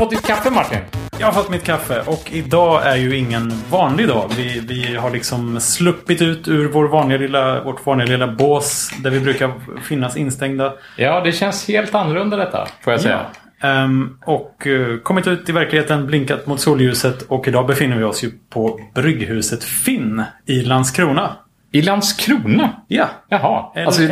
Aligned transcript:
fått 0.00 0.10
ditt 0.10 0.26
kaffe 0.26 0.50
Martin? 0.50 0.78
Jag 1.18 1.26
har 1.26 1.32
fått 1.32 1.50
mitt 1.50 1.64
kaffe 1.64 2.02
och 2.06 2.32
idag 2.32 2.86
är 2.86 2.96
ju 2.96 3.16
ingen 3.16 3.52
vanlig 3.70 4.08
dag. 4.08 4.30
Vi, 4.36 4.60
vi 4.60 4.96
har 4.96 5.10
liksom 5.10 5.60
sluppit 5.60 6.22
ut 6.22 6.48
ur 6.48 6.68
vår 6.68 6.88
vanliga 6.88 7.18
lilla, 7.18 7.64
vårt 7.64 7.86
vanliga 7.86 8.08
lilla 8.08 8.26
bås 8.26 8.90
där 9.02 9.10
vi 9.10 9.20
brukar 9.20 9.52
finnas 9.82 10.16
instängda. 10.16 10.72
Ja, 10.96 11.20
det 11.20 11.32
känns 11.32 11.68
helt 11.68 11.94
annorlunda 11.94 12.36
detta, 12.36 12.68
får 12.80 12.92
jag 12.92 13.00
säga. 13.00 13.26
Ehm, 13.62 14.18
och 14.24 14.66
eh, 14.66 14.98
kommit 14.98 15.26
ut 15.26 15.48
i 15.48 15.52
verkligheten, 15.52 16.06
blinkat 16.06 16.46
mot 16.46 16.60
solljuset 16.60 17.22
och 17.22 17.48
idag 17.48 17.66
befinner 17.66 17.96
vi 17.96 18.04
oss 18.04 18.24
ju 18.24 18.30
på 18.50 18.80
Brygghuset 18.94 19.64
Finn 19.64 20.22
i 20.46 20.60
Landskrona. 20.62 21.36
I 21.72 21.82
Landskrona? 21.82 22.70
Ja. 22.88 23.08
Jaha. 23.28 23.72
LA. 23.74 23.84
Alltså. 23.84 24.02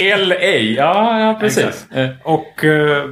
LA, 0.00 0.34
ja, 0.76 1.20
ja 1.20 1.36
precis. 1.40 1.86
Exakt. 1.90 2.26
Och 2.26 2.64
eh, 2.64 3.04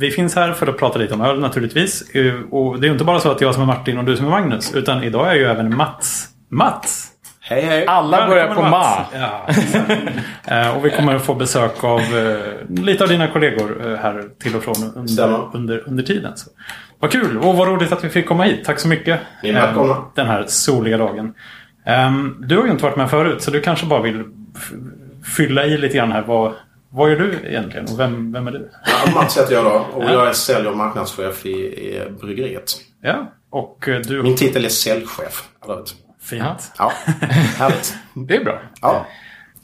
vi 0.00 0.10
finns 0.10 0.34
här 0.36 0.52
för 0.52 0.66
att 0.66 0.78
prata 0.78 0.98
lite 0.98 1.14
om 1.14 1.20
öl 1.20 1.40
naturligtvis. 1.40 2.10
Eh, 2.14 2.34
och 2.50 2.80
det 2.80 2.86
är 2.88 2.92
inte 2.92 3.04
bara 3.04 3.20
så 3.20 3.30
att 3.30 3.40
jag 3.40 3.54
som 3.54 3.62
är 3.62 3.66
Martin 3.66 3.98
och 3.98 4.04
du 4.04 4.16
som 4.16 4.26
är 4.26 4.30
Magnus. 4.30 4.74
Utan 4.74 5.04
idag 5.04 5.30
är 5.30 5.34
ju 5.34 5.44
även 5.44 5.76
Mats. 5.76 6.28
Mats! 6.50 7.06
Hej 7.40 7.62
hej! 7.62 7.86
Alla 7.86 8.26
börjar 8.28 8.42
på 8.46 8.48
Välkommen, 8.48 8.70
ma. 8.70 8.78
Mats. 8.78 9.08
Ja. 10.46 10.56
Eh, 10.56 10.76
och 10.76 10.84
vi 10.84 10.90
kommer 10.90 11.14
att 11.14 11.22
få 11.22 11.34
besök 11.34 11.84
av 11.84 12.00
eh, 12.00 12.36
lite 12.84 13.04
av 13.04 13.10
dina 13.10 13.26
kollegor 13.28 13.96
här 14.02 14.24
till 14.42 14.56
och 14.56 14.62
från 14.62 14.74
under, 14.94 15.48
under, 15.56 15.88
under 15.88 16.02
tiden. 16.02 16.36
Så. 16.36 16.50
Vad 17.00 17.10
kul 17.12 17.38
och 17.38 17.56
vad 17.56 17.68
roligt 17.68 17.92
att 17.92 18.04
vi 18.04 18.08
fick 18.08 18.26
komma 18.26 18.42
hit. 18.44 18.64
Tack 18.64 18.78
så 18.78 18.88
mycket. 18.88 19.20
Ni 19.42 19.48
är 19.48 19.96
Den 20.14 20.26
här 20.26 20.44
soliga 20.48 20.96
dagen. 20.96 21.34
Ehm, 21.86 22.36
Du 22.46 22.56
har 22.56 22.64
ju 22.64 22.70
inte 22.70 22.84
varit 22.84 22.96
med 22.96 23.10
förut 23.10 23.42
så 23.42 23.50
du 23.50 23.60
kanske 23.60 23.86
bara 23.86 24.02
vill 24.02 24.24
f- 24.56 24.72
fylla 25.36 25.64
i 25.66 25.76
lite 25.78 25.96
grann 25.96 26.12
här. 26.12 26.22
Vad, 26.22 26.52
vad 26.90 27.10
gör 27.10 27.16
du 27.16 27.40
egentligen 27.48 27.86
och 27.92 28.00
vem, 28.00 28.32
vem 28.32 28.46
är 28.46 28.52
du? 28.52 28.70
Ja, 28.86 29.12
Mats 29.14 29.38
heter 29.38 29.54
jag 29.54 29.64
då 29.64 29.86
och 29.94 30.04
jag 30.04 30.28
är 30.28 30.32
sälj 30.32 30.68
och 30.68 30.76
marknadschef 30.76 31.46
i, 31.46 31.50
i 31.50 32.10
bryggeriet. 32.20 32.76
Ja, 33.02 33.32
och 33.50 33.88
eh, 33.88 34.00
du... 34.00 34.22
Min 34.22 34.36
titel 34.36 34.64
är 34.64 34.68
säljchef. 34.68 35.48
Fint. 36.22 36.72
Ja, 36.78 36.92
härligt. 37.56 37.94
Det 38.14 38.36
är 38.36 38.44
bra. 38.44 38.62
Ja. 38.80 39.06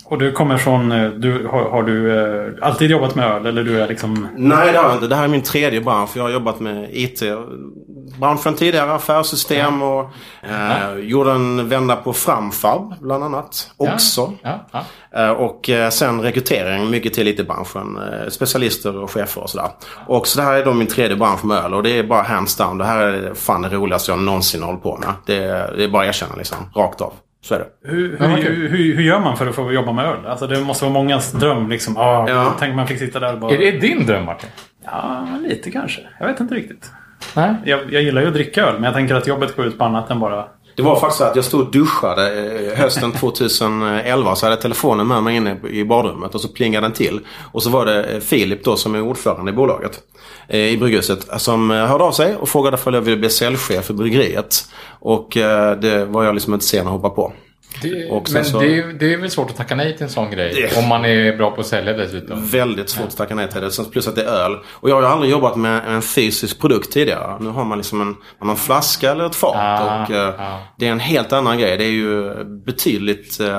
Och 0.08 0.18
du 0.18 0.32
kommer 0.32 0.58
från... 0.58 0.92
eh, 0.92 1.08
Du, 1.10 1.46
har, 1.46 1.70
har 1.70 1.82
du 1.82 2.20
eh, 2.20 2.52
alltid 2.62 2.90
jobbat 2.90 3.14
med 3.14 3.26
öl 3.30 3.46
eller 3.46 3.64
du 3.64 3.80
är 3.82 3.88
liksom... 3.88 4.28
Nej, 4.36 4.72
det 4.72 4.78
har 4.78 4.84
jag 4.88 4.96
inte. 4.96 5.06
Det 5.06 5.16
här 5.16 5.24
är 5.24 5.28
min 5.28 5.42
tredje 5.42 5.80
bransch. 5.80 6.10
Jag 6.16 6.22
har 6.22 6.30
jobbat 6.30 6.60
med 6.60 6.88
IT-branschen 6.92 8.54
tidigare, 8.54 8.92
affärssystem 8.92 9.82
och 9.82 10.10
eh, 10.42 10.98
gjorde 10.98 11.30
en 11.32 11.68
vända 11.68 11.96
på 11.96 12.12
Framfab 12.12 12.94
bland 13.00 13.24
annat. 13.24 13.70
Också. 13.76 14.32
Ja, 14.42 14.66
ja. 14.72 14.84
Eh, 15.24 15.30
Och 15.30 15.70
sen 15.92 16.20
rekrytering 16.22 16.90
mycket 16.90 17.14
till 17.14 17.28
IT-branschen. 17.28 17.98
eh, 17.98 18.28
Specialister 18.28 18.96
och 18.96 19.10
chefer 19.10 19.42
och 19.42 19.50
sådär. 19.50 19.68
Och 20.06 20.26
så 20.26 20.38
det 20.40 20.44
här 20.46 20.54
är 20.54 20.64
då 20.64 20.72
min 20.72 20.86
tredje 20.86 21.16
bransch 21.16 21.44
med 21.44 21.58
öl 21.64 21.74
och 21.74 21.82
det 21.82 21.98
är 21.98 22.02
bara 22.02 22.22
hands 22.22 22.56
down. 22.56 22.78
Det 22.78 22.84
här 22.84 22.98
är 22.98 23.34
fan 23.34 23.62
det 23.62 23.68
roligaste 23.68 24.10
jag 24.12 24.18
någonsin 24.20 24.62
hållit 24.62 24.82
på 24.82 24.96
med. 24.96 25.08
Det 25.26 25.44
är, 25.44 25.74
det 25.76 25.84
är 25.84 25.88
bara 25.88 26.02
att 26.02 26.08
erkänna 26.08 26.34
liksom. 26.36 26.56
Rakt 26.76 27.00
av. 27.00 27.12
Så 27.46 27.54
är 27.54 27.58
det. 27.58 27.90
Hur, 27.90 28.16
hur, 28.18 28.42
kul. 28.42 28.68
hur, 28.68 28.94
hur 28.96 29.02
gör 29.02 29.20
man 29.20 29.36
för 29.36 29.46
att 29.46 29.54
få 29.54 29.72
jobba 29.72 29.92
med 29.92 30.04
öl? 30.04 30.26
Alltså 30.26 30.46
det 30.46 30.60
måste 30.60 30.84
vara 30.84 30.92
mångas 30.92 31.32
dröm 31.32 31.68
liksom. 31.68 31.96
Ah, 31.96 32.28
Ja. 32.28 32.54
Tänk 32.58 32.74
man 32.76 32.86
fick 32.86 32.98
sitta 32.98 33.20
där 33.20 33.32
och 33.32 33.38
bara... 33.40 33.52
Är 33.54 33.58
det 33.58 33.70
din 33.70 34.06
dröm 34.06 34.24
Martin? 34.24 34.48
Ja, 34.84 35.26
lite 35.42 35.70
kanske. 35.70 36.00
Jag 36.20 36.26
vet 36.26 36.40
inte 36.40 36.54
riktigt. 36.54 36.90
Nej. 37.36 37.54
Jag, 37.64 37.92
jag 37.92 38.02
gillar 38.02 38.22
ju 38.22 38.28
att 38.28 38.34
dricka 38.34 38.66
öl 38.66 38.74
men 38.74 38.84
jag 38.84 38.94
tänker 38.94 39.14
att 39.14 39.26
jobbet 39.26 39.56
går 39.56 39.66
ut 39.66 39.78
på 39.78 39.84
annat 39.84 40.10
än 40.10 40.20
bara... 40.20 40.44
Det 40.76 40.82
var 40.82 41.00
faktiskt 41.00 41.18
så 41.18 41.24
att 41.24 41.36
jag 41.36 41.44
stod 41.44 41.60
och 41.60 41.70
duschade 41.72 42.44
eh, 42.72 42.78
hösten 42.78 43.12
2011. 43.12 44.34
Så 44.34 44.46
hade 44.46 44.54
jag 44.56 44.60
telefonen 44.62 45.06
med 45.06 45.22
mig 45.22 45.36
inne 45.36 45.56
i 45.70 45.84
badrummet 45.84 46.34
och 46.34 46.40
så 46.40 46.48
plingade 46.48 46.84
den 46.86 46.92
till. 46.92 47.20
Och 47.52 47.62
så 47.62 47.70
var 47.70 47.86
det 47.86 48.04
eh, 48.04 48.20
Filip 48.20 48.64
då 48.64 48.76
som 48.76 48.94
är 48.94 49.00
ordförande 49.00 49.50
i 49.50 49.54
bolaget. 49.54 50.00
Eh, 50.48 50.60
I 50.60 50.76
Brygghuset. 50.76 51.40
Som 51.40 51.70
eh, 51.70 51.86
hörde 51.86 52.04
av 52.04 52.12
sig 52.12 52.36
och 52.36 52.48
frågade 52.48 52.76
om 52.84 52.94
jag 52.94 53.00
ville 53.00 53.16
bli 53.16 53.30
säljchef 53.30 53.84
för 53.84 53.94
bryggeriet. 53.94 54.64
Och 54.88 55.36
eh, 55.36 55.78
det 55.78 56.04
var 56.04 56.24
jag 56.24 56.34
liksom 56.34 56.54
inte 56.54 56.66
sen 56.66 56.86
att 56.86 56.92
hoppa 56.92 57.10
på. 57.10 57.32
Det, 57.82 58.32
men 58.32 58.44
så- 58.44 58.60
det, 58.60 58.78
är- 58.78 58.92
det 58.92 59.12
är 59.12 59.16
väl 59.18 59.30
svårt 59.30 59.50
att 59.50 59.56
tacka 59.56 59.74
nej 59.74 59.94
till 59.96 60.02
en 60.02 60.08
sån 60.08 60.30
grej. 60.30 60.52
Det- 60.54 60.78
Om 60.82 60.88
man 60.88 61.04
är 61.04 61.36
bra 61.36 61.50
på 61.50 61.60
att 61.60 61.66
sälja 61.66 61.92
dessutom. 61.92 62.46
Väldigt 62.46 62.88
svårt 62.88 63.06
att 63.08 63.16
tacka 63.16 63.34
nej 63.34 63.48
till 63.48 63.60
det. 63.60 63.90
Plus 63.92 64.08
att 64.08 64.14
det 64.14 64.22
är 64.22 64.26
öl. 64.44 64.56
Och 64.66 64.90
jag 64.90 64.94
har 64.94 65.02
ju 65.02 65.08
aldrig 65.08 65.30
jobbat 65.32 65.56
med 65.56 65.82
en 65.88 66.02
fysisk 66.02 66.60
produkt 66.60 66.92
tidigare. 66.92 67.36
Nu 67.40 67.48
har 67.48 67.64
man 67.64 67.78
liksom 67.78 68.00
en, 68.00 68.06
man 68.06 68.48
har 68.48 68.50
en 68.50 68.56
flaska 68.56 69.10
eller 69.10 69.26
ett 69.26 69.34
fat. 69.36 69.56
Ah, 69.56 70.02
och 70.04 70.10
ah. 70.40 70.58
Det 70.78 70.86
är 70.86 70.92
en 70.92 71.00
helt 71.00 71.32
annan 71.32 71.58
grej. 71.58 71.76
Det 71.76 71.84
är 71.84 71.90
ju 71.90 72.44
betydligt 72.66 73.40
eh, 73.40 73.58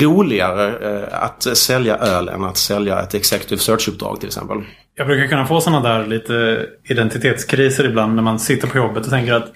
roligare 0.00 0.96
eh, 1.10 1.22
att 1.24 1.42
sälja 1.56 1.96
öl 1.96 2.28
än 2.28 2.44
att 2.44 2.56
sälja 2.56 3.00
ett 3.00 3.14
executive 3.14 3.60
search-uppdrag 3.60 4.16
till 4.20 4.26
exempel. 4.26 4.56
Jag 4.94 5.06
brukar 5.06 5.26
kunna 5.26 5.46
få 5.46 5.60
sådana 5.60 5.88
där 5.88 6.06
lite 6.06 6.66
identitetskriser 6.88 7.84
ibland 7.84 8.14
när 8.14 8.22
man 8.22 8.38
sitter 8.38 8.68
på 8.68 8.78
jobbet 8.78 9.04
och 9.04 9.10
tänker 9.10 9.32
att 9.34 9.52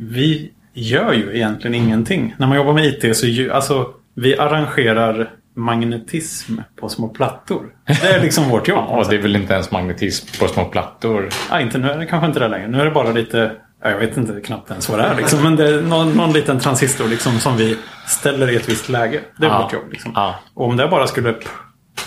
vi 0.00 0.52
gör 0.74 1.12
ju 1.12 1.36
egentligen 1.36 1.74
ingenting. 1.74 2.34
När 2.38 2.46
man 2.46 2.56
jobbar 2.56 2.72
med 2.72 2.84
IT 2.84 3.16
så 3.16 3.26
ju, 3.26 3.52
alltså 3.52 3.86
vi 4.14 4.38
arrangerar 4.38 5.30
magnetism 5.56 6.58
på 6.80 6.88
små 6.88 7.08
plattor. 7.08 7.66
Det 7.86 8.08
är 8.08 8.20
liksom 8.22 8.48
vårt 8.48 8.68
jobb. 8.68 8.84
Ja, 8.88 9.04
det 9.10 9.16
är 9.16 9.22
väl 9.22 9.36
inte 9.36 9.52
ens 9.54 9.70
magnetism 9.70 10.40
på 10.40 10.48
små 10.48 10.64
plattor. 10.64 11.28
Ja, 11.50 11.60
inte, 11.60 11.78
nu 11.78 11.90
är 11.90 11.98
det 11.98 12.06
kanske 12.06 12.26
inte 12.26 12.40
det 12.40 12.48
längre. 12.48 12.68
Nu 12.68 12.80
är 12.80 12.84
det 12.84 12.90
bara 12.90 13.12
lite... 13.12 13.52
ja, 13.82 13.90
Jag 13.90 13.98
vet 13.98 14.16
inte 14.16 14.40
knappt 14.40 14.70
ens 14.70 14.88
vad 14.88 14.98
det 14.98 15.04
är. 15.04 15.14
Liksom. 15.16 15.42
Men 15.42 15.56
det 15.56 15.68
är 15.68 15.82
någon, 15.82 16.12
någon 16.12 16.32
liten 16.32 16.58
transistor 16.60 17.08
liksom, 17.08 17.32
som 17.32 17.56
vi 17.56 17.76
ställer 18.06 18.50
i 18.50 18.56
ett 18.56 18.68
visst 18.68 18.88
läge. 18.88 19.20
Det 19.36 19.46
är 19.46 19.50
Ja. 19.50 19.62
vårt 19.62 19.72
jobb. 19.72 19.90
Liksom. 19.90 20.12
Ja. 20.14 20.34
Och 20.54 20.66
om 20.66 20.76
det 20.76 20.88
bara 20.88 21.06
skulle 21.06 21.34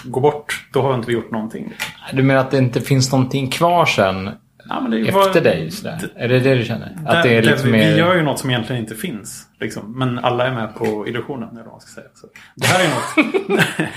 gå 0.03 0.19
bort, 0.19 0.67
då 0.73 0.81
har 0.81 0.95
inte 0.95 1.07
vi 1.07 1.13
gjort 1.13 1.31
någonting. 1.31 1.73
Du 2.13 2.23
menar 2.23 2.41
att 2.41 2.51
det 2.51 2.57
inte 2.57 2.81
finns 2.81 3.11
någonting 3.11 3.49
kvar 3.49 3.85
sen 3.85 4.29
Ja, 4.73 4.81
men 4.81 4.91
det 4.91 4.97
är 4.97 5.01
efter 5.01 5.13
vad- 5.13 5.43
dig? 5.43 5.71
Sådär. 5.71 5.99
Är 6.15 6.27
det 6.27 6.39
det 6.39 6.55
du 6.55 6.65
känner? 6.65 6.85
Att 7.05 7.05
Där- 7.05 7.23
det 7.23 7.35
är 7.37 7.41
lite 7.41 7.63
vi, 7.65 7.71
mer... 7.71 7.91
vi 7.93 7.97
gör 7.99 8.15
ju 8.15 8.21
något 8.21 8.39
som 8.39 8.49
egentligen 8.49 8.81
inte 8.81 8.95
finns. 8.95 9.47
Liksom. 9.59 9.99
Men 9.99 10.19
alla 10.19 10.47
är 10.47 10.53
med 10.53 10.75
på 10.75 11.07
illusionen. 11.07 11.49
Eller 11.49 11.61
vad 11.63 11.71
man 11.71 11.81
ska 11.81 11.91
säga. 12.01 12.07
Så 12.13 12.27
det 12.55 12.65
här 12.67 12.85
är 12.85 12.89
något. 12.89 13.59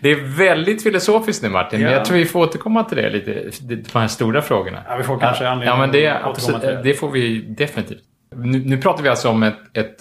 Det 0.00 0.10
är 0.10 0.36
väldigt 0.38 0.82
filosofiskt 0.82 1.42
nu 1.42 1.48
Martin. 1.48 1.80
Men 1.80 1.90
Ja. 1.90 1.96
jag 1.96 2.04
tror 2.06 2.16
vi 2.18 2.24
får 2.24 2.40
återkomma 2.40 2.84
till 2.84 2.96
det 2.96 3.10
lite. 3.10 3.50
De 3.92 3.98
här 3.98 4.08
stora 4.08 4.42
frågorna. 4.42 4.82
Ja, 4.88 4.96
vi 4.96 5.02
får 5.02 5.18
kanske 5.20 5.48
anledning 5.48 5.68
ja, 5.74 5.80
men 5.80 5.92
det, 5.92 6.08
att 6.08 6.16
återkomma 6.16 6.30
absolut, 6.30 6.60
till 6.60 6.70
det. 6.70 6.82
det 6.82 6.94
får 6.94 7.10
vi 7.10 7.38
definitivt. 7.42 8.02
Nu, 8.36 8.58
nu 8.64 8.76
pratar 8.78 9.02
vi 9.02 9.08
alltså 9.08 9.28
om 9.28 9.42
ett, 9.42 9.58
ett 9.76 9.96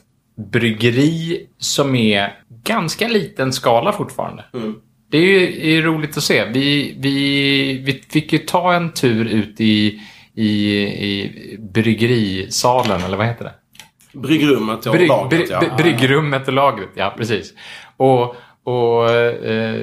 bryggeri 0.51 1.47
som 1.57 1.95
är 1.95 2.33
ganska 2.63 3.07
liten 3.07 3.53
skala 3.53 3.91
fortfarande. 3.91 4.43
Det 5.11 5.17
är 5.17 5.21
ju 5.21 5.77
är 5.77 5.81
roligt 5.81 6.17
att 6.17 6.23
se. 6.23 6.45
Vi, 6.45 6.95
vi, 6.99 7.81
vi 7.85 7.93
fick 8.09 8.33
ju 8.33 8.39
ta 8.39 8.73
en 8.73 8.91
tur 8.93 9.25
ut 9.25 9.61
i, 9.61 10.01
i, 10.35 10.77
i 10.81 11.57
bryggerisalen, 11.59 13.01
eller 13.01 13.17
vad 13.17 13.27
heter 13.27 13.43
det? 13.45 13.53
Bryggrummet 14.19 14.85
och 14.85 14.99
lagret 14.99 15.29
bry, 15.29 15.47
ja. 15.49 15.59
bry- 15.59 15.77
Bryggrummet 15.77 16.47
och 16.47 16.53
lagret, 16.53 16.89
ja 16.93 17.13
precis. 17.17 17.53
Och, 17.97 18.35
och 18.63 19.09
eh, 19.09 19.81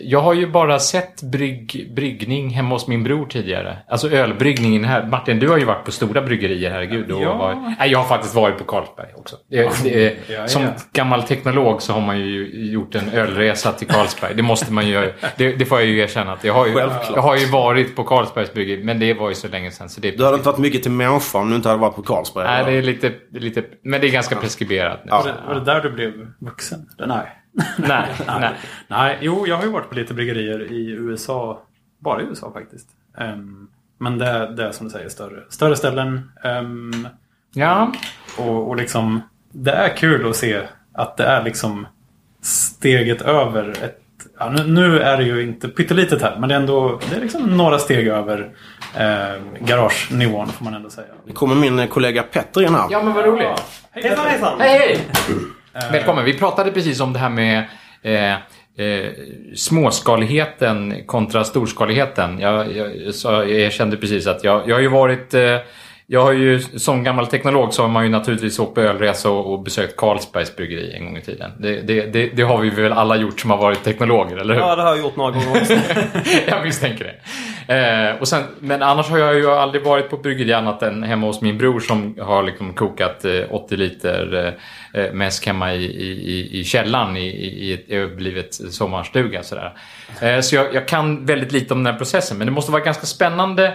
jag 0.00 0.20
har 0.20 0.34
ju 0.34 0.46
bara 0.46 0.78
sett 0.78 1.22
brygg, 1.22 1.92
bryggning 1.96 2.50
hemma 2.50 2.74
hos 2.74 2.88
min 2.88 3.04
bror 3.04 3.26
tidigare. 3.26 3.78
Alltså 3.88 4.10
ölbryggningen 4.10 4.84
här. 4.84 5.06
Martin, 5.06 5.38
du 5.38 5.48
har 5.48 5.58
ju 5.58 5.64
varit 5.64 5.84
på 5.84 5.92
stora 5.92 6.22
bryggerier, 6.22 6.70
herregud. 6.70 7.10
Och 7.10 7.22
Ja. 7.22 7.36
varit, 7.36 7.58
nej, 7.78 7.90
jag 7.90 7.98
har 7.98 8.06
faktiskt 8.06 8.34
varit 8.34 8.58
på 8.58 8.64
Carlsberg 8.64 9.08
också. 9.16 9.36
Det, 9.50 9.82
det, 9.84 10.16
Ja, 10.28 10.34
ja. 10.34 10.48
som 10.48 10.66
gammal 10.92 11.22
teknolog 11.22 11.82
så 11.82 11.92
har 11.92 12.00
man 12.00 12.18
ju 12.20 12.48
gjort 12.72 12.94
en 12.94 13.08
ölresa 13.08 13.72
till 13.72 13.86
Carlsberg. 13.88 14.34
Det 14.34 14.42
måste 14.42 14.72
man 14.72 14.86
ju 14.86 14.92
göra. 14.92 15.06
Det, 15.36 15.52
det 15.56 15.64
får 15.64 15.78
jag 15.80 15.88
ju 15.88 15.98
erkänna. 15.98 16.32
Att 16.32 16.44
jag, 16.44 16.54
har 16.54 16.66
ju, 16.66 16.72
Självklart. 16.72 17.10
jag 17.14 17.22
har 17.22 17.36
ju 17.36 17.46
varit 17.46 17.96
på 17.96 18.04
Carlsbergs 18.04 18.52
bryggeri, 18.54 18.84
men 18.84 18.98
det 19.00 19.14
var 19.14 19.28
ju 19.28 19.34
så 19.34 19.48
länge 19.48 19.70
sedan. 19.70 19.88
Så 19.88 20.00
det, 20.00 20.10
Du 20.10 20.24
hade 20.24 20.36
inte 20.36 20.48
varit 20.48 20.58
mycket 20.58 20.82
till 20.82 20.92
människa 20.92 21.38
om 21.38 21.50
du 21.50 21.56
inte 21.56 21.68
hade 21.68 21.80
varit 21.80 21.96
på 21.96 22.02
Carlsberg. 22.02 22.44
nej, 22.44 22.60
eller? 22.60 22.72
det 22.72 22.78
är 22.78 22.82
lite, 22.82 23.12
lite... 23.32 23.62
Men 23.84 24.00
det 24.00 24.06
är 24.06 24.10
ganska 24.12 24.36
preskriberat 24.36 25.00
nu. 25.04 25.08
Ja. 25.10 25.18
Var 25.18 25.26
det, 25.26 25.34
var 25.48 25.54
det 25.54 25.64
där 25.64 25.80
du 25.80 25.90
blev 25.90 26.12
vuxen? 26.40 26.88
Nej. 27.06 27.38
Nej, 27.76 28.06
nej. 28.26 28.50
Nej, 28.88 29.18
jo, 29.20 29.46
jag 29.46 29.56
har 29.56 29.64
ju 29.64 29.70
varit 29.70 29.88
på 29.88 29.94
lite 29.94 30.14
bryggerier 30.14 30.72
i 30.72 30.90
USA. 30.90 31.62
Bara 31.98 32.22
i 32.22 32.24
USA 32.24 32.52
faktiskt. 32.52 32.88
Ehm, 33.18 33.68
men 33.98 34.18
det, 34.18 34.54
det 34.56 34.64
är 34.66 34.72
som 34.72 34.86
du 34.86 34.92
säger 34.92 35.08
större, 35.08 35.42
större 35.48 35.76
ställen. 35.76 36.32
Ehm, 36.44 37.08
Ja, 37.54 37.92
och, 38.38 38.68
och 38.68 38.76
liksom, 38.76 39.20
det 39.52 39.72
är 39.72 39.96
kul 39.96 40.30
att 40.30 40.36
se 40.36 40.62
att 40.94 41.16
det 41.16 41.24
är 41.24 41.42
liksom 41.44 41.86
steget 42.42 43.22
över 43.22 43.70
ett 43.70 43.98
Ja, 44.38 44.50
nu, 44.50 44.64
nu 44.66 45.00
är 45.00 45.16
det 45.16 45.24
ju 45.24 45.42
inte 45.42 45.68
pyttelitet 45.68 46.22
här, 46.22 46.36
men 46.38 46.48
det 46.48 46.54
är 46.54 46.60
ändå 46.60 47.00
det 47.10 47.16
är 47.16 47.20
liksom 47.20 47.56
några 47.56 47.78
steg 47.78 48.08
över 48.08 48.50
eh, 48.96 49.42
garagenivån 49.60 50.48
får 50.48 50.64
man 50.64 50.74
ändå 50.74 50.90
säga. 50.90 51.06
Det 51.26 51.32
kommer 51.32 51.54
min 51.54 51.88
kollega 51.88 52.22
Petter 52.22 52.62
in 52.62 52.74
här. 52.74 52.86
ja 52.90 53.02
men 53.02 53.12
vad 53.14 53.24
roligt. 53.24 53.62
Hejsan 53.90 54.26
hejsan! 54.26 54.60
Hej, 54.60 54.78
hej! 54.78 54.98
Eh, 55.74 55.92
Välkommen. 55.92 56.24
Vi 56.24 56.38
pratade 56.38 56.72
precis 56.72 57.00
om 57.00 57.12
det 57.12 57.18
här 57.18 57.28
med 57.28 57.64
eh, 58.02 58.32
eh, 58.86 59.10
småskaligheten 59.54 61.04
kontra 61.06 61.44
storskaligheten. 61.44 62.38
Jag, 62.38 62.76
jag, 62.76 62.90
jag, 63.24 63.50
jag 63.50 63.72
kände 63.72 63.96
precis 63.96 64.26
att 64.26 64.44
jag, 64.44 64.68
jag 64.68 64.74
har 64.74 64.82
ju 64.82 64.88
varit... 64.88 65.34
Eh, 65.34 65.56
jag 66.12 66.22
har 66.22 66.32
ju, 66.32 66.60
som 66.60 67.04
gammal 67.04 67.26
teknolog 67.26 67.74
så 67.74 67.82
har 67.82 67.88
man 67.88 68.04
ju 68.04 68.10
naturligtvis 68.10 68.58
åkt 68.58 68.74
på 68.74 68.80
ölresa 68.80 69.30
och, 69.30 69.52
och 69.52 69.62
besökt 69.62 69.96
Carlsbergs 69.96 70.56
bryggeri 70.56 70.94
en 70.94 71.04
gång 71.04 71.16
i 71.16 71.20
tiden. 71.20 71.50
Det, 71.58 71.80
det, 71.80 72.06
det, 72.06 72.26
det 72.26 72.42
har 72.42 72.58
vi 72.58 72.70
väl 72.70 72.92
alla 72.92 73.16
gjort 73.16 73.40
som 73.40 73.50
har 73.50 73.56
varit 73.56 73.84
teknologer, 73.84 74.36
eller 74.36 74.54
hur? 74.54 74.60
Ja, 74.60 74.76
det 74.76 74.82
har 74.82 74.88
jag 74.88 74.98
gjort 74.98 75.16
några 75.16 75.30
gånger 75.30 75.50
också. 75.50 75.72
jag 76.46 76.64
misstänker 76.64 77.04
det. 77.66 77.74
Eh, 77.74 78.20
och 78.20 78.28
sen, 78.28 78.42
men 78.60 78.82
annars 78.82 79.08
har 79.08 79.18
jag 79.18 79.34
ju 79.34 79.50
aldrig 79.50 79.84
varit 79.84 80.10
på 80.10 80.16
bryggeri 80.16 80.52
annat 80.52 80.82
än 80.82 81.02
hemma 81.02 81.26
hos 81.26 81.40
min 81.40 81.58
bror 81.58 81.80
som 81.80 82.16
har 82.20 82.42
liksom 82.42 82.74
kokat 82.74 83.24
eh, 83.24 83.40
80 83.50 83.76
liter 83.76 84.54
eh, 84.94 85.02
eh, 85.02 85.12
mäsk 85.12 85.46
hemma 85.46 85.74
i, 85.74 85.84
i, 85.84 86.60
i 86.60 86.64
källaren 86.64 87.16
i, 87.16 87.26
i 87.26 87.72
ett 87.72 87.90
överblivet 87.90 88.54
sommarstuga. 88.54 89.42
Sådär. 89.42 89.72
Eh, 90.20 90.40
så 90.40 90.56
jag, 90.56 90.74
jag 90.74 90.88
kan 90.88 91.26
väldigt 91.26 91.52
lite 91.52 91.74
om 91.74 91.84
den 91.84 91.92
här 91.92 91.98
processen 91.98 92.38
men 92.38 92.46
det 92.46 92.52
måste 92.52 92.72
vara 92.72 92.82
ganska 92.84 93.06
spännande 93.06 93.74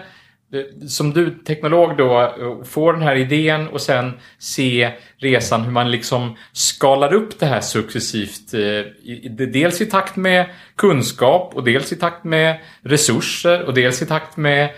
som 0.87 1.13
du 1.13 1.29
teknolog 1.29 1.97
då, 1.97 2.33
får 2.37 2.63
få 2.63 2.91
den 2.91 3.01
här 3.01 3.15
idén 3.15 3.67
och 3.67 3.81
sen 3.81 4.11
se 4.39 4.91
resan 5.17 5.61
hur 5.61 5.71
man 5.71 5.91
liksom 5.91 6.37
skalar 6.53 7.13
upp 7.13 7.39
det 7.39 7.45
här 7.45 7.61
successivt. 7.61 8.53
Eh, 8.53 9.31
dels 9.31 9.81
i 9.81 9.85
takt 9.85 10.15
med 10.15 10.45
kunskap 10.75 11.51
och 11.55 11.63
dels 11.63 11.91
i 11.91 11.95
takt 11.95 12.23
med 12.23 12.59
resurser 12.81 13.63
och 13.63 13.73
dels 13.73 14.01
i 14.01 14.05
takt 14.05 14.37
med 14.37 14.69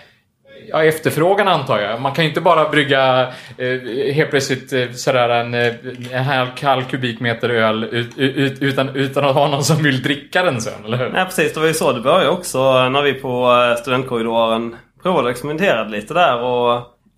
Ja, 0.67 0.83
efterfrågan 0.83 1.47
antar 1.47 1.79
jag. 1.79 2.01
Man 2.01 2.13
kan 2.13 2.23
ju 2.23 2.29
inte 2.29 2.41
bara 2.41 2.69
brygga 2.69 3.33
eh, 3.57 4.13
helt 4.13 4.29
plötsligt 4.29 4.73
eh, 4.73 4.91
sådär 4.91 5.29
en, 5.29 5.53
eh, 5.53 5.73
en 6.11 6.23
halv 6.23 6.47
kall 6.55 6.83
kubikmeter 6.83 7.49
öl 7.49 7.83
ut, 7.83 8.17
ut, 8.17 8.61
utan, 8.61 8.95
utan 8.95 9.25
att 9.25 9.35
ha 9.35 9.47
någon 9.47 9.63
som 9.63 9.83
vill 9.83 10.01
dricka 10.01 10.43
den 10.43 10.61
sen, 10.61 10.85
eller 10.85 10.97
hur? 10.97 11.09
Nej 11.09 11.25
precis, 11.25 11.53
det 11.53 11.59
var 11.59 11.67
ju 11.67 11.73
så 11.73 11.91
det 11.91 12.01
började 12.01 12.29
också 12.29 12.89
när 12.89 13.01
vi 13.01 13.13
på 13.13 13.51
eh, 13.51 13.81
studentkorridoren 13.81 14.75
provade 15.03 15.23
och 15.23 15.31
experimenterade 15.31 15.89
lite 15.89 16.13
där. 16.13 16.41
Och 16.41 16.73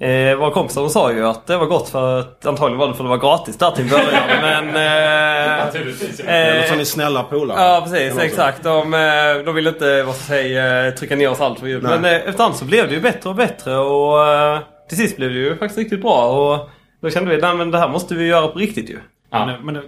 eh, 0.05 0.37
våra 0.37 0.51
kompisar 0.51 0.87
sa 0.87 1.11
ju 1.11 1.27
att 1.27 1.47
det 1.47 1.57
var 1.57 1.65
gott 1.65 1.89
för 1.89 2.19
att 2.19 2.45
antagligen 2.45 2.79
var 2.79 2.87
det 2.87 2.93
för 2.93 3.03
att 3.03 3.05
det 3.05 3.17
var 3.17 3.29
gratis 3.29 3.57
där 3.57 3.71
till 3.71 3.89
början. 3.89 4.23
men... 4.41 4.67
Eh, 4.69 5.61
Eller 5.61 6.11
så 6.15 6.23
är 6.23 6.71
eh, 6.71 6.77
ni 6.77 6.85
snälla 6.85 7.23
polare. 7.23 7.61
Ja 7.61 7.81
precis, 7.83 8.17
exakt. 8.17 8.63
De, 8.63 8.93
eh, 8.93 9.45
de 9.45 9.55
ville 9.55 9.69
inte 9.69 10.03
vad 10.03 10.15
ska 10.15 10.35
jag 10.35 10.43
säga, 10.43 10.87
eh, 10.87 10.93
trycka 10.93 11.15
ner 11.15 11.29
oss 11.29 11.41
allt 11.41 11.59
för 11.59 11.67
djupt. 11.67 11.83
Men 11.83 12.05
eh, 12.05 12.15
efterhand 12.15 12.55
så 12.55 12.65
blev 12.65 12.87
det 12.87 12.93
ju 12.93 13.01
bättre 13.01 13.29
och 13.29 13.35
bättre 13.35 13.77
och 13.77 14.27
eh, 14.27 14.59
till 14.89 14.97
sist 14.97 15.17
blev 15.17 15.29
det 15.29 15.35
ju 15.35 15.57
faktiskt 15.57 15.77
riktigt 15.77 16.01
bra. 16.01 16.25
Och 16.25 16.69
då 17.01 17.09
kände 17.09 17.29
vi 17.29 17.35
att 17.35 17.71
det 17.71 17.77
här 17.77 17.89
måste 17.89 18.15
vi 18.15 18.27
göra 18.27 18.47
på 18.47 18.59
riktigt 18.59 18.89
ju. 18.89 18.99
Ja. 19.31 19.45
Men, 19.45 19.65
men 19.65 19.73
du, 19.73 19.81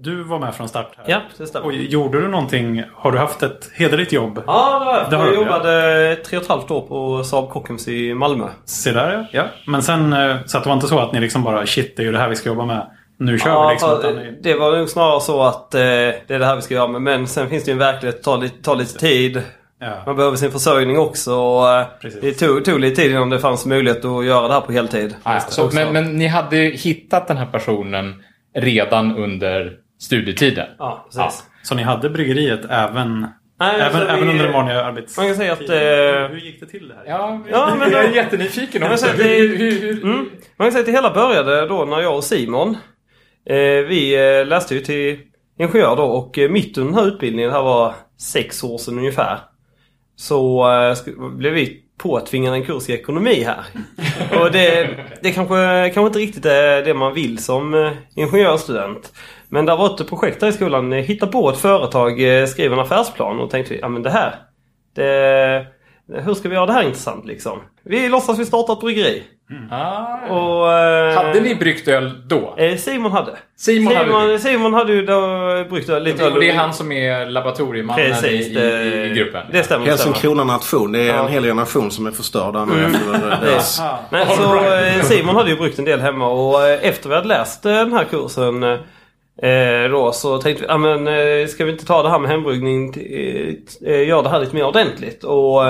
du 0.00 0.22
var 0.22 0.38
med 0.38 0.54
från 0.54 0.68
start 0.68 0.90
här. 0.96 1.04
Ja, 1.08 1.20
det 1.38 1.46
stämmer. 1.46 1.66
Och 1.66 1.72
gjorde 1.72 2.20
du 2.20 2.28
någonting? 2.28 2.84
Har 2.94 3.12
du 3.12 3.18
haft 3.18 3.42
ett 3.42 3.70
hederligt 3.74 4.12
jobb? 4.12 4.42
Ja, 4.46 4.78
det 4.78 4.84
har 4.84 4.94
jag. 4.98 5.10
Det 5.10 5.16
har 5.16 5.26
jag 5.26 5.34
jobbade 5.34 6.16
tre 6.26 6.36
och 6.38 6.42
ett 6.42 6.48
halvt 6.48 6.70
år 6.70 6.80
på 6.80 7.24
Saab 7.24 7.50
Kockums 7.50 7.88
i 7.88 8.14
Malmö. 8.14 8.48
Se 8.64 8.92
där 8.92 9.12
ja. 9.12 9.26
ja. 9.32 9.44
Men 9.66 9.82
sen, 9.82 10.12
eh, 10.12 10.36
så 10.46 10.56
att 10.58 10.64
det 10.64 10.68
var 10.68 10.74
inte 10.74 10.88
så 10.88 10.98
att 10.98 11.12
ni 11.12 11.20
liksom 11.20 11.42
bara 11.42 11.66
shit, 11.66 11.96
det 11.96 12.02
är 12.02 12.06
ju 12.06 12.12
det 12.12 12.18
här 12.18 12.28
vi 12.28 12.36
ska 12.36 12.48
jobba 12.48 12.64
med. 12.66 12.86
Nu 13.18 13.38
kör 13.38 13.50
vi 13.50 13.56
Ja, 13.56 13.70
liksom. 13.70 13.98
Utan 13.98 14.16
ni, 14.16 14.38
det 14.42 14.54
var 14.54 14.76
nog 14.76 14.88
snarare 14.88 15.20
så 15.20 15.42
att 15.42 15.74
eh, 15.74 15.80
det 15.80 16.24
är 16.28 16.38
det 16.38 16.46
här 16.46 16.56
vi 16.56 16.62
ska 16.62 16.74
göra 16.74 16.88
med. 16.88 17.02
Men 17.02 17.26
sen 17.26 17.48
finns 17.48 17.64
det 17.64 17.70
ju 17.70 17.72
en 17.72 17.78
verklighet 17.78 18.24
som 18.24 18.32
tar, 18.34 18.42
lite- 18.42 18.62
tar 18.62 18.76
lite 18.76 18.98
tid. 18.98 19.42
ja. 19.80 19.92
Man 20.06 20.16
behöver 20.16 20.36
sin 20.36 20.50
försörjning 20.50 20.98
också. 20.98 21.34
Och, 21.34 21.68
eh, 21.70 21.86
Precis. 22.00 22.20
det 22.20 22.32
tog, 22.46 22.64
tog 22.64 22.80
lite 22.80 23.02
tid 23.02 23.10
innan 23.10 23.30
det 23.30 23.38
fanns 23.38 23.66
möjlighet 23.66 24.04
att 24.04 24.24
göra 24.24 24.48
det 24.48 24.54
här 24.54 24.60
på 24.60 24.72
heltid. 24.72 25.14
Ja, 25.24 25.40
så, 25.40 25.70
men, 25.74 25.92
men 25.92 26.18
ni 26.18 26.26
hade 26.26 26.56
hittat 26.56 27.28
den 27.28 27.36
här 27.36 27.46
personen 27.46 28.22
redan 28.54 29.16
under 29.16 29.72
studietiden? 30.00 30.66
Ja, 30.78 31.06
precis. 31.12 31.44
Så 31.62 31.74
ni 31.74 31.82
hade 31.82 32.10
bryggeriet 32.10 32.60
även, 32.70 33.20
Nej, 33.60 33.74
även, 33.74 33.84
alltså, 33.84 34.00
även 34.08 34.24
vi- 34.26 34.30
under 34.32 34.44
den 34.44 34.52
vanliga 34.52 34.84
arbets... 34.84 35.16
Man 35.16 35.26
kan 35.26 35.36
säga 35.36 35.52
att... 35.52 35.60
Hur 35.60 36.36
Eh, 36.38 36.44
gick 36.44 36.60
det 36.60 36.66
till 36.66 36.88
det 36.88 36.94
här? 36.94 37.04
Ja, 37.06 37.40
Ja, 37.50 37.74
men 37.78 37.90
jag 37.92 38.04
är 38.04 38.10
jättenyfiken 38.14 38.82
också. 38.82 38.96
säga 38.96 39.12
Hur, 39.12 39.48
det- 39.48 39.56
hur, 39.56 39.80
hur, 39.80 40.04
mm, 40.04 40.16
man 40.56 40.64
kan 40.66 40.72
säga 40.72 40.80
att 40.80 40.86
det 40.86 40.92
hela 40.92 41.14
började 41.14 41.66
då 41.68 41.84
när 41.84 42.00
jag 42.00 42.16
och 42.16 42.24
Simon 42.24 42.76
eh, 43.46 43.56
Vi 43.88 44.14
eh, 44.40 44.46
läste 44.46 44.74
ju 44.74 44.80
till 44.80 45.18
ingenjör 45.58 45.96
då 45.96 46.02
och 46.02 46.38
eh, 46.38 46.50
mitt 46.50 46.78
under 46.78 46.92
den 46.92 47.02
här 47.04 47.14
utbildningen, 47.14 47.50
det 47.50 47.56
här 47.56 47.62
var 47.64 47.94
sex 48.18 48.64
år 48.64 48.78
sedan 48.78 48.98
ungefär. 48.98 49.38
Så 50.16 50.70
eh, 50.82 50.96
blev 51.36 51.52
vi 51.52 51.82
påtvingade 51.98 52.56
en 52.56 52.64
kurs 52.64 52.88
i 52.88 52.92
ekonomi 52.92 53.42
här. 53.42 53.64
Och 54.40 54.52
det, 54.52 54.96
det 55.22 55.32
kanske, 55.32 55.90
kanske 55.94 56.06
inte 56.06 56.18
riktigt 56.18 56.44
är 56.44 56.82
det 56.82 56.94
man 56.94 57.14
vill 57.14 57.38
som 57.38 57.74
eh, 57.74 57.92
ingenjörsstudent. 58.14 59.12
Men 59.48 59.66
det 59.66 59.76
var 59.76 59.94
ett 59.94 60.08
projekt 60.08 60.40
där 60.40 60.48
i 60.48 60.52
skolan. 60.52 60.92
Eh, 60.92 60.98
hitta 60.98 61.26
på 61.26 61.50
ett 61.50 61.58
företag, 61.58 62.40
eh, 62.40 62.46
skriv 62.46 62.72
en 62.72 62.78
affärsplan 62.78 63.40
och 63.40 63.50
tänkte 63.50 63.74
vi, 63.74 63.80
ja 63.80 63.88
men 63.88 64.02
det 64.02 64.10
här. 64.10 64.34
Det, 64.94 65.66
hur 66.08 66.34
ska 66.34 66.48
vi 66.48 66.54
göra 66.54 66.66
det 66.66 66.72
här 66.72 66.82
intressant 66.82 67.26
liksom? 67.26 67.58
Vi 67.84 68.08
låtsas 68.08 68.38
vi 68.38 68.46
startar 68.46 68.72
ett 68.72 68.80
bryggeri. 68.80 69.22
Ah. 69.70 70.04
Och, 70.28 70.72
eh, 70.72 71.14
Hade 71.16 71.40
ni 71.40 71.54
bryggt 71.54 71.88
öl 71.88 72.10
då? 72.26 72.54
eh, 72.58 72.76
Simon 72.76 73.12
hade. 73.12 73.32
Simon 73.56 73.96
hade 73.96 74.06
Simon, 74.08 74.26
bryggt. 74.26 74.42
Simon 74.42 74.74
hade 74.74 74.92
ju 74.92 75.06
då 75.06 75.20
bryggt 75.70 75.88
lite 75.88 76.24
Och 76.28 76.40
det 76.40 76.50
är 76.50 76.54
han 76.54 76.72
som 76.74 76.92
är 76.92 77.26
laboratoriemannen 77.26 78.06
Precis, 78.12 78.46
i, 78.46 78.58
i, 78.58 79.04
i 79.10 79.14
gruppen? 79.14 79.42
Det 79.52 79.62
stämmer. 79.62 79.86
Helsingkrona 79.86 80.44
nation. 80.44 80.92
Det 80.92 81.00
är 81.00 81.14
Ja. 81.14 81.24
en 81.26 81.28
hel 81.32 81.42
generation 81.44 81.90
som 81.90 82.06
är 82.06 82.10
förstörd 82.10 82.54
nu 82.68 82.84
efter 82.84 83.46
deras... 83.46 83.80
Nej, 84.10 84.26
så 84.36 84.54
right. 84.54 84.96
eh, 84.96 85.02
Simon 85.02 85.36
hade 85.36 85.50
ju 85.50 85.56
bryggt 85.56 85.78
en 85.78 85.84
del 85.84 86.00
hemma 86.00 86.28
och 86.28 86.68
efter 86.68 87.08
vi 87.08 87.14
hade 87.14 87.28
läst 87.28 87.62
den 87.62 87.92
här 87.92 88.04
kursen 88.04 88.62
eh, 88.62 89.90
då 89.90 90.12
så 90.12 90.38
tänkte 90.38 90.62
vi, 90.62 90.68
ja 90.68 90.78
men 90.78 91.08
eh, 91.08 91.46
ska 91.46 91.64
vi 91.64 91.72
inte 91.72 91.86
ta 91.86 92.02
det 92.02 92.10
här 92.10 92.18
med 92.18 92.30
hembryggning, 92.30 92.94
eh, 93.86 94.08
göra 94.08 94.22
det 94.22 94.28
här 94.28 94.40
lite 94.40 94.54
mer 94.54 94.64
ordentligt. 94.66 95.24
Och 95.24 95.62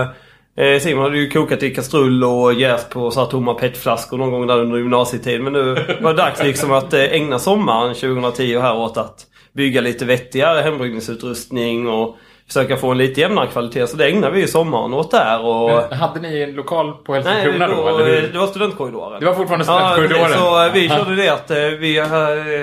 eh, 0.57 0.79
Simon 0.81 1.03
hade 1.05 1.19
ju 1.19 1.31
kokat 1.31 1.63
i 1.63 1.75
kastrull 1.75 2.25
och 2.25 2.55
jäst 2.55 2.91
på 2.91 3.11
så 3.11 3.21
här 3.21 3.27
tomma 3.27 3.55
petflaskor 3.55 4.19
någon 4.19 4.31
gång 4.31 4.47
där 4.47 4.59
under 4.61 4.79
gymnasietid. 4.79 5.41
Men 5.43 5.53
nu 5.53 5.75
var 6.01 6.11
det 6.13 6.17
dags 6.23 6.43
liksom 6.43 6.73
att 6.73 6.93
eh, 6.95 7.01
ägna 7.03 7.39
sommaren 7.39 7.95
2010 7.95 8.59
här 8.59 8.77
åt 8.77 8.97
att 8.97 9.27
bygga 9.53 9.81
lite 9.81 10.05
vettigare 10.05 10.61
hembryggningsutrustning 10.61 11.89
och 11.89 12.17
försöka 12.47 12.77
få 12.77 12.91
en 12.91 12.99
lite 12.99 13.21
jämnare 13.21 13.47
kvalitet. 13.47 13.87
Så 13.87 13.97
det 13.97 14.07
ägnade 14.09 14.35
vi 14.35 14.41
ju 14.41 14.47
sommaren 14.47 14.95
åt 14.95 15.11
där. 15.11 15.45
Och, 15.45 15.71
Men 15.91 15.99
hade 15.99 16.21
ni 16.21 16.41
en 16.43 16.53
lokal 16.53 16.93
på 16.93 17.13
Nej, 17.13 17.23
Helsingkrona 17.23 17.69
då? 17.69 17.75
då, 17.83 17.89
Eller 17.89 18.21
hur? 18.21 18.29
det 18.33 18.39
var 18.39 18.47
studentkorridoren. 18.47 19.21
Det 19.21 19.27
var 19.27 19.35
fortfarande 19.35 19.65
Ja, 19.69 19.91
studentkorridoren? 19.93 20.31
precis. 20.33 20.41
så 20.43 20.71
vi 20.75 20.87
Ja. 20.87 20.97
körde 20.97 21.17
det 21.17 21.29
att 21.29 21.51
eh, 21.51 21.57
vi 21.57 22.01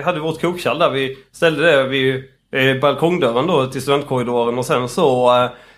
hade 0.06 0.20
vårt 0.20 0.42
kokkärl 0.42 0.80
där. 0.80 0.90
Vi 0.90 1.18
ställde 1.32 1.72
det 1.72 1.84
vid 1.84 2.24
balkongdörren 2.82 3.48
då 3.48 3.66
till 3.66 3.82
studentkorridoren 3.82 4.58
och 4.58 4.66
sen 4.66 4.90
så 4.90 5.30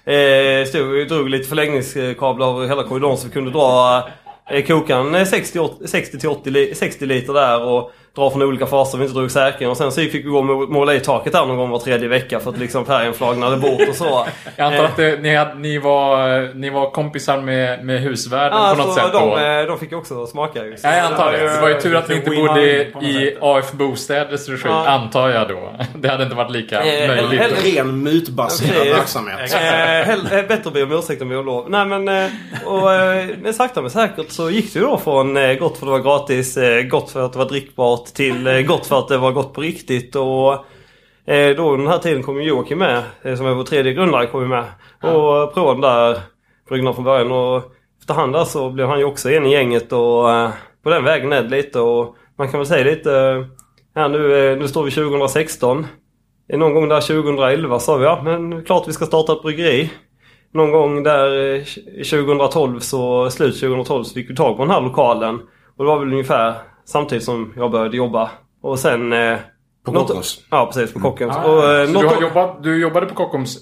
eh, 0.06 0.65
stod 0.68 1.07
drog 1.07 1.30
lite 1.30 1.50
förlängningskablar 1.50 2.50
över 2.50 2.68
hela 2.68 2.83
korridoren 2.83 3.18
så 3.18 3.27
vi 3.27 3.33
kunde 3.33 3.51
dra 3.51 4.03
eh, 4.51 4.65
kokaren 4.65 5.25
60, 5.25 5.59
80 5.59 5.88
60 5.88 6.75
60 6.75 7.06
liter 7.06 7.33
där 7.33 7.63
och 7.63 7.92
dra 8.15 8.29
från 8.29 8.41
olika 8.41 8.65
faser 8.65 8.97
vi 8.97 9.03
inte 9.03 9.17
drog 9.19 9.31
säkring. 9.31 9.69
Och 9.69 9.77
sen 9.77 9.91
så 9.91 10.01
fick 10.01 10.13
vi 10.15 10.21
gå 10.29 10.37
och 10.37 10.45
må- 10.45 10.67
måla 10.67 10.93
i 10.95 10.99
taket 10.99 11.33
där 11.33 11.45
någon 11.45 11.57
gång 11.57 11.69
var 11.69 11.79
tredje 11.79 12.07
vecka 12.07 12.39
för 12.39 12.49
att 12.49 12.57
liksom 12.57 12.85
färgen 12.85 13.13
flagnade 13.13 13.57
bort 13.57 13.89
och 13.89 13.95
så. 13.95 14.27
Jag 14.55 14.67
antar 14.73 14.83
att 14.85 14.97
det, 14.97 15.21
ni, 15.21 15.35
hade, 15.35 15.55
ni, 15.55 15.77
var, 15.77 16.53
ni 16.56 16.69
var 16.69 16.91
kompisar 16.91 17.41
med, 17.41 17.85
med 17.85 17.99
husvärden 18.01 18.57
Ja, 18.61 18.75
på 18.77 18.83
något 18.83 18.94
sätt 18.95 19.11
de, 19.13 19.30
då? 19.30 19.37
eh, 19.37 19.65
de 19.65 19.80
fick 19.80 19.91
ju 19.91 19.97
också 19.97 20.27
smaka 20.27 20.65
ju. 20.65 20.77
Så 20.77 20.87
Ja, 20.87 20.95
jag 20.95 21.06
antar 21.06 21.31
det. 21.31 21.37
Det 21.56 21.61
var 21.61 21.69
ju 21.69 21.81
tur 21.81 21.95
att 21.95 22.09
ni 22.09 22.15
inte 22.15 22.30
bodde 22.30 22.61
i. 23.01 23.37
AF 23.41 23.71
Bostäders 23.71 24.49
regi, 24.49 24.61
Ja. 24.65 24.87
antar 24.87 25.30
jag 25.30 25.47
då. 25.47 25.73
Det 25.95 26.07
hade 26.09 26.23
inte 26.23 26.35
varit 26.35 26.51
lika 26.51 26.81
Eh, 26.83 27.07
möjligt. 27.07 27.39
hellre- 27.41 27.56
Ren 27.81 28.03
mytbaserad 28.03 28.77
Okej. 28.80 28.94
verksamhet. 28.94 29.53
Eh, 29.53 29.59
hell, 29.59 30.19
eh, 30.25 30.47
bättre 30.47 30.61
att 30.65 30.73
be 30.73 30.83
om 30.83 30.91
ursäkt 30.91 31.21
än 31.21 31.30
be 31.30 31.35
om 31.37 31.45
lov. 31.45 31.69
Nej 31.69 31.85
men, 31.85 32.07
eh, 32.07 32.30
och, 32.65 32.94
eh, 32.94 33.25
men 33.41 33.53
sakta 33.53 33.81
men 33.81 33.91
säkert 33.91 34.31
så 34.31 34.49
gick 34.49 34.73
det 34.73 34.80
ju 34.80 34.85
då 34.85 34.97
från 34.97 35.37
eh, 35.37 35.53
gott 35.53 35.77
för 35.77 35.85
att 35.85 35.87
det 35.87 36.03
var 36.03 36.18
gratis, 36.19 36.57
eh, 36.57 36.81
gott 36.83 37.11
för 37.11 37.25
att 37.25 37.33
det 37.33 37.39
var 37.39 37.45
drickbart 37.49 38.00
till 38.05 38.47
eh, 38.47 38.61
gott 38.61 38.85
för 38.85 38.99
att 38.99 39.07
det 39.07 39.17
var 39.17 39.31
gott 39.31 39.53
på 39.53 39.61
riktigt. 39.61 40.15
Och 40.15 40.53
eh, 41.33 41.55
då 41.57 41.75
den 41.75 41.87
här 41.87 41.97
tiden 41.97 42.23
kom 42.23 42.43
Joakim 42.43 42.77
med, 42.79 43.03
eh, 43.21 43.35
som 43.35 43.45
är 43.45 43.53
vår 43.53 43.63
tredje 43.63 43.93
grundare, 43.93 44.27
kom 44.27 44.49
med. 44.49 44.65
Och 45.01 45.53
provade 45.53 45.73
den 45.73 45.81
där 45.81 46.19
bryggorna 46.69 46.93
från 46.93 47.03
början. 47.03 47.31
Och 47.31 47.63
efterhand 47.99 48.33
där 48.33 48.43
så 48.43 48.69
blev 48.69 48.87
han 48.87 48.99
ju 48.99 49.05
också 49.05 49.31
en 49.31 49.45
i 49.45 49.51
gänget 49.51 49.91
och 49.91 50.25
på 50.83 50.89
den 50.89 51.03
vägen 51.03 51.33
är 51.33 51.43
det 51.43 51.49
lite. 51.49 51.79
Och 51.79 52.15
man 52.37 52.51
kan 52.51 52.59
väl 52.59 52.67
säga 52.67 52.83
lite, 52.83 53.45
här 53.95 54.09
nu, 54.09 54.55
nu 54.55 54.67
står 54.67 54.83
vi 54.83 54.91
2016. 54.91 55.85
Eh, 56.51 56.59
Någon 56.59 56.73
gång 56.73 56.89
där 56.89 57.01
2011 57.01 57.79
sa 57.79 57.97
vi 57.97 58.05
ja 58.05 58.21
men 58.23 58.63
klart 58.63 58.87
vi 58.87 58.93
ska 58.93 59.05
starta 59.05 59.33
ett 59.33 59.41
bryggeri. 59.41 59.91
Någon 60.53 60.71
gång 60.71 61.03
där 61.03 61.55
eh, 61.55 61.63
2012 61.97 62.79
så, 62.79 63.29
slut 63.29 63.59
2012 63.59 64.03
så 64.03 64.13
fick 64.13 64.29
vi 64.29 64.35
tag 64.35 64.57
på 64.57 64.63
den 64.63 64.71
här 64.71 64.81
lokalen. 64.81 65.35
Och 65.77 65.83
det 65.83 65.91
var 65.91 65.99
väl 65.99 66.11
ungefär 66.11 66.55
samtidigt 66.92 67.24
som 67.24 67.54
jag 67.56 67.71
började 67.71 67.98
jobba. 67.98 68.31
Och 68.62 68.80
sen... 68.80 69.14
Eh, 69.14 69.38
På 69.86 69.92
något- 69.92 70.07
Kockums. 70.07 70.40
Ja 70.50 70.66
precis, 70.66 70.94
på 70.94 71.00
Kockums. 71.00 71.36
Ah, 71.36 71.44
och, 71.44 71.71
eh, 71.74 71.86
så 71.88 72.02
du, 72.02 72.07
har 72.07 72.21
jobbat, 72.21 72.64
du 72.64 72.81
jobbade 72.81 73.06
på 73.06 73.16
Kockums 73.16 73.57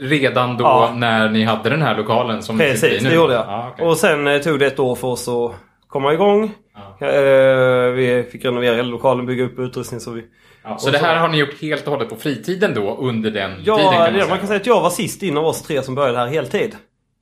redan 0.00 0.56
då 0.56 0.64
Ja. 0.64 0.92
när 0.96 1.28
ni 1.30 1.44
hade 1.44 1.70
den 1.70 1.82
här 1.82 1.96
lokalen 1.96 2.42
som 2.42 2.58
Precis, 2.58 3.02
det 3.02 3.14
gjorde 3.14 3.32
jag. 3.32 3.46
Ja, 3.46 3.70
okej. 3.74 3.86
Och 3.86 3.96
sen 3.96 4.26
eh, 4.26 4.38
tog 4.40 4.58
det 4.58 4.66
ett 4.66 4.78
år 4.78 4.94
för 4.94 5.08
oss 5.08 5.28
att 5.28 5.52
komma 5.88 6.12
igång. 6.12 6.50
Ja. 7.00 7.06
Eh, 7.06 7.90
vi 7.92 8.28
fick 8.32 8.44
renovera 8.44 8.74
hela 8.76 8.88
lokalen, 8.88 9.26
bygga 9.26 9.44
upp 9.44 9.58
utrustning 9.58 10.00
så 10.00 10.10
vi... 10.10 10.24
Ja, 10.64 10.78
så 10.78 10.90
det 10.90 10.98
här 10.98 11.16
har 11.16 11.28
ni 11.28 11.38
gjort 11.38 11.60
helt 11.62 11.84
och 11.86 11.92
hållet 11.92 12.08
på 12.08 12.16
fritiden 12.16 12.74
då 12.74 12.96
under 13.00 13.30
den 13.30 13.50
Ja, 13.64 13.76
tiden? 13.76 14.14
det, 14.14 14.28
man 14.28 14.38
kan 14.38 14.46
säga 14.46 14.60
att 14.60 14.66
jag 14.66 14.80
var 14.80 14.90
sist 14.90 15.22
in 15.22 15.36
av 15.38 15.44
oss 15.46 15.62
tre 15.62 15.82
som 15.82 15.94
började 15.94 16.18
här 16.18 16.26
heltid. 16.26 16.76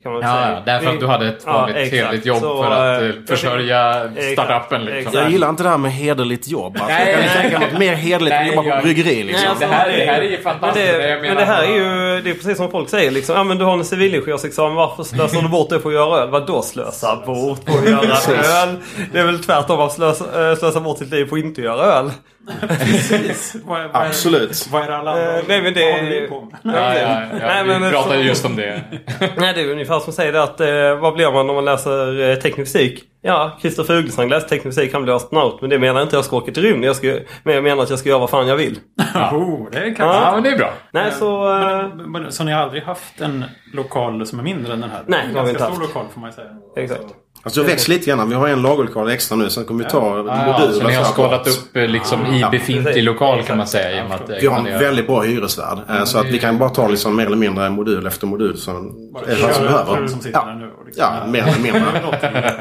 Kan 0.07 0.13
man 0.13 0.23
Ja, 0.23 0.29
säga. 0.45 0.51
ja, 0.57 0.63
därför 0.73 0.91
att 0.91 1.01
du 1.01 1.07
hade 1.07 1.29
ett 1.29 1.43
Ja, 1.47 1.53
vanligt 1.53 1.77
exakt. 1.77 1.91
trevligt 2.03 2.27
jobb 2.27 2.39
Så, 2.41 2.63
för 2.63 2.71
att 2.71 3.03
eh, 3.03 3.09
eh, 3.09 3.15
försörja 3.29 4.11
startupen. 4.33 4.81
Liksom. 4.85 4.99
exakt. 4.99 5.15
Jag 5.17 5.31
gillar 5.31 5.49
inte 5.49 5.63
det 5.63 5.69
här 5.69 5.79
med 5.79 5.93
hederligt 5.93 6.49
jobb. 6.49 6.77
Alltså, 6.81 6.89
Nej, 6.99 7.13
jag 7.13 7.25
kan 7.33 7.43
tänka 7.43 7.59
mig 7.59 7.69
något 7.71 7.79
mer 7.79 7.95
hederligt 7.95 8.35
än 8.35 8.49
att 8.49 8.55
jobba 8.55 8.77
på 8.77 8.83
bryggeri. 8.83 9.23
Liksom. 9.23 9.41
Nej, 9.43 9.49
alltså, 9.51 9.67
det 9.67 9.73
här 9.75 9.89
är- 9.89 9.99
det 9.99 10.13
här 10.13 10.21
är 10.21 10.31
ju 10.31 10.39
fantastiskt. 10.43 10.87
Men 10.93 11.01
det, 11.03 11.19
men 11.29 11.37
det 11.37 11.45
här 11.45 11.63
är 11.63 11.67
ju 11.75 12.21
det 12.23 12.31
är 12.31 12.35
precis 12.35 12.57
som 12.57 12.71
folk 12.71 12.89
säger 12.89 13.11
liksom. 13.11 13.37
Ja 13.37 13.45
men 13.45 13.59
du 13.59 13.65
har 13.65 13.73
en 13.73 13.85
civilingenjörsexamen. 13.85 14.75
Varför 14.75 15.03
slösar 15.03 15.43
du 15.43 15.49
bort 15.49 15.71
det 15.71 15.79
på 15.79 15.89
att 15.89 15.95
göra 15.95 16.19
öl? 16.23 16.29
Vadå 16.31 16.63
slösa 16.63 17.17
bort 17.17 17.65
på 17.65 17.73
att 17.79 17.89
göra 17.89 18.63
öl? 18.63 18.77
Det 19.13 19.19
är 19.19 19.25
väl 19.27 19.39
tvärtom 19.45 19.81
att 19.81 19.93
slösa, 19.93 20.51
äh, 20.51 20.57
slösa 20.57 20.81
bort 20.81 20.99
sitt 20.99 21.11
liv 21.11 21.25
på 21.25 21.35
att 21.35 21.41
inte 21.41 21.61
göra 21.63 21.83
öl. 21.83 22.11
Precis. 22.69 23.57
Vad, 23.65 23.79
vad, 23.93 24.03
är- 24.03 24.07
Absolut. 24.07 24.67
Vad 24.73 24.83
är 24.83 24.87
det 24.89 24.97
alla 24.97 25.11
andra 25.11 25.39
Eh, 25.39 25.45
nej, 25.49 25.63
men 25.63 25.75
det- 25.75 25.93
håller 25.93 26.29
på 26.29 26.41
med? 26.41 26.59
Ja, 26.63 26.95
ja, 26.95 27.23
ja, 27.33 27.47
Nej, 27.47 27.65
vi 27.65 27.79
men 27.79 27.91
pratade 27.93 28.15
så- 28.19 28.23
just 28.25 28.45
om 28.45 28.57
det. 28.57 28.83
Nej 29.37 29.53
det 29.55 29.61
är 29.61 29.71
ungefär 29.73 29.99
som 30.01 30.09
att 30.09 30.15
säga 30.15 30.33
det 30.33 30.43
att 30.43 30.61
eh, 30.61 31.01
vad 31.01 31.15
blir 31.15 31.33
man 31.33 31.49
om 31.51 31.55
man 31.57 31.65
läser 31.65 32.31
eh, 32.31 32.37
teknisk 32.37 32.73
fysik? 32.73 33.05
Ja, 33.23 33.59
Christer 33.61 33.85
Fuglesang 33.85 34.29
läste 34.29 34.49
teknisk 34.49 34.79
fysik, 34.79 34.93
han 34.93 35.03
blev 35.03 35.17
astronaut. 35.17 35.61
Men 35.61 35.71
det 35.71 35.79
menar 35.79 36.03
inte 36.03 36.17
jag 36.17 36.25
ska 36.25 36.37
åka 36.37 36.53
till 36.53 36.63
rymden. 36.63 36.83
Jag 36.83 36.97
ska, 36.97 37.19
men 37.43 37.55
jag 37.55 37.65
menar 37.65 37.83
att 37.83 37.91
jag 37.91 37.99
ska 37.99 38.09
göra 38.09 38.19
vad 38.19 38.31
fan 38.31 38.47
jag 38.49 38.57
vill. 38.57 38.79
Oh, 39.33 39.71
det 39.73 39.91
kan 39.91 40.09
Ja, 40.09 40.31
men 40.35 40.43
det 40.43 40.51
är 40.51 40.59
bra. 40.59 40.73
Nej 40.91 41.13
så... 41.13 41.59
Eh, 41.61 41.89
Men, 41.97 42.13
men, 42.13 42.33
så 42.33 42.45
ni 42.45 42.53
har 42.53 42.63
aldrig 42.63 42.83
haft 42.83 43.21
en 43.21 43.45
lokal 43.75 44.27
som 44.27 44.39
är 44.39 44.43
mindre 44.43 44.73
än 44.73 44.81
den 44.81 44.91
här? 44.91 45.03
Nej, 45.07 45.21
det 45.33 45.39
har 45.39 45.47
vi 45.47 45.53
Ganska 45.53 45.65
inte 45.67 45.75
stor 45.77 45.85
haft. 45.85 45.95
lokal 45.95 46.07
får 46.15 46.21
man 46.21 46.31
ju 46.31 46.35
säga. 46.35 46.49
exakt. 46.77 47.05
Alltså 47.47 47.61
jag 47.61 47.67
växt 47.67 47.89
lite 47.89 48.11
grann. 48.11 48.29
Vi 48.29 48.35
har 48.35 48.49
en 48.49 48.63
lagerlokal 48.63 49.11
extra 49.11 49.37
nu. 49.37 49.51
Sen 49.51 49.65
kommer 49.65 49.85
vi 49.85 49.91
ta 49.91 50.17
Ja, 50.17 50.53
moduler. 50.53 50.81
så 50.81 50.87
ni 50.89 50.95
har 50.95 51.05
skalat 51.05 51.49
upp 51.49 51.77
eh, 51.77 51.87
liksom 51.89 52.27
i 52.27 52.41
Ja, 52.41 52.51
befintlig 52.51 53.03
lokal 53.05 53.43
kan 53.43 53.57
man 53.59 53.67
säga. 53.67 53.93
Genom 53.97 54.13
att, 54.13 54.31
eh, 54.31 54.37
Vi 54.41 54.47
har 54.47 54.59
en 54.59 54.79
väldigt 54.79 55.07
bra 55.07 55.21
hyresvärd. 55.23 55.79
eh, 55.89 56.05
Så 56.05 56.19
att 56.19 56.27
vi 56.27 56.39
kan 56.39 56.59
bara 56.59 56.69
ta 56.71 56.89
liksom 56.89 57.17
mer 57.17 57.27
eller 57.27 57.37
mindre 57.37 57.71
modul 57.71 58.07
efter 58.07 58.27
modul 58.27 58.57
som, 58.59 58.95
Bara 59.13 59.53
som 59.53 59.65
behöver. 59.65 60.07
som 60.07 60.21
Ja, 60.33 60.49
liksom, 60.87 61.05
ja 61.21 61.27
mer 61.27 61.43
eller 61.43 61.59
mindre. 61.63 61.83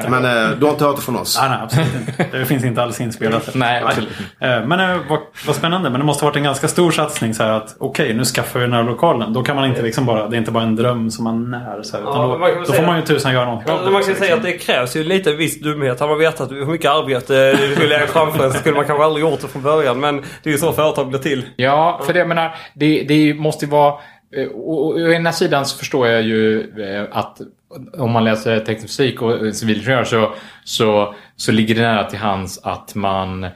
Men 0.08 0.24
eh, 0.24 0.50
du 0.58 0.64
har 0.64 0.72
inte 0.72 0.84
hört 0.84 0.96
det 0.96 1.02
från 1.02 1.16
oss. 1.16 1.38
Nej, 1.40 1.50
nej, 1.50 1.58
absolut 1.62 1.94
inte. 1.94 2.38
Det 2.38 2.46
finns 2.46 2.64
inte 2.64 2.82
alls 2.82 3.00
inspelat. 3.00 3.50
Nej, 3.54 3.82
absolut. 3.86 4.08
Eh, 4.40 4.66
Men 4.66 4.80
eh, 4.80 4.96
vad, 5.08 5.18
vad 5.46 5.56
spännande. 5.56 5.90
Men 5.90 6.00
det 6.00 6.06
måste 6.06 6.24
ha 6.24 6.30
varit 6.30 6.36
en 6.36 6.42
ganska 6.42 6.68
stor 6.68 6.90
satsning 6.90 7.34
så 7.34 7.42
här 7.42 7.50
att 7.52 7.76
okej, 7.80 8.14
nu 8.14 8.24
skaffar 8.24 8.60
vi 8.60 8.66
den 8.66 8.74
här 8.74 8.82
lokalen. 8.82 9.32
Då 9.32 9.42
kan 9.42 9.56
man 9.56 9.64
inte 9.64 9.82
liksom 9.82 10.06
bara, 10.06 10.28
det 10.28 10.36
är 10.36 10.38
inte 10.38 10.50
bara 10.50 10.64
en 10.64 10.76
dröm 10.76 11.10
som 11.10 11.24
man 11.24 11.50
när. 11.50 11.82
Så 11.82 11.96
här, 11.96 12.02
utan 12.02 12.14
Ja, 12.20 12.22
då, 12.32 12.38
man 12.38 12.50
då 12.58 12.64
säga- 12.64 12.78
får 12.78 12.86
man 12.86 12.96
ju 12.96 13.02
tusan 13.02 13.32
göra 13.32 13.44
någonting 13.44 13.70
av 13.70 13.76
Alltså, 13.76 13.92
man 13.92 14.02
kan 14.02 14.10
också, 14.10 14.22
säga 14.24 14.34
liksom. 14.36 14.52
att 14.52 14.58
det 14.60 14.64
krävs 14.72 14.96
ju 14.96 15.04
lite 15.04 15.32
viss 15.32 15.60
dumhet. 15.60 16.00
Hade 16.00 16.10
man 16.12 16.18
vetat 16.18 16.50
hur 16.50 16.66
mycket 16.66 16.90
arbete 16.90 17.34
det 17.52 17.72
skulle 17.74 17.88
lägga 17.88 18.06
framför 18.06 18.44
en 18.44 18.52
så 18.52 18.58
skulle 18.58 18.74
man 18.76 18.84
kanske 18.84 19.04
aldrig 19.04 19.24
gjort 19.26 19.40
det 19.40 19.48
från 19.48 19.62
början. 19.62 20.00
Men 20.00 20.16
det 20.42 20.50
är 20.50 20.52
ju 20.52 20.58
så 20.58 20.72
företag 20.72 21.08
blir 21.08 21.18
till. 21.18 21.44
Ja, 21.56 22.00
för 22.06 22.12
det 22.12 22.18
jag 22.18 22.28
menar, 22.28 22.54
det, 22.74 23.02
det 23.08 23.34
måste 23.34 23.64
ju 23.64 23.70
vara... 23.70 23.94
eh, 24.36 24.48
Å 24.54 24.92
å 24.94 24.98
ena 25.12 25.32
sidan 25.32 25.66
så 25.66 25.78
förstår 25.78 26.08
jag 26.08 26.22
ju 26.22 26.60
eh, 26.60 27.18
att 27.18 27.38
om 27.92 28.10
man 28.10 28.24
läser 28.24 28.60
teknisk 28.60 28.96
fysik 28.96 29.22
och 29.22 29.56
civilingenjör 29.56 30.04
så, 30.04 30.34
så, 30.64 31.14
så 31.36 31.52
ligger 31.52 31.74
det 31.74 31.80
nära 31.80 32.04
till 32.04 32.18
hands 32.18 32.60
att 32.62 32.94
man 32.94 33.44
eh, 33.44 33.50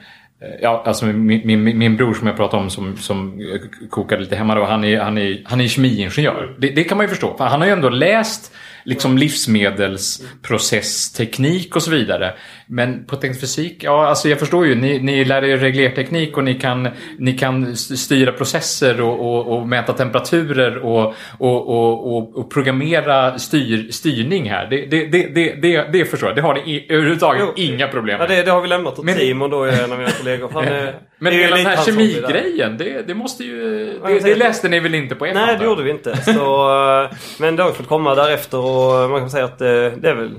Ja, 0.61 0.83
alltså 0.85 1.05
min, 1.05 1.41
min, 1.45 1.77
min 1.77 1.97
bror 1.97 2.13
som 2.13 2.27
jag 2.27 2.35
pratade 2.35 2.63
om 2.63 2.69
som, 2.69 2.97
som 2.97 3.41
kokade 3.89 4.21
lite 4.21 4.35
hemma 4.35 4.55
då, 4.55 4.65
han 4.65 4.83
är, 4.83 4.99
han 4.99 5.17
är, 5.17 5.41
han 5.45 5.61
är 5.61 5.67
kemiingenjör. 5.67 6.55
Det, 6.59 6.69
det 6.69 6.83
kan 6.83 6.97
man 6.97 7.05
ju 7.05 7.09
förstå. 7.09 7.37
För 7.37 7.45
han 7.45 7.61
har 7.61 7.67
ju 7.67 7.73
ändå 7.73 7.89
läst 7.89 8.53
liksom 8.83 9.17
livsmedelsprocessteknik 9.17 11.75
och 11.75 11.83
så 11.83 11.91
vidare. 11.91 12.33
Men 12.73 13.05
på 13.05 13.15
teknisk 13.15 13.41
fysik, 13.41 13.83
ja 13.83 14.07
alltså 14.07 14.29
jag 14.29 14.39
förstår 14.39 14.65
ju, 14.65 14.75
ni, 14.75 14.99
ni 14.99 15.25
lär 15.25 15.43
er 15.43 15.57
reglerteknik 15.57 16.37
och 16.37 16.43
ni 16.43 16.53
kan, 16.53 16.87
ni 17.17 17.33
kan 17.37 17.75
styra 17.75 18.31
processer 18.31 19.01
och, 19.01 19.19
och, 19.19 19.57
och 19.57 19.67
mäta 19.67 19.93
temperaturer 19.93 20.77
och, 20.77 21.13
och, 21.37 22.37
och, 22.39 22.51
programmera 22.51 23.39
styr, 23.39 23.91
styrning 23.91 24.49
här. 24.49 24.67
Det, 24.69 24.85
det, 24.85 25.05
det, 25.05 25.27
det, 25.35 25.55
det, 25.61 25.87
det 25.91 26.05
förstår 26.05 26.29
jag. 26.29 26.35
Det 26.35 26.41
har 26.41 26.53
ni 26.53 26.85
överhuvudtaget 26.89 27.41
Jo. 27.45 27.53
inga 27.63 27.87
problem 27.87 28.17
Ja, 28.21 28.27
med. 28.27 28.37
det, 28.37 28.43
det 28.43 28.51
har 28.51 28.61
vi 28.61 28.67
lämnat 28.67 28.99
åt 28.99 29.05
Men- 29.05 29.15
Simon 29.15 29.49
då, 29.49 29.63
en 29.63 29.91
av 29.91 29.97
mina 29.97 30.11
kollegor. 30.11 30.49
Han, 30.53 30.63
är- 30.67 30.95
Men 31.19 31.33
det 31.33 31.39
hela 31.39 31.55
den 31.55 31.65
här 31.65 31.85
kemigrejen, 31.85 32.77
det, 32.77 33.07
det 33.07 33.13
måste 33.13 33.43
ju... 33.43 33.85
Det, 34.07 34.19
det 34.19 34.35
läste 34.35 34.69
ni 34.69 34.79
väl 34.79 34.95
inte 34.95 35.15
på 35.15 35.25
ett 35.25 35.33
Nej, 35.33 35.55
det 35.59 35.65
gjorde 35.65 35.83
vi 35.83 35.91
inte. 35.91 36.17
Så, 36.17 37.01
eh, 37.03 37.09
men 37.39 37.55
det 37.55 37.63
har 37.63 37.71
fått 37.71 37.87
komma 37.87 38.15
därefter 38.15 38.57
och 38.57 39.09
man 39.09 39.19
kan 39.19 39.29
säga 39.29 39.45
att 39.45 39.61
eh, 39.61 39.67
det 39.67 40.09
är 40.09 40.15
väl... 40.15 40.31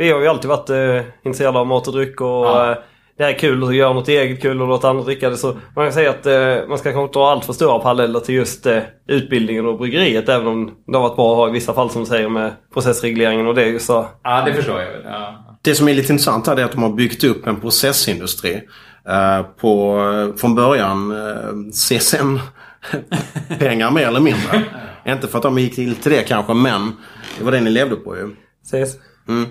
Vi 0.00 0.10
har 0.10 0.20
ju 0.20 0.26
alltid 0.26 0.48
varit 0.48 0.70
eh, 0.70 1.00
intresserade 1.24 1.58
av 1.58 1.66
mat 1.66 1.86
och 1.86 1.92
dryck 1.94 2.20
och 2.20 2.26
Ja. 2.26 2.70
eh, 2.70 2.76
det 3.18 3.24
är 3.24 3.32
kul 3.38 3.64
att 3.64 3.74
göra 3.74 3.92
något 3.92 4.08
eget 4.08 4.42
kul 4.42 4.62
och 4.62 4.68
låta 4.68 4.88
andra 4.88 5.04
dricka 5.04 5.30
det. 5.30 5.36
Så 5.36 5.56
man 5.76 5.86
kan 5.86 5.92
säga 5.92 6.10
att 6.10 6.26
eh, 6.26 6.68
man 6.68 6.78
ska 6.78 6.92
kanske 6.92 7.02
inte 7.02 7.18
dra 7.18 7.30
allt 7.30 7.44
för 7.44 7.52
stora 7.52 7.78
paralleller 7.78 8.20
till 8.20 8.34
just 8.34 8.66
eh, 8.66 8.78
utbildningen 9.08 9.66
och 9.66 9.78
bryggeriet. 9.78 10.28
Även 10.28 10.46
om 10.46 10.70
det 10.86 10.96
har 10.96 11.02
varit 11.02 11.16
bra 11.16 11.30
att 11.32 11.36
ha 11.36 11.48
i 11.48 11.52
vissa 11.52 11.74
fall 11.74 11.90
som 11.90 12.00
du 12.02 12.06
säger 12.06 12.28
med 12.28 12.52
processregleringen 12.72 13.46
och 13.46 13.54
det 13.54 13.62
är 13.62 13.66
ju 13.66 13.78
så. 13.78 14.06
Ja, 14.22 14.42
det 14.46 14.54
förstår 14.54 14.80
jag 14.80 14.92
väl. 14.92 15.02
Ja. 15.04 15.44
Det 15.62 15.74
som 15.74 15.88
är 15.88 15.94
lite 15.94 16.12
intressant 16.12 16.46
här 16.46 16.56
är 16.56 16.64
att 16.64 16.72
de 16.72 16.82
har 16.82 16.90
byggt 16.90 17.24
upp 17.24 17.46
en 17.46 17.60
processindustri. 17.60 18.62
Eh, 19.08 19.42
på, 19.60 20.00
från 20.36 20.54
början 20.54 21.10
eh, 21.10 21.70
CSN-pengar 21.72 23.90
mer 23.94 24.08
eller 24.08 24.20
mindre. 24.20 24.62
Inte 25.06 25.28
för 25.28 25.38
att 25.38 25.42
de 25.42 25.58
gick 25.58 25.74
till, 25.74 25.94
till 25.94 26.12
det 26.12 26.22
kanske 26.22 26.54
men 26.54 26.92
det 27.38 27.44
var 27.44 27.52
det 27.52 27.60
ni 27.60 27.70
levde 27.70 27.96
på 27.96 28.16
ju. 28.16 28.36
Ses. 28.64 28.94
Mm. 29.28 29.46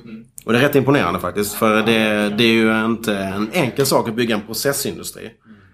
Och 0.45 0.53
det 0.53 0.59
är 0.59 0.63
rätt 0.63 0.75
imponerande 0.75 1.19
faktiskt. 1.19 1.53
För 1.53 1.75
det, 1.75 2.29
det 2.29 2.43
är 2.43 2.53
ju 2.53 2.85
inte 2.85 3.17
en 3.17 3.49
enkel 3.53 3.85
sak 3.85 4.09
att 4.09 4.15
bygga 4.15 4.35
en 4.35 4.41
processindustri. 4.41 5.29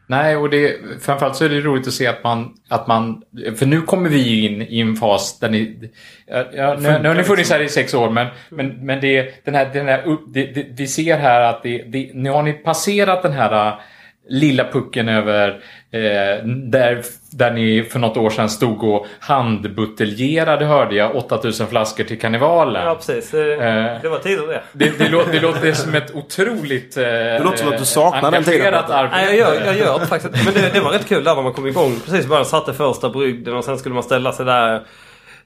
Nej, 0.08 0.36
och 0.36 0.50
det, 0.50 0.76
framförallt 1.02 1.36
så 1.36 1.46
är 1.46 1.50
det 1.50 1.62
roligt 1.62 1.88
att 1.88 1.94
se 1.94 2.08
att 2.08 2.24
man, 2.24 2.54
att 2.70 2.88
man... 2.88 3.22
För 3.56 3.66
nu 3.66 3.82
kommer 3.82 4.10
vi 4.10 4.18
ju 4.18 4.50
in 4.50 4.62
i 4.62 4.80
en 4.80 4.96
fas 4.96 5.40
där 5.40 5.50
ni... 5.50 5.92
Ja, 6.54 6.78
nu, 6.80 7.00
nu 7.02 7.08
har 7.08 7.16
ni 7.16 7.24
funnits 7.24 7.52
här 7.52 7.60
i 7.60 7.70
sex 7.70 7.94
år, 7.94 8.10
men, 8.10 8.28
men, 8.50 8.86
men 8.86 9.02
det, 9.02 9.46
den 9.46 9.56
här, 9.56 9.70
den 9.74 9.88
här, 9.88 10.08
upp- 10.08 10.34
det, 10.34 10.46
det, 10.46 10.66
vi 10.78 10.88
ser 10.88 11.18
här 11.18 11.42
att 11.42 11.64
det, 11.64 11.84
det, 11.88 12.12
nu 12.14 12.30
har 12.30 12.44
ni 12.44 12.54
passerat 12.54 13.24
den 13.24 13.32
här 13.32 13.68
äh, 13.68 13.74
lilla 14.30 14.72
pucken 14.72 15.10
över 15.10 15.50
eh, 15.92 16.48
där, 16.48 17.04
där 17.38 17.52
ni 17.52 17.84
för 17.84 18.00
något 18.00 18.18
år 18.18 18.30
sedan 18.30 18.50
stod 18.50 18.84
och 18.84 19.06
handbuteljerade 19.20 20.66
hörde 20.66 20.96
jag 20.96 21.16
8000 21.16 21.68
flaskor 21.68 22.04
till 22.04 22.20
karnevalen. 22.20 22.86
Ja, 22.86 22.96
precis. 22.96 23.32
Det, 23.32 23.56
Eh. 23.56 24.02
det 24.02 24.10
var 24.10 24.20
tider 24.20 24.48
det. 24.48 24.62
Det, 24.74 25.00
det, 25.00 25.10
låter, 25.10 25.32
det 25.32 25.40
låter 25.40 25.74
som 25.74 25.96
ett 25.96 26.16
otroligt 26.16 26.98
eh, 26.98 27.04
det 27.04 27.42
låter 27.44 27.58
som 27.58 27.68
att 27.68 27.78
du 27.78 27.86
saknar 27.86 28.32
den 28.32 28.44
tiden, 28.44 28.74
arbete. 28.74 29.08
Nej, 29.12 29.26
jag 29.26 29.36
gör, 29.36 29.66
jag 29.66 29.78
gör 29.78 30.00
det 30.00 30.06
faktiskt. 30.06 30.46
Men 30.46 30.54
det, 30.54 30.74
det 30.74 30.80
var 30.80 30.92
rätt 30.92 31.08
kul 31.08 31.24
där 31.24 31.36
när 31.36 31.44
man 31.44 31.54
kom 31.54 31.68
igång. 31.68 32.00
Precis 32.06 32.28
början 32.28 32.46
satte 32.46 32.74
första 32.74 33.10
brygden 33.10 33.56
och 33.56 33.64
sen 33.64 33.78
skulle 33.78 33.96
man 33.96 34.04
ställa 34.04 34.32
sig 34.32 34.46
där 34.46 34.82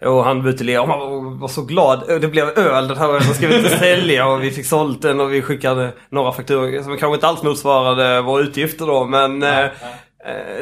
och 0.06 0.24
han 0.24 0.44
buteljera 0.44 0.82
och 0.82 0.88
man 0.88 1.40
var, 1.40 1.48
så 1.48 1.62
glad. 1.62 2.04
Det 2.22 2.28
blev 2.28 2.48
öl 2.60 2.88
den 2.88 2.98
här 2.98 3.10
ölen 3.10 3.22
ska 3.22 3.48
vi 3.48 3.58
inte 3.58 3.70
sälja 3.70 4.28
och 4.28 4.44
vi 4.44 4.52
fick 4.52 4.66
sålt 4.66 5.02
den 5.02 5.20
och 5.20 5.34
vi 5.34 5.42
skickade 5.42 5.92
några 6.10 6.32
fakturor 6.32 6.84
som 6.84 6.98
kanske 6.98 7.16
inte 7.16 7.28
alls 7.28 7.44
motsvarade 7.44 8.22
våra 8.22 8.42
utgifter 8.42 8.86
då 8.86 9.06
men 9.06 9.44
eh, 9.44 9.60
eh, 9.60 9.70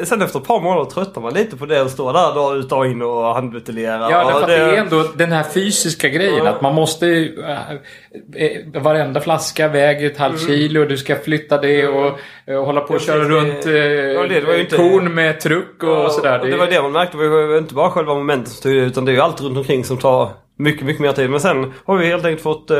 Sen 0.04 0.22
efter 0.22 0.38
ett 0.38 0.46
par 0.46 0.60
månader 0.60 0.84
tröttnar 0.90 1.22
man 1.22 1.34
lite 1.34 1.56
på 1.56 1.66
det 1.66 1.82
och 1.82 1.90
stå 1.90 2.12
där 2.12 2.34
dag 2.34 2.56
ut 2.56 2.72
och 2.72 2.86
in 2.86 3.02
och 3.02 3.34
handbuteljera. 3.34 4.10
Ja, 4.10 4.24
och 4.24 4.30
därför 4.30 4.40
att 4.42 4.46
det 4.48 4.54
är 4.56 4.76
ändå 4.76 5.04
den 5.16 5.32
här 5.32 5.42
fysiska 5.42 6.08
grejen. 6.08 6.44
Ja. 6.44 6.50
Att 6.50 6.60
man 6.60 6.74
måste... 6.74 7.06
Äh, 7.08 8.42
äh, 8.44 8.82
varenda 8.82 9.20
flaska 9.20 9.68
väger 9.68 10.06
ett 10.10 10.18
halvt 10.18 10.46
kilo. 10.46 10.84
Du 10.84 10.96
ska 10.96 11.16
flytta 11.16 11.58
det 11.58 11.88
och 11.88 12.18
äh, 12.46 12.64
hålla 12.64 12.80
på 12.80 12.94
och 12.94 13.08
Mm. 13.08 13.28
Köra 13.28 13.40
precis, 13.40 13.54
runt 13.54 13.62
det- 13.62 13.78
äh, 13.78 14.12
ja, 14.12 14.22
det 14.22 14.34
ju 14.56 14.60
inte- 14.60 14.76
korn 14.76 15.14
med 15.14 15.40
truck 15.40 15.82
och, 15.82 15.88
Ja, 15.88 16.08
sådär. 16.10 16.40
och 16.40 16.46
det 16.46 16.56
var 16.56 16.66
det 16.66 16.82
man 16.82 16.92
märkte. 16.92 17.16
Det 17.18 17.28
var 17.28 17.38
ju 17.40 17.58
inte 17.58 17.74
bara 17.74 17.90
själva 17.90 18.14
momentet 18.14 18.48
som 18.52 18.62
tog 18.62 18.72
det, 18.80 18.86
utan 18.86 19.04
det 19.04 19.12
är 19.12 19.14
ju 19.14 19.20
allt 19.20 19.40
runt 19.40 19.56
omkring 19.58 19.84
som 19.84 19.98
tar 19.98 20.30
mycket, 20.58 20.86
mycket 20.86 21.02
mer 21.02 21.12
tid. 21.12 21.30
Men 21.30 21.40
sen 21.40 21.72
har 21.84 21.96
vi 21.96 22.06
helt 22.06 22.24
enkelt 22.24 22.42
fått 22.42 22.70
eh, 22.70 22.78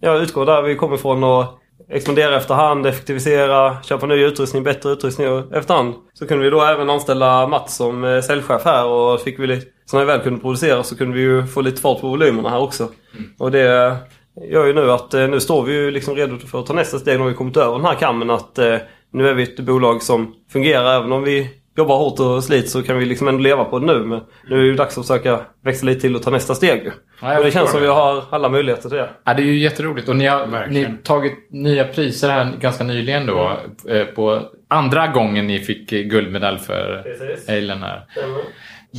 ja, 0.00 0.14
utgå 0.18 0.44
där 0.44 0.62
vi 0.62 0.74
kommer 0.74 0.94
ifrån 0.96 1.24
och 1.24 1.44
expandera 1.88 2.36
efterhand, 2.36 2.86
effektivisera, 2.86 3.82
köpa 3.82 4.06
ny 4.06 4.14
utrustning, 4.14 4.62
bättre 4.62 4.90
utrustning 4.90 5.28
och 5.28 5.52
efterhand. 5.52 5.94
Så 6.14 6.26
kunde 6.26 6.44
vi 6.44 6.50
då 6.50 6.62
även 6.62 6.90
anställa 6.90 7.46
Mats 7.46 7.76
som 7.76 8.04
eh, 8.04 8.20
säljchef 8.20 8.64
här 8.64 8.86
och 8.86 9.20
fick 9.20 9.38
vi 9.38 9.46
lite, 9.46 9.66
så 9.84 9.96
när 9.96 10.04
vi 10.04 10.12
väl 10.12 10.20
kunde 10.20 10.40
producera 10.40 10.82
så 10.82 10.96
kunde 10.96 11.16
vi 11.16 11.20
ju 11.20 11.46
få 11.46 11.60
lite 11.60 11.80
fart 11.80 12.00
på 12.00 12.08
volymerna 12.08 12.50
här 12.50 12.60
också. 12.60 12.88
Och 13.38 13.50
det 13.50 13.86
eh, 13.86 13.96
gör 14.50 14.66
ju 14.66 14.72
nu 14.72 14.90
att 14.90 15.14
eh, 15.14 15.28
nu 15.28 15.40
står 15.40 15.64
vi 15.64 15.72
ju 15.72 15.90
liksom 15.90 16.14
redo 16.14 16.38
för 16.38 16.60
att 16.60 16.66
ta 16.66 16.72
nästa 16.72 16.98
steg 16.98 17.18
när 17.18 17.26
vi 17.26 17.34
kommit 17.34 17.56
över 17.56 17.72
den 17.72 17.84
här 17.84 17.94
kammen 17.94 18.30
att 18.30 18.58
nu 19.12 19.28
är 19.28 19.34
vi 19.34 19.42
ett 19.42 19.60
bolag 19.60 20.02
som 20.02 20.34
fungerar 20.52 20.96
även 20.96 21.12
om 21.12 21.22
vi 21.22 21.61
jobbar 21.76 21.96
hårt 21.98 22.20
och 22.20 22.44
sliter 22.44 22.68
så 22.68 22.82
kan 22.82 22.98
vi 22.98 23.04
liksom 23.04 23.28
ändå 23.28 23.40
leva 23.40 23.64
på 23.64 23.78
det 23.78 23.86
nu. 23.86 23.98
Men 23.98 24.20
nu 24.48 24.56
är 24.56 24.60
det 24.60 24.66
ju 24.66 24.74
dags 24.74 24.98
att 24.98 25.06
försöka 25.06 25.40
växa 25.64 25.86
lite 25.86 26.00
till 26.00 26.16
och 26.16 26.22
ta 26.22 26.30
nästa 26.30 26.54
steg. 26.54 26.90
Ja, 27.22 27.38
och 27.38 27.44
det 27.44 27.50
känns 27.50 27.70
som 27.70 27.80
det. 27.80 27.86
vi 27.86 27.92
har 27.92 28.24
alla 28.30 28.48
möjligheter 28.48 28.88
till 28.88 28.98
det. 28.98 29.10
Ja, 29.24 29.34
det 29.34 29.42
är 29.42 29.46
ju 29.46 29.58
jätteroligt. 29.58 30.08
Och 30.08 30.16
ni 30.16 30.26
har, 30.26 30.66
ni 30.70 30.84
har 30.84 30.96
tagit 31.02 31.32
nya 31.50 31.84
priser 31.84 32.28
här 32.30 32.52
ganska 32.60 32.84
nyligen 32.84 33.26
då. 33.26 33.58
eh, 33.88 34.04
På 34.04 34.42
andra 34.68 35.06
gången 35.06 35.46
ni 35.46 35.58
fick 35.58 35.90
guldmedalj 35.90 36.58
för 36.58 37.04
alen 37.48 37.82
här. 37.82 38.04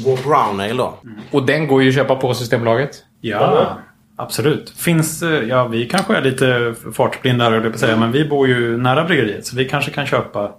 Vår 0.05 0.17
brown 0.27 0.59
ale 0.59 0.73
då. 0.73 0.97
Och 1.31 1.45
den 1.45 1.67
går 1.67 1.83
ju 1.83 1.89
att 1.89 1.95
köpa 1.95 2.15
på 2.15 2.33
Systembolaget. 2.33 2.89
Ja, 3.21 3.77
absolut. 4.17 4.69
Finns, 4.69 5.23
eh, 5.23 5.29
ja, 5.49 5.67
vi 5.67 5.85
kanske 5.85 6.15
är 6.15 6.21
lite 6.21 6.73
fartblinda 6.93 7.43
höll 7.45 7.53
jag 7.53 7.63
på 7.63 7.69
att 7.69 7.79
säga, 7.79 7.97
men 7.97 8.11
vi 8.11 8.25
bor 8.25 8.47
ju 8.47 8.77
nära 8.77 9.03
bryggeriet 9.03 9.45
så 9.45 9.55
vi 9.55 9.65
kanske 9.69 9.91
kan 9.91 10.05
köpa 10.05 10.51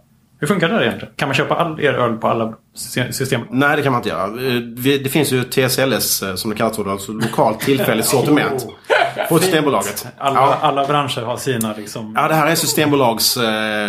Hur 0.44 0.48
funkar 0.48 0.68
det 0.68 0.74
där 0.74 0.82
egentligen? 0.82 1.14
Kan 1.16 1.28
man 1.28 1.34
köpa 1.34 1.54
all 1.54 1.80
er 1.80 1.92
öl 1.92 2.12
på 2.16 2.28
alla 2.28 2.54
sy- 2.74 3.12
system? 3.12 3.40
Nej, 3.50 3.76
det 3.76 3.82
kan 3.82 3.92
man 3.92 3.98
inte 3.98 4.08
göra. 4.08 4.24
Eh, 4.24 4.54
Det 5.02 5.08
finns 5.10 5.32
ju 5.32 5.44
TSLS 5.44 6.22
eh, 6.22 6.34
som 6.34 6.50
det 6.50 6.56
kallas 6.56 6.78
alltså 6.78 7.12
lokalt 7.12 7.60
tillfälligt 7.60 8.06
sortiment. 8.16 8.66
På 9.28 9.38
Systembolaget. 9.38 10.06
Alla, 10.18 10.40
Ja. 10.40 10.58
alla 10.60 10.86
branscher 10.86 11.20
har 11.22 11.36
sina 11.36 11.74
liksom... 11.76 12.14
Ja, 12.16 12.28
det 12.28 12.34
här 12.34 12.46
är 12.46 12.54
Systembolags... 12.54 13.36
Eh, 13.36 13.88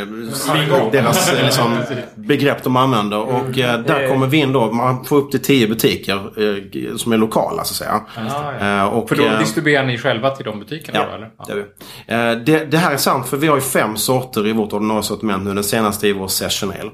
deras 0.92 1.34
eh, 1.34 1.44
liksom, 1.46 1.78
begrepp 2.16 2.64
de 2.64 2.76
använder. 2.76 3.20
Och 3.20 3.60
eh, 3.60 3.80
där 3.80 4.08
kommer 4.08 4.28
vi 4.28 4.38
in 4.38 4.54
då. 4.54 4.72
Man 4.72 5.06
får 5.06 5.18
upp 5.18 5.32
till 5.32 5.42
10 5.42 5.68
butiker 5.68 6.16
eh, 6.16 6.96
som 6.98 7.12
är 7.14 7.18
lokala 7.18 7.64
så 7.64 7.84
att 7.86 7.90
säga. 8.18 8.80
Eh, 8.80 8.86
och, 8.86 9.10
För 9.10 9.16
då 9.16 9.26
eh, 9.26 9.40
distribuerar 9.40 9.86
ni 9.86 9.98
själva 9.98 10.30
till 10.30 10.46
de 10.46 10.60
butikerna 10.60 11.00
Ja, 11.00 11.06
då, 11.10 11.16
eller? 11.16 11.30
det, 11.48 11.54
gör 11.54 11.66
vi. 12.08 12.14
Eh, 12.14 12.44
det, 12.46 12.72
det 12.72 12.78
här 12.78 12.92
är 12.94 12.98
sant 12.98 13.28
för 13.28 13.38
vi 13.38 13.48
har 13.48 13.56
ju 13.56 13.62
fem 13.62 13.98
sorter 13.98 14.48
i 14.48 14.52
vårt 14.54 14.74
ordinarie 14.74 15.04
sortiment 15.04 15.44
nu. 15.46 15.54
Den 15.54 15.64
senaste 15.64 16.08
är 16.10 16.14
vår 16.14 16.28
Session 16.28 16.72
Ale. 16.82 16.92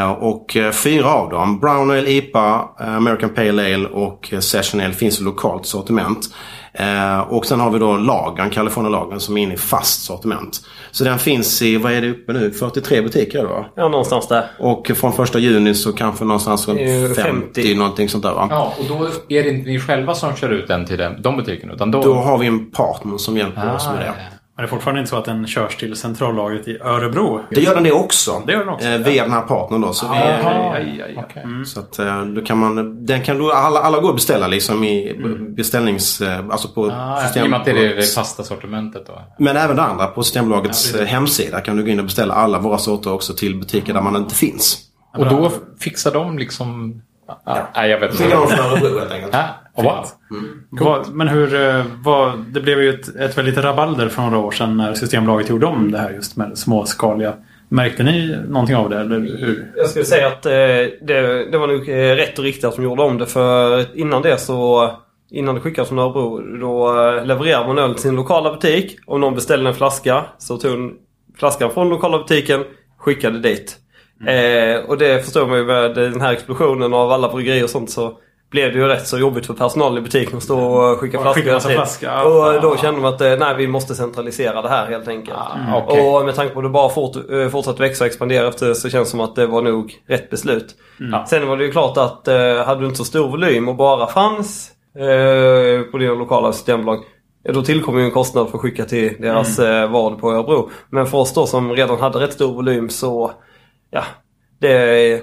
Eh, 0.00 0.10
och 0.12 0.56
eh, 0.56 0.72
fyra 0.72 1.08
av 1.14 1.30
dem, 1.30 1.60
Brown 1.60 1.90
Ale, 1.90 2.10
IPA, 2.10 2.68
eh, 2.80 2.94
American 2.96 3.30
Pale 3.30 3.74
Ale 3.74 3.88
och 3.88 4.32
eh, 4.32 4.40
Session 4.40 4.80
Ale 4.80 4.92
finns 4.92 5.20
i 5.20 5.22
lokalt 5.24 5.66
sortiment. 5.66 6.28
Eh, 6.74 7.20
och 7.20 7.46
sen 7.46 7.60
har 7.60 7.70
vi 7.70 7.78
då 7.78 7.96
lagren, 7.96 8.50
California 8.50 8.90
lagren 8.90 9.20
som 9.20 9.36
är 9.36 9.42
inne 9.42 9.54
i 9.54 9.56
fast 9.56 10.04
sortiment. 10.04 10.60
Så 10.90 11.04
den 11.04 11.18
finns 11.18 11.62
i, 11.62 11.76
vad 11.76 11.92
är 11.92 12.00
det 12.00 12.10
uppe 12.10 12.32
nu, 12.32 12.50
43 12.50 13.02
butiker 13.02 13.44
va? 13.44 13.64
Ja, 13.74 13.88
någonstans 13.88 14.28
där. 14.28 14.50
Och 14.58 14.90
från 14.94 15.12
första 15.12 15.38
juni 15.38 15.74
så 15.74 15.92
kanske 15.92 16.24
någonstans 16.24 16.68
runt 16.68 16.80
Eh, 16.80 17.24
50, 17.24 17.62
50. 17.62 17.74
någonting 17.74 18.08
sånt 18.08 18.24
där 18.24 18.34
va? 18.34 18.46
Ja, 18.50 18.74
och 18.78 18.84
då 18.88 19.04
är 19.28 19.42
det 19.42 19.48
inte 19.50 19.70
ni 19.70 19.80
själva 19.80 20.14
som 20.14 20.36
kör 20.36 20.50
ut 20.50 20.68
den 20.68 20.86
till 20.86 20.98
den, 20.98 21.22
de 21.22 21.36
butikerna. 21.36 21.72
Utan 21.72 21.90
då... 21.90 22.02
Då 22.02 22.14
har 22.14 22.38
vi 22.38 22.46
en 22.46 22.70
partner 22.70 23.18
som 23.18 23.36
hjälper 23.36 23.74
oss 23.74 23.86
med 23.86 24.00
det. 24.00 24.12
Ja. 24.56 24.62
Men 24.62 24.62
det 24.62 24.66
är 24.66 24.70
fortfarande 24.70 25.00
inte 25.00 25.10
så 25.10 25.16
att 25.16 25.24
den 25.24 25.46
körs 25.46 25.76
till 25.76 25.96
centrallagret 25.96 26.68
i 26.68 26.78
Örebro? 26.78 27.40
Det 27.50 27.60
gör 27.60 27.74
den 27.74 27.84
det 27.84 27.92
också. 27.92 28.42
Det 28.46 28.52
gör 28.52 28.58
den 28.60 28.68
också. 28.68 28.88
Eh, 28.88 28.98
via 28.98 29.22
den 29.22 29.32
här 29.32 29.40
partnern 29.40 29.80
då. 29.80 29.92
Så 29.92 30.06
vi, 30.08 30.14
Jaha, 30.18 30.72
aj, 30.74 31.02
aj, 31.02 31.24
okej. 31.30 31.42
Så 31.66 31.80
att 31.80 31.98
eh, 31.98 32.22
då 32.24 32.40
kan 32.40 32.58
man, 32.58 33.06
den 33.06 33.22
kan 33.22 33.38
då, 33.38 33.52
alla, 33.52 33.80
alla 33.80 34.00
går 34.00 34.08
att 34.08 34.14
beställa 34.14 34.46
liksom 34.46 34.84
i 34.84 35.14
beställnings, 35.56 36.20
eh, 36.20 36.38
alltså 36.50 36.68
på 36.68 36.90
Ah, 36.92 37.20
I 37.20 37.24
system. 37.24 37.44
och 37.44 37.50
med 37.50 37.58
att 37.58 37.64
det 37.64 37.70
är 37.70 37.96
det 37.96 38.14
fasta 38.14 38.42
sortimentet 38.42 39.06
då. 39.06 39.22
Men 39.38 39.56
även 39.56 39.76
det 39.76 39.82
andra, 39.82 40.06
på 40.06 40.22
Systembolagets 40.22 40.94
eh, 40.94 41.06
hemsida 41.06 41.60
kan 41.60 41.76
du 41.76 41.82
gå 41.84 41.88
in 41.88 41.98
och 41.98 42.04
beställa 42.04 42.34
alla 42.34 42.58
våra 42.58 42.78
sorter 42.78 43.12
också 43.12 43.34
till 43.34 43.58
butiker 43.60 43.94
där 43.94 44.02
man 44.02 44.16
inte 44.16 44.34
finns. 44.34 44.78
Och 45.18 45.26
då 45.28 45.50
fixar 45.80 46.10
de 46.12 46.38
liksom... 46.38 47.02
Ja. 47.46 47.68
Nej, 47.76 47.90
jag 47.90 48.00
vet 48.00 48.10
inte. 48.10 48.22
Från 48.24 48.32
Örebro 48.72 48.98
helt 48.98 49.12
enkelt. 49.12 49.32
Oh, 49.74 49.84
wow. 49.84 50.06
Vad, 50.70 51.14
men 51.14 51.28
hur, 51.28 51.54
eh, 51.54 51.84
vad, 52.04 52.38
det 52.38 52.60
blev 52.60 52.82
ju 52.82 52.90
ett, 52.90 53.16
ett 53.16 53.38
väldigt 53.38 53.56
rabalder 53.56 54.08
för 54.08 54.22
några 54.22 54.38
år 54.38 54.50
sedan 54.50 54.76
när 54.76 54.94
Systembolaget 54.94 55.50
gjorde 55.50 55.66
om 55.66 55.92
det 55.92 55.98
här 55.98 56.10
just 56.10 56.36
med 56.36 56.58
småskaliga. 56.58 57.34
Märkte 57.68 58.02
ni 58.02 58.36
någonting 58.48 58.76
av 58.76 58.90
det? 58.90 58.98
Eller 59.00 59.18
hur? 59.20 59.72
Jag 59.76 59.88
skulle 59.88 60.04
säga 60.04 60.26
att 60.26 60.46
eh, 60.46 60.52
det, 60.52 61.50
det 61.50 61.58
var 61.58 61.66
nog 61.66 61.88
eh, 61.88 62.16
rätt 62.16 62.38
och 62.38 62.44
riktigt 62.44 62.64
att 62.64 62.76
de 62.76 62.84
gjorde 62.84 63.02
om 63.02 63.18
det. 63.18 63.26
För 63.26 63.86
innan 63.98 64.22
det 64.22 64.38
så... 64.38 64.90
Innan 65.30 65.54
det 65.54 65.60
skickades 65.60 65.88
från 65.88 65.98
Örebro 65.98 66.58
då 66.60 66.88
eh, 66.88 67.26
levererade 67.26 67.66
man 67.66 67.78
öl 67.78 67.92
till 67.92 68.02
sin 68.02 68.16
lokala 68.16 68.52
butik. 68.52 68.98
Om 69.06 69.20
någon 69.20 69.34
beställde 69.34 69.68
en 69.68 69.74
flaska 69.74 70.24
så 70.38 70.56
tog 70.56 70.70
hon 70.70 70.92
flaskan 71.38 71.70
från 71.70 71.88
lokala 71.88 72.18
butiken 72.18 72.64
skickade 72.98 73.38
dit. 73.38 73.76
Eh, 74.26 74.90
och 74.90 74.98
det 74.98 75.24
förstår 75.24 75.46
man 75.46 75.58
ju 75.58 75.64
med 75.64 75.94
den 75.94 76.20
här 76.20 76.32
explosionen 76.32 76.94
av 76.94 77.12
alla 77.12 77.32
bryggerier 77.32 77.64
och 77.64 77.70
sånt 77.70 77.90
så 77.90 78.18
blev 78.52 78.72
det 78.72 78.78
ju 78.78 78.86
rätt 78.86 79.06
så 79.06 79.18
jobbigt 79.18 79.46
för 79.46 79.54
personalen 79.54 79.98
i 79.98 80.00
butiken 80.00 80.36
att 80.36 80.42
stå 80.42 80.60
och 80.60 80.98
skicka 80.98 81.18
Och 81.18 81.22
flaskor. 81.22 81.42
skicka 81.42 81.60
flaskor. 81.60 82.26
Och 82.26 82.62
då 82.62 82.76
kände 82.76 83.00
man 83.00 83.14
att 83.14 83.20
eh, 83.20 83.36
nej, 83.38 83.54
vi 83.56 83.66
måste 83.66 83.94
centralisera 83.94 84.62
det 84.62 84.68
här 84.68 84.86
helt 84.86 85.08
enkelt. 85.08 85.36
Ah, 85.38 85.82
okej. 85.86 86.00
Och 86.08 86.24
med 86.24 86.34
tanke 86.34 86.54
på 86.54 86.60
att 86.60 86.64
det 86.64 86.70
bara 86.70 86.88
fort, 86.88 87.16
eh, 87.32 87.48
fortsatt 87.48 87.80
växa 87.80 88.04
och 88.04 88.06
expandera 88.08 88.48
efter 88.48 88.66
det 88.68 88.74
så 88.74 88.90
känns 88.90 89.08
det 89.08 89.10
som 89.10 89.20
att 89.20 89.34
det 89.36 89.46
var 89.46 89.62
nog 89.62 89.94
rätt 90.08 90.30
beslut. 90.30 90.74
Mm. 91.00 91.26
Sen 91.26 91.48
var 91.48 91.56
det 91.56 91.64
ju 91.64 91.72
klart 91.72 91.96
att 91.96 92.28
eh, 92.28 92.64
hade 92.66 92.80
du 92.80 92.84
inte 92.86 92.98
så 92.98 93.04
stor 93.04 93.28
volym 93.28 93.68
och 93.68 93.76
bara 93.76 94.06
fanns 94.06 94.70
eh, 94.98 95.82
på 95.90 95.98
dina 95.98 96.14
lokala 96.14 96.52
systembolag 96.52 96.98
då 97.52 97.62
tillkommer 97.62 97.98
ju 98.00 98.04
en 98.04 98.10
kostnad 98.10 98.48
för 98.50 98.58
att 98.58 98.62
skicka 98.62 98.84
till 98.84 99.16
deras 99.20 99.58
Mm. 99.58 99.92
vad 99.92 100.20
på 100.20 100.32
Örebro. 100.32 100.70
Men 100.90 101.06
för 101.06 101.18
oss 101.18 101.34
då 101.34 101.46
som 101.46 101.72
redan 101.72 102.00
hade 102.00 102.18
rätt 102.20 102.32
stor 102.32 102.54
volym 102.54 102.88
så 102.90 103.32
ja, 103.90 104.02
det, 104.60 105.20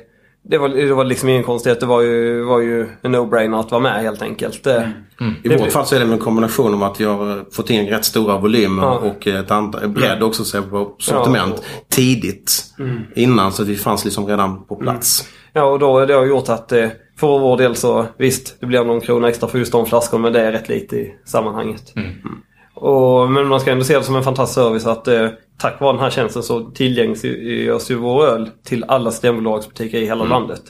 det, 0.49 0.57
var, 0.57 0.69
det 0.69 0.93
var 0.93 1.03
liksom 1.05 1.29
ingen 1.29 1.43
konstighet. 1.43 1.79
Det 1.79 1.85
var 1.85 2.01
ju, 2.01 2.43
var 2.43 2.59
ju 2.59 2.87
en 3.01 3.15
no-brainer 3.15 3.59
att 3.59 3.71
vara 3.71 3.81
med 3.81 4.01
helt 4.01 4.21
enkelt. 4.21 4.67
Eh, 4.67 4.81
I 5.43 5.57
vårt 5.57 5.71
fall 5.71 5.85
så 5.85 5.95
är 5.95 5.99
det 5.99 6.05
en 6.05 6.17
kombination 6.19 6.73
av 6.73 6.83
att 6.83 7.01
vi 7.01 7.05
har 7.05 7.37
eh, 7.37 7.43
fått 7.51 7.69
in 7.69 7.87
rätt 7.87 8.05
stora 8.05 8.37
volymer 8.37 8.83
Ja. 8.83 8.97
och 8.97 9.27
ett 9.27 9.51
antal, 9.51 9.87
bredd 9.89 10.23
också 10.23 10.43
så 10.45 10.61
på 10.61 10.95
sortiment 10.99 11.53
Ja. 11.57 11.63
tidigt. 11.89 12.63
Innan 13.15 13.51
så 13.51 13.61
att 13.61 13.67
vi 13.67 13.75
fanns 13.75 14.05
liksom 14.05 14.27
redan 14.27 14.65
på 14.65 14.75
plats. 14.75 15.27
Ja, 15.53 15.63
och 15.63 15.79
då 15.79 16.05
det 16.05 16.13
har 16.13 16.25
gjort 16.25 16.49
att 16.49 16.71
eh, 16.71 16.87
för 17.19 17.39
vår 17.39 17.57
del 17.57 17.75
så 17.75 18.05
visst, 18.17 18.57
det 18.59 18.65
blir 18.65 18.83
någon 18.83 19.01
krona 19.01 19.29
extra 19.29 19.47
för 19.49 19.59
just 19.59 19.71
de 19.71 19.85
flaskorna 19.85 20.21
men 20.21 20.33
det 20.33 20.41
är 20.41 20.51
rätt 20.51 20.69
lite 20.69 20.95
i 20.95 21.13
sammanhanget. 21.25 21.93
Och, 22.81 23.31
men 23.31 23.47
man 23.47 23.59
ska 23.59 23.71
ändå 23.71 23.83
se 23.83 23.97
det 23.97 24.03
som 24.03 24.15
en 24.15 24.23
fantastisk 24.23 24.55
service 24.55 24.85
att 24.85 25.07
eh, 25.07 25.27
tack 25.61 25.81
vare 25.81 25.93
den 25.93 26.01
här 26.01 26.09
tjänsten 26.09 26.43
så 26.43 26.59
tillgängliggörs 26.71 27.91
ju 27.91 27.95
vår 27.95 28.25
öl 28.25 28.49
till 28.65 28.85
alla 28.87 29.11
Systembolagsbutiker 29.11 29.97
i 29.97 30.05
hela 30.05 30.23
landet. 30.23 30.61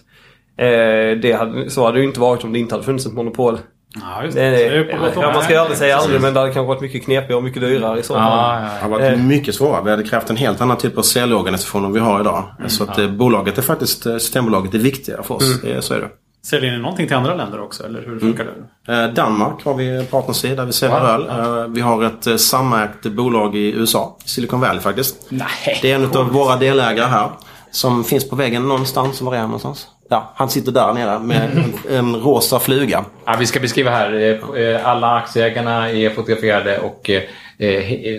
Eh, 0.58 1.20
det 1.22 1.36
hade, 1.40 1.70
så 1.70 1.86
hade 1.86 1.98
det 1.98 2.02
ju 2.02 2.08
inte 2.08 2.20
varit 2.20 2.44
om 2.44 2.54
det 2.54 2.60
inte 2.60 2.76
hade 2.76 2.84
funnits 2.86 3.06
ett 3.06 3.14
monopol. 3.14 3.60
Ja, 4.02 4.24
just 4.24 4.38
Det, 4.38 4.50
det. 4.50 4.58
Så 4.58 4.98
det 4.98 5.18
och 5.18 5.24
ja, 5.24 5.32
man 5.34 5.44
ska 5.44 5.54
ju 5.54 5.60
aldrig 5.60 5.78
säga 5.78 5.98
aldrig 5.98 6.22
men 6.22 6.34
det 6.34 6.40
hade 6.40 6.54
kanske 6.54 6.68
varit 6.68 6.82
mycket 6.82 7.04
knepigare 7.04 7.36
och 7.38 7.44
mycket 7.44 7.62
dyrare 7.62 8.00
i 8.00 8.04
så 8.04 8.14
fall. 8.14 8.24
Ja, 8.24 8.60
ja, 8.62 8.66
Det 8.74 8.82
har 8.82 8.90
varit 8.90 9.14
Eh. 9.20 9.26
mycket 9.26 9.56
svårare. 9.56 9.84
Vi 9.84 9.90
hade 9.90 10.04
krävt 10.04 10.30
en 10.30 10.38
helt 10.38 10.62
annan 10.62 10.78
typ 10.78 10.98
av 10.98 11.02
säljorganisation 11.02 11.86
än 11.86 11.94
vi 11.94 12.00
har 12.00 12.20
idag. 12.22 12.44
så 12.68 12.84
att 12.84 12.98
eh, 12.98 13.08
bolaget 13.08 13.58
är 13.58 13.62
faktiskt, 13.62 14.06
eh, 14.06 14.14
Systembolaget 14.14 14.74
är 14.74 14.78
viktigare 14.80 15.24
för 15.24 15.36
oss. 15.36 15.62
Det, 15.62 15.82
så 15.82 15.94
är 15.94 16.00
det. 16.00 16.10
Säljer 16.46 16.72
ni 16.72 16.78
någonting 16.78 17.08
till 17.08 17.16
andra 17.16 17.36
länder 17.36 17.62
också? 17.62 17.86
Eller 17.86 18.02
hur 18.02 18.20
funkar 18.20 18.48
det? 18.86 18.94
Eh, 18.94 19.14
Danmark 19.14 19.66
har 19.66 19.74
vi 19.74 20.06
partners 20.12 20.46
i 20.46 20.56
där 20.56 20.66
vi 20.66 20.72
säljer 20.74 21.00
Wow. 21.00 21.30
öl. 21.30 21.30
Eh, 21.64 21.68
Vi 21.68 21.82
har 21.82 22.04
ett 22.04 22.28
eh, 22.28 22.36
samägt 22.36 23.06
bolag 23.06 23.56
i 23.56 23.72
USA. 23.74 24.18
Silicon 24.26 24.60
Valley 24.60 24.82
faktiskt. 24.82 25.16
Nej. 25.30 25.80
Det 25.82 25.92
är 25.92 25.96
en 25.96 26.06
av 26.18 26.30
våra 26.34 26.56
delägare 26.56 27.08
här. 27.08 27.30
Som 27.72 28.04
finns 28.04 28.30
på 28.30 28.36
väggen 28.36 28.68
någonstans. 28.68 29.22
Var 29.22 29.34
är 29.36 29.40
han 29.40 29.48
någonstans? 29.50 29.88
Ja, 30.10 30.34
han 30.36 30.50
sitter 30.50 30.72
där 30.72 30.94
nere 30.94 31.20
med 31.20 31.52
en, 31.88 31.98
en 31.98 32.16
rosa 32.16 32.60
fluga. 32.60 33.06
Ja, 33.26 33.36
vi 33.40 33.46
ska 33.46 33.60
beskriva 33.60 33.92
här. 33.92 34.42
Alla 34.84 35.16
aktieägarna 35.16 35.90
är 35.92 36.10
fotograferade 36.10 36.80
och 36.80 37.10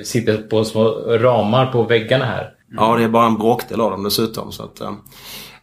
sitter 0.05 0.37
på 0.49 0.65
små 0.65 0.85
ramar 1.09 1.67
på 1.67 1.83
väggarna 1.83 2.25
här. 2.25 2.51
Ja, 2.77 2.97
det 2.97 3.05
är 3.05 3.09
bara 3.09 3.27
en 3.27 3.39
bråkdel 3.39 3.81
av 3.81 3.91
dem 3.91 4.03
dessutom. 4.05 4.53
Så 4.53 4.63
att, 4.63 4.81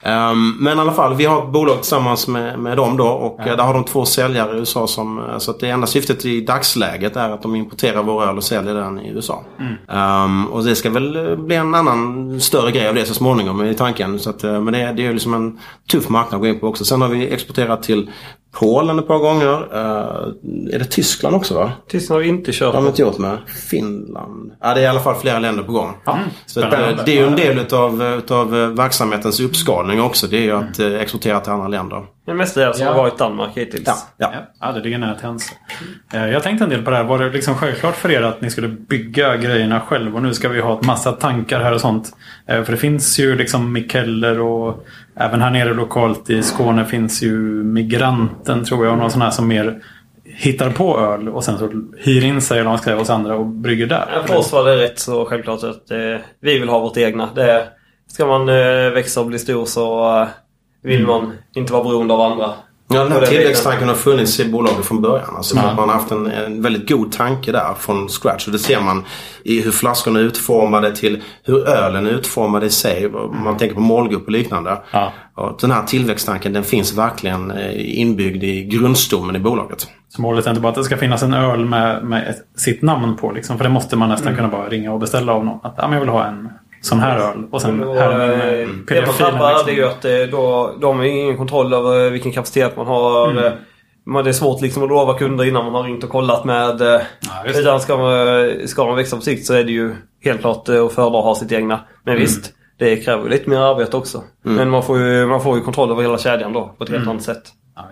ehm, 0.02 0.52
men 0.60 0.78
i 0.78 0.82
alla 0.82 0.92
fall, 0.92 1.16
vi 1.16 1.26
har 1.26 1.44
ett 1.44 1.50
bolag 1.52 1.76
tillsammans 1.78 2.28
med, 2.28 2.60
med 2.60 2.78
dem 2.78 2.98
då 2.98 3.08
och 3.08 3.40
eh, 3.40 3.58
där 3.58 3.64
har 3.64 3.74
de 3.74 3.84
två 3.84 4.06
säljare 4.06 4.56
i 4.56 4.60
USA. 4.60 4.88
Som, 4.88 5.20
eh, 5.20 5.38
så 5.38 5.52
att 5.52 5.60
det 5.60 5.70
enda 5.70 5.88
syftet 5.88 6.26
i 6.26 6.42
dagsläget 6.42 7.16
är 7.16 7.30
att 7.30 7.42
de 7.42 7.56
importerar 7.56 8.04
vår 8.04 8.24
öl 8.24 8.38
och 8.38 8.44
säljer 8.44 8.74
den 8.74 9.00
i 9.00 9.10
USA. 9.10 9.44
Ehm, 9.90 10.46
och 10.46 10.64
det 10.64 10.76
ska 10.76 10.90
väl 10.90 11.16
eh, 11.30 11.36
bli 11.36 11.56
en 11.56 11.76
annan 11.76 12.40
större 12.42 12.72
grej 12.72 12.88
av 12.90 12.96
det 12.96 13.06
så 13.06 13.14
småningom 13.14 13.64
i 13.66 13.74
tanken. 13.74 14.20
Så 14.20 14.30
att, 14.30 14.44
men 14.44 14.66
det, 14.66 14.82
är- 14.82 14.94
det 14.94 15.02
är 15.02 15.08
ju 15.08 15.14
liksom 15.14 15.34
en 15.34 15.60
tuff 15.92 16.10
marknad 16.10 16.34
att 16.36 16.42
gå 16.42 16.48
in 16.48 16.60
på 16.60 16.68
också. 16.68 16.86
Sen 16.86 17.02
har 17.02 17.10
vi 17.10 17.28
exporterat 17.34 17.84
till 17.84 18.10
Polen 18.60 19.00
ett 19.00 19.08
par 19.08 19.20
gånger. 19.20 19.54
Eh, 19.72 20.76
är 20.76 20.80
det 20.80 20.86
Tyskland 20.86 21.36
också 21.36 21.54
va? 21.54 21.72
Tyskland 21.90 22.18
har 22.18 22.24
vi 22.24 22.30
inte 22.30 22.52
kört 22.52 22.74
Det 22.74 22.80
har 22.80 22.88
inte 22.88 23.02
gjort 23.02 23.18
med. 23.18 23.38
Finland. 23.70 24.52
Ja, 24.62 24.74
det 24.74 24.80
är 24.80 24.84
i 24.84 24.88
alla 24.88 25.00
fall 25.00 25.16
flera 25.16 25.40
länder 25.40 25.64
på 25.64 25.72
gång. 25.72 25.94
Så 26.46 26.66
att, 26.66 26.74
eh, 26.74 26.80
det 27.06 27.12
är 27.12 27.22
ju 27.22 27.28
en 27.28 27.36
del 27.36 27.60
utav, 27.60 28.04
utav 28.04 28.58
eh, 28.58 28.68
verksamhetens 28.68 29.40
uppskalning 29.40 30.02
också. 30.02 30.28
Det 30.28 30.38
är 30.38 30.42
ju 30.42 30.52
att 30.52 30.80
exportera 30.80 31.40
till 31.40 31.52
andra 31.52 31.68
länder. 31.68 32.06
Det 32.28 32.34
mesta 32.34 32.62
Ja. 32.62 32.74
har 32.88 32.94
varit 32.94 33.18
Danmark 33.18 33.52
hittills. 33.58 33.84
Ja, 33.86 33.98
ja. 34.18 34.32
Ja, 34.62 34.72
det 34.72 34.80
ligger 34.80 34.98
nära 34.98 35.16
till 35.16 35.26
hands. 35.26 35.52
Eh, 36.14 36.30
Jag 36.30 36.44
tänkte 36.44 36.64
en 36.64 36.70
del 36.70 36.82
på 36.84 36.92
det 36.92 36.98
här. 36.98 37.04
Var 37.04 37.20
det 37.20 37.30
liksom 37.30 37.56
självklart 37.56 37.96
för 37.96 38.12
er 38.12 38.22
att 38.22 38.42
ni 38.42 38.50
skulle 38.50 38.68
bygga 38.68 39.36
grejerna 39.38 39.80
själv? 39.82 40.16
Och 40.16 40.22
nu 40.24 40.34
ska 40.34 40.50
vi 40.50 40.62
ha 40.62 40.80
ett 40.80 40.86
massa 40.86 41.12
tankar 41.12 41.60
här 41.60 41.74
och 41.74 41.82
sånt. 41.82 42.12
Eh, 42.48 42.64
För 42.64 42.72
det 42.72 42.78
finns 42.78 43.20
ju 43.20 43.36
liksom 43.36 43.74
Mikkeller 43.74 44.40
och 44.40 44.86
även 45.16 45.42
här 45.42 45.50
nere 45.52 45.74
lokalt 45.74 46.30
i 46.30 46.44
Skåne 46.44 46.86
finns 46.86 47.22
ju 47.24 47.38
Migranten 47.64 48.66
tror 48.66 48.86
jag 48.86 48.92
och 48.94 49.00
någon 49.00 49.12
sån 49.12 49.22
här 49.22 49.32
som 49.32 49.48
mer 49.48 49.82
hittar 50.26 50.70
på 50.70 51.00
öl 51.00 51.30
och 51.30 51.44
sen 51.44 51.58
så 51.58 51.72
hyr 51.98 52.24
in 52.26 52.42
sig 52.42 52.60
eller 52.60 52.70
man 52.70 52.78
ska 52.78 52.86
säga 52.86 52.98
hos 52.98 53.10
andra 53.10 53.36
och 53.36 53.46
brygger 53.46 53.88
där. 53.88 54.06
Ja, 54.14 54.24
För 54.28 54.36
oss 54.38 54.52
var 54.54 54.66
det 54.66 54.78
rätt 54.78 55.00
så 55.00 55.26
självklart 55.26 55.64
att 55.64 55.92
eh, 55.92 55.98
vi 56.42 56.60
vill 56.60 56.70
ha 56.70 56.80
vårt 56.80 56.98
egna. 56.98 57.30
Det, 57.36 57.68
ska 58.08 58.26
man 58.26 58.50
eh, 58.50 58.90
växa 58.94 59.20
och 59.22 59.26
bli 59.28 59.40
stor 59.40 59.66
så 59.66 60.18
eh, 60.22 60.28
vill 60.88 61.08
man 61.08 61.34
inte 61.56 61.74
vara 61.74 61.84
beroende 61.84 62.14
av 62.14 62.22
andra. 62.22 62.54
Ja, 62.90 63.04
den 63.04 63.12
här 63.12 63.26
tillväxttanken 63.26 63.88
har 63.88 63.96
funnits 63.96 64.40
i 64.40 64.50
bolaget 64.50 64.86
från 64.86 65.02
början. 65.02 65.36
Alltså 65.36 65.60
att 65.60 65.76
man 65.76 65.90
har 65.90 65.96
haft 65.96 66.12
en, 66.12 66.32
en 66.32 66.62
väldigt 66.62 66.90
god 66.90 67.12
tanke 67.12 67.52
där 67.52 67.74
från 67.80 68.10
scratch. 68.10 68.48
Och 68.48 68.52
det 68.52 68.60
ser 68.60 68.82
man 68.82 69.06
i 69.44 69.62
hur 69.62 69.72
flaskorna 69.72 70.20
är 70.20 70.24
utformade 70.24 70.96
till 70.96 71.22
hur 71.44 71.68
ölen 71.68 72.08
är 72.08 72.10
utformad 72.10 72.64
i 72.64 72.70
sig. 72.70 73.10
Man 73.44 73.58
tänker 73.58 73.76
på 73.76 73.82
målgrupp 73.82 74.26
och 74.26 74.32
liknande. 74.32 74.82
Ja. 74.92 75.14
Och 75.36 75.58
den 75.62 75.72
här 75.72 75.84
tillväxttanken 75.84 76.54
den 76.54 76.64
finns 76.64 76.98
verkligen 76.98 77.52
eh, 77.52 78.00
inbyggd 78.00 78.44
i 78.44 78.64
grundstommen 78.64 79.36
i 79.36 79.40
bolaget. 79.40 79.88
Så 80.10 80.22
målet 80.22 80.46
är 80.46 80.50
inte 80.50 80.62
bara 80.62 80.70
att 80.70 80.76
det 80.76 80.84
ska 80.84 80.98
finnas 80.98 81.24
en 81.24 81.34
öl 81.34 81.66
med, 81.66 82.04
med 82.04 82.36
sitt 82.56 82.82
namn 82.82 83.18
på. 83.18 83.32
Liksom, 83.32 83.58
för 83.58 83.64
det 83.64 83.70
måste 83.70 83.96
man 83.96 84.10
nästan 84.10 84.36
kunna 84.36 84.48
bara 84.48 84.70
ringa 84.70 84.92
och 84.94 85.00
beställa 85.00 85.34
av 85.34 85.46
någon. 85.46 85.60
Att 85.64 85.74
ja, 85.78 85.84
men 85.84 85.94
jag 85.94 86.00
vill 86.00 86.10
ha 86.10 86.26
en 86.26 86.50
sån 86.88 87.00
här 87.00 87.18
öl. 87.20 87.44
Och 87.52 87.62
sen 87.62 87.84
Och, 87.84 87.96
här 87.96 88.10
är 88.20 88.30
eh, 88.30 88.68
den 88.68 88.86
det 88.88 88.94
är 88.94 89.70
ju 89.70 89.76
Liksom. 89.76 89.90
att 89.90 90.06
eh, 90.06 90.12
då, 90.32 90.72
de 90.82 90.98
har 90.98 91.04
ingen 91.06 91.38
kontroll 91.38 91.74
över 91.74 92.10
vilken 92.10 92.32
kapacitet 92.32 92.78
man 92.78 92.88
har. 92.88 93.32
Mm. 93.32 93.44
Eh, 93.44 93.52
Men 94.06 94.24
det 94.24 94.30
är 94.30 94.34
svårt 94.34 94.62
liksom 94.62 94.84
att 94.84 94.90
lova 94.90 95.14
kunder 95.14 95.46
innan 95.46 95.66
man 95.66 95.74
har 95.76 95.84
ringt 95.84 96.04
och 96.04 96.10
kollat 96.10 96.46
med. 96.46 96.82
eh, 96.82 97.02
Ja. 97.46 97.60
Utan 97.60 97.80
ska 97.82 97.98
man, 97.98 98.50
ska 98.68 98.86
man 98.86 98.96
växa 98.96 99.16
på 99.16 99.22
sikt 99.22 99.46
så 99.46 99.54
är 99.54 99.64
det 99.64 99.72
ju 99.72 99.96
helt 100.24 100.42
klart 100.42 100.70
att 100.70 100.94
föredra 100.94 101.20
att 101.20 101.26
ha 101.26 101.36
sitt 101.36 101.52
egna. 101.52 101.80
Men 102.04 102.12
Mm. 102.14 102.22
visst, 102.22 102.54
det 102.80 102.96
kräver 102.96 103.24
ju 103.24 103.30
lite 103.30 103.50
mer 103.50 103.58
arbete 103.60 103.98
också. 103.98 104.24
Men 104.44 104.70
man 104.70 104.84
får, 104.84 105.00
ju, 105.00 105.26
man 105.26 105.42
får 105.42 105.58
ju 105.58 105.64
kontroll 105.64 105.92
över 105.92 106.02
hela 106.02 106.18
kedjan 106.18 106.54
då 106.54 106.76
på 106.78 106.84
ett 106.84 106.90
helt 106.90 107.08
annat 107.08 107.24
sätt. 107.24 107.44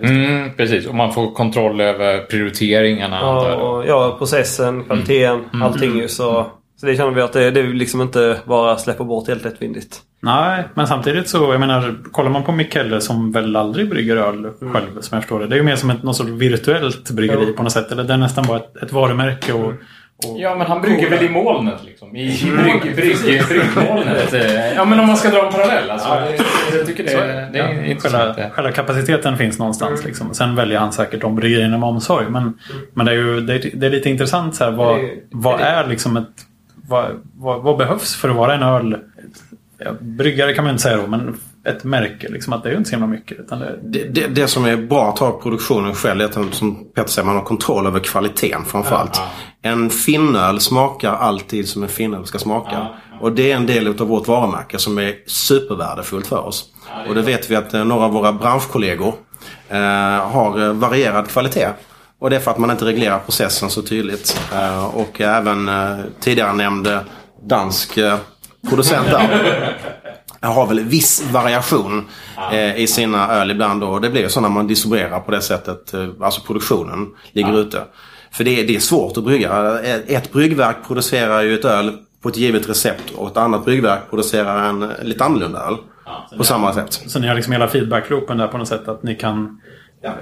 Mm, 0.02 0.50
precis, 0.58 0.88
och 0.88 0.96
man 0.96 1.12
får 1.14 1.32
kontroll 1.34 1.82
över 1.82 2.20
prioriteringarna. 2.20 3.20
Ja, 3.22 3.56
och, 3.56 3.86
ja 3.88 4.16
processen, 4.18 4.84
kvaliteten, 4.84 5.44
Mm. 5.54 5.62
allting 5.62 5.98
ju. 5.98 6.08
Så, 6.08 6.48
så 6.86 6.92
det 6.92 6.98
känner 6.98 7.12
vi 7.12 7.22
att 7.22 7.34
det, 7.34 7.52
det 7.52 7.60
är 7.60 7.64
liksom 7.68 8.02
inte 8.02 8.38
bara 8.46 8.78
släppa 8.78 9.04
bort 9.04 9.28
helt 9.28 9.44
lättvindigt. 9.44 9.98
Nej, 10.20 10.64
men 10.74 10.88
samtidigt 10.88 11.30
så, 11.30 11.38
jag 11.54 11.60
menar, 11.60 11.96
kollar 12.12 12.30
man 12.30 12.44
på 12.44 12.52
Mikkelle 12.52 13.02
som 13.02 13.32
väl 13.32 13.56
aldrig 13.56 13.90
brygger 13.90 14.18
öl 14.18 14.50
själv 14.74 15.02
som 15.02 15.16
jag 15.16 15.24
förstår 15.24 15.40
det. 15.40 15.48
Det 15.48 15.56
är 15.56 15.58
ju 15.58 15.64
mer 15.64 15.76
som 15.76 15.90
ett 15.90 16.04
något 16.04 16.16
sorts 16.16 16.30
virtuellt 16.30 17.12
bryggeri 17.12 17.54
på 17.54 17.64
något 17.64 17.72
sätt. 17.72 17.92
Eller 17.92 18.04
det 18.04 18.14
är 18.14 18.18
nästan 18.18 18.46
bara 18.48 18.58
ett, 18.58 18.76
ett 18.84 18.92
varumärke 18.94 19.54
och... 19.54 19.66
och 19.66 19.74
Ja, 20.38 20.56
men 20.56 20.68
han 20.68 20.82
brygger 20.82 21.10
väl 21.10 21.24
i 21.26 21.30
molnet 21.30 21.84
liksom. 21.86 22.16
I, 22.16 22.22
i 22.22 22.52
brygg, 22.52 22.96
brygg, 22.96 23.18
bryggmolnet. 23.48 24.34
Ja, 24.76 24.86
men 24.86 25.00
om 25.00 25.08
man 25.08 25.18
ska 25.18 25.30
dra 25.30 25.46
en 25.46 25.54
parallell. 25.54 25.90
Alltså, 25.90 26.10
det, 26.10 26.78
jag 26.78 26.86
tycker 26.88 27.04
det, 27.04 27.12
är- 27.14 27.52
det 27.52 27.60
är 27.60 27.74
ja, 27.74 27.86
intressant. 27.86 28.36
själva, 28.36 28.50
själva 28.50 28.72
kapaciteten 28.72 29.38
finns 29.38 29.60
någonstans. 29.60 30.06
Liksom. 30.06 30.34
Sen 30.34 30.56
väljer 30.56 30.80
han 30.80 30.92
säkert 30.94 31.22
de 31.22 31.36
bryggerierna 31.36 31.78
med 31.78 31.90
omsorg. 31.90 32.26
Men, 32.30 32.54
men 32.94 33.06
det, 33.06 33.12
är 33.12 33.16
ju, 33.16 33.42
det, 33.42 33.54
är, 33.54 33.72
det 33.74 33.86
är 33.86 33.90
lite 33.90 34.10
intressant. 34.10 34.56
Så 34.56 34.64
här, 34.64 34.72
vad, 34.72 34.96
Det 34.98 35.02
är- 35.02 35.16
vad 35.32 35.62
är 35.62 35.88
liksom 35.88 36.18
ett... 36.18 36.45
Vad, 36.88 37.12
vad, 37.36 37.64
vad 37.64 37.78
behövs 37.78 38.16
för 38.16 38.30
att 38.30 38.36
vara 38.36 38.54
en 38.54 38.64
öl? 38.64 38.98
Ja, 39.78 39.92
bryggare 40.02 40.54
kan 40.54 40.64
man 40.64 40.72
inte 40.72 40.84
säga 40.84 40.98
då, 40.98 41.08
men 41.08 41.40
ett 41.66 41.84
märke. 41.84 42.30
Liksom, 42.30 42.54
att 42.54 42.64
det 42.64 42.70
är 42.70 42.72
ju 42.72 42.78
inte 42.78 42.90
så 42.90 42.96
himla 42.96 43.08
mycket. 43.08 43.40
Utan 43.40 43.60
det, 43.60 43.80
Det, 43.84 44.04
det, 44.04 44.28
det 44.28 44.48
som 44.48 44.66
är 44.66 44.78
bra 44.78 45.10
att 45.10 45.20
ha 45.20 45.32
produktionen 45.32 45.96
själv 45.96 46.22
är 46.22 46.26
att 46.26 46.54
som 46.54 46.86
Petter 46.96 47.12
säger, 47.12 47.26
man 47.26 47.36
har 47.36 47.44
kontroll 47.44 47.88
över 47.88 48.00
kvaliteten 48.00 48.66
framförallt. 48.66 49.22
En 49.62 49.90
finnöl 49.90 50.60
smakar 50.60 51.14
alltid 51.14 51.68
som 51.68 51.84
en 51.84 51.90
finnöl 51.90 52.26
ska 52.26 52.40
smaka. 52.40 52.88
Och 53.22 53.32
det 53.32 53.52
är 53.52 53.56
en 53.56 53.66
del 53.66 53.88
av 53.88 54.08
vårt 54.08 54.28
varumärke 54.28 54.80
som 54.80 54.98
är 54.98 55.16
supervärdefullt 55.28 56.28
för 56.28 56.46
oss. 56.46 56.66
Och 57.08 57.16
det 57.16 57.22
vet 57.22 57.52
vi 57.52 57.56
att 57.56 57.74
eh, 57.74 57.86
några 57.86 58.06
av 58.06 58.12
våra 58.12 58.34
branschkollegor 58.34 59.14
eh, 59.70 59.78
har 60.32 60.68
eh, 60.68 60.74
varierad 60.74 61.28
kvalitet. 61.28 61.68
Och 62.20 62.30
det 62.30 62.36
är 62.36 62.40
för 62.40 62.52
att 62.52 62.58
man 62.58 62.72
inte 62.72 62.86
reglerar 62.86 63.20
processen 63.20 63.70
så 63.70 63.82
tydligt. 63.82 64.42
Eh, 64.54 64.86
och 64.86 65.22
även 65.22 65.70
eh, 65.70 65.98
tidigare 66.20 66.54
nämnde 66.54 67.00
dansk 67.44 67.98
eh, 67.98 68.18
producent 68.70 69.06
där. 69.06 69.76
har 70.42 70.68
väl 70.68 70.80
viss 70.80 71.24
variation 71.32 72.06
eh, 72.52 72.80
i 72.80 72.88
sina 72.88 73.32
öl 73.32 73.52
ibland. 73.52 73.84
Och 73.84 74.02
det 74.02 74.10
blir 74.10 74.22
ju 74.22 74.30
så 74.30 74.42
när 74.42 74.50
man 74.50 74.68
distribuerar 74.68 75.20
på 75.20 75.32
det 75.32 75.42
sättet. 75.42 75.94
Eh, 75.94 76.08
alltså 76.22 76.42
produktionen 76.42 77.08
ligger 77.32 77.60
ute. 77.60 77.84
För 78.32 78.44
det 78.44 78.60
är, 78.60 78.68
det 78.68 78.76
är 78.76 78.80
svårt 78.80 79.18
att 79.18 79.24
brygga. 79.24 79.80
Ett, 80.08 80.32
bryggverk 80.32 80.76
producerar 80.88 81.42
ju 81.42 81.54
ett 81.54 81.66
öl 81.66 81.98
på 82.22 82.30
ett 82.30 82.38
givet 82.38 82.70
recept 82.70 83.12
och 83.16 83.28
ett 83.28 83.38
annat 83.38 83.66
bryggverk 83.66 84.10
producerar 84.10 84.70
en 84.70 84.92
lite 85.02 85.24
annorlunda 85.24 85.60
öl. 85.60 85.76
på 86.38 86.44
samma 86.44 86.74
sätt. 86.74 87.02
Så 87.08 87.20
ni 87.20 87.28
har 87.28 87.36
liksom 87.36 87.54
hela 87.54 87.68
feedbackloopen 87.68 88.38
där 88.38 88.48
på 88.48 88.58
något 88.58 88.68
sätt. 88.68 88.88
Att 88.88 89.04
ni 89.04 89.16
kan... 89.16 89.62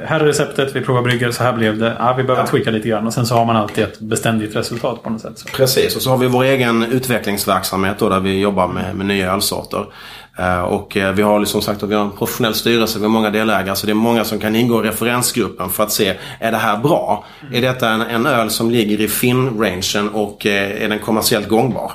Här 0.06 0.20
är 0.20 0.26
receptet, 0.26 0.76
vi 0.76 0.82
provar 0.82 1.02
brygger, 1.02 1.32
så 1.32 1.44
här 1.44 1.54
blev 1.54 1.78
det. 1.78 1.96
Ja, 2.00 2.14
vi 2.18 2.24
behöver 2.24 2.48
tweaka 2.48 2.72
lite 2.72 2.88
grann. 2.88 3.08
Och 3.08 3.14
sen 3.14 3.26
så 3.26 3.36
har 3.36 3.46
man 3.46 3.56
alltid 3.56 3.84
ett 3.84 4.00
beständigt 4.00 4.56
resultat 4.56 5.04
på 5.04 5.10
något 5.10 5.22
sätt. 5.22 5.40
Så. 5.40 5.48
Precis, 5.48 5.96
och 5.96 6.02
så 6.02 6.10
har 6.10 6.18
vi 6.18 6.28
vår 6.28 6.44
egen 6.44 6.84
utvecklingsverksamhet 6.84 8.00
då, 8.00 8.10
där 8.10 8.20
vi 8.20 8.40
jobbar 8.40 8.68
med, 8.68 8.96
med 8.96 9.06
nya 9.06 9.34
ölsorter. 9.34 9.86
Eh, 10.40 10.62
och 10.62 10.98
eh, 10.98 11.14
vi 11.14 11.22
har 11.22 11.40
liksom 11.40 11.62
sagt 11.62 11.84
att 11.84 11.90
vi 11.90 11.96
har 11.96 12.06
en 12.06 12.12
professionell 12.12 12.54
styrelse, 12.54 13.00
vi 13.00 13.06
har 13.06 13.10
många 13.12 13.30
delägare. 13.30 13.76
Så 13.76 13.86
det 13.86 13.92
är 13.92 13.96
många 13.96 14.24
som 14.24 14.40
kan 14.40 14.56
ingå 14.56 14.84
i 14.84 14.88
referensgruppen 14.88 15.70
för 15.70 15.84
att 15.84 15.92
se, 15.92 16.18
är 16.40 16.52
det 16.52 16.58
här 16.58 16.78
bra? 16.78 17.26
Är 17.54 17.62
detta 17.62 17.90
en, 17.90 18.02
en 18.02 18.26
öl 18.26 18.50
som 18.50 18.72
ligger 18.72 19.02
i 19.02 19.08
fin-rangen 19.08 20.10
och 20.14 20.46
eh, 20.46 20.84
är 20.84 20.90
den 20.90 21.00
kommersiellt 21.00 21.48
gångbar? 21.48 21.92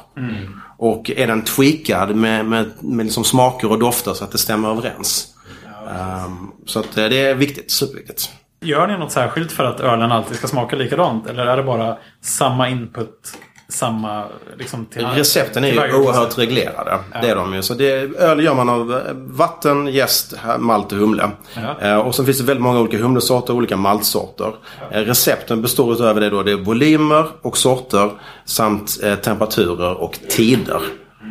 Och 0.79 1.11
är 1.17 1.27
den 1.27 1.43
tweakad 1.45 2.17
med, 2.17 2.45
med, 2.47 2.67
med 2.81 3.07
liksom 3.07 3.25
smaker 3.25 3.71
och 3.71 3.79
dofter 3.79 4.15
så 4.15 4.25
att 4.25 4.33
det 4.33 4.39
stämmer 4.39 4.71
överens? 4.71 5.35
Ehm, 5.89 6.51
så 6.67 6.81
att 6.81 6.99
eh, 6.99 7.09
det 7.09 7.27
är 7.27 7.35
viktigt, 7.35 7.71
superviktigt. 7.71 8.31
Gör 8.61 8.87
ni 8.87 8.99
något 8.99 9.13
särskilt 9.13 9.53
för 9.53 9.65
att 9.65 9.81
ölen 9.81 10.13
alltid 10.13 10.37
ska 10.37 10.47
smaka 10.47 10.77
likadant? 10.77 11.27
Eller 11.27 11.47
är 11.47 11.57
det 11.57 11.63
bara 11.63 11.97
samma 12.23 12.69
input, 12.69 13.39
samma... 13.69 14.25
Liksom, 14.59 14.87
till, 14.87 15.07
Recepten 15.07 15.65
är 15.65 15.69
ju 15.69 15.95
oerhört 15.95 16.39
reglerade. 16.39 16.99
Det 17.23 17.29
är 17.29 17.37
de 17.37 17.55
ju. 17.55 17.63
Så 17.63 17.75
det, 17.75 17.93
öl 18.19 18.45
gör 18.45 18.55
man 18.55 18.69
av 18.69 18.93
eh, 18.93 19.15
vatten, 19.15 19.87
jäst, 19.87 20.35
malt 20.59 20.93
och 20.93 20.99
humle. 20.99 21.31
Ja. 21.55 21.89
Eh, 21.89 21.99
och 21.99 22.15
sen 22.15 22.25
finns 22.25 22.39
det 22.39 22.45
väldigt 22.45 22.63
många 22.63 22.81
olika 22.81 22.99
humlesorter 22.99 23.53
och 23.53 23.57
olika 23.57 23.77
maltsorter. 23.77 24.53
Eh, 24.91 25.01
recepten 25.01 25.63
består 25.63 25.93
utöver 25.93 26.21
det 26.21 26.31
då 26.31 26.43
det 26.43 26.53
är 26.53 26.57
volymer 26.57 27.27
och 27.43 27.57
sorter 27.57 28.11
samt 28.45 28.99
eh, 29.03 29.15
temperaturer 29.15 30.01
och 30.01 30.19
tider. 30.29 30.81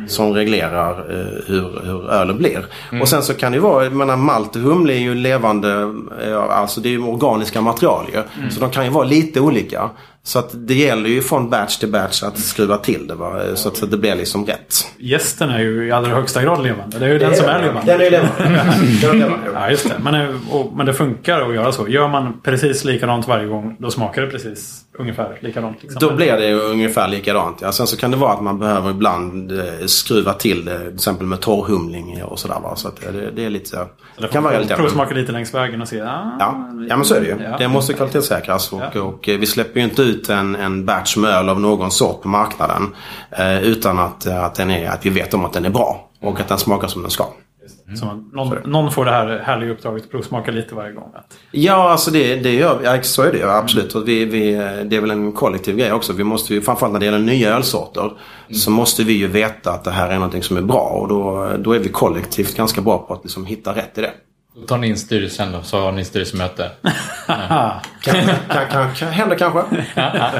Som 0.08 0.34
reglerar 0.34 0.90
eh, 1.10 1.26
hur, 1.46 1.80
hur 1.84 2.10
ölen 2.10 2.38
blir. 2.38 2.66
Och 3.00 3.08
sen 3.08 3.22
så 3.22 3.34
kan 3.34 3.52
det 3.52 3.56
ju 3.56 3.62
vara, 3.62 3.84
jag 3.84 3.92
menar 3.92 4.16
malt 4.16 4.56
och 4.56 4.62
humle 4.62 4.92
är 4.92 4.98
ju 4.98 5.14
levande, 5.14 5.94
eh, 6.24 6.42
alltså 6.42 6.80
det 6.80 6.88
är 6.88 6.90
ju 6.90 7.02
organiska 7.02 7.60
material 7.60 8.06
ju. 8.12 8.22
Så 8.50 8.60
de 8.60 8.70
kan 8.70 8.84
ju 8.84 8.90
vara 8.90 9.04
lite 9.04 9.40
olika. 9.40 9.90
Så 10.28 10.38
att 10.38 10.50
det 10.52 10.74
gäller 10.74 11.08
ju 11.10 11.22
från 11.22 11.50
batch 11.50 11.76
till 11.76 11.88
batch 11.88 12.22
att 12.22 12.38
skruva 12.38 12.76
till 12.76 13.06
det 13.06 13.14
va? 13.14 13.40
Så 13.54 13.68
att 13.68 13.76
så 13.76 13.84
att 13.84 13.90
det 13.90 13.96
blir 13.96 14.14
liksom 14.14 14.46
rätt. 14.46 14.74
Gästen 14.98 15.50
är 15.50 15.58
ju 15.58 15.86
i 15.86 15.92
allra 15.92 16.14
högsta 16.14 16.42
grad 16.42 16.62
levande. 16.62 16.98
Det 16.98 17.06
är 17.06 17.10
ju 17.12 17.18
den 17.18 17.34
som 17.36 17.46
är. 17.46 17.82
Den 17.86 18.00
är 18.00 18.10
levande. 18.10 18.32
Den 19.02 19.10
är 19.10 19.14
levande. 19.14 19.50
Ja, 19.54 19.70
just 19.70 19.88
det. 19.88 19.94
Men, 20.02 20.14
eh, 20.14 20.34
och, 20.50 20.72
men 20.76 20.86
det 20.86 20.94
funkar 20.94 21.40
att 21.48 21.54
göra 21.54 21.72
så. 21.72 21.88
Gör 21.88 22.08
man 22.08 22.40
precis 22.44 22.84
likadant 22.84 23.28
varje 23.28 23.46
gång, 23.46 23.76
då 23.78 23.90
smakar 23.90 24.22
det 24.22 24.28
precis 24.30 24.80
ungefär 24.98 25.38
likadant. 25.40 25.76
Liksom. 25.82 25.98
Då 26.08 26.14
blir 26.16 26.32
det 26.32 26.52
ungefär 26.54 27.08
likadant. 27.08 27.58
Ja. 27.60 27.72
Sen 27.72 27.86
så 27.86 27.96
kan 27.96 28.10
det 28.10 28.16
vara 28.16 28.32
att 28.32 28.42
man 28.42 28.58
behöver 28.58 28.90
ibland 28.90 29.52
eh, 29.52 29.64
skruva 29.86 30.32
till 30.32 30.64
det. 30.64 30.78
Till 30.78 30.94
exempel 30.94 31.26
med 31.26 31.40
torrhumling 31.40 32.22
och 32.24 32.38
sådär. 32.38 32.60
Va? 32.62 32.76
Så 32.76 32.88
att 32.88 33.00
det, 33.00 33.30
det 33.36 33.44
är 33.44 33.50
lite... 33.50 33.86
Det 34.20 34.28
kan 34.28 34.42
vara 34.42 34.58
lite... 34.58 34.74
Provsmaka 34.74 35.14
lite 35.14 35.32
längs 35.32 35.54
vägen 35.54 35.82
och 35.82 35.88
se. 35.88 36.00
Ah, 36.00 36.36
Ja. 36.38 36.68
ja, 36.88 36.96
men 36.96 37.04
så 37.04 37.14
är 37.14 37.20
det 37.20 37.26
ju. 37.26 37.36
Ja. 37.50 37.56
Det 37.58 37.68
måste 37.68 37.92
kvalitetssäkras. 37.94 38.72
Och, 38.72 38.82
Ja. 38.94 39.00
och 39.02 39.28
eh, 39.28 39.38
vi 39.38 39.46
släpper 39.46 39.80
ju 39.80 39.84
inte 39.86 40.02
ut 40.02 40.17
en, 40.28 40.56
en 40.56 40.84
batch 40.84 41.16
öl 41.16 41.48
av 41.48 41.60
någon 41.60 41.90
sort 41.90 42.22
på 42.22 42.28
marknaden. 42.28 42.94
Eh, 43.30 43.62
utan 43.62 43.98
att, 43.98 44.26
att, 44.26 44.54
den 44.54 44.70
är, 44.70 44.90
att 44.90 45.06
vi 45.06 45.10
vet 45.10 45.34
om 45.34 45.44
att 45.44 45.52
den 45.52 45.64
är 45.64 45.70
bra. 45.70 46.08
Och 46.20 46.40
att 46.40 46.48
den 46.48 46.58
smakar 46.58 46.88
som 46.88 47.02
den 47.02 47.10
ska. 47.10 47.24
Så 48.00 48.22
någon, 48.32 48.70
någon 48.70 48.92
får 48.92 49.04
det 49.04 49.10
här 49.10 49.42
härliga 49.44 49.70
uppdraget 49.70 50.04
att 50.04 50.10
provsmaka 50.10 50.50
lite 50.50 50.74
varje 50.74 50.92
gång. 50.92 51.10
Att, 51.14 51.38
Ja, 51.50 51.90
alltså 51.90 52.10
det, 52.10 52.36
det 52.36 52.54
gör 52.54 52.80
ja, 52.84 53.02
Så 53.02 53.22
är 53.22 53.32
det 53.32 53.38
ju 53.38 53.50
absolut. 53.50 53.94
Och 53.94 54.08
vi, 54.08 54.24
vi, 54.24 54.50
det 54.84 54.96
är 54.96 55.00
väl 55.00 55.10
en 55.10 55.32
kollektiv 55.32 55.76
grej 55.76 55.92
också. 55.92 56.12
Vi 56.12 56.24
måste 56.24 56.54
ju, 56.54 56.60
framförallt 56.60 56.92
när 56.92 57.00
det 57.00 57.06
gäller 57.06 57.18
nya 57.18 57.56
ölsorter. 57.56 58.12
Så 58.50 58.70
måste 58.70 59.04
vi 59.04 59.12
ju 59.12 59.26
veta 59.26 59.72
att 59.72 59.84
det 59.84 59.90
här 59.90 60.10
är 60.10 60.14
någonting 60.14 60.42
som 60.42 60.56
är 60.56 60.62
bra. 60.62 60.80
Och 60.80 61.08
då, 61.08 61.50
då 61.58 61.72
är 61.72 61.78
vi 61.78 61.88
kollektivt 61.88 62.56
ganska 62.56 62.80
bra 62.80 62.98
på 62.98 63.14
att 63.14 63.24
liksom 63.24 63.46
hitta 63.46 63.74
rätt 63.74 63.98
i 63.98 64.00
det. 64.00 64.12
Då 64.60 64.66
tar 64.66 64.78
ni 64.78 64.86
in 64.86 64.96
styrelsen 64.96 65.52
då, 65.52 65.62
så 65.62 65.80
har 65.80 65.92
ni 65.92 66.04
styrelsemöte. 66.04 66.70
Kan, 68.00 68.14
kan, 68.48 68.66
kan, 68.70 68.94
kan 68.94 69.08
hända 69.08 69.36
kanske. 69.36 69.84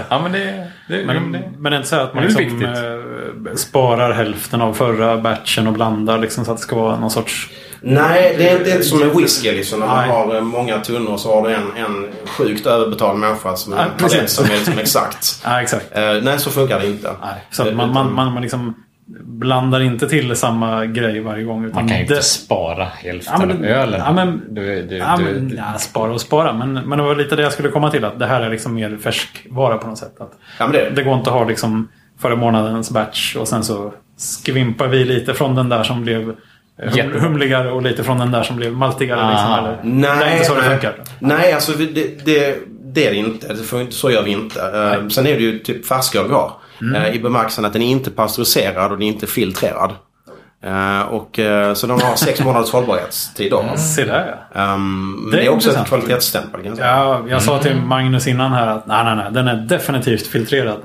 ja, 0.09 0.21
men 0.23 0.33
det... 0.33 0.71
det, 0.89 1.05
men, 1.07 1.33
det 1.33 1.43
men 1.59 1.73
det 1.73 1.77
är 1.77 1.79
inte 1.79 1.89
så 1.89 1.97
att 1.97 2.15
man 2.15 2.25
det 2.25 2.33
är 2.33 2.39
liksom, 2.39 2.65
eh, 2.65 3.55
sparar 3.55 4.13
hälften 4.13 4.61
av 4.61 4.75
förra 4.75 5.19
batchen 5.19 5.67
och 5.67 5.73
blandar 5.73 6.19
liksom, 6.19 6.45
så 6.45 6.51
att 6.51 6.57
det 6.57 6.63
ska 6.63 6.77
vara 6.77 7.01
någon 7.01 7.11
sorts... 7.11 7.51
Nej, 7.81 8.35
det 8.39 8.49
är 8.49 8.59
inte 8.59 8.85
som 8.85 9.03
en 9.03 9.17
whisky 9.17 9.53
liksom. 9.53 9.81
När 9.81 9.87
man 9.87 9.97
Nej. 9.97 10.09
har 10.09 10.35
eh, 10.35 10.41
många 10.41 10.79
tunnor 10.79 11.17
så 11.17 11.35
har 11.35 11.49
du 11.49 11.55
en, 11.55 11.77
en 11.77 12.09
sjukt 12.27 12.67
överbetald 12.67 13.19
människa 13.19 13.57
som 13.57 13.73
är 13.73 13.91
Ja, 14.01 14.27
som 14.27 14.45
är 14.45 14.51
liksom 14.51 14.79
exakt. 14.79 15.41
Ja, 15.45 15.63
exakt. 15.63 15.97
Eh, 15.97 16.13
nej, 16.23 16.39
så 16.39 16.51
funkar 16.51 16.81
det 16.81 16.87
inte. 16.87 17.15
Nej, 17.21 17.45
så 17.51 17.63
att 17.63 17.75
man, 17.75 17.93
man, 17.93 18.15
man, 18.15 18.33
man 18.33 18.43
liksom 18.43 18.75
blandar 19.25 19.81
inte 19.81 20.09
till 20.09 20.37
samma 20.37 20.87
grej 20.87 21.21
varje 21.21 21.45
gång. 21.45 21.65
Utan 21.65 21.75
Man 21.75 21.89
kan 21.89 21.97
ju 21.97 22.03
inte 22.03 22.15
det- 22.15 22.23
spara 22.23 22.85
hälften 22.85 23.35
Ja, 23.41 23.47
men- 23.47 23.57
av 23.57 23.65
ölen. 23.65 24.03
ja, 24.07 24.13
men- 24.13 24.43
du, 24.51 24.83
du, 24.83 24.97
Ja, 24.97 25.17
du, 25.19 25.25
men, 25.25 25.55
ja, 25.57 25.79
spara 25.79 26.13
och 26.13 26.21
spara. 26.21 26.53
Men, 26.53 26.73
men 26.75 26.99
det 26.99 27.05
var 27.05 27.15
lite 27.17 27.37
det 27.37 27.43
jag 27.43 27.53
skulle 27.53 27.69
komma 27.69 27.91
till. 27.91 28.05
Att 28.05 28.19
det 28.19 28.27
här 28.27 28.41
är 28.41 28.51
liksom 28.51 28.75
mer 28.75 28.97
färskvara 29.03 29.79
på 29.79 29.87
något 29.89 29.99
sätt. 29.99 30.21
Att 30.21 30.33
Ja, 30.59 30.67
men 30.67 30.73
det, 30.73 30.91
det 30.91 31.03
går 31.03 31.15
inte 31.19 31.31
att 31.31 31.37
ha 31.37 31.45
liksom 31.45 31.89
förra 32.21 32.37
månadens 32.37 32.91
batch 32.91 33.37
och 33.37 33.49
sen 33.49 33.65
så 33.65 33.93
skvimpar 34.17 34.87
vi 34.89 35.05
lite 35.05 35.35
från 35.35 35.55
den 35.55 35.69
där 35.69 35.83
som 35.83 36.03
blev 36.03 36.23
hum, 36.23 37.13
humligare 37.21 37.71
och 37.73 37.83
lite 37.83 38.05
från 38.05 38.19
den 38.19 38.31
där 38.31 38.43
som 38.43 38.57
blev 38.57 38.73
maltigare. 38.73 39.31
Liksom, 39.31 39.51
Ah. 39.53 39.59
eller, 39.59 39.79
Nej, 39.83 40.19
det 40.19 40.25
är 40.25 40.33
inte 40.33 40.45
så 40.45 40.55
det 40.55 40.61
nej. 40.61 40.71
funkar. 40.71 40.95
Nej, 41.19 41.53
alltså 41.53 41.73
det, 41.73 41.87
det, 42.25 42.57
det 42.85 43.07
är 43.07 43.11
det 43.11 43.17
inte. 43.17 43.49
Det 43.55 43.63
får 43.63 43.81
inte. 43.81 43.93
Så 43.93 44.11
gör 44.11 44.23
vi 44.23 44.31
inte. 44.31 44.61
Eh, 44.63 45.09
Sen 45.09 45.27
är 45.27 45.35
det 45.35 45.41
ju 45.43 45.59
typ 45.59 45.87
färsköl 45.87 46.29
vi 46.29 46.35
har. 46.35 46.53
Mm. 46.81 46.95
Eh, 47.03 47.15
I 47.15 47.19
bemärkelsen 47.19 47.65
att 47.65 47.73
den 47.73 47.83
är 47.83 47.91
inte 47.91 48.11
pasteuriserad 48.11 48.93
och 48.93 48.99
den 48.99 49.03
är 49.03 49.13
inte 49.13 49.27
filtrerad. 49.27 49.93
Eh, 50.65 51.01
och, 51.01 51.39
eh, 51.39 51.75
så 51.75 51.87
de 51.87 52.01
har 52.01 52.17
sex 52.17 52.41
månaders 52.45 52.71
hållbarhetstid 52.71 53.51
då. 53.51 53.65
Se 53.77 54.05
där 54.05 54.37
ja. 54.55 54.75
Um, 54.75 55.11
men 55.13 55.31
Det 55.31 55.37
det 55.37 55.43
är 55.43 55.47
är 55.47 55.55
också 55.55 55.71
ett 55.71 55.87
kvalitetsstämpel 55.87 56.61
kan 56.61 56.69
jag 56.69 56.77
säga. 56.77 56.89
ja 56.89 57.23
jag 57.29 57.43
sa 57.43 57.59
till 57.59 57.77
Magnus 57.77 58.27
innan 58.27 58.53
här 58.53 58.67
att 58.67 58.87
nej, 58.87 59.05
nej, 59.05 59.17
nej. 59.17 59.27
Den 59.31 59.49
är 59.49 59.57
definitivt 59.57 60.27
filtrerad. 60.27 60.79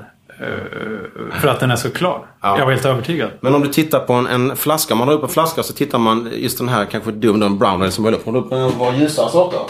för 1.40 1.48
att 1.48 1.60
den 1.60 1.70
är 1.70 1.76
så 1.76 1.90
klar. 1.90 2.26
Ja. 2.42 2.58
Jag 2.58 2.64
var 2.64 2.72
helt 2.72 2.84
övertygad. 2.84 3.30
Men 3.40 3.54
om 3.54 3.62
du 3.62 3.68
tittar 3.68 4.00
på 4.00 4.12
en, 4.12 4.26
en 4.26 4.56
flaska, 4.56 4.94
om 4.94 4.98
man 4.98 5.08
drar 5.08 5.14
upp 5.14 5.22
en 5.22 5.28
flaska 5.28 5.62
så 5.62 5.72
tittar 5.72 5.98
man 5.98 6.30
just 6.32 6.58
den 6.58 6.68
här 6.68 6.84
kanske 6.84 7.10
dum 7.10 7.40
dum 7.40 7.58
brown 7.58 7.92
som 7.92 8.04
jag 8.04 8.14
upp. 8.14 8.26
Om 8.28 8.34
du 8.34 8.40
upp 8.40 8.52
en 8.52 8.78
var 8.78 8.92
ljusare 8.92 9.30
sorter. 9.30 9.60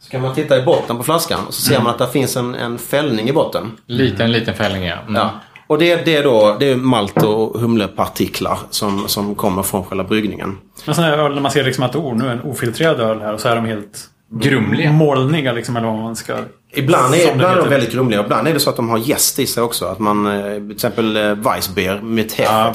Så 0.00 0.10
kan 0.10 0.22
man 0.22 0.34
titta 0.34 0.58
i 0.58 0.62
botten 0.62 0.96
på 0.96 1.02
flaskan 1.02 1.40
och 1.46 1.54
så 1.54 1.62
ser 1.62 1.80
man 1.80 1.86
att 1.86 1.98
det 1.98 2.08
finns 2.08 2.36
en, 2.36 2.54
en 2.54 2.78
fällning 2.78 3.28
i 3.28 3.32
botten. 3.32 3.72
Liten, 3.86 4.32
liten 4.32 4.54
fällning 4.54 4.84
ja. 4.84 4.96
Mm. 5.08 5.14
Ja. 5.14 5.30
Och 5.72 5.78
det, 5.78 6.04
det 6.04 6.16
är 6.16 6.22
då 6.22 6.56
det 6.60 6.70
är 6.70 6.76
malt 6.76 7.22
och 7.22 7.60
humlepartiklar 7.60 8.58
som, 8.70 9.08
som 9.08 9.34
kommer 9.34 9.62
från 9.62 9.84
själva 9.84 10.04
bryggningen. 10.04 10.58
Men 10.86 10.94
sån 10.94 11.04
här 11.04 11.18
öl 11.18 11.34
när 11.34 11.40
man 11.40 11.50
ser 11.50 11.64
liksom 11.64 11.84
att 11.84 11.96
oh, 11.96 12.16
nu 12.16 12.26
är 12.26 12.32
en 12.32 12.40
ofiltrerad 12.40 13.00
öl 13.00 13.20
här 13.20 13.32
och 13.32 13.40
så 13.40 13.48
är 13.48 13.56
de 13.56 13.64
helt 13.64 14.08
Grumliga. 14.30 14.92
molniga 14.92 15.52
liksom 15.52 15.76
eller 15.76 15.86
vad 15.86 15.96
man 15.96 16.16
ska... 16.16 16.36
Ibland 16.74 17.14
är, 17.14 17.32
ibland 17.32 17.58
är 17.58 17.62
de 17.62 17.68
väldigt 17.68 17.92
grumliga. 17.92 18.20
Ibland 18.24 18.48
är 18.48 18.52
det 18.52 18.60
så 18.60 18.70
att 18.70 18.76
de 18.76 18.88
har 18.88 18.98
jäst 18.98 19.38
i 19.38 19.46
sig 19.46 19.62
också. 19.62 19.86
Att 19.86 19.98
man, 19.98 20.26
eh, 20.26 20.54
till 20.54 20.72
exempel 20.72 21.16
eh, 21.16 21.34
Weissbier 21.34 22.00
med 22.02 22.28
te. 22.28 22.42
Ja, 22.42 22.72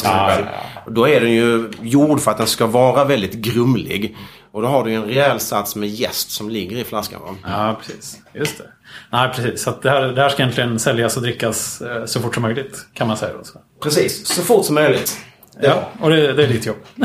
Och 0.86 0.94
Då 0.94 1.08
är 1.08 1.22
den 1.22 1.32
ju 1.32 1.72
gjord 1.82 2.20
för 2.20 2.32
att 2.32 2.38
den 2.38 2.48
ska 2.48 2.68
vara 2.68 3.06
väldigt 3.06 3.34
grumlig. 3.34 4.18
Och 4.52 4.62
då 4.62 4.68
har 4.68 4.84
du 4.84 4.90
ju 4.90 4.96
en 4.96 5.06
rejäl 5.06 5.40
sats 5.40 5.76
med 5.76 5.90
jäst 5.90 6.32
som 6.32 6.50
ligger 6.50 6.78
i 6.78 6.84
flaskan. 6.84 7.22
Va? 7.22 7.36
Ja, 7.44 7.78
precis. 7.80 8.18
Just 8.34 8.58
det. 8.58 8.64
Nej, 9.12 9.30
precis. 9.36 9.64
Så 9.64 9.74
det, 9.82 9.90
här, 9.90 10.02
det 10.02 10.22
här 10.22 10.30
ska 10.30 10.44
egentligen 10.44 10.80
säljas 10.80 11.18
och 11.18 11.24
drickas 11.24 11.82
eh, 11.82 12.06
så 12.06 12.20
fort 12.20 12.34
som 12.34 12.44
möjligt. 12.44 12.86
Kan 12.94 13.08
man 13.08 13.18
säga 13.18 13.34
då. 13.34 13.60
Precis, 13.84 14.28
så 14.28 14.42
fort 14.42 14.66
som 14.66 14.76
möjligt. 14.76 15.18
Ja, 15.62 15.90
och 16.02 16.10
det, 16.10 16.34
det 16.34 16.44
är 16.44 16.48
ditt 16.48 16.66
jobb. 16.66 16.78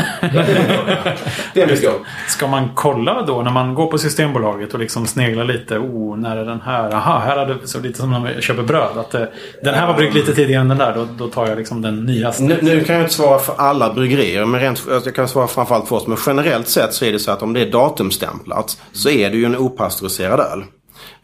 Det 1.55 1.63
är 1.63 1.67
mitt 1.67 1.83
jobb. 1.83 2.01
Ska 2.29 2.47
man 2.47 2.71
kolla 2.75 3.23
då 3.23 3.43
när 3.43 3.51
man 3.51 3.75
går 3.75 3.87
på 3.87 3.99
Systembolaget 3.99 4.75
och 4.75 4.81
liksom 4.81 5.07
sneglar 5.07 5.45
lite. 5.45 5.79
Oh, 5.79 6.17
när 6.17 6.37
är 6.37 6.45
den 6.45 6.61
här? 6.61 6.91
Aha, 6.91 7.19
här 7.19 7.37
är 7.37 7.47
det 7.47 7.69
så 7.69 7.81
lite 7.81 7.99
som 7.99 8.11
när 8.11 8.21
man 8.21 8.41
köper 8.41 8.63
bröd. 8.63 8.99
Att 8.99 9.15
eh, 9.15 9.25
den 9.63 9.75
här 9.75 9.87
var 9.87 9.95
bryggd 9.95 10.15
lite 10.15 10.35
tidigare 10.35 10.61
än 10.61 10.69
den 10.69 10.79
där. 10.79 10.95
Då, 10.95 11.09
då 11.19 11.29
tar 11.29 11.47
jag 11.49 11.59
liksom 11.59 11.83
den 11.83 12.05
nyaste. 12.05 12.43
Nu, 12.43 12.59
nu 12.63 12.85
kan 12.85 12.95
jag 12.95 13.05
inte 13.05 13.15
svara 13.15 13.39
för 13.39 13.55
alla 13.59 13.95
bryggerier, 13.95 14.45
men 14.45 14.61
rent, 14.61 14.83
jag 14.89 15.15
kan 15.15 15.29
svara 15.29 15.47
framförallt 15.47 15.89
för 15.89 15.97
oss. 15.97 16.07
Men 16.07 16.19
generellt 16.27 16.69
sett 16.69 16.95
så 16.95 17.05
är 17.05 17.13
det 17.13 17.19
så 17.19 17.31
att 17.31 17.43
om 17.43 17.53
det 17.53 17.61
är 17.61 17.71
datumstämplat 17.71 18.79
så 18.93 19.11
är 19.11 19.31
det 19.31 19.37
ju 19.37 19.45
en 19.45 19.57
opastöriserad 19.57 20.41
öl. 20.41 20.65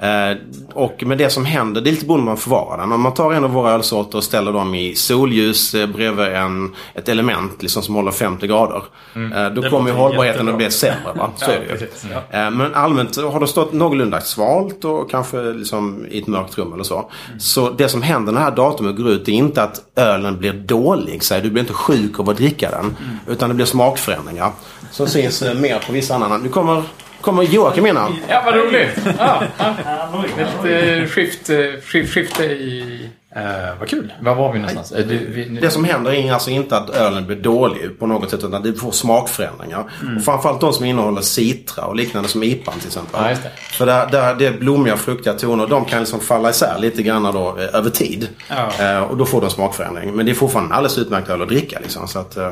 Eh, 0.03 0.37
och 0.75 1.03
med 1.07 1.19
det 1.19 1.31
som 1.31 1.45
händer, 1.45 1.81
det 1.81 1.91
är 1.91 1.93
lite 1.93 2.07
beroende 2.07 2.23
på 2.25 2.29
man 2.31 2.37
förvarar 2.37 2.79
den. 2.79 2.93
Om 2.93 3.01
man 3.01 3.15
tar 3.15 3.33
en 3.33 3.45
av 3.45 3.51
våra 3.51 3.71
ölsorter 3.73 4.19
och 4.19 4.25
ställer 4.25 4.53
dem 4.53 4.75
i 4.75 4.95
solljus 4.95 5.75
eh, 5.75 5.87
bredvid 5.87 6.27
en, 6.27 6.75
ett 6.95 7.09
element 7.09 7.63
liksom, 7.63 7.83
som 7.83 7.95
håller 7.95 8.11
50 8.11 8.47
grader. 8.47 8.77
Eh, 8.77 8.83
då 9.15 9.21
Mm. 9.21 9.55
Det 9.55 9.71
kommer 9.71 9.93
hållbarheten 9.93 10.49
att 10.49 10.57
bli 10.57 10.71
sämre. 10.71 11.13
Va? 11.17 11.31
Så 11.37 11.45
Ja, 11.51 11.53
är 11.55 11.61
det 11.61 11.65
ju. 11.67 11.71
precis, 11.79 12.07
ja. 12.31 12.39
Eh, 12.39 12.51
Men 12.51 12.75
allmänt 12.75 13.17
har 13.17 13.41
det 13.41 13.47
stått 13.47 13.73
någorlunda 13.73 14.21
svalt 14.21 14.85
och 14.85 15.11
kanske 15.11 15.43
liksom 15.43 16.07
i 16.11 16.19
ett 16.21 16.27
mörkt 16.27 16.59
rum 16.59 16.73
eller 16.73 16.85
så. 16.85 17.11
Så 17.39 17.71
det 17.71 17.89
som 17.89 18.03
händer 18.03 18.33
när 18.33 18.41
det 18.41 18.45
här 18.45 18.57
datumet 18.57 18.97
går 18.97 19.09
ut 19.11 19.29
är 19.29 19.33
inte 19.33 19.63
att 19.63 19.81
ölen 19.97 20.39
blir 20.39 20.53
dålig. 20.53 21.23
Så 21.25 21.35
här, 21.35 21.41
du 21.43 21.51
blir 21.51 21.63
inte 21.63 21.75
sjuk 21.75 22.21
av 22.21 22.31
att 22.31 22.37
dricka 22.37 22.71
den. 22.71 22.97
Utan 23.29 23.49
det 23.49 23.55
blir 23.55 23.67
smakförändringar. 23.67 24.51
Som 24.91 25.07
syns 25.07 25.43
mer 25.57 25.79
på 25.87 25.93
vissa 25.93 26.15
andra. 26.15 26.39
Nu 26.39 26.49
kommer, 26.49 26.83
kommer 27.29 27.43
Joakim 27.43 27.87
in 27.87 27.97
här. 27.97 28.11
Ja, 28.29 28.43
vad 28.45 28.55
roligt! 28.55 28.99
Ja, 29.19 29.43
ja. 29.59 30.25
Lite 30.39 31.07
skift, 31.07 31.51
skift, 31.85 32.15
skifte 32.15 32.45
i... 32.45 33.08
Eh, 33.37 33.79
vad 33.79 33.89
kul. 33.89 34.13
Var 34.21 34.35
var 34.35 34.53
vi 34.53 34.59
någonstans? 34.59 34.93
Eh, 34.93 35.07
Du, 35.07 35.19
vi, 35.19 35.49
nu- 35.51 35.61
Det 35.61 35.71
som 35.71 35.85
händer 35.85 36.13
är 36.13 36.33
alltså 36.33 36.51
inte 36.51 36.77
att 36.77 36.91
ölen 36.91 37.27
blir 37.27 37.37
dålig 37.37 37.99
på 37.99 38.07
något 38.07 38.31
sätt 38.31 38.45
utan 38.45 38.63
det 38.63 38.73
får 38.75 38.91
smakförändringar. 38.91 39.85
Och 40.17 40.25
framförallt 40.25 40.61
de 40.61 40.73
som 40.73 40.85
innehåller 40.85 41.21
citra 41.21 41.85
och 41.85 41.97
liknande 41.97 42.29
som 42.29 42.43
IPAn 42.43 42.75
till 42.79 42.87
exempel. 42.87 43.21
Ja, 43.23 43.31
just 43.31 43.43
det. 43.43 43.51
För 43.57 43.87
där, 43.87 44.07
där 44.11 44.35
det 44.35 44.47
är 44.47 44.53
blommiga 44.53 44.97
fruktiga 44.97 45.35
toner 45.35 45.67
de 45.67 45.85
kan 45.85 45.99
liksom 46.01 46.21
falla 46.21 46.51
isär 46.51 46.79
lite 46.79 47.03
grann 47.03 47.23
då, 47.23 47.57
eh, 47.59 47.75
över 47.79 47.91
tid. 47.91 48.29
Ja. 48.49 48.85
Eh, 48.85 49.03
och 49.03 49.17
då 49.17 49.25
får 49.27 49.41
du 49.41 49.45
en 49.45 49.51
smakförändring. 49.51 50.15
Men 50.17 50.27
det 50.27 50.33
är 50.33 50.35
fortfarande 50.35 50.69
en 50.69 50.77
alldeles 50.77 50.99
utmärkt 50.99 51.29
öl 51.31 51.43
att 51.43 51.49
dricka. 51.49 51.79
Liksom, 51.83 52.09
så 52.09 52.19
att, 52.19 52.37
eh, 52.37 52.51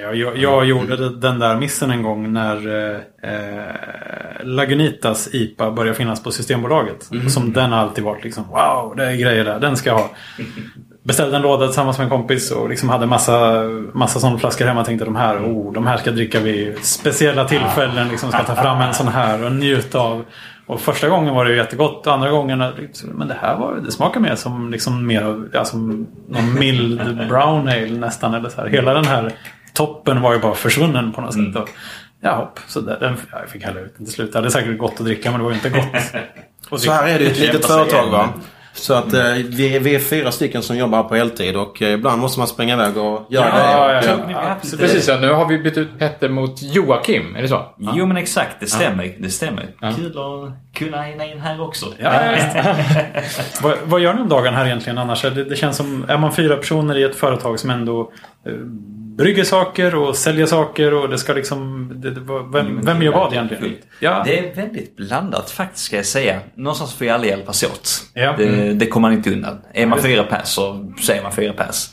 Jag, 0.00 0.16
jag, 0.16 0.36
jag 0.38 0.64
gjorde 0.66 0.96
det- 0.96 1.16
den 1.16 1.38
där 1.38 1.56
missen 1.56 1.90
en 1.90 2.02
gång 2.02 2.32
när 2.32 2.56
eh, 3.22 4.44
Lagunitas 4.44 5.28
IPA 5.34 5.70
började 5.70 5.96
finnas 5.98 6.22
på 6.22 6.30
Systembolaget. 6.30 7.08
Som 7.28 7.52
den 7.52 7.72
har 7.72 7.78
alltid 7.78 8.04
varit 8.04 8.24
liksom 8.24 8.44
Wow, 8.48 8.94
det 8.96 9.04
är 9.04 9.16
grejer 9.16 9.44
där. 9.44 9.60
Den 9.60 9.76
ska 9.76 9.90
jag 9.90 9.96
ha. 9.96 10.10
Beställde 11.02 11.36
en 11.36 11.42
låda 11.42 11.66
tillsammans 11.66 11.98
med 11.98 12.04
en 12.04 12.10
kompis 12.10 12.50
och 12.50 12.68
liksom 12.68 12.88
hade 12.88 13.06
massa, 13.06 13.62
massa 13.92 14.20
sådana 14.20 14.38
flaskor 14.38 14.64
hemma. 14.64 14.84
Tänkte 14.84 15.04
de 15.04 15.16
här, 15.16 15.38
oh, 15.38 15.72
de 15.72 15.86
här 15.86 15.96
ska 15.96 16.10
dricka 16.10 16.40
vid 16.40 16.84
speciella 16.84 17.44
tillfällen. 17.44 18.08
Liksom 18.08 18.32
ska 18.32 18.44
ta 18.44 18.54
fram 18.54 18.80
en 18.80 18.94
sån 18.94 19.08
här 19.08 19.44
och 19.44 19.52
njuta 19.52 19.98
av. 19.98 20.24
Och 20.66 20.80
första 20.80 21.08
gången 21.08 21.34
var 21.34 21.44
det 21.44 21.50
ju 21.50 21.56
jättegott. 21.56 22.06
Andra 22.06 22.30
gången, 22.30 22.64
liksom, 22.78 23.08
men 23.10 23.28
det 23.28 23.36
här 23.40 23.56
var, 23.56 23.74
det 23.74 23.92
smakar 23.92 24.20
mer 24.20 24.34
som 24.34 24.70
liksom 24.70 25.06
mer 25.06 25.22
av, 25.22 25.48
ja, 25.52 25.64
som 25.64 26.06
någon 26.28 26.54
mild 26.54 27.28
brown 27.28 27.68
ale 27.68 27.90
nästan. 27.90 28.34
Eller 28.34 28.48
så 28.48 28.60
här. 28.60 28.68
Hela 28.68 28.94
den 28.94 29.04
här 29.04 29.32
toppen 29.72 30.20
var 30.20 30.32
ju 30.32 30.38
bara 30.38 30.54
försvunnen 30.54 31.12
på 31.12 31.20
något 31.20 31.34
sätt. 31.34 31.56
Och, 31.56 31.68
ja, 32.20 32.34
hopp, 32.36 32.60
så 32.66 32.80
där, 32.80 33.00
den, 33.00 33.16
ja, 33.32 33.38
jag 33.40 33.48
fick 33.48 33.64
hälla 33.64 33.80
ut 33.80 33.94
den 33.96 34.06
till 34.06 34.14
slut. 34.14 34.32
Det 34.32 34.38
hade 34.38 34.50
säkert 34.50 34.78
gått 34.78 35.00
att 35.00 35.06
dricka 35.06 35.30
men 35.30 35.40
det 35.40 35.44
var 35.44 35.50
ju 35.50 35.56
inte 35.56 35.70
gott. 35.70 36.22
Och 36.68 36.80
så 36.80 36.92
här 36.92 37.08
är 37.08 37.18
det 37.18 37.24
ju 37.24 37.30
ett 37.30 37.38
litet 37.38 37.66
företag 37.66 38.10
va. 38.10 38.28
Så 38.78 38.94
att 38.94 39.12
eh, 39.14 39.22
vi, 39.32 39.78
vi 39.78 39.94
är 39.94 39.98
fyra 39.98 40.32
stycken 40.32 40.62
som 40.62 40.76
jobbar 40.76 41.02
på 41.02 41.14
heltid 41.14 41.56
och 41.56 41.82
eh, 41.82 41.92
ibland 41.92 42.20
måste 42.20 42.38
man 42.40 42.48
springa 42.48 42.74
iväg 42.74 42.96
och 42.96 43.26
göra 43.28 43.48
Ja, 43.48 43.88
det. 43.88 44.06
ja, 44.06 44.14
Och, 44.24 44.30
ja, 44.30 44.50
absolut. 44.50 44.80
Precis, 44.80 45.08
ja, 45.08 45.16
nu 45.20 45.32
har 45.32 45.46
vi 45.48 45.58
bytt 45.58 45.78
ut 45.78 45.98
Petter 45.98 46.28
mot 46.28 46.62
Joakim. 46.62 47.36
Är 47.36 47.42
det 47.42 47.48
så? 47.48 47.62
Jo 47.78 48.06
men 48.06 48.16
exakt, 48.16 48.56
det 48.60 48.66
stämmer. 48.66 49.14
Det 49.18 49.30
stämmer. 49.30 49.66
Kul 49.96 50.06
att 50.18 50.74
kunna 50.78 51.02
hinna 51.02 51.26
in 51.26 51.40
här 51.40 51.60
också. 51.62 51.86
Ja, 51.98 52.12
vad, 53.62 53.74
vad 53.84 54.00
gör 54.00 54.14
ni 54.14 54.20
om 54.20 54.28
dagen 54.28 54.54
här 54.54 54.66
egentligen 54.66 54.98
annars? 54.98 55.22
Det, 55.22 55.44
det 55.44 55.56
känns 55.56 55.76
som, 55.76 56.04
är 56.08 56.18
man 56.18 56.32
fyra 56.32 56.56
personer 56.56 56.98
i 56.98 57.02
ett 57.02 57.16
företag 57.16 57.58
som 57.60 57.70
ändå 57.70 58.12
eh, 58.46 58.52
brygger 59.18 59.44
saker 59.44 59.94
och 59.94 60.16
säljer 60.16 60.46
saker 60.46 60.94
och 60.94 61.08
det 61.08 61.18
ska 61.18 61.32
liksom... 61.32 61.88
Det, 62.00 62.10
det, 62.10 62.20
vem, 62.52 62.80
vem 62.82 63.02
gör 63.02 63.12
vad 63.12 63.32
egentligen? 63.32 63.74
Ja, 64.00 64.22
Det 64.26 64.38
är 64.38 64.54
väldigt 64.54 64.96
blandat 64.96 65.50
faktiskt 65.50 65.84
ska 65.84 65.96
jag 65.96 66.06
säga. 66.06 66.40
Någonstans 66.54 66.94
får 66.94 67.06
ju 67.06 67.12
alla 67.12 67.26
hjälpas 67.26 67.62
åt. 67.62 67.90
Ja. 68.14 68.34
Det, 68.38 68.72
det 68.74 68.86
kommer 68.86 69.08
man 69.08 69.16
inte 69.18 69.32
undan. 69.32 69.58
Är 69.74 69.86
man 69.86 70.02
fyra 70.02 70.22
pers 70.24 70.48
så 70.48 70.92
säger 71.06 71.22
man 71.22 71.32
fyra 71.32 71.52
pers. 71.52 71.90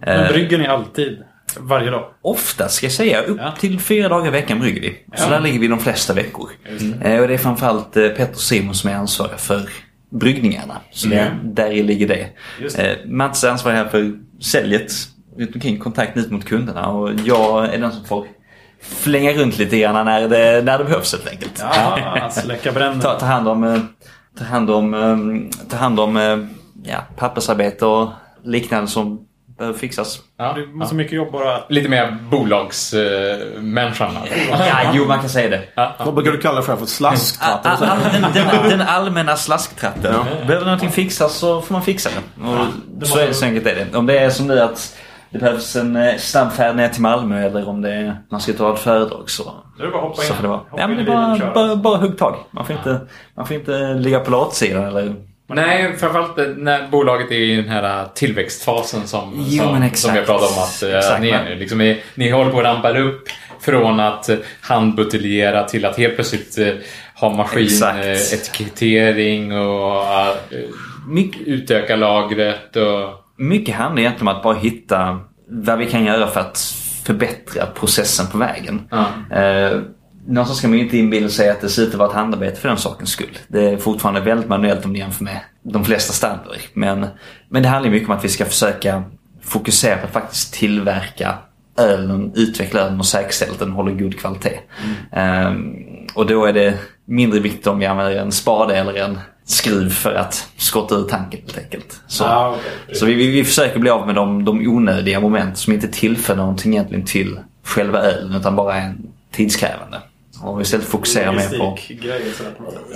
men 0.00 0.20
Eh, 0.20 0.28
brygger 0.32 0.58
ni 0.58 0.66
alltid? 0.66 1.18
Varje 1.58 1.90
dag? 1.90 2.10
Ofta 2.22 2.68
ska 2.68 2.86
jag 2.86 2.92
säga, 2.92 3.22
upp 3.22 3.38
Ja. 3.40 3.54
till 3.58 3.80
fyra 3.80 4.08
dagar 4.08 4.26
i 4.26 4.30
veckan 4.30 4.60
brygger 4.60 4.80
vi. 4.80 4.96
Så 5.16 5.30
där 5.30 5.40
ligger 5.40 5.58
vi 5.60 5.68
de 5.68 5.78
flesta 5.78 6.12
veckor. 6.14 6.50
Eh, 7.02 7.20
Och 7.20 7.28
det 7.28 7.34
är 7.34 7.38
framförallt 7.38 7.96
eh, 7.96 8.08
Petter 8.08 8.30
och 8.34 8.40
Simon 8.40 8.74
som 8.74 8.90
är 8.90 8.94
ansvariga 8.94 9.36
för 9.36 9.62
bryggningarna. 10.10 10.80
Så 10.90 11.08
det, 11.08 11.32
där 11.44 11.70
i 11.70 11.82
ligger 11.82 12.08
det. 12.08 12.28
Eh, 12.78 12.96
Mats 13.06 13.44
är 13.44 13.50
ansvarig 13.50 13.76
här 13.76 13.88
för 13.88 14.12
säljet 14.40 14.92
runt 15.38 15.54
omkring, 15.54 15.78
kontakten 15.78 16.22
ut 16.22 16.30
mot 16.30 16.44
kunderna. 16.44 16.88
Och 16.88 17.10
jag 17.24 17.74
är 17.74 17.78
den 17.78 17.92
som 17.92 18.04
får 18.04 18.26
flänga 18.80 19.32
runt 19.32 19.58
lite 19.58 19.78
grann 19.78 20.04
när 20.06 20.28
det, 20.28 20.62
när 20.64 20.78
det 20.78 20.84
behövs 20.84 21.12
helt 21.12 21.28
enkelt. 21.28 21.64
Ja, 21.74 22.30
släcka 22.30 22.72
bränder. 22.72 23.02
Ta, 23.02 23.18
ta 23.18 23.26
hand 23.26 23.48
om, 23.48 23.64
eh, 23.64 23.80
ta 24.38 24.44
hand 24.44 24.70
om, 24.70 24.94
eh, 24.94 25.68
ta 25.70 25.76
hand 25.76 26.00
om 26.00 26.16
eh, 26.16 26.38
ja, 26.84 26.98
pappersarbete 27.16 27.86
och 27.86 28.08
liknande 28.44 28.88
som 28.88 29.26
behöver 29.58 29.78
fixas. 29.78 30.18
Ja. 30.38 30.52
Du 30.52 30.66
måste 30.66 30.94
mycket 30.94 31.12
jobb 31.12 31.32
bara. 31.32 31.60
Lite 31.68 31.88
mer 31.88 32.18
bolagsmänniskan. 32.30 34.16
alltså. 34.16 34.34
Ja, 34.50 34.90
jo 34.94 35.04
man 35.04 35.20
kan 35.20 35.28
säga 35.28 35.48
det. 35.48 35.62
Vad 36.04 36.14
brukar 36.14 36.32
du 36.32 36.38
kalla 36.38 36.56
det 36.56 36.66
för? 36.66 36.76
för 36.76 36.82
ett 36.82 36.88
slasktratt? 36.88 37.66
All, 37.66 37.84
all, 37.84 38.68
den, 38.68 38.80
allmänna 38.80 39.36
slasktratten. 39.36 40.14
Behöver 40.46 40.64
någonting 40.64 40.90
fixas 40.90 41.34
så 41.34 41.62
får 41.62 41.72
man 41.72 41.82
fixa 41.82 42.10
det. 42.10 42.44
Och 43.00 43.06
så, 43.06 43.18
är 43.18 43.26
det, 43.26 43.34
så 43.34 43.44
enkelt 43.44 43.66
är 43.66 43.74
det. 43.74 43.98
Om 43.98 44.06
det 44.06 44.18
är 44.18 44.30
som 44.30 44.46
nu 44.46 44.60
att 44.60 44.96
det 45.30 45.38
behövs 45.38 45.76
en 45.76 45.96
eh, 45.96 46.16
snabb 46.16 46.52
färd 46.52 46.76
ner 46.76 46.88
till 46.88 47.02
Malmö 47.02 47.46
eller 47.46 47.68
om 47.68 47.82
det 47.82 47.92
är, 47.92 48.16
man 48.30 48.40
ska 48.40 48.52
ta 48.52 48.74
ett 48.74 48.78
föredrag 48.80 49.30
så, 49.30 49.42
Då 49.76 49.82
är 49.82 49.86
det 49.86 49.92
bara 49.92 50.02
hoppa 50.02 50.22
in. 50.22 50.28
så 50.28 50.34
får 50.34 50.42
det 50.42 50.48
vara. 50.48 50.58
Hoppa 50.58 50.80
Ja, 50.80 50.86
men 50.88 50.96
det 50.96 51.02
är 51.02 51.06
bara, 51.06 51.52
bara, 51.54 51.76
bara 51.76 51.96
hugg 51.96 52.18
tag. 52.18 52.36
Man 52.50 52.66
får, 52.66 52.76
inte, 52.76 53.00
man 53.36 53.46
får 53.46 53.56
inte 53.56 53.94
ligga 53.94 54.20
på 54.20 54.30
latsidan 54.30 54.84
eller... 54.84 55.14
Nej, 55.48 55.96
framförallt 55.98 56.36
när 56.56 56.88
bolaget 56.88 57.30
är 57.30 57.34
i 57.34 57.56
den 57.56 57.68
här 57.68 58.00
äh, 58.00 58.08
tillväxtfasen 58.14 59.06
som, 59.06 59.32
Jo, 59.48 59.64
som, 59.64 59.90
som 59.94 60.12
vi 60.12 60.18
har 60.18 60.26
pratat 60.26 60.56
om 60.56 60.62
att 60.62 60.82
äh, 60.82 60.98
Exakt, 60.98 61.20
ni, 61.20 61.28
är, 61.30 61.56
liksom, 61.56 61.80
är, 61.80 61.98
ni 62.14 62.30
håller 62.30 62.50
på 62.50 62.58
att 62.58 62.64
rampa 62.64 62.98
upp 62.98 63.28
från 63.60 64.00
att 64.00 64.30
handbuteljera 64.60 65.64
till 65.64 65.84
att 65.84 65.98
helt 65.98 66.14
plötsligt 66.14 66.58
ha 67.14 67.30
maskin, 67.30 67.64
Exakt. 67.64 68.04
äh, 68.04 68.10
etikettering 68.10 69.58
och 69.58 70.04
Mycket, 71.08 71.42
utöka 71.46 71.96
lagret 71.96 72.76
och... 72.76 73.25
mycket 73.36 73.74
handlar 73.74 74.00
egentligen 74.00 74.28
om 74.28 74.36
att 74.36 74.42
bara 74.42 74.54
hitta 74.54 75.20
vad 75.48 75.78
vi 75.78 75.86
kan 75.86 76.04
göra 76.04 76.26
för 76.26 76.40
att 76.40 76.58
förbättra 77.04 77.66
processen 77.66 78.26
på 78.26 78.38
vägen. 78.38 78.88
Ja. 78.90 79.36
Eh, 79.36 79.80
någonstans 80.26 80.58
ska 80.58 80.68
man 80.68 80.78
ju 80.78 80.84
inte 80.84 80.98
inbilla 80.98 81.28
sig 81.28 81.50
att 81.50 81.60
det 81.60 81.68
ser 81.68 81.82
ut 81.82 81.88
att 81.88 81.94
vara 81.94 82.08
ett 82.08 82.14
handarbete 82.14 82.60
för 82.60 82.68
den 82.68 82.78
sakens 82.78 83.10
skull. 83.10 83.38
Det 83.48 83.70
är 83.70 83.76
fortfarande 83.76 84.20
väldigt 84.20 84.48
manuellt 84.48 84.84
om 84.84 84.92
du 84.92 84.98
jämför 84.98 85.24
med 85.24 85.40
de 85.62 85.84
flesta 85.84 86.12
standarder. 86.12 86.60
Men, 86.72 87.06
men 87.48 87.62
det 87.62 87.68
handlar 87.68 87.90
ju 87.90 87.94
mycket 87.94 88.08
om 88.08 88.16
att 88.16 88.24
vi 88.24 88.28
ska 88.28 88.44
försöka 88.44 89.02
fokusera 89.42 89.96
på 89.96 90.06
att 90.06 90.12
faktiskt 90.12 90.54
tillverka 90.54 91.34
ölen, 91.78 92.32
utveckla 92.34 92.80
ölen 92.80 92.98
och 92.98 93.06
säkerställa 93.06 93.52
att 93.52 93.58
den 93.58 93.70
håller 93.70 93.92
god 93.92 94.18
kvalitet. 94.18 94.58
Eh, 95.12 95.52
och 96.14 96.26
då 96.26 96.44
är 96.44 96.52
det 96.52 96.78
mindre 97.04 97.40
viktigt 97.40 97.66
om 97.66 97.78
vi 97.78 97.86
använder 97.86 98.16
en 98.16 98.32
spade 98.32 98.76
eller 98.76 98.94
en 98.94 99.18
skruv 99.46 99.90
för 99.90 100.14
att 100.14 100.48
skotta 100.56 100.94
ur 100.94 101.02
tanken 101.08 101.40
helt 101.40 101.58
enkelt. 101.58 102.00
Så, 102.06 102.24
Ah, 102.24 102.48
okej. 102.50 102.96
så 102.96 103.06
vi, 103.06 103.14
vi, 103.14 103.30
vi 103.30 103.44
försöker 103.44 103.78
bli 103.78 103.90
av 103.90 104.06
med 104.06 104.14
de, 104.14 104.44
de 104.44 104.66
onödiga 104.68 105.20
moment 105.20 105.58
som 105.58 105.72
inte 105.72 105.88
tillför 105.88 106.36
någonting 106.36 106.72
egentligen 106.72 107.04
till 107.04 107.38
själva 107.64 107.98
ölen 108.00 108.34
utan 108.36 108.56
bara 108.56 108.74
är 108.76 108.94
tidskrävande. 109.32 110.00
Och 110.42 110.60
istället 110.62 110.86
fokusera 110.86 111.32
mer 111.32 111.58
på... 111.58 111.78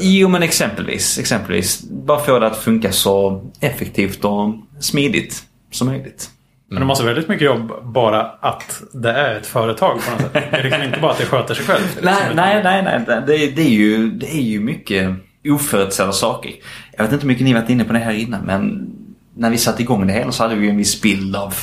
Jo 0.01 0.29
men 0.29 0.43
exempelvis, 0.43 1.19
exempelvis. 1.19 1.83
Bara 1.91 2.19
få 2.19 2.39
det 2.39 2.47
att 2.47 2.57
funka 2.57 2.93
så 2.93 3.45
effektivt 3.61 4.25
och 4.25 4.55
smidigt 4.81 5.43
som 5.71 5.87
möjligt. 5.87 6.31
Men 6.71 6.81
de 6.81 6.87
måste 6.87 7.05
ha 7.05 7.07
väldigt 7.07 7.29
mycket 7.29 7.45
jobb 7.45 7.73
bara 7.83 8.23
att 8.23 8.83
det 8.93 9.11
är 9.13 9.35
ett 9.35 9.47
företag 9.47 9.99
på 10.05 10.11
något 10.11 10.21
sätt. 10.21 10.33
Det 10.33 10.57
är 10.57 10.63
liksom 10.63 10.83
inte 10.83 11.01
bara 11.01 11.13
att 11.13 11.19
det 11.19 11.25
sköter 11.25 11.55
sig 11.55 11.65
själv. 11.65 11.85
Nej, 12.03 12.23
nej, 12.35 12.63
nej. 12.63 12.83
nej. 12.85 13.23
Det, 13.27 13.47
det, 13.47 13.63
är 13.63 13.71
ju, 13.71 14.11
det 14.11 14.35
är 14.37 14.43
ju 14.43 14.61
mycket 14.61 15.11
oförutsedda 15.48 16.12
saker. 16.12 16.53
Jag 16.96 17.05
vet 17.05 17.12
inte 17.12 17.22
hur 17.22 17.29
mycket 17.29 17.44
ni 17.44 17.55
varit 17.55 17.70
inne 17.70 17.85
på 17.85 17.92
det 17.92 17.98
här 17.98 18.12
innan 18.12 18.44
men 18.44 18.90
när 19.37 19.50
vi 19.50 19.59
satte 19.59 19.83
igång 19.83 20.07
det 20.07 20.12
hela 20.12 20.33
så 20.33 20.42
hade 20.42 20.55
vi 20.55 20.68
en 20.68 20.76
viss 20.76 21.03
bild 21.03 21.37
av 21.37 21.55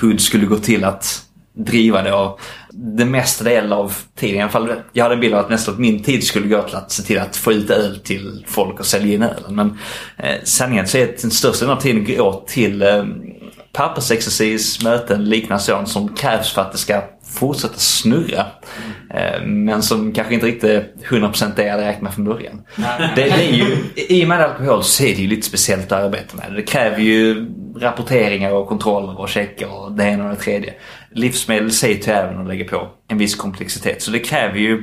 hur 0.00 0.12
det 0.12 0.18
skulle 0.18 0.46
gå 0.46 0.56
till 0.56 0.84
att 0.84 1.24
driva 1.52 2.02
det 2.02 2.12
och 2.12 2.40
det 2.70 3.04
mesta 3.04 3.44
del 3.44 3.72
av 3.72 3.96
tiden, 4.14 4.36
i 4.36 4.40
alla 4.40 4.50
fall 4.50 4.72
jag 4.92 5.04
hade 5.04 5.14
en 5.14 5.20
bild 5.20 5.34
av 5.34 5.40
att 5.44 5.50
nästan 5.50 5.80
min 5.80 6.02
tid 6.02 6.24
skulle 6.24 6.48
gå 6.48 6.62
till 6.62 6.76
att 6.76 6.92
se 6.92 7.02
till 7.02 7.18
att 7.18 7.36
få 7.36 7.52
ut 7.52 7.70
öl 7.70 7.98
till 7.98 8.44
folk 8.46 8.80
och 8.80 8.86
sälja 8.86 9.14
in 9.14 9.22
ölen. 9.22 9.54
Men 9.54 9.78
eh, 10.16 10.36
sanningen 10.44 10.86
så 10.86 10.98
är 10.98 11.04
att 11.04 11.22
den 11.22 11.30
största 11.30 11.64
delen 11.64 11.76
av 11.76 11.80
tiden 11.80 12.16
går 12.16 12.44
till 12.46 12.82
eh, 12.82 13.04
pappersexercis, 13.72 14.84
möten, 14.84 15.24
liknande 15.24 15.64
sånt 15.64 15.88
som 15.88 16.14
krävs 16.14 16.52
för 16.52 16.62
att 16.62 16.72
det 16.72 16.78
ska 16.78 17.02
fortsätta 17.28 17.74
snurra. 17.78 18.46
Eh, 19.14 19.42
Men 19.44 19.82
som 19.82 20.12
kanske 20.12 20.34
inte 20.34 20.46
riktigt 20.46 20.94
100% 21.08 21.52
det 21.56 21.64
jag 21.64 21.72
hade 21.72 21.84
räknat 21.86 22.02
med 22.02 22.14
från 22.14 22.24
början. 22.24 22.62
Det, 22.76 23.22
det 23.22 23.30
är 23.30 23.52
ju, 23.52 23.76
I 23.94 24.24
och 24.24 24.28
med 24.28 24.40
alkohol 24.40 24.84
så 24.84 25.04
är 25.04 25.14
det 25.16 25.22
ju 25.22 25.28
lite 25.28 25.46
speciellt 25.46 25.92
att 25.92 26.04
arbeta 26.04 26.36
med. 26.36 26.52
Det 26.56 26.62
kräver 26.62 26.98
ju 26.98 27.46
rapporteringar 27.76 28.52
och 28.52 28.68
kontroller 28.68 29.20
och 29.20 29.28
checkar 29.28 29.66
och 29.66 29.92
det 29.92 30.04
ena 30.04 30.24
och 30.24 30.30
det 30.30 30.36
tredje. 30.36 30.74
Livsmedel 31.10 31.72
säger 31.72 32.02
till 32.02 32.12
även 32.12 32.40
att 32.40 32.48
lägga 32.48 32.64
på 32.64 32.88
en 33.08 33.18
viss 33.18 33.34
komplexitet. 33.34 34.02
Så 34.02 34.10
det 34.10 34.18
kräver 34.18 34.58
ju 34.58 34.82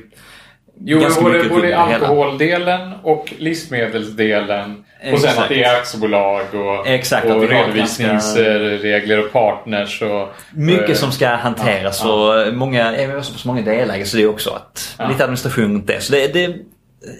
Jo, 0.79 0.99
ganska 0.99 1.21
både, 1.21 1.43
både 1.49 1.67
det 1.67 1.73
alkoholdelen 1.77 2.93
och 3.03 3.33
livsmedelsdelen. 3.38 4.83
Och 5.13 5.19
sen 5.19 5.29
Exakt. 5.29 5.38
att 5.39 5.49
det 5.49 5.63
är 5.63 5.75
aktiebolag 5.75 6.41
och, 6.55 6.88
Exakt, 6.88 7.25
och 7.25 7.49
redovisningsregler 7.49 9.25
och 9.25 9.31
partners. 9.31 10.01
Och, 10.01 10.29
Mycket 10.53 10.89
och, 10.89 10.97
som 10.97 11.11
ska 11.11 11.27
hanteras 11.27 12.05
och 12.05 12.53
många, 12.53 13.01
jag 13.01 13.25
så 13.25 13.47
många 13.47 13.61
delägare 13.61 14.05
så 14.05 14.17
det 14.17 14.23
är 14.23 14.29
också 14.29 14.49
att 14.49 14.95
Ja. 14.99 15.07
lite 15.07 15.23
administration 15.23 15.63
runt 15.73 15.88
det. 15.88 16.01
Så 16.03 16.11
det, 16.13 16.27
det 16.33 16.55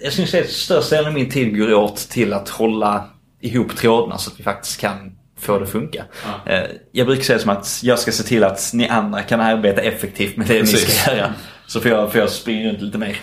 jag 0.02 0.12
skulle 0.12 0.26
säga 0.28 0.42
att 0.44 0.50
största 0.50 0.96
delen 0.96 1.08
av 1.08 1.14
min 1.14 1.30
tid 1.30 1.58
går 1.58 1.74
åt 1.74 1.96
till 1.96 2.32
att 2.32 2.48
hålla 2.48 3.04
ihop 3.40 3.76
trådarna 3.76 4.18
så 4.18 4.30
att 4.30 4.40
vi 4.40 4.44
faktiskt 4.44 4.80
kan 4.80 5.12
få 5.40 5.58
det 5.58 5.64
att 5.64 5.70
funka. 5.70 6.04
Eh, 6.46 6.60
Jag 6.92 7.06
brukar 7.06 7.22
säga 7.22 7.38
som 7.38 7.50
att 7.50 7.80
jag 7.82 7.98
ska 7.98 8.12
se 8.12 8.22
till 8.22 8.44
att 8.44 8.70
ni 8.74 8.88
andra 8.88 9.22
kan 9.22 9.40
arbeta 9.40 9.80
effektivt 9.82 10.36
med 10.36 10.46
det 10.46 10.54
ni 10.54 10.60
Precis. 10.60 10.98
ska 11.02 11.16
göra. 11.16 11.34
Så 11.66 11.80
får 11.80 11.90
jag, 11.90 12.12
får 12.12 12.20
jag 12.20 12.30
springa 12.30 12.68
runt 12.70 12.82
lite 12.82 12.98
mer. 12.98 13.16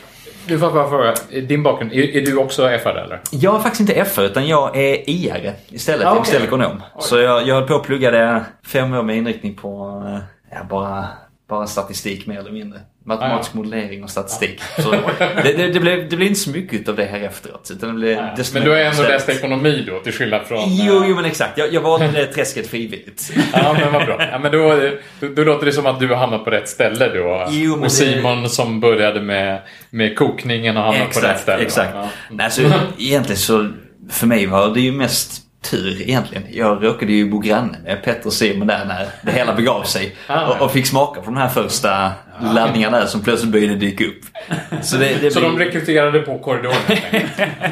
Du 0.47 0.59
får 0.59 0.71
bara 0.71 0.89
fråga, 0.89 1.13
din 1.47 1.63
bakgrund, 1.63 1.93
är, 1.93 2.15
är 2.17 2.21
du 2.21 2.37
också 2.37 2.69
FR 2.79 2.89
eller? 2.89 3.19
Jag 3.31 3.55
är 3.55 3.59
faktiskt 3.59 3.89
inte 3.89 4.05
FR 4.05 4.21
utan 4.21 4.47
jag 4.47 4.77
är 4.77 5.09
IR 5.09 5.53
istället. 5.67 6.01
Ja, 6.03 6.23
Jag 6.31 6.41
är 6.41 6.45
ekonom. 6.45 6.81
Så 6.99 7.17
jag, 7.19 7.47
jag 7.47 7.55
höll 7.55 7.67
på 7.67 7.75
att 7.75 7.83
plugga 7.83 8.11
det 8.11 8.45
fem 8.67 8.93
år 8.93 9.03
med 9.03 9.17
inriktning 9.17 9.55
på 9.55 10.03
eh, 10.07 10.19
ja, 10.57 10.63
bara, 10.69 11.07
bara 11.49 11.67
statistik 11.67 12.25
mer 12.27 12.39
eller 12.39 12.51
mindre. 12.51 12.79
Matematisk 13.05 13.53
modellering 13.53 14.03
och 14.03 14.09
statistik. 14.09 14.61
Så 14.77 14.91
det, 15.17 15.53
det, 15.57 15.67
det, 15.67 15.79
blev, 15.79 16.09
det 16.09 16.15
blev 16.15 16.27
inte 16.29 16.39
så 16.39 16.49
mycket 16.49 16.89
av 16.89 16.95
det 16.95 17.05
här 17.05 17.19
efteråt. 17.19 17.71
Utan 17.73 17.89
det 17.89 17.95
blev 17.95 18.23
desto 18.37 18.53
Men 18.53 18.63
du 18.63 18.69
har 18.71 18.77
ändå 18.77 19.03
läst 19.03 19.29
ekonomi 19.29 19.83
då, 19.87 19.99
till 19.99 20.13
skillnad 20.13 20.41
från... 20.45 20.59
Jo, 20.67 21.03
eh, 21.03 21.09
jo 21.09 21.15
men 21.15 21.25
exakt. 21.25 21.57
Jag, 21.57 21.73
jag 21.73 21.81
valde 21.81 22.07
det 22.07 22.25
träsket 22.25 22.67
frivilligt. 22.67 23.33
Ja, 23.53 23.75
men 23.79 23.93
vad 23.93 24.05
bra. 24.05 24.27
Ja, 24.31 24.39
men 24.39 24.51
då, 24.51 24.89
då, 25.19 25.27
då 25.27 25.43
låter 25.43 25.65
det 25.65 25.71
som 25.71 25.85
att 25.85 25.99
du 25.99 26.07
har 26.07 26.15
hamnat 26.15 26.43
på 26.45 26.49
rätt 26.51 26.69
ställe 26.69 27.07
då. 27.13 27.47
Jo, 27.49 27.73
och 27.73 27.81
det- 27.83 27.89
Simon 27.89 28.49
som 28.49 28.79
började 28.79 29.21
med, 29.21 29.61
med 29.89 30.17
kokningen 30.17 30.75
har 30.75 30.83
hamnat 30.83 31.13
på 31.13 31.19
rätt 31.19 31.25
Exakt, 31.25 31.41
ställe. 31.41 31.63
exakt. 31.63 31.91
Ja. 31.93 32.09
Nej, 32.31 32.51
så 32.51 32.61
egentligen 32.97 33.37
så 33.39 33.69
för 34.09 34.27
mig 34.27 34.45
var 34.45 34.73
det 34.73 34.81
ju 34.81 34.91
mest 34.91 35.42
tur 35.63 36.01
egentligen. 36.01 36.43
Jag 36.51 36.83
råkade 36.83 37.11
ju 37.11 37.29
bo 37.29 37.39
granne 37.39 37.77
med 37.83 38.03
Petter 38.03 38.27
och 38.27 38.33
Simon 38.33 38.67
där 38.67 38.85
när 38.85 39.07
det 39.21 39.31
hela 39.31 39.53
begav 39.55 39.83
sig. 39.83 40.15
Ah. 40.27 40.45
Och, 40.47 40.61
och 40.61 40.71
fick 40.71 40.87
smaka 40.87 41.21
på 41.21 41.25
de 41.25 41.37
här 41.37 41.49
första 41.49 42.11
laddningarna 42.41 42.99
där 42.99 43.05
som 43.05 43.21
plötsligt 43.23 43.51
började 43.51 43.75
dyka 43.75 44.03
upp. 44.05 44.21
Så, 44.81 44.97
det, 44.97 45.15
det 45.21 45.31
Så 45.31 45.39
blir- 45.39 45.49
de 45.49 45.59
rekryterade 45.59 46.19
på 46.19 46.39
korridoren. 46.39 46.75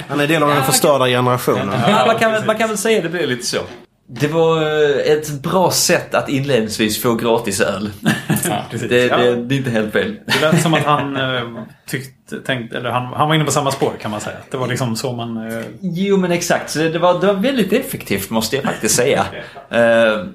Han 0.07 0.19
är 0.19 0.27
del 0.27 0.43
av 0.43 0.49
den 0.49 0.63
förstörda 0.63 1.05
generationen. 1.07 1.79
Ja, 1.87 2.03
man, 2.07 2.15
kan, 2.19 2.31
väl- 2.31 2.45
man 2.45 2.57
kan 2.57 2.67
väl 2.69 2.77
säga 2.77 3.01
det 3.01 3.09
blir 3.09 3.27
lite 3.27 3.45
så. 3.45 3.57
Det 4.13 4.27
var 4.27 4.61
eh, 4.61 5.13
ett 5.13 5.41
bra 5.43 5.71
sätt 5.71 6.15
att 6.15 6.29
inledningsvis 6.29 7.01
få 7.01 7.15
gratis 7.15 7.61
öl. 7.61 7.89
Precis. 8.71 8.89
Det, 8.89 9.05
Ja. 9.05 9.17
det, 9.17 9.35
det 9.35 9.55
är 9.55 9.57
inte 9.57 9.69
helt 9.69 9.93
fel. 9.93 10.15
Det 10.25 10.41
lät 10.41 10.61
som 10.61 10.73
att 10.73 10.83
han 10.85 11.15
eh, 11.15 11.41
tyckte, 11.87 12.11
tänkte, 12.39 12.77
eller 12.77 12.89
han, 12.89 13.13
han 13.13 13.27
var 13.27 13.35
inne 13.35 13.45
på 13.45 13.51
samma 13.51 13.71
spår 13.71 13.93
kan 14.01 14.11
man 14.11 14.21
säga. 14.21 14.37
Det 14.51 14.57
var 14.57 14.67
liksom 14.67 14.95
så 14.95 15.13
man... 15.13 15.37
Eh, 15.37 15.63
Jo 15.81 16.17
men 16.17 16.31
exakt, 16.31 16.69
så 16.69 16.79
det, 16.79 16.89
det, 16.89 16.99
var, 16.99 17.19
det 17.19 17.27
var 17.27 17.33
väldigt 17.33 17.73
effektivt 17.73 18.29
måste 18.29 18.55
jag 18.55 18.65
faktiskt 18.65 18.95
säga. 18.95 19.25
Eh, 19.69 20.25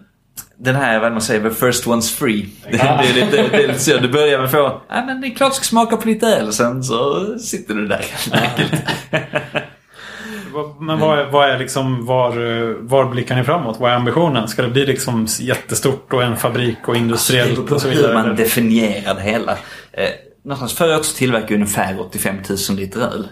den 0.58 0.76
här, 0.76 1.00
vad 1.00 1.12
man 1.12 1.20
säger, 1.20 1.50
the 1.50 1.56
first 1.56 1.86
one's 1.86 2.18
free. 2.18 2.48
Det, 2.64 2.70
det, 2.70 2.78
är 2.78 3.14
lite, 3.14 3.42
det 3.42 3.64
är 3.64 3.68
lite 3.68 3.80
så. 3.80 3.98
Du 3.98 4.08
börjar 4.08 4.38
med 4.38 4.44
att 4.44 4.50
få, 4.50 4.80
ja 4.88 5.04
men 5.06 5.20
det 5.20 5.26
är 5.26 5.34
klart 5.34 5.52
du 5.52 5.56
ska 5.56 5.64
smaka 5.64 5.96
på 5.96 6.08
lite 6.08 6.26
öl. 6.26 6.52
Sen 6.52 6.84
så 6.84 7.26
sitter 7.38 7.74
du 7.74 7.86
där 7.86 8.04
helt 8.10 8.42
enkelt. 8.42 8.82
men 10.80 10.98
vad 10.98 11.18
är, 11.18 11.24
vad 11.24 11.50
är 11.50 11.58
liksom, 11.58 12.06
var, 12.06 12.28
eh, 12.28 12.74
var 12.80 13.04
blickar 13.04 13.36
ni 13.36 13.44
framåt? 13.44 13.80
Vad 13.80 13.92
är 13.92 13.96
ambitionen? 13.96 14.48
Ska 14.48 14.62
det 14.62 14.68
bli 14.68 14.86
liksom 14.86 15.26
jättestort 15.40 16.12
och 16.12 16.22
en 16.22 16.36
fabrik 16.36 16.88
och 16.88 16.96
industriellt 16.96 17.70
och 17.70 17.80
så 17.80 17.88
hur 17.88 17.96
vidare? 17.96 18.14
man 18.14 18.24
eller? 18.24 18.36
definierar 18.36 19.14
det 19.14 19.22
hela. 19.22 19.58
Någonstans 20.46 20.74
förra 20.74 20.94
året 20.94 21.04
så 21.04 21.16
tillverkade 21.16 21.48
vi 21.48 21.54
ungefär 21.54 22.00
85 22.00 22.36
000 22.68 22.78
liter 22.78 23.00
öl. 23.00 23.28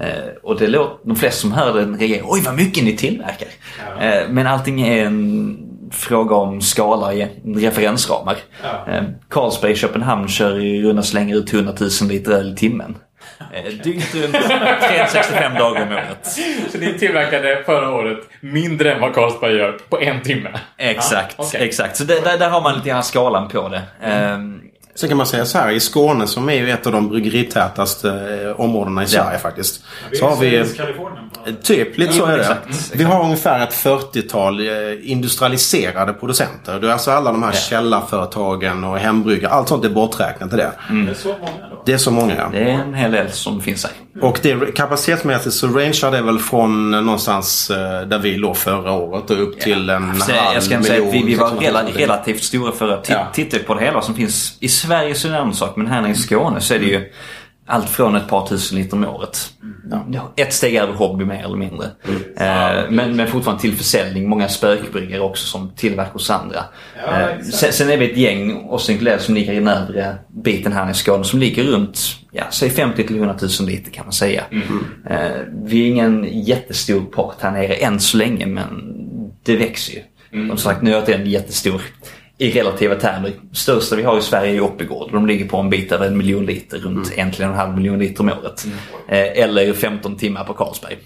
Eh, 0.00 0.08
och 0.42 0.58
det 0.58 0.66
låter, 0.66 0.96
de 1.08 1.16
flesta 1.16 1.40
som 1.40 1.52
hör 1.52 1.74
den 1.74 1.98
reagerar, 1.98 2.24
oj 2.28 2.42
vad 2.44 2.54
mycket 2.56 2.84
ni 2.84 2.96
tillverkar. 2.96 3.48
Eh, 4.00 4.28
men 4.28 4.46
allting 4.46 4.80
är 4.82 5.06
en 5.06 5.58
fråga 5.92 6.34
om 6.36 6.60
skala 6.60 7.14
i 7.14 7.28
referensramar. 7.56 8.36
Ja. 8.62 8.92
Eh, 8.92 9.02
Carlsberg 9.30 9.72
i 9.72 9.76
Köpenhamn 9.76 10.28
kör 10.28 10.60
i 10.60 10.82
runda 10.82 11.02
slängar 11.02 11.36
ut 11.36 11.52
100 11.52 11.72
000 11.80 11.90
liter 12.10 12.32
öl 12.32 12.52
i 12.52 12.56
timmen. 12.56 12.96
Eh, 13.52 13.72
dygnet 13.84 14.14
runt, 14.14 14.32
365 14.32 15.54
dagar 15.54 15.82
om 15.86 15.92
året. 15.92 16.38
Så 16.72 16.78
ni 16.78 16.98
tillverkade 16.98 17.62
förra 17.66 17.90
året 17.94 18.18
mindre 18.40 18.92
än 18.94 19.00
vad 19.00 19.14
Carlsberg 19.14 19.56
gör 19.56 19.72
på 19.88 20.00
en 20.00 20.22
timme? 20.22 20.48
Exakt, 20.78 21.34
Ja, 21.38 21.44
okej. 21.48 21.68
exakt. 21.68 21.96
Så 21.96 22.04
det, 22.04 22.20
där, 22.24 22.38
där 22.38 22.50
har 22.50 22.60
man 22.62 22.74
lite 22.74 22.88
grann 22.88 23.02
skalan 23.02 23.48
på 23.48 23.68
det. 23.68 23.82
Ehm, 24.02 24.60
Sen 24.94 25.08
kan 25.08 25.18
man 25.18 25.26
säga 25.26 25.46
så 25.46 25.58
här, 25.58 25.70
i 25.70 25.80
Skåne 25.80 26.26
som 26.26 26.48
är 26.48 26.54
ju 26.54 26.70
ett 26.70 26.86
av 26.86 26.92
de 26.92 27.08
bryggeritätaste 27.08 28.10
eh, 28.10 28.60
områdena 28.60 29.02
i 29.02 29.06
Sverige 29.06 29.38
faktiskt. 29.38 29.84
Så 30.12 30.28
har 30.28 30.36
vi... 30.36 30.64
Sätt. 30.64 31.62
Typ, 31.62 31.98
lite 31.98 32.12
så 32.12 32.24
är 32.24 32.36
det. 32.36 32.40
exakt, 32.40 32.92
Vi 32.94 33.04
har 33.04 33.24
ungefär 33.24 33.62
ett 33.62 33.72
40-tal 33.74 34.60
eh, 34.60 35.10
industrialiserade 35.10 36.12
producenter. 36.12 36.80
Det 36.80 36.88
är 36.88 36.92
alltså 36.92 37.10
alla 37.10 37.32
de 37.32 37.42
här 37.42 37.52
källarföretagen 37.52 38.84
och 38.84 38.98
hembryggare. 38.98 39.52
Allt 39.52 39.68
sånt 39.68 39.84
är 39.84 39.88
borträknat 39.88 40.52
i 40.52 40.56
det. 40.56 40.72
Det 40.88 41.10
är 41.10 41.14
så 41.14 41.28
många 41.28 41.68
då. 41.70 41.82
Det 41.86 41.92
är 41.92 41.98
så 41.98 42.10
många 42.10 42.34
ja. 42.36 42.48
det 42.52 42.58
är 42.58 42.68
en 42.68 42.94
hel 42.94 43.10
del 43.10 43.30
som 43.32 43.60
finns 43.60 43.84
här. 43.84 43.92
Och 44.22 44.38
det, 44.42 44.74
kapacitetsmässigt 44.74 45.54
så 45.54 45.66
rangear 45.66 46.10
det 46.10 46.22
väl 46.22 46.38
från 46.38 46.94
eh, 46.94 47.00
någonstans 47.00 47.70
eh, 47.70 48.02
där 48.02 48.18
vi 48.18 48.36
låg 48.36 48.56
förra 48.56 48.92
året 48.92 49.30
och 49.30 49.42
upp 49.42 49.60
till 49.60 49.90
en 49.90 50.02
halv 50.02 50.20
jag 50.54 50.62
ska 50.62 50.74
inte 50.74 50.88
säga 50.88 51.08
att 51.08 51.14
vi, 51.14 51.22
vi 51.22 51.34
var 51.34 51.54
miljon, 51.54 51.64
rela, 51.64 51.82
relativt 51.82 52.42
stora 52.42 52.72
förra. 52.72 52.96
Titt, 52.96 53.10
Ja. 53.14 53.26
Tittar 53.32 53.58
vi 53.58 53.64
på 53.64 53.74
det 53.74 53.80
hela 53.84 54.02
som 54.02 54.14
finns 54.14 54.56
i 54.60 54.68
Sverige 54.68 54.83
så 55.14 55.28
är 55.28 55.32
det 55.32 55.38
en 55.38 55.54
sak. 55.54 55.76
Men 55.76 55.86
här 55.86 56.00
nere 56.02 56.12
i 56.12 56.14
Skåne 56.14 56.60
så 56.60 56.74
är 56.74 56.78
det 56.78 56.86
ju 56.86 57.12
allt 57.66 57.90
från 57.90 58.16
ett 58.16 58.28
par 58.28 58.46
tusen 58.46 58.78
liter 58.78 58.96
om 58.96 59.04
året. 59.04 59.50
Ja, 60.12 60.32
Ett 60.36 60.52
steg 60.52 60.74
över 60.74 60.92
hobby 60.92 61.24
mer 61.24 61.44
eller 61.44 61.56
mindre. 61.56 61.86
Eh, 62.36 62.90
men, 62.90 63.16
men 63.16 63.26
fortfarande 63.26 63.62
till 63.62 63.76
försäljning. 63.76 64.28
Många 64.28 64.48
spökbryggare 64.48 65.20
också 65.20 65.46
som 65.46 65.70
tillverkar 65.76 66.12
hos 66.12 66.30
andra. 66.30 66.64
Ja, 67.06 67.20
Eh, 67.20 67.40
sen, 67.40 67.72
sen 67.72 67.90
är 67.90 67.96
vi 67.96 68.10
ett 68.10 68.16
gäng, 68.16 68.56
oss 68.68 68.90
inkluderat, 68.90 69.22
som 69.22 69.34
ligger 69.34 69.52
i 69.52 69.56
den 69.56 69.68
övre 69.68 70.14
biten 70.28 70.72
här 70.72 70.90
i 70.90 70.94
Skåne. 70.94 71.24
Som 71.24 71.38
ligger 71.40 71.64
runt, 71.64 72.00
ja, 72.32 72.44
säg 72.50 72.70
50 72.70 73.06
till 73.06 73.16
100 73.16 73.36
000 73.60 73.68
liter 73.68 73.90
kan 73.90 74.06
man 74.06 74.12
säga. 74.12 74.44
Eh, 75.10 75.18
vi 75.64 75.82
är 75.82 75.86
ingen 75.90 76.28
jättestor 76.44 77.00
part 77.00 77.36
här 77.40 77.50
nere 77.50 77.74
än 77.74 78.00
så 78.00 78.16
länge 78.16 78.46
men 78.46 78.94
det 79.42 79.56
växer 79.56 79.92
ju. 79.94 80.00
Och 80.52 80.60
som 80.60 80.70
sagt, 80.70 80.82
nu 80.82 80.94
är 80.94 81.06
det 81.06 81.14
en 81.14 81.26
jättestor 81.26 81.80
i 82.44 82.50
relativa 82.50 82.94
termer. 82.94 83.32
Största 83.52 83.96
vi 83.96 84.02
har 84.02 84.18
i 84.18 84.22
Sverige 84.22 84.56
är 84.56 84.60
Oppigård. 84.60 85.12
De 85.12 85.26
ligger 85.26 85.48
på 85.48 85.58
en 85.58 85.70
bit 85.70 85.92
över 85.92 86.06
en 86.06 86.16
miljon 86.16 86.46
liter, 86.46 86.78
runt 86.78 87.12
en 87.16 87.32
till 87.32 87.44
en 87.44 87.54
halv 87.54 87.76
miljon 87.76 87.98
liter 87.98 88.20
om 88.20 88.28
året. 88.28 88.66
Eh, 89.08 89.42
eller 89.42 89.72
15 89.72 90.16
timmar 90.16 90.44
på 90.44 90.54
Carlsberg. 90.54 90.98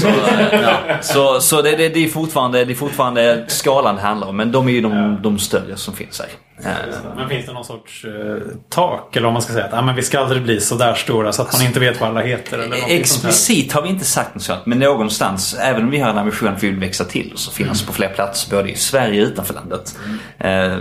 Så, 0.00 0.08
ja. 0.52 0.78
så, 1.00 1.40
så 1.40 1.62
det, 1.62 1.76
det, 1.76 1.88
det, 1.88 2.04
är 2.04 2.08
fortfarande, 2.08 2.64
det 2.64 2.72
är 2.72 2.74
fortfarande 2.74 3.44
skalan 3.48 3.94
det 3.94 4.00
handlar 4.00 4.28
om. 4.28 4.36
Men 4.36 4.52
de 4.52 4.68
är 4.68 4.72
ju 4.72 4.80
de, 4.80 5.18
de 5.22 5.38
större 5.38 5.76
som 5.76 5.94
finns 5.94 6.20
här. 6.20 6.28
Men 7.16 7.28
finns 7.28 7.46
det 7.46 7.52
någon 7.52 7.64
sorts 7.64 8.04
eh, 8.04 8.36
tak? 8.68 9.16
Eller 9.16 9.26
om 9.26 9.32
man 9.32 9.42
ska 9.42 9.52
säga 9.52 9.64
att 9.64 9.74
ah, 9.74 9.82
men 9.82 9.94
vi 9.94 10.02
ska 10.02 10.18
aldrig 10.18 10.42
bli 10.42 10.60
så 10.60 10.74
där 10.74 10.94
stora 10.94 11.32
så 11.32 11.42
att 11.42 11.52
man 11.52 11.66
inte 11.66 11.80
vet 11.80 12.00
vad 12.00 12.10
alla 12.10 12.20
heter. 12.20 12.58
Eller. 12.58 12.76
Explicit 12.88 13.72
har 13.72 13.82
vi 13.82 13.88
inte 13.88 14.04
sagt 14.04 14.34
något 14.34 14.42
sånt, 14.42 14.66
men 14.66 14.78
någonstans, 14.78 15.56
även 15.60 15.84
om 15.84 15.90
vi 15.90 15.98
har 15.98 16.10
en 16.10 16.18
ambition 16.18 16.48
att 16.48 16.62
vi 16.62 16.68
vill 16.68 16.80
växa 16.80 17.04
till 17.04 17.32
och 17.32 17.52
finnas 17.52 17.82
på 17.82 17.92
fler 17.92 18.08
platser 18.08 18.56
både 18.56 18.70
i 18.70 18.76
Sverige 18.76 19.22
och 19.22 19.28
utanför 19.28 19.54
landet. 19.54 19.98
Eh, 20.38 20.78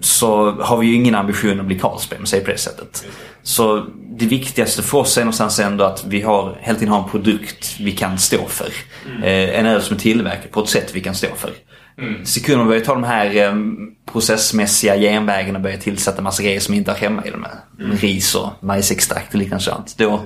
så 0.00 0.50
har 0.50 0.76
vi 0.76 0.86
ju 0.86 0.94
ingen 0.94 1.14
ambition 1.14 1.60
att 1.60 1.66
bli 1.66 1.78
Carlsberg, 1.78 2.18
om 2.18 2.26
säger 2.26 2.44
på 2.44 2.50
det 2.50 2.58
sättet. 2.58 3.06
Så 3.42 3.86
det 4.18 4.26
viktigaste 4.26 4.82
för 4.82 4.98
oss 4.98 5.18
är 5.18 5.20
någonstans 5.20 5.60
ändå 5.60 5.84
att 5.84 6.04
vi 6.06 6.20
har, 6.20 6.58
hela 6.60 6.78
tiden 6.78 6.94
har 6.94 7.02
en 7.02 7.10
produkt 7.10 7.76
vi 7.80 7.92
kan 7.92 8.18
stå 8.18 8.46
för. 8.48 8.68
Eh, 9.22 9.58
en 9.58 9.66
öl 9.66 9.82
som 9.82 9.96
är 9.96 10.00
tillverkad 10.00 10.50
på 10.50 10.60
ett 10.60 10.68
sätt 10.68 10.90
vi 10.94 11.00
kan 11.00 11.14
stå 11.14 11.28
för. 11.36 11.50
Mm. 11.98 12.24
Sekunder 12.24 12.58
man 12.58 12.68
börjar 12.68 12.84
ta 12.84 12.94
de 12.94 13.04
här 13.04 13.36
eh, 13.36 13.54
processmässiga 14.12 14.96
genvägarna 14.96 15.58
och 15.58 15.62
börjar 15.62 15.78
tillsätta 15.78 16.22
massa 16.22 16.42
grejer 16.42 16.60
som 16.60 16.74
inte 16.74 16.90
har 16.90 16.98
hemma 16.98 17.24
i 17.26 17.30
dem. 17.30 17.46
Mm. 17.80 17.96
Ris 17.96 18.34
och 18.34 18.50
majsextrakt 18.60 19.34
och 19.34 19.38
liknande 19.38 19.64
sånt. 19.64 19.94
Då, 19.98 20.20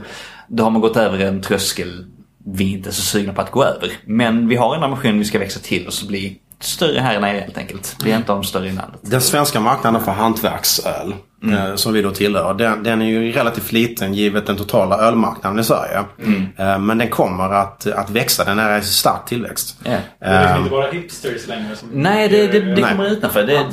då 0.49 0.65
har 0.65 0.71
man 0.71 0.81
gått 0.81 0.97
över 0.97 1.19
en 1.19 1.43
tröskel 1.43 2.07
vi 2.45 2.73
inte 2.73 2.91
är 2.91 2.93
så 2.93 3.03
sugna 3.03 3.33
på 3.33 3.41
att 3.41 3.51
gå 3.51 3.65
över. 3.65 3.93
Men 4.05 4.49
vi 4.49 4.57
har 4.57 4.77
en 4.77 4.83
ambition 4.83 5.19
vi 5.19 5.25
ska 5.25 5.39
växa 5.39 5.61
till 5.61 5.87
och 5.87 5.93
bli 6.09 6.39
större 6.65 7.01
här 7.01 7.21
nere 7.21 7.39
helt 7.39 7.59
enkelt. 7.59 7.97
Bli 8.03 8.13
inte 8.13 8.33
de 8.33 8.45
större 8.45 8.69
i 8.69 8.73
landet. 8.73 9.01
Den 9.03 9.21
svenska 9.21 9.61
marknaden 9.61 10.05
för 10.05 10.13
hantverksöl 10.13 11.15
eh, 11.53 11.75
som 11.75 11.93
vi 11.93 12.03
då 12.03 12.11
tillhör. 12.11 12.55
Den, 12.55 12.83
den 12.83 13.03
är 13.03 13.07
ju 13.07 13.33
relativt 13.33 13.73
liten 13.73 14.15
givet 14.15 14.47
den 14.47 14.57
totala 14.57 14.97
ölmarknaden 14.99 15.59
i 15.59 15.65
Sverige. 15.65 15.99
Eh, 16.57 16.79
Men 16.79 16.99
den 16.99 17.09
kommer 17.09 17.53
att, 17.55 17.87
att 17.87 18.11
växa. 18.11 18.45
Den 18.45 18.59
är 18.59 18.79
i 18.79 18.83
stark 18.83 19.25
tillväxt. 19.27 19.77
Ja. 19.85 19.91
Det 20.19 20.25
är 20.27 20.41
liksom 20.41 20.53
Eh, 20.53 20.59
inte 20.59 20.71
bara 20.71 20.91
hipsters 20.91 21.47
längre 21.47 21.77
som 21.77 21.89
Nej, 21.93 22.29
det, 22.29 22.47
det, 22.47 22.61
det 22.61 22.81
Nej. 22.81 22.91
kommer 22.91 23.11
utanför. 23.11 23.43
Det, 23.47 23.67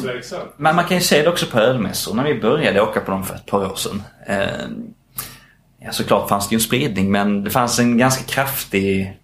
men 0.58 0.76
man 0.76 0.86
kan 0.86 0.98
ju 0.98 1.04
se 1.04 1.22
det 1.22 1.30
också 1.30 1.46
på 1.46 1.60
ölmässor. 1.60 2.14
När 2.14 2.24
vi 2.24 2.42
började 2.42 2.82
åka 2.82 3.00
på 3.00 3.12
dem 3.12 3.24
för 3.24 3.36
ett 3.36 3.46
par 3.46 3.66
år 3.72 3.76
sedan. 3.76 4.04
Eh, 4.28 4.38
ja, 5.82 5.92
såklart 5.92 6.30
fanns 6.30 6.50
det 6.50 6.54
ju 6.54 6.58
en 6.58 6.62
spridning 6.62 7.12
men 7.12 7.44
det 7.44 7.50
fanns 7.50 7.80
en 7.80 7.98
ganska 7.98 8.24
kraftig 8.24 9.18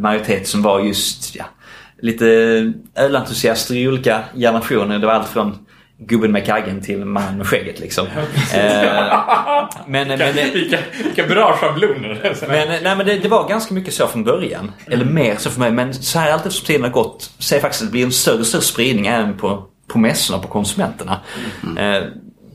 majoritet 0.00 0.48
som 0.48 0.62
var 0.62 0.80
just 0.80 1.34
ja, 1.36 1.44
lite 2.02 2.26
ölentusiaster 2.96 3.74
i 3.74 3.88
olika 3.88 4.20
generationer. 4.34 4.98
Det 4.98 5.06
var 5.06 5.14
allt 5.14 5.28
från 5.28 5.58
gubben 5.98 6.32
med 6.32 6.46
kaggen 6.46 6.80
till 6.80 7.04
mannen 7.04 7.38
med 7.38 7.46
skägget 7.46 7.80
liksom. 7.80 8.06
Eh, 8.06 9.70
men, 9.86 10.08
men, 10.08 10.34
Vilka, 10.52 10.78
vilka 11.04 11.26
bra 11.26 11.56
schabloner. 11.56 12.36
men, 12.48 12.68
nej, 12.82 12.96
men 12.96 13.06
det, 13.06 13.18
det 13.18 13.28
var 13.28 13.48
ganska 13.48 13.74
mycket 13.74 13.94
så 13.94 14.06
från 14.06 14.24
början. 14.24 14.72
Eller 14.86 15.04
mer 15.04 15.36
så 15.36 15.50
för 15.50 15.60
mig. 15.60 15.70
Men 15.70 15.94
så 15.94 16.18
här 16.18 16.32
allt 16.32 16.46
eftersom 16.46 16.66
tiden 16.66 16.82
har 16.82 16.90
gått 16.90 17.30
så 17.38 17.54
är 17.54 17.56
det 17.56 17.62
faktiskt 17.62 17.82
att 17.82 17.88
det 17.88 17.92
blir 17.92 18.04
en 18.04 18.12
större 18.12 18.38
och 18.38 18.46
större 18.46 18.62
spridning 18.62 19.06
även 19.06 19.36
på, 19.36 19.64
på 19.86 19.98
mässorna, 19.98 20.42
på 20.42 20.48
konsumenterna. 20.48 21.20
Eh, 21.78 22.02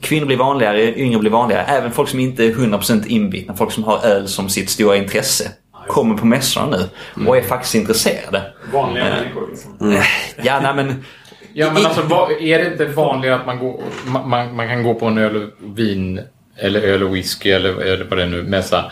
kvinnor 0.02 0.26
blir 0.26 0.38
vanligare, 0.38 1.00
yngre 1.00 1.20
blir 1.20 1.32
vanligare. 1.32 1.64
Även 1.64 1.92
folk 1.92 2.10
som 2.10 2.20
inte 2.20 2.46
är 2.46 2.52
100% 2.52 3.08
inbitna, 3.08 3.54
folk 3.56 3.72
som 3.72 3.84
har 3.84 4.06
öl 4.06 4.28
som 4.28 4.50
sitt 4.50 4.70
stora 4.70 4.98
intresse. 4.98 5.52
Kommer 5.88 6.18
på 6.18 6.26
mässorna 6.26 6.78
nu 7.16 7.28
och 7.28 7.38
är 7.38 7.42
faktiskt 7.42 7.76
intresserade. 7.76 8.54
Vanliga 8.74 9.04
människor 9.04 9.48
liksom. 9.50 9.92
Eh, 9.92 10.04
Ja, 10.44 10.60
nej 10.60 10.74
men... 10.76 11.04
Ja, 11.56 11.72
men 11.74 11.86
alltså, 11.86 12.02
är 12.40 12.60
det 12.60 12.68
inte 12.72 12.86
vanligare 12.86 13.36
att 13.36 13.46
man, 13.46 13.60
går, 13.60 13.82
man, 14.06 14.56
man, 14.56 14.68
kan 14.68 14.84
gå 14.84 14.96
på 14.96 15.06
en 15.06 15.18
öl 15.18 15.36
och 15.36 15.50
vin 15.78 16.22
eller 16.58 16.82
öl 16.82 17.04
och 17.04 17.16
whisky 17.16 17.50
eller, 17.52 17.82
eller 17.82 18.06
vad 18.06 18.18
det 18.18 18.24
är 18.24 18.28
nu, 18.28 18.44
mässa 18.44 18.92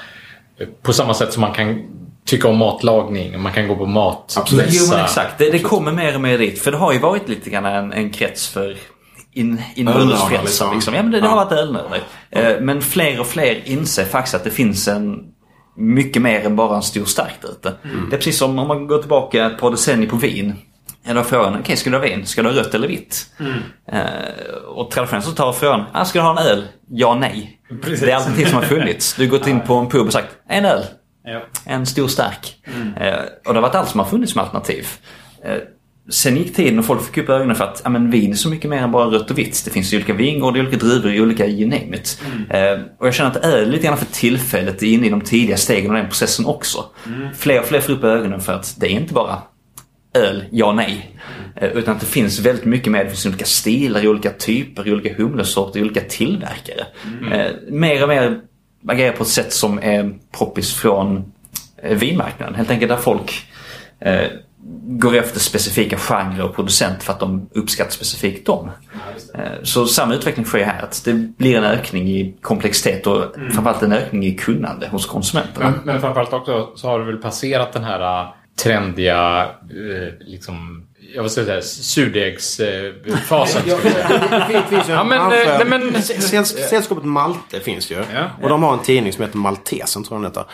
eh, 0.59 0.67
på 0.81 0.93
samma 0.93 1.13
sätt 1.13 1.33
som 1.33 1.41
man 1.41 1.53
kan 1.53 1.83
tycka 2.25 2.47
om 2.47 2.57
matlagning. 2.57 3.41
Man 3.41 3.53
kan 3.53 3.67
gå 3.67 3.75
på 3.75 3.85
matmässa. 3.85 4.63
Jo 4.69 4.87
men 4.89 4.99
exakt, 4.99 5.37
det, 5.37 5.49
det 5.51 5.59
kommer 5.59 5.91
mer 5.91 6.15
och 6.15 6.21
mer 6.21 6.37
dit. 6.37 6.59
För 6.59 6.71
det 6.71 6.77
har 6.77 6.93
ju 6.93 6.99
varit 6.99 7.29
lite 7.29 7.49
grann 7.49 7.65
en, 7.65 7.93
en 7.93 8.09
krets 8.09 8.47
för 8.47 8.77
in, 9.33 9.61
liksom. 10.43 10.73
Liksom. 10.73 10.93
Ja 10.93 11.03
men 11.03 11.11
det, 11.11 11.19
det 11.19 11.27
har 11.27 11.35
varit 11.35 11.51
ölnördar. 11.51 11.99
Eh, 12.29 12.59
Men 12.59 12.81
fler 12.81 13.19
och 13.19 13.27
fler 13.27 13.61
inser 13.65 14.05
faktiskt 14.05 14.35
att 14.35 14.43
det 14.43 14.49
finns 14.49 14.87
en 14.87 15.19
mycket 15.75 16.21
mer 16.21 16.45
än 16.45 16.55
bara 16.55 16.75
en 16.75 16.81
stor 16.81 17.05
stark 17.05 17.33
där 17.41 17.49
ute. 17.49 17.73
Det 18.09 18.15
är 18.15 18.17
precis 18.17 18.37
som 18.37 18.59
om 18.59 18.67
man 18.67 18.87
går 18.87 18.97
tillbaka 18.97 19.45
ett 19.45 19.57
par 19.59 19.71
decennier 19.71 20.09
på 20.09 20.15
vin. 20.15 20.53
Eller 21.05 21.23
frågan, 21.23 21.57
okej 21.59 21.77
ska 21.77 21.89
du 21.89 21.95
ha 21.95 22.03
vin? 22.03 22.25
Ska 22.25 22.41
du 22.41 22.49
ha 22.49 22.55
rött 22.55 22.73
eller 22.73 22.87
vitt? 22.87 23.25
Eh, 23.91 24.01
och 24.67 24.91
traditionellt 24.91 25.25
så 25.25 25.31
tar 25.31 25.53
frågan, 25.53 25.83
ah, 25.93 26.05
ska 26.05 26.19
du 26.19 26.25
ha 26.25 26.41
en 26.41 26.47
öl? 26.47 26.67
Ja, 26.89 27.15
nej. 27.15 27.59
Precis. 27.81 27.99
Det 27.99 28.11
är 28.11 28.15
alternativ 28.15 28.45
som 28.45 28.55
har 28.55 28.63
funnits. 28.63 29.13
Du 29.13 29.23
har 29.23 29.29
gått 29.29 29.47
in 29.47 29.61
på 29.61 29.73
en 29.73 29.89
pub 29.89 30.05
och 30.07 30.13
sagt, 30.13 30.27
en 30.49 30.65
öl. 30.65 30.83
Ja. 31.23 31.41
En 31.65 31.85
stor 31.85 32.07
stark. 32.07 32.55
Eh, 32.97 33.13
och 33.45 33.53
det 33.53 33.59
har 33.59 33.61
varit 33.61 33.75
allt 33.75 33.89
som 33.89 33.99
har 33.99 34.07
funnits 34.07 34.31
som 34.31 34.41
alternativ. 34.41 34.87
Eh, 35.43 35.57
sen 36.11 36.37
gick 36.37 36.55
tiden 36.55 36.79
och 36.79 36.85
folk 36.85 37.05
fick 37.05 37.17
upp 37.17 37.29
ögonen 37.29 37.55
för 37.55 37.63
att 37.63 37.81
ja, 37.83 37.89
men 37.89 38.11
vin 38.11 38.31
är 38.31 38.35
så 38.35 38.49
mycket 38.49 38.69
mer 38.69 38.77
än 38.77 38.91
bara 38.91 39.05
rött 39.05 39.31
och 39.31 39.37
vitt. 39.37 39.61
Det 39.65 39.71
finns 39.71 39.93
ju 39.93 39.97
olika 39.97 40.13
vingårdar, 40.13 40.59
olika 40.59 40.77
druvor, 40.77 41.21
olika 41.21 41.47
you 41.47 41.69
name 41.69 41.97
it. 41.97 42.21
Eh, 42.49 42.79
och 42.99 43.07
jag 43.07 43.13
känner 43.13 43.31
att 43.31 43.45
öl 43.45 43.69
lite 43.69 43.85
grann 43.87 43.97
för 43.97 44.05
tillfället 44.05 44.83
är 44.83 44.87
inne 44.87 45.07
i 45.07 45.09
de 45.09 45.21
tidiga 45.21 45.57
stegen 45.57 45.91
av 45.91 45.97
den 45.97 46.07
processen 46.07 46.45
också. 46.45 46.85
Fler 47.35 47.59
och 47.59 47.65
fler 47.65 47.81
får 47.81 47.93
upp 47.93 48.03
ögonen 48.03 48.41
för 48.41 48.53
att 48.53 48.75
det 48.79 48.85
är 48.85 48.89
inte 48.89 49.13
bara 49.13 49.41
öl, 50.13 50.43
ja 50.51 50.71
nej. 50.73 51.15
Eh, 51.55 51.69
Utan 51.69 51.93
att 51.95 51.99
det 51.99 52.05
finns 52.05 52.39
väldigt 52.39 52.65
mycket 52.65 52.91
mer. 52.91 53.03
Det 53.03 53.09
finns 53.09 53.25
olika 53.25 53.45
stilar, 53.45 54.07
olika 54.07 54.29
typer, 54.29 54.93
olika 54.93 55.13
humlesorter, 55.15 55.81
olika 55.81 56.01
tillverkare. 56.01 56.85
Eh, 57.31 57.51
mer 57.69 58.03
och 58.03 58.09
mer 58.09 58.39
agerar 58.87 59.11
på 59.13 59.23
ett 59.23 59.29
sätt 59.29 59.53
som 59.53 59.79
är 59.79 60.13
poppis 60.31 60.73
från 60.73 61.31
eh, 61.83 61.97
vinmarknaden. 61.97 62.55
Helt 62.55 62.71
enkelt 62.71 62.89
där 62.89 62.97
folk 62.97 63.45
eh, 63.99 64.27
går 64.87 65.15
efter 65.15 65.39
specifika 65.39 65.97
genrer 65.97 66.43
och 66.45 66.55
producenter 66.55 67.05
för 67.05 67.13
att 67.13 67.19
de 67.19 67.49
uppskattar 67.55 67.91
specifikt 67.91 68.45
dem. 68.45 68.69
Eh, 69.35 69.41
så 69.63 69.85
samma 69.87 70.13
utveckling 70.13 70.45
sker 70.45 70.65
här. 70.65 70.81
Att 70.83 71.01
det 71.05 71.13
blir 71.13 71.57
en 71.57 71.63
ökning 71.63 72.07
i 72.09 72.37
komplexitet 72.41 73.07
och 73.07 73.23
framförallt 73.53 73.81
en 73.83 73.91
ökning 73.93 74.25
i 74.25 74.37
kunnande 74.37 74.87
hos 74.87 75.05
konsumenterna. 75.05 75.69
Men, 75.69 75.79
men 75.83 76.01
framförallt 76.01 76.33
också 76.33 76.69
så 76.75 76.87
har 76.87 76.99
du 76.99 77.05
väl 77.05 77.17
passerat 77.17 77.73
den 77.73 77.83
här 77.83 78.21
äh, 78.23 78.27
trendiga, 78.63 79.41
eh, 79.43 80.27
liksom, 80.27 80.85
jag 81.15 81.21
vill 81.23 81.31
säga 81.31 81.61
surdegsfasen. 81.61 83.61
Ja, 83.65 83.77
Ja, 84.89 85.03
men, 85.03 85.21
eh, 85.21 85.27
nej, 85.29 85.65
men- 85.65 86.01
Sällskapet 86.45 87.03
Malte 87.05 87.59
finns 87.59 87.91
ju. 87.91 87.95
Ja. 87.95 88.03
Och 88.41 88.49
de 88.49 88.63
har 88.63 88.73
en 88.73 88.79
tidning 88.79 89.13
som 89.13 89.23
heter 89.23 89.37
Maltesen 89.37 90.03
tror 90.03 90.23
jag 90.23 90.31
den 90.33 90.43
heter. 90.43 90.53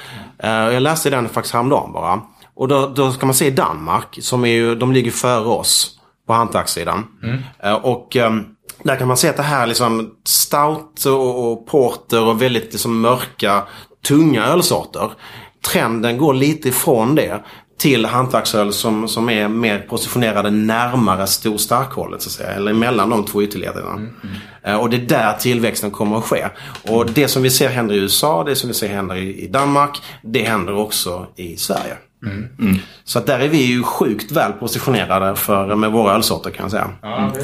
Eh, 0.67 0.73
Jag 0.73 0.83
läste 0.83 1.09
den 1.09 1.29
faktiskt 1.29 1.53
häromdagen 1.53 1.93
bara. 1.93 2.21
Och 2.57 2.67
då, 2.67 2.87
då 2.95 3.11
ska 3.11 3.25
man 3.25 3.35
se 3.35 3.49
Danmark, 3.49 4.17
som 4.21 4.45
är 4.45 4.49
ju, 4.49 4.75
de 4.75 4.91
ligger 4.91 5.11
före 5.11 5.45
oss 5.47 5.99
på 6.27 6.33
hantverkssidan. 6.33 7.07
Eh, 7.63 7.73
Och 7.73 8.15
ehm, 8.15 8.45
där 8.83 8.95
kan 8.95 9.07
man 9.07 9.17
se 9.17 9.29
att 9.29 9.37
det 9.37 9.43
här 9.43 9.67
liksom 9.67 10.11
stout 10.25 11.05
och, 11.05 11.51
och 11.51 11.67
porter 11.67 12.23
och 12.23 12.41
väldigt 12.41 12.71
liksom 12.71 13.01
mörka, 13.01 13.63
tunga 14.07 14.45
ölsorter. 14.45 15.11
Trenden 15.71 16.17
går 16.17 16.33
lite 16.33 16.69
ifrån 16.69 17.15
det 17.15 17.43
till 17.79 18.05
hantverksöl 18.05 18.73
som, 18.73 19.07
som 19.07 19.29
är 19.29 19.47
mer 19.47 19.79
positionerade 19.79 20.49
närmare 20.51 21.27
stor 21.27 21.57
starkhållet 21.57 22.21
så 22.21 22.27
att 22.27 22.31
säga. 22.33 22.49
Eller 22.51 22.73
mellan 22.73 23.09
de 23.09 23.25
två 23.25 23.43
ytterligheterna. 23.43 24.07
Eh, 24.63 24.75
Och 24.75 24.89
det 24.89 24.97
är 24.97 25.01
där 25.01 25.33
tillväxten 25.33 25.91
kommer 25.91 26.17
att 26.17 26.23
ske. 26.23 26.47
Och 26.89 27.05
det 27.11 27.27
som 27.27 27.41
vi 27.43 27.49
ser 27.49 27.69
händer 27.69 27.95
i 27.95 27.97
USA, 27.97 28.43
det 28.43 28.55
som 28.55 28.67
vi 28.67 28.73
ser 28.73 28.87
händer 28.87 29.15
i 29.15 29.43
i 29.43 29.47
Danmark, 29.47 30.01
det 30.21 30.43
händer 30.43 30.75
också 30.77 31.27
i 31.35 31.57
Sverige. 31.57 31.97
Så 33.03 33.19
att 33.19 33.25
där 33.25 33.39
är 33.39 33.47
vi 33.47 33.65
ju 33.65 33.83
sjukt 33.83 34.31
väl 34.31 34.51
positionerade 34.51 35.35
för, 35.35 35.75
med 35.75 35.91
våra 35.91 36.13
ölsorter 36.13 36.49
kan 36.49 36.63
jag 36.63 36.71
säga. 36.71 36.89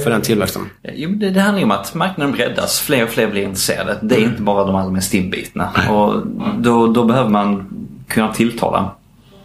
För 0.04 0.10
den 0.10 0.22
tillväxten. 0.22 0.70
Jo, 0.94 1.10
det, 1.10 1.30
det 1.30 1.40
handlar 1.40 1.60
ju 1.60 1.66
om 1.66 1.72
att 1.72 1.94
marknaden 1.94 2.34
breddas. 2.34 2.80
Fler 2.80 3.04
och 3.04 3.10
fler 3.10 3.28
blir 3.28 3.44
intresserade. 3.44 4.00
Det 4.02 4.16
är 4.16 4.20
inte 4.20 4.42
bara 4.42 4.66
de 4.66 4.76
allra 4.76 4.92
mest 4.92 5.14
inbitna. 5.14 5.70
Och 5.90 6.28
då, 6.58 6.88
då 6.88 7.06
behöver 7.06 7.30
man 7.30 7.70
kunna 8.08 8.34
tilltala 8.34 8.92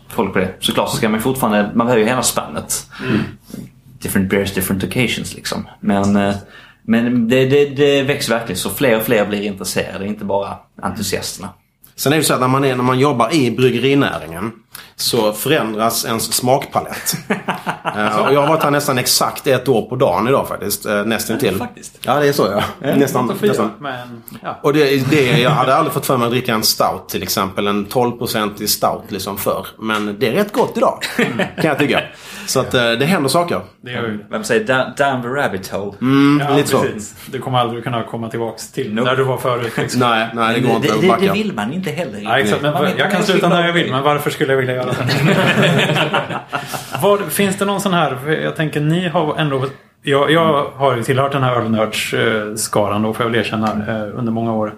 folk 0.08 0.32
på 0.32 0.38
det. 0.38 0.54
Såklart 0.60 0.90
så 0.90 0.96
ska 0.96 1.08
man 1.08 1.20
fortfarande, 1.20 1.70
man 1.74 1.86
behöver 1.86 2.02
ju 2.02 2.08
hela 2.08 2.22
spannet. 2.22 2.86
Different 3.98 4.30
beers, 4.30 4.54
different 4.54 4.84
occasions 4.84 5.34
liksom. 5.34 5.68
Men, 5.80 6.16
eh, 6.16 6.34
men 6.82 7.28
det, 7.28 7.46
det, 7.46 7.64
det 7.64 8.02
växer 8.02 8.34
verkligen 8.34 8.58
så 8.58 8.70
fler 8.70 8.96
och 8.96 9.02
fler 9.02 9.26
blir 9.26 9.42
intresserade, 9.42 10.06
inte 10.06 10.24
bara 10.24 10.56
entusiasterna. 10.82 11.48
Sen 11.96 12.12
är 12.12 12.16
det 12.16 12.22
så 12.24 12.34
att 12.34 12.40
när 12.40 12.48
man, 12.48 12.64
är, 12.64 12.76
när 12.76 12.84
man 12.84 12.98
jobbar 12.98 13.34
i 13.34 13.50
bryggerinäringen 13.50 14.52
så 14.96 15.32
förändras 15.32 16.04
ens 16.04 16.32
smakpalett. 16.32 17.14
Eh, 17.96 18.18
och 18.26 18.34
jag 18.34 18.40
har 18.40 18.48
varit 18.48 18.62
här 18.62 18.70
nästan 18.70 18.98
exakt 18.98 19.46
ett 19.46 19.68
år 19.68 19.82
på 19.82 19.96
dagen 19.96 20.28
idag 20.28 20.48
faktiskt. 20.48 20.86
Uh, 20.86 21.04
nästintill. 21.04 21.58
Faktiskt. 21.58 21.98
Ja, 22.02 22.20
det 22.20 22.28
är 22.28 22.32
så 22.32 22.46
ja. 22.80 22.92
Nästan. 22.94 23.38
nästan. 23.40 23.70
Men, 23.80 24.22
ja. 24.42 24.58
Och 24.62 24.72
det, 24.72 25.10
det, 25.10 25.40
jag 25.40 25.50
hade 25.50 25.74
aldrig 25.74 25.92
fått 25.94 26.06
för 26.06 26.16
mig 26.16 26.26
att 26.26 26.32
dricka 26.32 26.54
en 26.54 26.62
stout 26.62 27.08
till 27.08 27.22
exempel. 27.22 27.66
En 27.66 27.86
12-procentig 27.86 28.66
stout 28.66 29.04
liksom 29.08 29.36
förr. 29.38 29.66
Men 29.78 30.16
det 30.18 30.28
är 30.28 30.32
rätt 30.32 30.52
gott 30.52 30.76
idag. 30.76 30.98
Kan 31.36 31.64
jag 31.64 31.78
tycka. 31.78 32.00
Så 32.46 32.60
att 32.60 32.74
eh, 32.74 32.90
det 32.92 33.04
händer 33.04 33.28
saker. 33.28 33.60
Det 33.80 33.90
gör 33.90 34.02
ju 34.02 34.16
det. 34.18 34.24
Vem 34.30 34.44
säger 34.44 34.64
down, 34.64 34.92
down 34.96 35.22
the 35.22 35.28
rabbit 35.28 35.68
hole? 35.68 35.92
Mm, 36.00 36.46
Ja, 36.48 36.56
lite 36.56 36.68
så. 36.68 36.80
precis. 36.82 37.14
Du 37.26 37.38
kommer 37.38 37.58
aldrig 37.58 37.84
kunna 37.84 38.02
komma 38.02 38.28
tillbaks 38.30 38.72
till 38.72 38.94
Nope. 38.94 39.10
där 39.10 39.16
du 39.16 39.24
var 39.24 39.36
förut. 39.36 39.72
Liksom. 39.76 40.00
Nej, 40.00 40.28
nej 40.34 40.54
det 40.54 40.60
går 40.60 40.76
inte 40.76 40.88
det, 40.88 40.94
att 40.94 41.00
det, 41.00 41.06
det 41.06 41.12
backa. 41.12 41.32
vill 41.32 41.52
man 41.52 41.72
inte 41.72 41.90
heller. 41.90 42.20
Ja, 42.20 42.38
exakt. 42.38 42.62
Men 42.62 42.72
jag 42.72 42.98
man 42.98 43.10
kan 43.10 43.22
sluta 43.22 43.48
när 43.48 43.66
jag 43.66 43.72
vill, 43.72 43.90
men 43.90 44.02
varför 44.02 44.30
skulle 44.30 44.52
jag 44.52 44.58
vilja 44.58 44.67
göra 44.72 44.86
det? 44.86 46.38
Vad, 47.02 47.32
finns 47.32 47.56
det 47.58 47.64
någon 47.64 47.80
sån 47.80 47.92
här, 47.94 48.16
för 48.24 48.30
jag 48.30 48.56
tänker 48.56 48.80
ni 48.80 49.08
har 49.08 49.36
ändå 49.38 49.64
jag, 50.02 50.30
jag 50.30 50.64
har 50.76 50.96
ju 50.96 51.02
tillhört 51.02 51.32
den 51.32 51.42
här 51.42 51.56
ölnördsskaran 51.56 53.02
då 53.02 53.14
får 53.14 53.24
jag 53.26 53.30
väl 53.30 53.40
erkänna 53.40 53.66
eh, 53.88 54.18
under 54.18 54.32
många 54.32 54.52
år. 54.52 54.74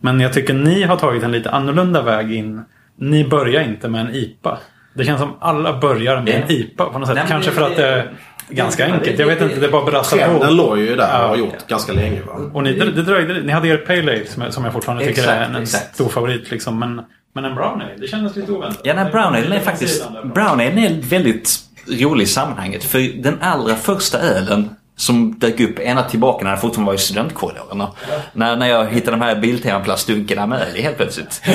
Men 0.00 0.20
jag 0.20 0.32
tycker 0.32 0.54
ni 0.54 0.82
har 0.82 0.96
tagit 0.96 1.22
en 1.22 1.32
lite 1.32 1.50
annorlunda 1.50 2.02
väg 2.02 2.32
in. 2.32 2.64
Ni 2.98 3.24
börjar 3.28 3.62
inte 3.62 3.88
med 3.88 4.00
en 4.00 4.14
IPA. 4.14 4.58
Det 4.94 5.04
känns 5.04 5.20
som 5.20 5.36
alla 5.40 5.78
börjar 5.78 6.20
med 6.20 6.34
en 6.34 6.50
IPA 6.50 6.84
på 6.84 6.98
något 6.98 7.08
sätt. 7.08 7.16
Nej, 7.16 7.24
Kanske 7.28 7.50
för 7.50 7.62
att 7.62 7.76
det 7.76 7.86
är 7.88 8.10
ganska 8.48 8.86
det- 8.86 8.92
enkelt. 8.92 9.18
Jag 9.18 9.26
vet 9.26 9.40
inte, 9.42 9.60
det 9.60 9.66
är 9.66 9.70
bara 9.70 9.82
att 9.82 9.90
brassa 9.90 10.16
på. 10.16 10.22
Trenden 10.22 10.56
låg 10.56 10.78
ju 10.78 10.96
där 10.96 11.22
och 11.22 11.28
har 11.28 11.36
gjort 11.36 11.66
ganska 11.68 11.92
länge. 11.92 12.20
Va? 12.26 12.32
Och 12.52 12.62
ni, 12.62 12.72
det, 12.72 12.90
det 12.92 13.02
dröjde, 13.02 13.40
ni 13.42 13.52
hade 13.52 13.68
er 13.68 13.76
Pale 13.76 14.00
Ale 14.12 14.26
som, 14.26 14.42
jag- 14.42 14.52
som 14.52 14.64
jag 14.64 14.72
fortfarande 14.72 15.04
tycker 15.04 15.20
Exakt, 15.20 15.38
är 15.38 15.44
en, 15.44 15.54
en 15.56 15.62
exakt. 15.62 15.94
stor 15.94 16.08
favorit. 16.08 16.50
Liksom. 16.50 16.78
Men, 16.78 17.00
men 17.34 17.44
en 17.44 17.54
Brown 17.54 17.80
Ale, 17.80 17.96
det 17.98 18.06
kändes 18.08 18.36
lite 18.36 18.52
oväntat. 18.52 18.80
Ja, 18.84 18.94
nej, 18.94 19.10
brown 19.12 19.34
ale 19.34 19.56
är 19.56 19.60
faktiskt... 19.60 20.08
Brown 20.34 20.60
ale 20.60 20.86
är 20.86 21.00
väldigt 21.02 21.58
rolig 22.00 22.24
i 22.24 22.26
sammanhanget. 22.26 22.84
För 22.84 23.22
den 23.22 23.38
allra 23.40 23.74
första 23.74 24.18
ölen 24.18 24.70
som 24.96 25.38
dök 25.38 25.60
upp 25.60 25.78
ända 25.78 26.02
tillbaka 26.02 26.44
när 26.44 26.50
jag 26.50 26.60
fortfarande 26.60 26.86
var 26.90 26.94
i 26.94 26.98
studentkorridorerna. 26.98 27.90
När, 28.32 28.56
när 28.56 28.66
jag 28.66 28.86
hittade 28.86 29.16
de 29.16 29.22
här 29.22 29.36
Biltema-plastdunkarna 29.36 30.46
med 30.46 30.62
öl 30.62 30.82
helt 30.82 30.96
plötsligt. 30.96 31.42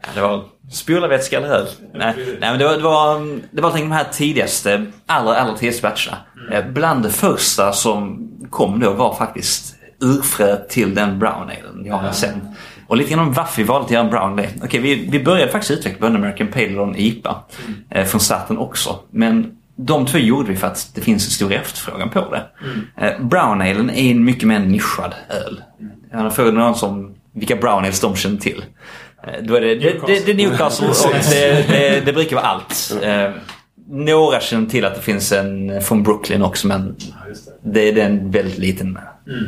Ja, 0.00 0.08
det 0.14 0.20
var 0.20 0.44
spolarvätska 0.72 1.36
eller 1.38 1.48
öl. 1.48 1.66
Nej, 1.94 2.14
nej 2.16 2.50
men 2.50 2.58
det 2.58 2.64
var, 2.64 2.76
det 2.76 2.82
var, 2.82 3.38
det 3.50 3.62
var 3.62 3.72
de 3.72 3.92
här 3.92 4.04
tidigaste, 4.12 4.86
allra, 5.06 5.36
allra 5.36 5.56
tidigaste 5.56 5.82
batcherna. 5.82 6.18
Eh, 6.52 6.72
Bland 6.72 7.02
det 7.02 7.10
första 7.10 7.72
som 7.72 8.28
kom 8.50 8.80
då 8.80 8.90
var 8.90 9.14
faktiskt 9.14 9.74
urfröet 10.00 10.68
till 10.68 10.94
den 10.94 11.18
brown 11.18 11.42
alen 11.50 11.84
jag 11.86 11.94
har 11.94 12.12
sen. 12.12 12.40
Och 12.86 12.96
lite 12.96 13.10
grann 13.10 13.20
om 13.20 13.32
varför 13.32 13.56
vi 13.56 13.62
valde 13.62 13.84
att 13.84 13.90
göra 13.90 14.04
en 14.04 14.10
brown 14.10 14.32
ale. 14.32 14.48
Okej, 14.64 14.80
vi, 14.80 14.94
vi 14.94 15.24
började 15.24 15.52
faktiskt 15.52 15.70
utveckla 15.70 16.08
både 16.08 16.18
American 16.18 16.46
Pale 16.46 16.66
Ale 16.66 16.78
och 16.78 16.88
en 16.88 16.96
IPA. 16.96 17.42
Eh, 17.90 18.04
från 18.04 18.20
starten 18.20 18.58
också. 18.58 18.98
Men 19.10 19.56
de 19.76 20.06
två 20.06 20.18
gjorde 20.18 20.48
vi 20.48 20.56
för 20.56 20.66
att 20.66 20.90
det 20.94 21.00
finns 21.00 21.26
en 21.26 21.30
stor 21.30 21.52
efterfrågan 21.52 22.10
på 22.10 22.30
det. 22.30 22.46
Eh, 23.06 23.20
brown 23.20 23.60
alen 23.60 23.90
är 23.90 24.10
en 24.10 24.24
mycket 24.24 24.48
mer 24.48 24.58
nischad 24.58 25.14
öl. 25.30 25.62
Jag 26.12 26.34
frågade 26.34 26.58
någon 26.58 26.74
som 26.74 27.14
vilka 27.32 27.56
brown 27.56 27.84
ales 27.84 28.00
de 28.00 28.16
känner 28.16 28.38
till. 28.38 28.64
Eh, 29.26 29.42
då 29.42 29.54
är 29.54 29.60
det, 29.60 29.74
det, 29.74 30.06
det, 30.06 30.26
det 30.26 30.32
är 30.32 30.34
Newcastle 30.34 30.88
och 30.88 31.14
det, 31.30 31.68
det, 31.68 32.02
det 32.06 32.12
brukar 32.12 32.36
vara 32.36 32.46
allt. 32.46 32.92
Eh, 33.02 33.30
några 33.88 34.40
känner 34.40 34.66
till 34.66 34.84
att 34.84 34.94
det 34.94 35.00
finns 35.00 35.32
en 35.32 35.80
från 35.80 36.02
Brooklyn 36.02 36.42
också 36.42 36.66
men 36.66 36.96
det, 37.62 37.92
det 37.92 38.00
är 38.00 38.06
en 38.06 38.30
väldigt 38.30 38.58
liten, 38.58 38.98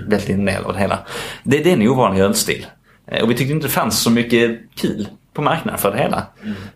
väldigt 0.08 0.28
liten 0.28 0.44
del 0.44 0.64
av 0.64 0.72
det 0.72 0.78
hela. 0.78 0.98
Det, 1.42 1.58
det 1.58 1.70
är 1.70 1.74
en 1.74 1.88
ovanlig 1.88 2.20
ölstil. 2.20 2.66
Eh, 3.10 3.22
Och 3.22 3.30
vi 3.30 3.34
tyckte 3.34 3.52
inte 3.52 3.66
det 3.66 3.70
fanns 3.70 4.02
så 4.02 4.10
mycket 4.10 4.58
kul 4.76 5.08
på 5.34 5.42
marknaden 5.42 5.78
för 5.78 5.90
det 5.90 5.98
hela. 5.98 6.26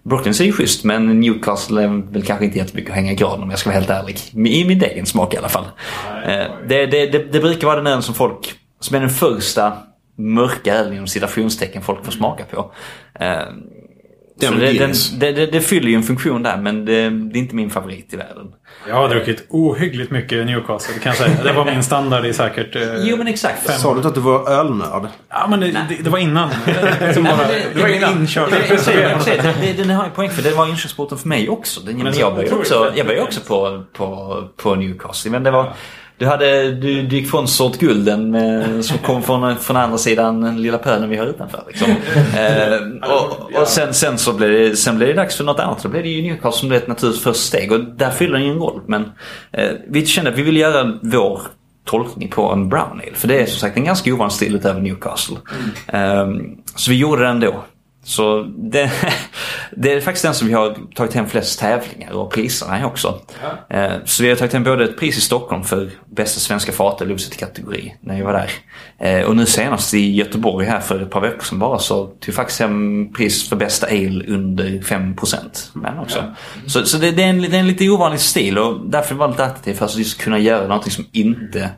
Brooklyn 0.03 0.35
är 0.41 0.45
ju 0.45 0.53
schysst 0.53 0.85
men 0.85 1.21
Newcastle 1.21 1.83
är 1.83 2.13
väl 2.13 2.23
kanske 2.23 2.45
inte 2.45 2.59
jättemycket 2.59 2.91
att 2.91 2.97
hänga 2.97 3.13
i 3.13 3.15
graden 3.15 3.43
om 3.43 3.51
jag 3.51 3.59
ska 3.59 3.71
vara 3.71 3.79
helt 3.79 3.91
ärlig. 3.91 4.17
I 4.33 4.65
min 4.65 4.83
egen 4.83 5.07
smak 5.07 5.35
i 5.35 5.37
alla 5.37 5.49
fall. 5.49 5.65
Eh, 6.27 6.45
Det, 6.69 6.87
det, 6.87 7.07
det, 7.07 7.33
det 7.33 7.41
brukar 7.41 7.67
vara 7.67 7.77
den 7.77 7.87
öl 7.87 8.03
som 8.03 8.15
folk, 8.15 8.55
som 8.81 8.97
är 8.97 9.01
den 9.01 9.11
första 9.11 9.73
mörka 10.17 10.75
ölen 10.75 10.93
inom 10.93 11.07
citationstecken 11.07 11.83
folk 11.83 12.05
får 12.05 12.13
smaka 12.13 12.45
på. 12.45 12.73
Den 14.41 14.59
det, 14.59 14.73
den, 14.73 14.93
det, 15.19 15.33
det, 15.33 15.47
det 15.47 15.61
fyller 15.61 15.89
ju 15.89 15.95
en 15.95 16.03
funktion 16.03 16.43
där 16.43 16.57
men 16.57 16.85
det, 16.85 17.11
det 17.11 17.39
är 17.39 17.41
inte 17.41 17.55
min 17.55 17.71
favorit 17.71 18.15
i 18.15 18.17
världen. 18.17 18.47
Jag 18.89 18.95
har 18.95 19.09
druckit 19.09 19.47
ohyggligt 19.49 20.11
mycket 20.11 20.47
Newcastle 20.47 20.95
kan 20.95 21.11
jag 21.11 21.17
säga. 21.17 21.43
Det 21.45 21.53
var 21.53 21.65
min 21.65 21.83
standard 21.83 22.27
i 22.27 22.33
säkert... 22.33 22.77
Eh, 22.77 22.83
Jo 23.01 23.17
men 23.17 23.27
exakt. 23.27 23.67
Fem. 23.67 23.79
Sa 23.79 23.95
du 23.95 24.09
att 24.09 24.15
du 24.15 24.21
var 24.21 24.51
ölnörd? 24.51 25.09
Ja 25.29 25.47
men 25.51 25.61
det, 25.61 25.67
det, 25.89 26.03
det 26.03 26.11
var 26.11 26.19
innan. 26.19 26.51
Som 27.15 27.25
bara, 27.25 27.49
det, 27.75 27.81
var 27.83 27.89
innan 27.89 28.21
inkört. 28.21 28.51
Det, 29.61 29.73
den 29.73 29.91
har 29.91 30.05
ju 30.05 30.11
poäng 30.11 30.31
för 30.31 30.43
det 30.43 30.51
var 30.51 30.67
inkörsporten 30.67 31.19
för 31.19 31.29
mig 31.29 31.49
också. 31.49 31.81
Den, 31.81 31.97
men 31.97 32.19
jag 32.19 32.35
började 32.35 32.55
också, 32.55 32.93
jag 32.97 33.07
började 33.07 33.25
också 33.25 33.41
på, 33.41 33.85
på, 33.93 34.49
på 34.57 34.75
Newcastle. 34.75 35.31
Men 35.31 35.43
det 35.43 35.51
var, 35.51 35.73
du, 36.23 36.29
hade, 36.29 36.73
du, 36.73 37.03
du 37.03 37.17
gick 37.17 37.31
från 37.31 37.49
sort 37.49 37.79
gulden 37.79 38.31
med, 38.31 38.85
som 38.85 38.99
kom 38.99 39.23
från, 39.23 39.57
från 39.57 39.77
andra 39.77 39.99
sidan 39.99 40.41
den 40.41 40.63
lilla 40.63 40.79
pölen 40.79 41.11
vi 41.11 41.17
har 41.17 41.27
utanför. 41.27 41.63
Liksom. 41.69 41.91
eh, 42.37 43.11
och 43.11 43.61
och 43.61 43.69
sen, 43.69 43.95
sen, 43.95 44.19
så 44.19 44.33
blev 44.33 44.51
det, 44.51 44.77
sen 44.77 44.97
blev 44.97 45.09
det 45.09 45.15
dags 45.15 45.37
för 45.37 45.45
något 45.45 45.61
annat. 45.61 45.83
Då 45.83 45.89
blev 45.89 46.03
det 46.03 46.09
ju 46.09 46.23
Newcastle 46.23 46.53
som 46.53 46.69
blev 46.69 46.83
ett 46.83 46.89
naturligt 46.89 47.19
första 47.19 47.43
steg. 47.43 47.73
Och 47.73 47.81
där 47.81 48.11
fyller 48.11 48.33
den 48.33 48.45
ju 48.45 48.53
en 48.53 48.59
roll. 48.59 48.81
Men 48.87 49.13
eh, 49.53 49.71
vi 49.89 50.07
kände 50.07 50.31
att 50.31 50.39
vi 50.39 50.43
ville 50.43 50.61
göra 50.61 50.99
vår 51.03 51.41
tolkning 51.85 52.29
på 52.29 52.53
en 52.53 52.69
brown 52.69 53.01
ale. 53.05 53.15
För 53.15 53.29
det 53.29 53.41
är 53.41 53.47
som 53.47 53.59
sagt 53.59 53.77
en 53.77 53.85
ganska 53.85 54.15
ovanlig 54.15 54.33
stil 54.33 54.55
utöver 54.55 54.81
Newcastle. 54.81 55.37
Ehm, 55.87 56.57
så 56.77 56.91
vi 56.91 56.99
gjorde 56.99 57.25
den 57.25 57.41
då. 57.41 57.65
Så 58.05 58.43
det, 58.43 58.91
det 59.71 59.93
är 59.93 60.01
faktiskt 60.01 60.25
den 60.25 60.35
som 60.35 60.49
vi 60.49 60.55
har 60.55 60.77
tagit 60.95 61.15
hem 61.15 61.29
flest 61.29 61.61
tävlingar 61.61 62.13
och 62.13 62.33
priserna 62.33 62.81
i 62.81 62.85
också. 62.85 63.21
Ehm, 63.69 64.01
så 64.05 64.23
vi 64.23 64.29
har 64.29 64.37
tagit 64.37 64.53
hem 64.53 64.65
både 64.65 64.85
ett 64.85 64.99
pris 64.99 65.19
i 65.19 65.21
Stockholm 65.21 65.65
för 65.65 65.91
bästa 66.07 66.41
svenska 66.41 66.73
fatöl 66.73 67.11
oavsett 67.11 67.37
kategori 67.37 67.95
när 68.01 68.19
jag 68.19 68.25
var 68.25 68.33
där. 68.33 68.51
Ehm, 68.99 69.27
och 69.27 69.37
nu 69.37 69.47
senast 69.47 69.95
i 69.95 70.15
Göteborg 70.15 70.67
här 70.67 70.81
för 70.81 71.03
ett 71.03 71.11
par 71.11 71.21
veckor 71.21 71.43
sedan 71.43 71.59
bara 71.59 71.79
så 71.79 72.07
tog 72.07 72.17
vi 72.27 72.33
faktiskt 72.33 72.61
hem 72.61 73.13
pris 73.13 73.49
för 73.49 73.57
bästa 73.57 73.87
ale 73.87 74.25
under 74.29 74.65
5% 74.65 75.71
med 75.73 75.93
den 75.93 75.99
också. 75.99 76.35
Så, 76.67 76.87
så 76.87 76.99
det, 76.99 77.11
det, 77.11 77.23
är 77.23 77.29
en, 77.29 77.43
det 77.43 77.57
är 77.57 77.61
en 77.61 77.67
lite 77.67 77.89
ovanlig 77.89 78.21
stil 78.21 78.59
och 78.59 78.87
därför 78.87 79.15
var 79.15 79.27
det 79.27 79.33
lite 79.33 79.45
attraktivt 79.45 79.79
för 79.79 79.85
att 79.85 79.97
just 79.97 80.21
kunna 80.21 80.39
göra 80.39 80.69
någonting 80.69 80.93
som 80.93 81.07
inte 81.13 81.71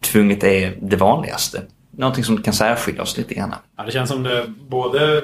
tvunget 0.00 0.44
är 0.44 0.76
det 0.82 0.96
vanligaste. 0.96 1.62
Någonting 1.96 2.24
som 2.24 2.42
kan 2.42 2.54
särskilja 2.54 3.02
oss 3.02 3.16
lite 3.16 3.34
grann. 3.34 3.54
Ja, 3.76 3.84
det 3.84 3.92
känns 3.92 4.10
som 4.10 4.22
det 4.22 4.46
både... 4.68 5.22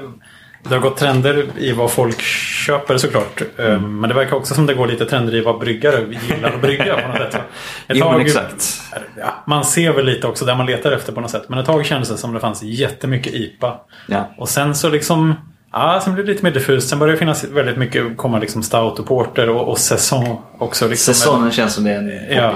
Det 0.68 0.74
har 0.74 0.82
gått 0.82 0.96
trender 0.96 1.46
i 1.58 1.72
vad 1.72 1.90
folk 1.90 2.20
köper 2.66 2.96
såklart. 2.98 3.42
Eh, 3.58 3.80
Men 3.80 4.08
det 4.08 4.14
verkar 4.14 4.36
också 4.36 4.54
som 4.54 4.66
det 4.66 4.74
går 4.74 4.86
lite 4.86 5.04
trender 5.06 5.34
i 5.34 5.40
vad 5.40 5.58
bryggare 5.58 6.04
gillar 6.30 6.52
att 6.52 6.60
brygga 6.62 6.94
på 7.02 7.08
något 7.08 7.32
sätt. 7.32 7.34
Ett 7.88 7.96
Jo, 7.96 8.04
tag- 8.04 8.20
exakt. 8.20 8.80
Ja, 9.18 9.42
man 9.46 9.64
ser 9.64 9.92
väl 9.92 10.04
lite 10.06 10.26
också 10.26 10.44
där 10.44 10.54
man 10.54 10.66
letar 10.66 10.92
efter 10.92 11.12
på 11.12 11.20
något 11.20 11.30
sätt. 11.30 11.48
Men 11.48 11.58
ett 11.58 11.66
tag 11.66 11.86
kändes 11.86 12.08
det 12.08 12.16
som 12.16 12.34
det 12.34 12.40
fanns 12.40 12.62
jättemycket 12.62 13.34
IPA. 13.34 13.80
Ja. 14.08 14.30
Och 14.38 14.48
sen 14.48 14.74
så 14.74 14.88
liksom... 14.88 15.34
Ja, 15.72 16.00
sen 16.04 16.14
blev 16.14 16.26
det 16.26 16.32
lite 16.32 16.44
mer 16.44 16.50
diffust. 16.52 16.88
Sen 16.88 16.98
började 16.98 17.14
det 17.14 17.18
finnas 17.18 17.44
väldigt 17.44 17.76
mycket, 17.76 18.16
komma 18.16 18.38
liksom 18.38 18.62
stout 18.62 18.98
och 18.98 19.06
porter 19.06 19.48
och, 19.48 19.68
och 19.68 19.78
säsong 19.78 20.40
också. 20.58 20.88
Liksom. 20.88 21.14
Säsongen 21.14 21.50
känns 21.50 21.74
som 21.74 21.84
det 21.84 21.90
är 21.90 21.98
en 21.98 22.36
Ja. 22.36 22.50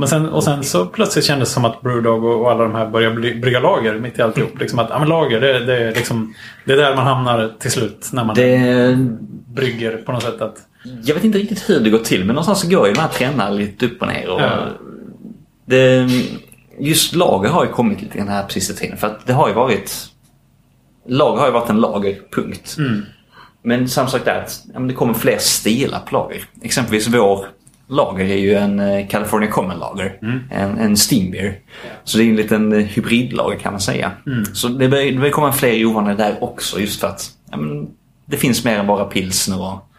Men 0.00 0.08
sen, 0.08 0.28
och 0.28 0.44
sen 0.44 0.64
så 0.64 0.86
plötsligt 0.86 1.24
kändes 1.24 1.48
det 1.48 1.54
som 1.54 1.64
att 1.64 1.80
Brewdog 1.82 2.24
och, 2.24 2.50
alla 2.50 2.62
de 2.62 2.74
här 2.74 2.86
började 2.86 3.34
brygga 3.34 3.60
lager 3.60 3.98
mitt 3.98 4.18
i 4.18 4.22
alltihop. 4.22 4.60
Liksom 4.60 4.78
att, 4.78 4.90
ja 4.90 4.98
men 4.98 5.08
lager, 5.08 5.40
det, 5.40 5.64
det, 5.64 5.76
är 5.76 5.94
liksom, 5.94 6.34
det 6.64 6.72
är 6.72 6.76
där 6.76 6.96
man 6.96 7.06
hamnar 7.06 7.52
till 7.58 7.70
slut. 7.70 8.10
När 8.12 8.24
man 8.24 8.36
Det, 8.36 8.98
brygger 9.54 9.96
på 9.96 10.12
något 10.12 10.22
sätt. 10.22 10.40
Att, 10.40 10.56
jag 11.04 11.14
vet 11.14 11.24
inte 11.24 11.38
riktigt 11.38 11.70
hur 11.70 11.80
det 11.80 11.90
går 11.90 11.98
till 11.98 12.20
men 12.20 12.26
någonstans 12.26 12.60
så 12.60 12.68
går 12.68 12.88
ju 12.88 12.94
de 12.94 13.00
här 13.00 13.08
trenderna 13.08 13.50
lite 13.50 13.86
upp 13.86 14.02
och 14.02 14.08
ner. 14.08 14.28
Och 14.28 14.40
Ja. 14.40 14.66
det, 15.66 16.08
just 16.78 17.14
lager 17.14 17.50
har 17.50 17.64
ju 17.64 17.70
kommit 17.70 18.02
lite 18.02 18.18
grann 18.18 18.28
här 18.28 18.42
på 18.42 18.50
sista 18.50 18.74
tiden. 18.74 18.96
För 18.96 19.06
att 19.06 19.26
det 19.26 19.32
har 19.32 19.48
ju 19.48 19.54
varit... 19.54 20.06
Lager 21.08 21.38
har 21.40 21.46
ju 21.46 21.52
varit 21.52 21.70
en 21.70 21.80
lager, 21.80 22.18
punkt. 22.34 22.76
Men 23.62 23.88
samma 23.88 24.08
sak 24.08 24.24
där, 24.24 24.42
att 24.42 24.62
ja, 24.74 24.80
det 24.80 24.94
kommer 24.94 25.14
fler 25.14 25.38
stilar 25.38 26.00
på 26.00 26.14
lager. 26.14 26.44
Exempelvis 26.62 27.08
vår 27.08 27.46
lager 27.90 28.24
är 28.24 28.36
ju 28.36 28.54
en 28.54 28.80
eh, 28.80 29.08
California 29.08 29.50
Common 29.50 29.78
Lager. 29.78 30.18
En, 30.50 30.78
en 30.78 30.96
Steam 30.96 31.30
Beer. 31.30 31.58
Så 32.04 32.18
det 32.18 32.24
är 32.24 32.28
en 32.28 32.36
liten 32.36 32.72
eh, 32.72 32.78
hybridlager 32.78 33.58
kan 33.58 33.72
man 33.72 33.80
säga. 33.80 34.12
Så 34.52 34.68
det 34.68 34.88
börjar, 34.88 35.12
det 35.12 35.18
börjar 35.18 35.32
komma 35.32 35.52
fler 35.52 35.86
ovanliga 35.86 36.16
där 36.16 36.44
också 36.44 36.80
just 36.80 37.00
för 37.00 37.08
att 37.08 37.30
ja, 37.50 37.56
men, 37.56 37.88
det 38.26 38.36
finns 38.36 38.64
mer 38.64 38.78
än 38.78 38.86
bara 38.86 39.04
pilsner 39.04 39.60
och 39.60 39.90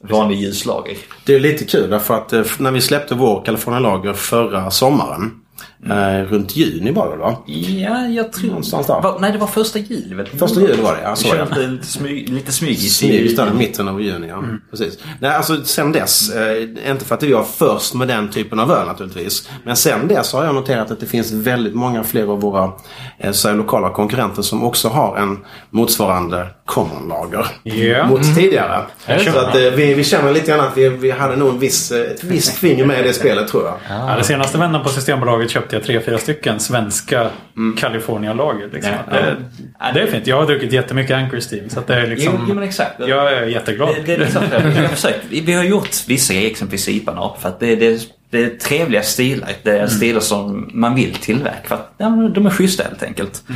vanlig 0.00 0.36
ljuslager. 0.36 0.96
Det 1.24 1.34
är 1.34 1.40
lite 1.40 1.64
kul 1.64 1.90
därför 1.90 2.14
att 2.14 2.32
eh, 2.32 2.44
när 2.58 2.70
vi 2.70 2.80
släppte 2.80 3.14
vår 3.14 3.44
California 3.44 3.80
Lager 3.80 4.12
förra 4.12 4.70
sommaren. 4.70 5.40
Eh, 5.86 6.24
runt 6.30 6.56
juni 6.56 6.90
var 6.90 7.10
det 7.10 7.16
va? 7.16 7.36
Ja, 7.46 8.06
jag 8.06 8.32
tror... 8.32 8.48
Någonstans 8.48 8.86
där. 8.86 9.00
Va, 9.00 9.16
nej, 9.20 9.32
det 9.32 9.38
var 9.38 9.46
första 9.46 9.78
juli 9.78 10.14
väl? 10.14 10.26
Första 10.26 10.60
juli 10.60 10.82
var 10.82 10.92
det, 10.92 11.02
ja. 11.02 11.16
Så 11.16 11.28
Vi 11.56 11.66
lite, 11.66 11.86
smyg, 11.86 12.28
lite 12.28 12.52
smygis. 12.52 12.96
Smygis 12.96 13.36
där 13.36 13.50
i 13.50 13.54
mitten 13.54 13.88
av 13.88 14.02
juni, 14.02 14.28
ja. 14.28 14.44
Precis. 14.70 14.98
Nej, 15.20 15.30
alltså 15.30 15.64
sen 15.64 15.92
dess, 15.92 16.30
eh, 16.30 16.62
inte 16.90 17.04
för 17.04 17.14
att 17.14 17.22
vi 17.22 17.32
var 17.32 17.42
först 17.42 17.94
med 17.94 18.08
den 18.08 18.30
typen 18.30 18.60
av 18.60 18.70
öl 18.70 18.86
naturligtvis. 18.86 19.48
Men 19.64 19.76
sen 19.76 20.08
dess 20.08 20.32
har 20.32 20.44
jag 20.44 20.54
noterat 20.54 20.90
att 20.90 21.00
det 21.00 21.06
finns 21.06 21.32
väldigt 21.32 21.74
många 21.74 22.04
fler 22.04 22.26
av 22.26 22.40
våra 22.40 22.72
eh, 23.18 23.56
lokala 23.56 23.90
konkurrenter 23.90 24.42
som 24.42 24.64
också 24.64 24.88
har 24.88 25.16
en 25.16 25.38
motsvarande 25.70 26.46
common 26.68 27.08
lager. 27.08 27.46
Ja. 27.62 28.06
Mot 28.06 28.34
tidigare. 28.34 28.82
det 29.06 29.18
Så 29.18 29.38
att 29.38 29.54
eh, 29.54 29.60
vi, 29.60 29.94
vi 29.94 30.04
känner 30.04 30.32
lite 30.32 30.50
grann 30.50 30.60
att 30.60 30.76
vi, 30.76 30.88
vi 30.88 31.10
hade 31.10 31.36
nog 31.36 31.48
en 31.48 31.58
viss, 31.58 31.92
eh, 31.92 32.10
ett 32.10 32.24
visst 32.24 32.58
finger 32.58 32.84
med 32.84 33.00
i 33.00 33.02
det 33.02 33.12
spelet 33.12 33.48
tror 33.48 33.64
jag. 33.64 33.74
ja, 33.88 34.16
det 34.18 34.24
senaste 34.24 34.58
vändan 34.58 34.82
på 34.82 34.88
Systembolaget 34.88 35.50
köpte 35.50 35.76
jag 35.76 35.84
tre, 35.84 36.00
fyra 36.00 36.18
stycken 36.18 36.60
svenska 36.60 37.30
California-lager. 37.78 38.68
Liksom. 38.72 38.92
Ja, 39.10 39.16
ja. 39.78 39.90
Det, 39.92 40.00
det 40.00 40.00
är 40.00 40.06
fint. 40.06 40.26
Jag 40.26 40.36
har 40.36 40.46
druckit 40.46 40.72
jättemycket 40.72 41.16
Anchor 41.16 41.40
Steam. 41.52 41.70
Så 41.70 41.80
att 41.80 41.86
det 41.86 41.94
är 41.94 42.06
liksom, 42.06 42.34
Jo, 42.38 42.44
jo, 42.48 42.54
men 42.54 42.64
exakt. 42.64 42.94
Jag 42.98 43.32
är 43.32 43.46
jätteglad. 43.46 43.88
Det, 43.88 44.02
det 44.06 44.14
är 44.14 44.18
liksom, 44.18 44.42
vi, 44.50 44.80
har 44.80 44.88
försökt, 44.88 45.24
vi, 45.30 45.52
har 45.52 45.64
gjort 45.64 46.08
vissa 46.08 46.34
exempelvis 46.34 46.88
IPA 46.88 47.34
för 47.40 47.48
att 47.48 47.60
det, 47.60 47.76
det, 47.76 48.00
det 48.30 48.44
är 48.44 48.50
trevliga 48.50 49.02
stilar. 49.02 49.48
Det 49.62 49.78
är 49.78 49.86
stilar 49.86 50.20
som 50.20 50.70
man 50.74 50.94
vill 50.94 51.14
tillverka 51.14 51.68
för 51.68 51.74
att 51.74 51.94
ja, 51.98 52.30
de 52.34 52.46
är 52.46 52.50
schyssta 52.50 52.82
helt 52.82 53.02
enkelt. 53.02 53.42
Eh, 53.48 53.54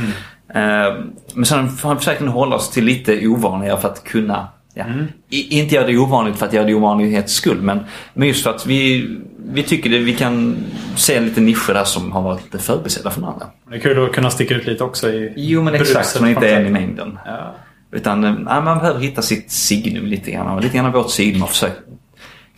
men 1.33 1.45
sen 1.45 1.69
har 1.83 1.93
vi 1.93 1.99
försökt 1.99 2.21
hålla 2.21 2.55
oss 2.55 2.69
till 2.69 2.85
lite 2.85 3.27
ovanligare 3.27 3.81
för 3.81 3.89
att 3.89 4.03
kunna 4.03 4.47
Ja. 4.75 4.85
I, 5.29 5.59
inte 5.59 5.75
göra 5.75 5.87
det 5.87 5.97
ovanligt 5.97 6.35
för 6.35 6.45
att 6.45 6.53
göra 6.53 6.65
det 6.65 6.73
ovanlighets 6.73 7.33
skull 7.33 7.61
men, 7.61 7.79
men 8.13 8.27
just 8.27 8.43
för 8.43 8.49
att 8.49 8.65
vi, 8.65 9.09
vi 9.45 9.63
tycker 9.63 9.89
det, 9.89 9.99
vi 9.99 10.15
kan 10.15 10.57
se 10.95 11.19
lite 11.19 11.41
nischer 11.41 11.73
där 11.73 11.83
som 11.83 12.11
har 12.11 12.21
varit 12.21 12.43
lite 12.43 12.59
förbisedda 12.59 13.11
från 13.11 13.23
andra. 13.23 13.45
Det 13.69 13.75
är 13.75 13.79
kul 13.79 14.05
att 14.05 14.13
kunna 14.13 14.29
sticka 14.29 14.55
ut 14.55 14.65
lite 14.65 14.83
också 14.83 15.09
i 15.09 15.33
Jo 15.35 15.63
men 15.63 15.75
exakt, 15.75 16.07
som 16.07 16.25
inte 16.25 16.49
är 16.49 16.59
en 16.59 16.67
i 16.67 16.69
mängden. 16.69 17.19
Ja. 17.25 17.55
Utan 17.91 18.23
eh, 18.23 18.33
ja, 18.45 18.61
man 18.61 18.79
behöver 18.79 18.99
hitta 18.99 19.21
sitt 19.21 19.51
signum 19.51 20.05
lite 20.05 20.31
grann. 20.31 20.47
Och 20.47 20.61
lite 20.61 20.77
grann 20.77 20.85
av 20.85 20.91
vårt 20.91 21.11
signum 21.11 21.41
har 21.41 21.47
försökt 21.47 21.79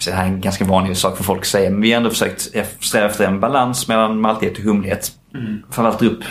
det 0.06 0.12
här 0.12 0.24
är 0.24 0.28
en 0.28 0.42
ganska 0.42 0.66
vanlig 0.66 0.98
sak 0.98 1.18
för 1.18 1.24
folk 1.24 1.40
att 1.40 1.48
säga. 1.48 1.70
Men 1.70 1.82
vi 1.82 1.92
har 1.92 1.98
ändå 1.98 2.10
försökt 2.10 2.42
sträva 2.80 3.06
efter 3.06 3.28
en 3.28 3.40
balans 3.40 3.88
mellan 3.88 4.22
maltighet 4.22 4.58
och 4.58 4.64
humlighet. 4.64 5.12
Mm. 5.34 5.64
Dra 5.76 6.08
upp, 6.08 6.24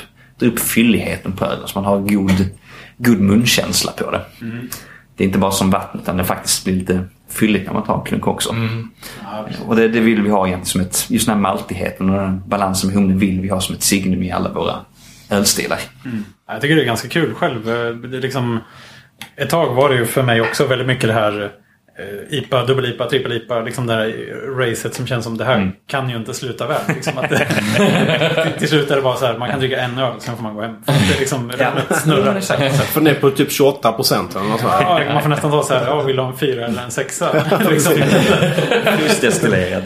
dra 0.44 0.52
upp 0.52 0.60
fylligheten 0.60 1.32
på 1.32 1.44
ölen 1.44 1.68
så 1.68 1.80
man 1.80 1.84
har 1.84 1.98
god, 1.98 2.46
god 2.98 3.20
munkänsla 3.20 3.92
på 3.92 4.10
det. 4.10 4.20
Det 5.16 5.24
är 5.24 5.26
inte 5.26 5.38
bara 5.38 5.50
som 5.50 5.70
vatten 5.70 6.00
utan 6.00 6.16
det 6.16 6.24
faktiskt 6.24 6.64
blir 6.64 6.74
lite 6.74 7.04
fylligt 7.28 7.66
när 7.66 7.72
man 7.72 7.84
tar 7.84 7.98
en 7.98 8.04
klunk 8.04 8.26
också. 8.26 8.54
Och 9.66 9.76
det, 9.76 9.88
det 9.88 10.00
vill 10.00 10.22
vi 10.22 10.30
ha 10.30 10.46
egentligen 10.46 10.66
som 10.66 10.80
ett, 10.80 11.10
just 11.10 11.26
den 11.26 11.34
här 11.34 11.42
maltigheten 11.42 12.10
och 12.10 12.16
den 12.16 12.42
balansen 12.46 12.90
med 12.90 12.96
humlen 12.96 13.18
vill 13.18 13.40
vi 13.40 13.48
ha 13.48 13.60
som 13.60 13.74
ett 13.74 13.82
signum 13.82 14.22
i 14.22 14.30
alla 14.30 14.52
våra 14.52 14.76
ölstilar. 15.30 15.78
Jag 16.48 16.60
tycker 16.60 16.76
det 16.76 16.82
är 16.82 16.86
ganska 16.86 17.08
kul 17.08 17.34
själv. 17.34 17.64
Det 17.64 18.16
är 18.16 18.20
liksom, 18.20 18.58
ett 19.36 19.50
tag 19.50 19.74
var 19.74 19.88
det 19.88 19.96
ju 19.96 20.06
för 20.06 20.22
mig 20.22 20.40
också 20.40 20.66
väldigt 20.66 20.86
mycket 20.86 21.08
det 21.08 21.12
här 21.12 21.42
eh, 21.42 21.50
IPA, 22.30 22.64
dubbel-IPA, 22.64 23.08
trippel-IPA. 23.08 23.60
Liksom 23.60 23.86
det 23.86 23.94
här 23.94 24.14
racet 24.58 24.94
som 24.94 25.06
känns 25.06 25.24
som 25.24 25.36
det 25.36 25.44
här 25.44 25.72
kan 25.86 26.10
ju 26.10 26.16
inte 26.16 26.34
sluta 26.34 26.66
väl. 26.66 26.80
Liksom 26.88 27.18
att 27.18 27.30
det, 27.30 27.46
till, 27.46 28.52
till 28.58 28.68
slut 28.68 28.90
är 28.90 28.96
det 28.96 29.02
bara 29.02 29.16
så 29.16 29.26
här, 29.26 29.38
man 29.38 29.50
kan 29.50 29.58
dricka 29.58 29.80
en 29.80 29.98
öl 29.98 30.12
sen 30.18 30.36
får 30.36 30.42
man 30.42 30.54
gå 30.54 30.62
hem. 30.62 30.84
För 30.84 30.92
att 30.92 31.08
det 31.12 31.18
liksom 31.18 31.52
rummet 31.52 31.96
snurrar. 32.02 32.40
För 32.70 33.00
ner 33.00 33.14
på 33.14 33.30
typ 33.30 33.52
28 33.52 33.92
procent 33.92 34.36
eller 34.36 34.46
något 34.46 34.60
sånt 34.60 34.72
här. 34.72 35.04
Ja, 35.04 35.12
man 35.12 35.22
får 35.22 35.28
nästan 35.28 35.50
ta 35.50 35.62
så 35.62 35.74
här, 35.74 35.86
ja, 35.86 36.02
vill 36.02 36.16
du 36.16 36.22
ha 36.22 36.30
en 36.30 36.36
fyra 36.36 36.66
eller 36.66 36.82
en 36.82 36.90
sexa? 36.90 37.44
liksom. 37.70 37.92
Just 39.02 39.20
destillerad. 39.20 39.82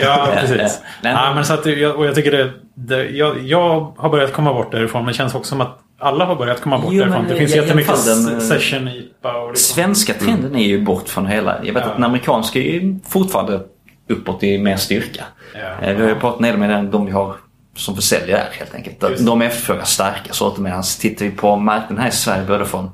Ja, 0.00 0.28
precis. 0.40 0.80
Nej, 1.02 1.34
men 1.34 1.44
så 1.44 1.54
att, 1.54 1.66
jag, 1.66 1.96
och 1.96 2.06
jag 2.06 2.14
tycker 2.14 2.30
det, 2.30 2.52
det 2.74 3.04
jag, 3.04 3.42
jag 3.42 3.94
har 3.96 4.08
börjat 4.08 4.32
komma 4.32 4.52
bort 4.52 4.72
därifrån 4.72 5.04
men 5.04 5.12
det 5.12 5.16
känns 5.16 5.34
också 5.34 5.48
som 5.48 5.60
att 5.60 5.78
alla 5.98 6.24
har 6.24 6.36
börjat 6.36 6.60
komma 6.60 6.78
bort 6.78 6.92
Jo, 6.92 7.00
därifrån. 7.00 7.26
Det 7.28 7.36
finns 7.36 7.54
jättemycket 7.54 8.06
den, 8.06 8.34
eh, 8.34 8.40
session 8.40 8.88
IPA 8.88 9.36
och 9.38 9.50
liksom. 9.50 9.74
Svenska 9.74 10.14
trenden 10.14 10.56
är 10.56 10.66
ju 10.66 10.84
bort 10.84 11.08
från 11.08 11.26
hela... 11.26 11.64
Jag 11.64 11.74
vet 11.74 11.82
Ja. 11.82 11.88
att 11.90 11.94
den 11.96 12.04
amerikanska 12.04 12.58
är 12.58 12.62
ju 12.62 12.98
fortfarande 13.08 13.60
uppåt 14.08 14.42
i 14.42 14.58
mer 14.58 14.76
styrka. 14.76 15.24
Ja. 15.54 15.86
Eh, 15.86 15.96
Vi 15.96 16.02
har 16.02 16.08
ju 16.08 16.14
pratat 16.14 16.44
en 16.44 16.60
med 16.60 16.84
de 16.84 17.06
vi 17.06 17.12
har 17.12 17.34
som 17.76 17.96
försäljare 17.96 18.40
här 18.40 18.58
helt 18.58 18.74
enkelt. 18.74 19.02
Just. 19.10 19.26
de 19.26 19.42
efterfrågar 19.42 19.84
starka 19.84 20.32
sorter 20.32 20.62
medan 20.62 20.82
tittar 21.00 21.24
vi 21.24 21.30
på 21.30 21.56
marknaden 21.56 21.98
här 21.98 22.08
i 22.08 22.12
Sverige 22.12 22.44
både 22.44 22.64
från 22.66 22.90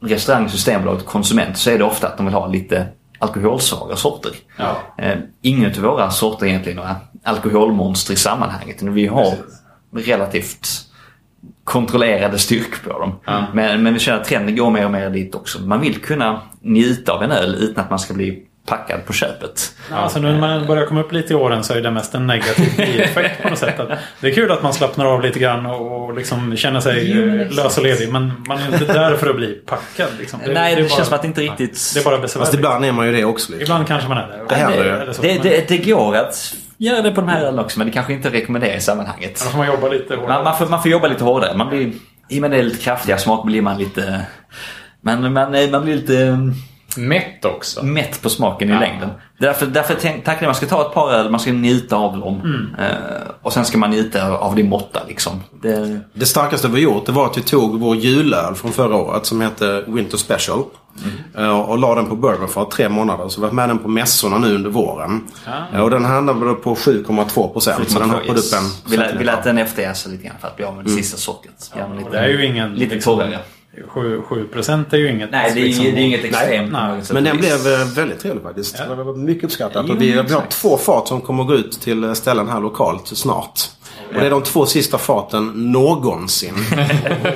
restaurang, 0.00 0.48
systembolag 0.48 0.94
och 0.96 1.04
konsument 1.04 1.58
så 1.58 1.70
är 1.70 1.78
det 1.78 1.84
ofta 1.84 2.06
att 2.06 2.16
de 2.16 2.26
vill 2.26 2.34
ha 2.34 2.46
lite 2.46 2.86
alkoholsvaga 3.18 3.96
sorter. 3.96 4.32
Ja. 4.56 4.76
Eh, 4.98 5.18
ingen 5.42 5.70
av 5.70 5.76
våra 5.82 6.10
sorter 6.10 6.46
är 6.46 6.50
egentligen 6.50 6.76
några 6.76 6.96
alkoholmonster 7.24 8.12
i 8.14 8.16
sammanhanget. 8.16 8.82
Vi 8.82 9.06
har 9.06 9.34
relativt 9.92 10.68
kontrollerade 11.66 12.38
styrkor 12.38 12.92
på 12.92 12.98
dem. 12.98 13.18
Men, 13.52 13.82
men 13.82 13.94
vi 13.94 14.00
känner 14.00 14.20
att 14.20 14.24
trenden 14.24 14.56
går 14.56 14.70
mer 14.70 14.84
och 14.84 14.90
mer 14.90 15.10
dit 15.10 15.34
också. 15.34 15.60
Man 15.60 15.80
vill 15.80 16.00
kunna 16.00 16.40
njuta 16.60 17.12
av 17.12 17.22
en 17.22 17.32
öl 17.32 17.54
utan 17.60 17.84
att 17.84 17.90
man 17.90 17.98
ska 17.98 18.14
bli 18.14 18.42
packad 18.66 19.06
på 19.06 19.12
köpet. 19.12 19.74
Ja, 19.90 19.96
alltså 19.96 20.18
nu 20.18 20.32
när 20.32 20.38
man 20.40 20.66
börjar 20.66 20.86
komma 20.86 21.00
upp 21.00 21.12
lite 21.12 21.32
i 21.32 21.36
åren 21.36 21.64
så 21.64 21.74
är 21.74 21.80
det 21.80 21.90
mest 21.90 22.14
en 22.14 22.26
negativ 22.26 22.76
bieffekt 22.76 23.42
på 23.42 23.48
något 23.48 23.58
sätt. 23.58 23.80
Att 23.80 23.88
det 24.20 24.28
är 24.28 24.34
kul 24.34 24.52
att 24.52 24.62
man 24.62 24.72
slappnar 24.72 25.06
av 25.06 25.22
lite 25.22 25.38
grann 25.38 25.66
och, 25.66 26.14
liksom 26.14 26.56
känner 26.56 26.80
sig 26.80 27.12
eh, 27.12 27.50
lös 27.50 27.78
och 27.78 27.84
ledig. 27.84 28.12
Men 28.12 28.32
man 28.48 28.58
är 28.58 28.66
inte 28.82 28.92
där 28.92 29.16
för 29.16 29.30
att 29.30 29.36
bli 29.36 29.52
packad. 29.66 30.08
Liksom. 30.18 30.40
Nej, 30.46 30.74
det, 30.74 30.80
är 30.80 30.88
bara- 30.88 30.96
känns 30.96 31.08
som 31.08 31.14
att 31.14 31.22
det 31.22 31.28
inte 31.28 31.40
riktigt... 31.40 31.90
Det 31.94 32.00
är 32.00 32.04
bara 32.04 32.20
Fast 32.20 32.34
besvärligt. 32.34 32.54
ibland 32.54 32.84
är 32.84 32.92
man 32.92 33.06
ju 33.06 33.12
det 33.12 33.24
också. 33.24 33.52
Liksom. 33.52 33.62
Ibland 33.62 33.86
kanske 33.88 34.08
man 34.08 34.18
är 34.18 34.28
där. 34.28 34.44
Det 34.48 34.54
händer 34.54 35.06
ju. 35.06 35.12
Det, 35.22 35.42
det, 35.42 35.68
det 35.68 35.78
går 35.78 36.16
att 36.16 36.54
göra 36.78 37.02
det 37.02 37.10
på 37.10 37.20
de 37.20 37.28
här 37.28 37.44
ölen 37.44 37.58
också 37.58 37.78
men 37.78 37.86
det 37.86 37.92
kanske 37.92 38.12
inte 38.12 38.30
rekommenderas 38.30 38.76
i 38.76 38.80
sammanhanget. 38.80 39.40
Då 39.44 39.50
får 39.50 39.58
man 39.58 39.66
jobba 39.66 39.88
lite 39.88 40.16
hårdare. 40.16 40.34
Man, 40.34 40.44
man, 40.44 40.58
får, 40.58 40.66
man 40.66 40.82
får 40.82 40.90
jobba 40.90 41.08
lite 41.08 41.24
hårdare. 41.24 41.56
Man 41.56 41.68
blir, 41.68 41.92
I 42.28 42.38
och 42.38 42.42
med 42.42 42.50
det 42.50 42.56
är 42.56 42.62
lite 42.62 42.84
kraftiga 42.84 43.18
smak 43.18 43.44
blir 43.46 43.62
man 43.62 43.78
lite... 43.78 44.26
Man, 45.00 45.32
man, 45.32 45.70
man 45.70 45.84
blir 45.84 45.94
lite 45.94 46.38
Mätt 46.96 47.44
också. 47.44 47.82
mätt 47.82 48.22
på 48.22 48.30
smaken 48.30 48.70
i 48.70 48.78
längden. 48.78 49.10
Därför, 49.38 49.66
därför 49.66 49.96
tänk- 50.00 50.24
tänker 50.24 50.42
jag 50.42 50.48
man 50.48 50.54
ska 50.54 50.66
ta 50.66 50.86
ett 50.86 50.94
par 50.94 51.12
öl, 51.12 51.30
man 51.30 51.40
ska 51.40 51.52
njuta 51.52 51.96
av 51.96 52.18
dem. 52.20 52.40
Mm. 52.40 52.74
Eh, 52.78 52.96
och 53.42 53.52
sen 53.52 53.64
ska 53.64 53.78
man 53.78 53.90
njuta 53.90 54.30
av 54.38 54.54
din 54.54 54.68
måtta 54.68 55.00
liksom. 55.08 55.42
Det, 55.62 56.00
Det 56.12 56.26
starkaste 56.26 56.68
vi 56.68 56.80
gjort 56.80 57.06
det 57.06 57.12
var 57.12 57.26
att 57.26 57.38
vi 57.38 57.42
tog 57.42 57.80
vår 57.80 57.96
julöl 57.96 58.54
från 58.54 58.72
förra 58.72 58.94
året 58.96 59.26
som 59.26 59.40
hette 59.40 59.84
Winter 59.86 60.16
Special. 60.18 60.62
eh, 61.38 61.60
Och 61.60 61.78
la 61.78 61.94
den 61.94 62.06
på 62.06 62.16
bourbon 62.16 62.48
för 62.48 62.64
tre 62.64 62.88
månader. 62.88 63.28
Så 63.28 63.40
vi 63.40 63.46
har 63.46 63.52
med 63.54 63.68
den 63.68 63.78
på 63.78 63.88
mässorna 63.88 64.38
nu 64.38 64.54
under 64.54 64.70
våren. 64.70 65.20
Eh, 65.74 65.80
Och 65.80 65.90
den 65.90 66.04
hamnade 66.04 66.54
på 66.54 66.74
7,2 66.74 67.52
procent. 67.52 67.90
Så 67.90 67.98
den 67.98 68.10
hoppade 68.10 68.38
upp 68.38 68.52
en 68.58 68.90
vi, 68.90 68.96
lät, 68.96 69.14
vi 69.14 69.24
lät 69.24 69.44
den 69.44 69.58
efterjäsa 69.58 70.08
lite 70.10 70.24
grann 70.26 70.36
för 70.40 70.48
att 70.48 70.56
bli 70.56 70.64
av 70.64 70.76
med 70.76 70.84
det 70.84 70.90
sista 70.90 71.16
sockret. 71.16 71.72
Och 71.90 71.96
lite, 71.96 72.10
det 72.10 72.18
är 72.18 72.28
ju 72.28 72.46
ingen... 72.46 72.74
lite 72.74 72.94
liksom, 72.94 73.16
torrare. 73.18 73.38
7, 73.88 74.20
7% 74.20 74.84
är 74.90 74.96
ju 74.96 75.10
inget... 75.10 75.30
Nej, 75.30 75.52
det 75.54 75.60
är, 75.60 75.64
liksom, 75.64 75.84
det 75.84 75.90
är 75.90 75.96
inget 75.96 76.24
extremt. 76.24 76.72
nej. 76.72 77.04
sätt 77.04 77.14
Men 77.14 77.24
den 77.24 77.36
blev 77.36 77.66
eh, 77.66 77.94
väldigt 77.94 78.20
trevlig 78.20 78.42
faktiskt. 78.42 78.78
Det 78.78 78.94
var 78.94 79.16
mycket 79.16 79.44
uppskattat. 79.44 79.90
Och 79.90 80.02
vi, 80.02 80.12
vi 80.12 80.34
har 80.34 80.46
två 80.50 80.76
fat 80.76 81.08
som 81.08 81.20
kommer 81.20 81.44
gå 81.44 81.54
ut 81.54 81.80
till 81.80 82.04
eh, 82.04 82.12
ställen 82.12 82.48
här 82.48 82.60
lokalt 82.60 83.06
snart. 83.06 83.60
Och 84.08 84.20
det 84.20 84.26
är 84.26 84.30
de 84.30 84.42
två 84.42 84.66
sista 84.66 84.98
faten 84.98 85.52
någonsin. 85.54 86.54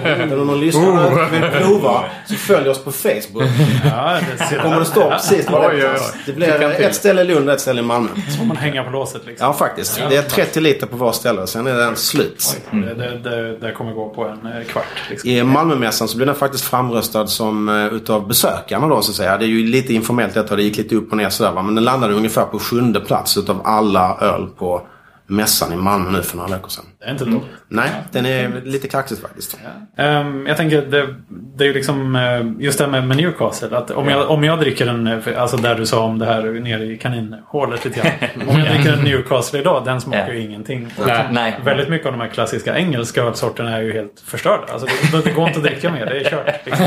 Är 0.04 0.26
det 0.26 0.36
någon 0.36 0.60
lyssnare 0.60 1.28
som 1.28 1.40
vill 1.40 1.50
prova 1.50 2.04
så 2.28 2.34
följ 2.34 2.68
oss 2.68 2.84
på 2.84 2.92
Facebook. 2.92 3.44
Ja, 3.84 4.18
det 4.50 4.56
kommer 4.56 4.78
det 4.78 4.84
stå 4.84 5.10
precis 5.10 5.50
vad 5.50 5.70
det 5.70 5.86
är. 5.86 5.98
Det 6.26 6.32
blir 6.32 6.80
ett 6.80 6.94
ställe 6.94 7.20
i 7.20 7.24
Lund 7.24 7.48
och 7.48 7.54
ett 7.54 7.60
ställe 7.60 7.80
i 7.80 7.84
Malmö. 7.84 8.08
får 8.38 8.44
man 8.44 8.56
hänga 8.56 8.84
på 8.84 8.90
låset 8.90 9.26
liksom. 9.26 9.46
Ja, 9.46 9.52
faktiskt. 9.52 10.02
Det 10.08 10.16
är 10.16 10.22
30 10.22 10.60
liter 10.60 10.86
på 10.86 10.96
var 10.96 11.12
ställe. 11.12 11.46
Sen 11.46 11.66
är 11.66 11.74
den 11.74 11.96
slut. 11.96 12.60
Det, 12.70 12.94
det, 12.94 13.18
det, 13.18 13.56
det 13.56 13.72
kommer 13.72 13.92
gå 13.92 14.08
på 14.08 14.24
en 14.24 14.46
eh, 14.46 14.64
kvart. 14.64 14.84
Liksom. 15.10 15.30
I 15.30 15.42
Malmömässan 15.44 16.08
så 16.08 16.16
blir 16.16 16.26
den 16.26 16.34
faktiskt 16.34 16.64
framröstad 16.64 17.26
som 17.26 17.68
uh, 17.68 17.94
utav 17.94 18.28
besökarna 18.28 18.88
då 18.88 19.02
så 19.02 19.10
att 19.10 19.16
säga. 19.16 19.36
Det 19.36 19.44
är 19.44 19.48
ju 19.48 19.66
lite 19.66 19.94
informellt 19.94 20.34
detta. 20.34 20.56
Det 20.56 20.62
gick 20.62 20.76
lite 20.76 20.96
upp 20.96 21.10
och 21.10 21.16
ner 21.16 21.28
sådär 21.28 21.52
va. 21.52 21.62
Men 21.62 21.74
den 21.74 21.84
landade 21.84 22.14
ungefär 22.14 22.44
på 22.44 22.58
sjunde 22.58 23.00
plats 23.00 23.36
utav 23.36 23.60
alla 23.64 24.18
öl 24.20 24.46
på 24.58 24.82
mässan 25.30 25.72
i 25.72 25.76
Malmö 25.76 26.10
nu 26.10 26.22
för 26.22 26.36
några 26.36 26.56
veckor 26.56 26.68
sedan. 26.68 26.84
Det 27.00 27.06
är 27.06 27.10
inte 27.10 27.24
dåligt. 27.24 27.42
Nej, 27.68 27.90
den 28.12 28.26
är 28.26 28.60
lite 28.64 28.88
kaxigt 28.88 29.20
faktiskt. 29.20 29.58
Ehm, 29.96 30.46
jag 30.46 30.56
tänker, 30.56 30.82
det, 30.82 31.14
det 31.28 31.64
är 31.64 31.68
ju 31.68 31.74
liksom 31.74 32.16
eh, 32.16 32.64
just 32.64 32.78
det 32.78 32.84
här 32.90 33.00
med, 33.02 33.16
Newcastle. 33.16 33.76
Att 33.76 33.90
om, 33.90 34.08
jag, 34.08 34.30
om 34.30 34.44
jag 34.44 34.60
dricker 34.60 34.86
en, 34.86 35.06
eh, 35.06 35.18
alltså 35.36 35.56
där 35.56 35.74
du 35.74 35.86
sa 35.86 36.00
om 36.04 36.18
det 36.18 36.26
här 36.26 36.42
nere 36.42 36.84
i 36.84 36.96
kaninhålet 36.98 37.84
lite 37.84 38.00
grann. 38.00 38.12
Om 38.48 38.58
jag 38.58 38.74
dricker 38.74 38.92
en 38.92 39.04
Newcastle 39.04 39.58
idag, 39.60 39.84
den 39.84 40.00
smakar 40.00 40.28
Ja. 40.28 40.34
ju 40.34 40.40
ingenting. 40.40 40.88
Nej, 41.06 41.26
nej. 41.30 41.60
Väldigt 41.64 41.88
mycket 41.88 42.06
av 42.06 42.12
de 42.12 42.20
här 42.20 42.28
klassiska 42.28 42.76
engelska 42.78 43.22
ölsorterna 43.22 43.76
är 43.76 43.82
ju 43.82 43.92
helt 43.92 44.22
förstörda. 44.24 44.72
Alltså 44.72 44.86
det, 45.12 45.24
det 45.24 45.30
går 45.32 45.46
inte 45.48 45.58
att 45.58 45.64
dricka 45.64 45.92
mer, 45.92 46.06
det 46.06 46.20
är 46.20 46.30
kört. 46.30 46.46
Liksom. 46.66 46.86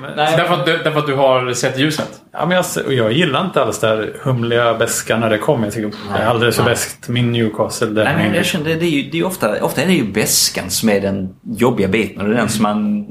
Men, 0.00 0.16
Därför 0.16 0.54
att, 0.54 0.66
du, 0.66 0.78
därför 0.78 0.98
att 0.98 1.06
du 1.06 1.14
har 1.14 1.52
sett 1.52 1.78
ljuset. 1.78 2.20
Ja, 2.32 2.46
men 2.46 2.56
jag, 2.56 2.92
jag 2.94 3.12
gillar 3.12 3.44
inte 3.44 3.62
alls 3.62 3.80
det 3.80 3.86
här 3.86 4.12
humliga, 4.22 4.74
beska 4.74 5.16
när 5.16 5.30
det 5.30 5.38
kommer. 5.38 5.66
Jag 5.66 5.74
tycker 5.74 5.88
det 5.88 6.18
är 6.22 6.26
alldeles 6.26 6.56
för 6.56 6.64
beskt. 6.64 7.08
Min 7.08 7.32
Newcastle, 7.32 7.86
den 7.86 8.04
Nej, 8.04 8.14
men 8.16 8.34
jag 8.34 8.44
känner, 8.44 8.64
det, 8.64 8.86
är 8.86 8.90
ju, 8.90 9.10
det 9.10 9.18
är 9.18 9.24
ofta, 9.34 9.64
ofta 9.64 9.82
är 9.82 9.86
det 9.86 9.92
ju 9.92 10.12
beskan 10.12 10.70
som 10.70 10.88
är 10.88 11.00
den 11.00 11.34
jobbiga 11.56 11.88
biten 11.88 12.20
och 12.22 12.28
det 12.28 12.34
är 12.34 12.38
den 12.38 12.48
som 12.48 12.62
man 12.62 13.06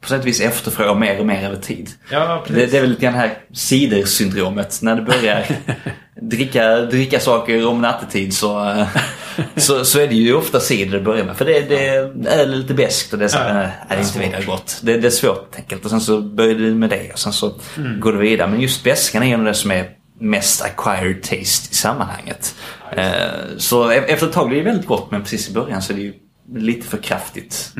på 0.00 0.08
sätt 0.08 0.20
och 0.20 0.26
vis 0.26 0.40
efterfrågar 0.40 0.94
mer 0.94 1.20
och 1.20 1.26
mer 1.26 1.44
över 1.44 1.56
tid. 1.56 1.90
Ja, 2.10 2.44
Det, 2.48 2.66
det 2.66 2.76
är 2.76 2.80
väl 2.80 2.90
lite 2.90 3.02
grann 3.02 3.12
det 3.12 3.18
här 3.18 3.38
cidersyndromet. 3.52 4.78
När 4.82 4.96
du 4.96 5.02
börjar 5.02 5.46
dricka, 6.20 6.76
dricka 6.76 7.20
saker 7.20 7.66
om 7.66 7.80
nattetid 7.80 8.34
så, 8.34 8.84
så, 9.56 9.84
så 9.84 10.00
är 10.00 10.08
det 10.08 10.14
ju 10.14 10.34
ofta 10.34 10.60
cider 10.60 10.98
det 10.98 11.04
börjar 11.04 11.24
med. 11.24 11.36
För 11.36 11.44
det, 11.44 11.60
det 11.60 11.86
är 12.32 12.46
lite 12.46 12.74
beskt 12.74 13.12
och 13.12 13.18
det 13.18 13.24
är, 13.24 13.28
så, 13.28 13.38
Ja, 13.38 13.52
nej, 13.54 13.70
det 13.88 13.94
är 13.94 14.00
inte 14.00 14.18
vidare 14.18 14.44
gott. 14.44 14.80
Det, 14.82 14.96
det 14.96 15.06
är 15.08 15.10
svårt 15.10 15.54
enkelt. 15.56 15.84
Och 15.84 15.90
sen 15.90 16.00
så 16.00 16.20
börjar 16.20 16.54
du 16.54 16.74
med 16.74 16.90
det 16.90 17.12
och 17.12 17.18
sen 17.18 17.32
så 17.32 17.54
går 18.00 18.12
du 18.12 18.18
vidare. 18.18 18.50
Men 18.50 18.60
just 18.60 18.84
beskan 18.84 19.22
är 19.22 19.38
ju 19.38 19.44
det 19.44 19.54
som 19.54 19.70
är 19.70 19.90
mest 20.20 20.62
acquired 20.62 21.22
taste 21.22 21.72
i 21.72 21.74
sammanhanget. 21.74 22.54
Eh, 22.92 23.56
så 23.58 23.90
e- 23.92 24.04
efter 24.08 24.26
ett 24.26 24.32
tag 24.32 24.48
blir 24.48 24.58
det 24.58 24.64
väldigt 24.64 24.86
gott 24.86 25.10
men 25.10 25.22
precis 25.22 25.50
i 25.50 25.52
början 25.52 25.82
så 25.82 25.92
är 25.92 25.96
det 25.96 26.02
ju 26.02 26.14
lite 26.54 26.86
för 26.88 26.96
kraftigt. 26.98 27.72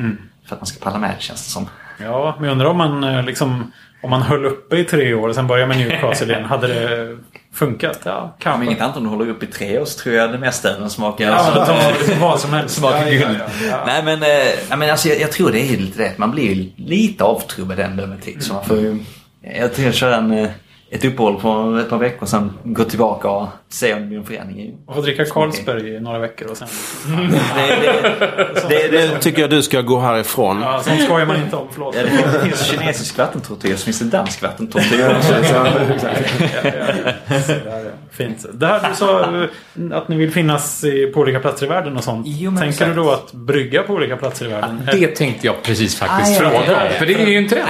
För 0.47 0.55
att 0.55 0.61
man 0.61 0.65
ska 0.65 0.83
palla 0.85 0.97
med 0.97 1.09
det 1.09 1.21
känns 1.21 1.43
det 1.45 1.51
som. 1.51 1.69
Ja, 2.01 2.35
men 2.37 2.45
jag 2.45 2.51
undrar 2.51 2.67
om 2.67 2.77
man 2.77 3.03
eh, 3.03 3.23
liksom 3.25 3.71
om 4.03 4.09
man 4.09 4.21
höll 4.21 4.45
uppe 4.45 4.77
i 4.77 4.83
tre 4.83 5.13
år 5.13 5.27
och 5.29 5.35
sen 5.35 5.47
började 5.47 5.67
med 5.75 5.77
Newcastle 5.77 6.33
igen. 6.33 6.45
Hade 6.45 6.67
det 6.67 7.17
funkat? 7.53 7.99
Ja, 8.03 8.21
Men 8.21 8.31
kanske. 8.39 8.65
inget 8.65 8.81
annat 8.81 8.97
om 8.97 9.03
du 9.03 9.09
håller 9.09 9.29
upp 9.29 9.43
i 9.43 9.47
tre 9.47 9.79
år 9.79 9.85
så 9.85 9.99
tror 9.99 10.15
jag 10.15 10.31
det 10.31 10.37
mesta 10.37 10.69
ölen 10.69 10.89
smakar 10.89 11.25
Ja, 11.25 11.43
så- 11.45 11.65
ta 11.65 11.77
vad 12.21 12.39
som 12.39 12.53
helst. 12.53 12.75
Smakar 12.75 13.07
ja, 13.07 13.27
guld. 13.27 13.39
ja, 13.39 13.67
ja. 13.69 13.83
Nej 13.85 14.03
men, 14.03 14.21
jag, 14.69 14.79
men 14.79 14.89
alltså, 14.89 15.09
jag, 15.09 15.19
jag 15.21 15.31
tror 15.31 15.51
det 15.51 15.59
är 15.73 15.77
lite 15.77 16.03
det. 16.03 16.13
Man 16.17 16.31
blir 16.31 16.53
ju 16.53 16.69
lite 16.75 17.23
avtrubbad 17.23 17.79
ändå 17.79 18.07
med 18.07 18.21
tid. 18.21 18.43
Så 18.43 18.53
man 18.53 18.65
får 18.65 18.77
ju, 18.77 18.97
jag 19.41 19.73
tror 19.73 19.85
jag 19.85 19.95
kör 19.95 20.11
en, 20.11 20.47
ett 20.91 21.05
uppehåll 21.05 21.39
på 21.41 21.77
ett 21.83 21.89
par 21.89 21.97
veckor 21.97 22.25
sen 22.25 22.51
gå 22.63 22.83
tillbaka 22.83 23.29
och 23.29 23.47
se 23.69 23.93
om 23.93 23.99
det 24.01 24.05
blir 24.07 24.17
en 24.17 24.25
förändring. 24.25 24.77
Man 24.85 24.95
får 24.95 25.01
dricka 25.01 25.25
Carlsberg 25.25 25.95
i 25.95 25.99
några 25.99 26.19
veckor 26.19 26.47
och 26.51 26.57
sen... 26.57 26.67
Det, 27.07 27.75
det, 27.75 28.69
det, 28.69 28.87
det, 28.97 29.13
Nu 29.13 29.19
tycker 29.19 29.41
jag 29.41 29.49
du 29.49 29.61
ska 29.63 29.81
gå 29.81 29.99
härifrån. 29.99 30.61
Ja, 30.61 30.81
sånt 30.83 31.01
skojar 31.03 31.25
man 31.25 31.35
inte 31.41 31.55
om. 31.55 31.67
Förlåt. 31.71 31.95
Ja, 31.95 32.01
det 32.03 32.09
finns- 32.09 32.33
det 32.33 32.39
finns 32.39 32.65
kinesisk 32.67 33.17
vattentortyr 33.17 33.75
så 33.75 33.85
finns 33.85 33.99
det 33.99 34.05
dansk 34.05 34.41
vattentortyr 34.41 35.15
också. 35.17 35.33
Ja, 38.17 38.25
ja, 38.25 38.29
ja. 38.29 38.29
Ja. 38.29 38.33
Fint. 38.33 38.45
Det 38.53 38.67
här 38.67 38.89
du 38.89 38.95
sa 38.95 39.97
att 39.97 40.07
ni 40.07 40.15
vill 40.15 40.31
finnas 40.31 40.85
på 41.13 41.19
olika 41.19 41.39
platser 41.39 41.65
i 41.65 41.69
världen 41.69 41.97
och 41.97 42.03
sånt. 42.03 42.25
Jo, 42.29 42.51
Tänker 42.51 42.67
exakt. 42.69 42.89
du 42.95 42.95
då 42.95 43.11
att 43.11 43.33
brygga 43.33 43.83
på 43.83 43.93
olika 43.93 44.17
platser 44.17 44.45
i 44.45 44.49
världen? 44.49 44.89
Det 44.91 45.07
tänkte 45.07 45.47
jag 45.47 45.63
precis 45.63 45.99
faktiskt 45.99 46.41
Aj, 46.41 46.45
aj, 46.47 46.51
fråga 46.65 46.77
aj, 46.77 46.87
aj. 46.87 46.93
För 46.93 47.05
det 47.05 47.13
är 47.13 47.27
ju 47.27 47.37
en 47.37 47.47
trend. 47.47 47.65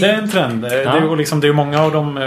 Det 0.00 0.06
är 0.06 0.14
en 0.18 0.30
trend. 0.30 0.62
Det 0.62 0.82
är, 0.82 1.16
liksom, 1.16 1.40
det 1.40 1.44
är 1.44 1.48
ju 1.48 1.54
många 1.54 1.82
av 1.82 1.92
de 1.92 2.16
eh, 2.16 2.22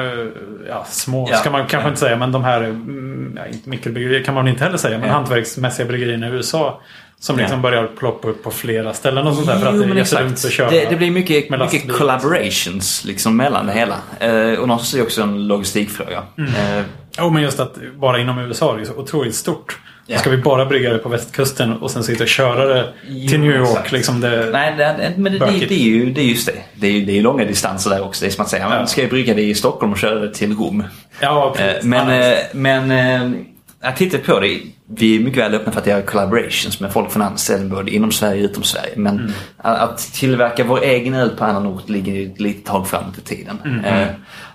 ja, 0.69 0.85
små, 0.89 1.27
Ja. 1.31 1.37
ska 1.37 1.51
man 1.51 1.67
kanske 1.67 1.89
inte 1.89 1.99
säga, 1.99 2.17
men 2.17 2.31
de 2.31 2.43
här 2.43 2.61
mm, 2.61 3.33
ja, 3.37 3.45
inte 3.53 3.69
mikrobryggerier 3.69 4.23
kan 4.23 4.33
man 4.33 4.47
inte 4.47 4.63
heller 4.63 4.77
säga, 4.77 4.97
men 4.97 5.07
Ja. 5.07 5.13
hantverksmässiga 5.13 5.85
bryggerierna 5.85 6.27
i 6.27 6.31
USA 6.31 6.81
som 7.19 7.37
liksom 7.37 7.57
Ja. 7.57 7.61
börjar 7.61 7.87
ploppa 7.99 8.27
upp 8.27 8.43
på 8.43 8.51
flera 8.51 8.93
ställen 8.93 9.27
och 9.27 9.35
sånt 9.35 9.47
där 9.47 9.59
för 9.59 9.67
att 9.67 9.75
Jo, 9.75 9.81
det 9.93 10.11
är 10.13 10.25
att 10.25 10.51
köra. 10.51 10.69
Det, 10.69 10.89
det 10.89 10.95
blir 10.95 11.11
mycket, 11.11 11.49
mycket 11.49 11.91
collaborations 11.93 13.05
liksom 13.05 13.37
mellan 13.37 13.65
det 13.67 13.73
hela. 13.73 13.95
Eh, 14.19 14.59
och 14.59 14.67
någonstans 14.67 14.93
är 14.93 14.97
det 14.97 15.03
också 15.03 15.21
en 15.21 15.47
logistikfråga. 15.47 16.23
Mm. 16.37 16.49
Eh, 16.49 16.83
Jo, 17.17 17.29
men 17.29 17.43
just 17.43 17.59
att 17.59 17.77
bara 17.95 18.19
inom 18.19 18.39
USA 18.39 18.69
är 18.71 18.73
det 18.73 18.79
ju 18.79 18.85
så 18.85 18.93
otroligt 18.93 19.35
stort. 19.35 19.77
Ja. 20.07 20.17
Ska 20.17 20.29
vi 20.29 20.37
bara 20.37 20.65
brygga 20.65 20.89
det 20.93 20.97
på 20.97 21.09
västkusten 21.09 21.73
och 21.73 21.91
sen 21.91 22.03
sitta 22.03 22.23
och 22.23 22.27
köra 22.29 22.65
det 22.65 22.93
till 23.29 23.39
New 23.39 23.55
York? 23.55 23.69
exakt. 23.69 23.91
Liksom 23.91 24.21
det, 24.21 24.49
Nej, 24.51 24.73
det, 24.77 25.13
men 25.17 25.33
det, 25.33 25.39
det, 25.39 25.65
det, 25.65 25.75
är 25.75 25.79
ju, 25.79 26.11
det 26.11 26.21
är 26.21 26.25
just 26.25 26.45
det. 26.47 26.53
Det 26.75 26.87
är 26.87 26.91
ju 26.91 27.05
det 27.05 27.11
är 27.11 27.15
ju 27.15 27.21
långa 27.21 27.45
distanser 27.45 27.89
där 27.89 28.03
också. 28.03 28.25
Det 28.25 28.29
är 28.29 28.31
som 28.31 28.43
att 28.43 28.49
säga, 28.49 28.63
Ja. 28.63 28.69
man 28.69 28.87
ska 28.87 29.01
jag 29.01 29.09
brygga 29.09 29.33
det 29.33 29.41
i 29.41 29.55
Stockholm 29.55 29.91
och 29.91 29.97
köra 29.99 30.19
det 30.19 30.33
till 30.33 30.55
Rom? 30.55 30.83
Ja, 31.19 31.55
Eh, 31.59 31.65
precis. 31.65 31.83
Men, 31.83 32.09
Ja, 32.09 32.25
eh, 32.31 32.37
men 32.53 32.91
eh, 32.91 33.39
jag 33.81 33.95
tittar 33.97 34.17
på 34.17 34.39
det. 34.39 34.59
Vi 34.87 35.15
är 35.15 35.19
mycket 35.19 35.43
väl 35.43 35.53
öppna 35.55 35.71
för 35.71 35.81
att 35.81 35.87
göra 35.87 36.01
collaborations 36.01 36.79
med 36.79 36.91
folk 36.93 37.11
från 37.11 37.21
andra 37.21 37.37
ställen, 37.37 37.69
både 37.69 37.91
inom 37.91 38.11
Sverige 38.11 38.43
och 38.43 38.49
utom 38.51 38.63
Sverige. 38.63 38.93
Men 38.95 39.15
Mm. 39.19 39.31
att, 39.57 39.97
tillverka 39.97 40.63
vår 40.63 40.83
egen 40.83 41.13
öl 41.13 41.29
på 41.29 41.45
annan 41.45 41.67
ort 41.67 41.89
ligger 41.89 42.31
ett 42.31 42.39
litet 42.39 42.65
tag 42.65 42.87
framåt 42.87 43.17
i 43.17 43.21
tiden. 43.21 43.59
Mm. 43.65 43.85
Eh, 43.85 44.07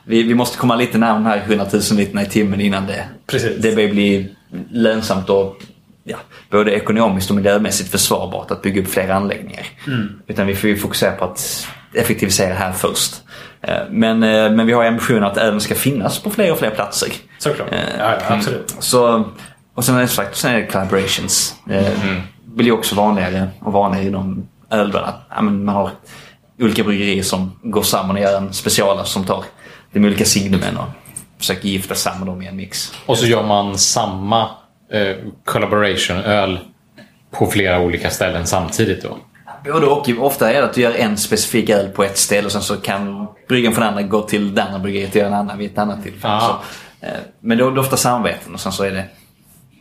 vi, 0.05 0.23
vi 0.23 0.35
måste 0.35 0.59
komma 0.59 0.77
lite 0.77 0.99
närmare 0.99 1.35
de 1.35 1.41
här 1.41 1.47
100 1.49 1.67
000 1.73 1.83
literna 1.99 2.23
i 2.23 2.27
timmen 2.27 2.61
innan 2.61 2.87
det, 2.87 3.05
Precis. 3.27 3.63
det 3.63 3.75
börjar 3.75 3.91
bli 3.91 4.35
lönsamt 4.71 5.31
och 5.31 5.57
ja, 6.05 6.17
både 6.51 6.73
ekonomiskt 6.73 7.31
och 7.31 7.37
miljömässigt 7.37 7.91
försvarbart 7.91 8.51
att 8.51 8.63
bygga 8.63 8.83
upp 8.83 8.89
fler 8.89 9.09
anläggningar. 9.09 9.67
Mm. 9.87 10.09
Utan 10.27 10.47
vi 10.47 10.55
får 10.57 10.71
ju 10.71 10.77
fokusera 10.77 11.13
på 11.13 11.25
att 11.25 11.67
effektivisera 11.95 12.55
här 12.55 12.73
först. 12.73 13.15
Eh, 13.63 13.75
Men, 13.91 14.23
eh, 14.23 14.51
men 14.53 14.67
vi 14.67 14.73
har 14.73 14.85
ambitionen 14.85 15.25
att 15.25 15.37
ölen 15.37 15.61
ska 15.61 15.75
finnas 15.75 16.19
på 16.19 16.31
fler 16.31 16.53
och 16.53 16.59
fler 16.59 16.71
platser. 16.71 17.09
Såklart. 17.39 17.69
Ja, 17.71 17.79
ja, 17.99 18.19
absolut. 18.29 18.75
Så, 18.79 19.25
och 19.81 19.85
sen 19.85 20.09
sagt, 20.09 20.37
sen 20.37 20.51
är 20.55 20.57
det 20.61 20.67
collaborations. 20.67 21.55
Eh, 21.71 22.03
Mm. 22.03 22.21
blir 22.45 22.67
ju 22.67 22.73
också 22.73 22.95
vanligare 22.95 23.49
och 23.61 23.73
vanligare 23.73 24.07
inom 24.07 24.49
ölvärlden. 24.71 25.09
Att, 25.09 25.21
ja, 25.31 25.43
men 25.43 25.65
man 25.65 25.75
har 25.75 25.91
olika 26.59 26.85
bryggerier 26.85 27.23
som 27.23 27.53
går 27.63 27.83
samman 27.83 28.17
och 28.17 28.23
gör 28.23 28.37
en 28.37 28.53
specialare 28.53 29.07
som 29.07 29.25
tar 29.25 29.45
de 29.93 30.05
olika 30.05 30.25
signumen 30.25 30.77
och 30.77 30.87
försöker 31.39 31.69
gifta 31.69 31.95
samman 31.95 32.27
dem 32.27 32.43
i 32.43 32.47
en 32.47 32.57
mix. 32.57 32.93
Och 33.07 33.19
så 33.19 33.27
gör 33.27 33.43
man 33.43 33.79
samma 33.79 34.49
eh, 34.93 35.17
collaboration-öl 35.45 36.59
på 37.31 37.47
flera 37.47 37.81
olika 37.81 38.11
ställen 38.11 38.47
samtidigt 38.47 39.03
då. 39.03 39.19
Både 39.65 39.87
och. 39.87 40.09
Ofta 40.19 40.53
är 40.53 40.61
det 40.61 40.65
att 40.65 40.75
du 40.75 40.81
gör 40.81 40.95
en 40.95 41.17
specifik 41.17 41.71
öl 41.71 41.89
på 41.89 42.05
ett 42.05 42.19
ställe 42.19 42.47
och 42.47 42.53
sen 42.53 42.63
så 42.63 42.77
kan 42.77 43.27
bryggan 43.49 43.73
från 43.73 43.85
andra 43.85 44.03
gå 44.03 44.23
till 44.23 44.55
det 44.55 44.63
andra 44.63 44.79
bryggeriet 44.79 45.11
och 45.11 45.17
göra 45.17 45.29
en 45.29 45.35
annan 45.35 45.59
vid 45.59 45.71
ett 45.71 45.79
annat 45.79 46.03
tillfälle. 46.03 46.35
Ah. 46.35 46.41
Så, 46.41 47.07
eh, 47.07 47.13
men 47.41 47.59
då 47.59 47.67
är 47.69 47.73
det 47.73 47.81
ofta 47.81 47.97
samarbeten 47.97 48.55
och 48.55 48.61
sen 48.61 48.73
så 48.73 48.85
är 48.85 48.91
det... 48.91 49.05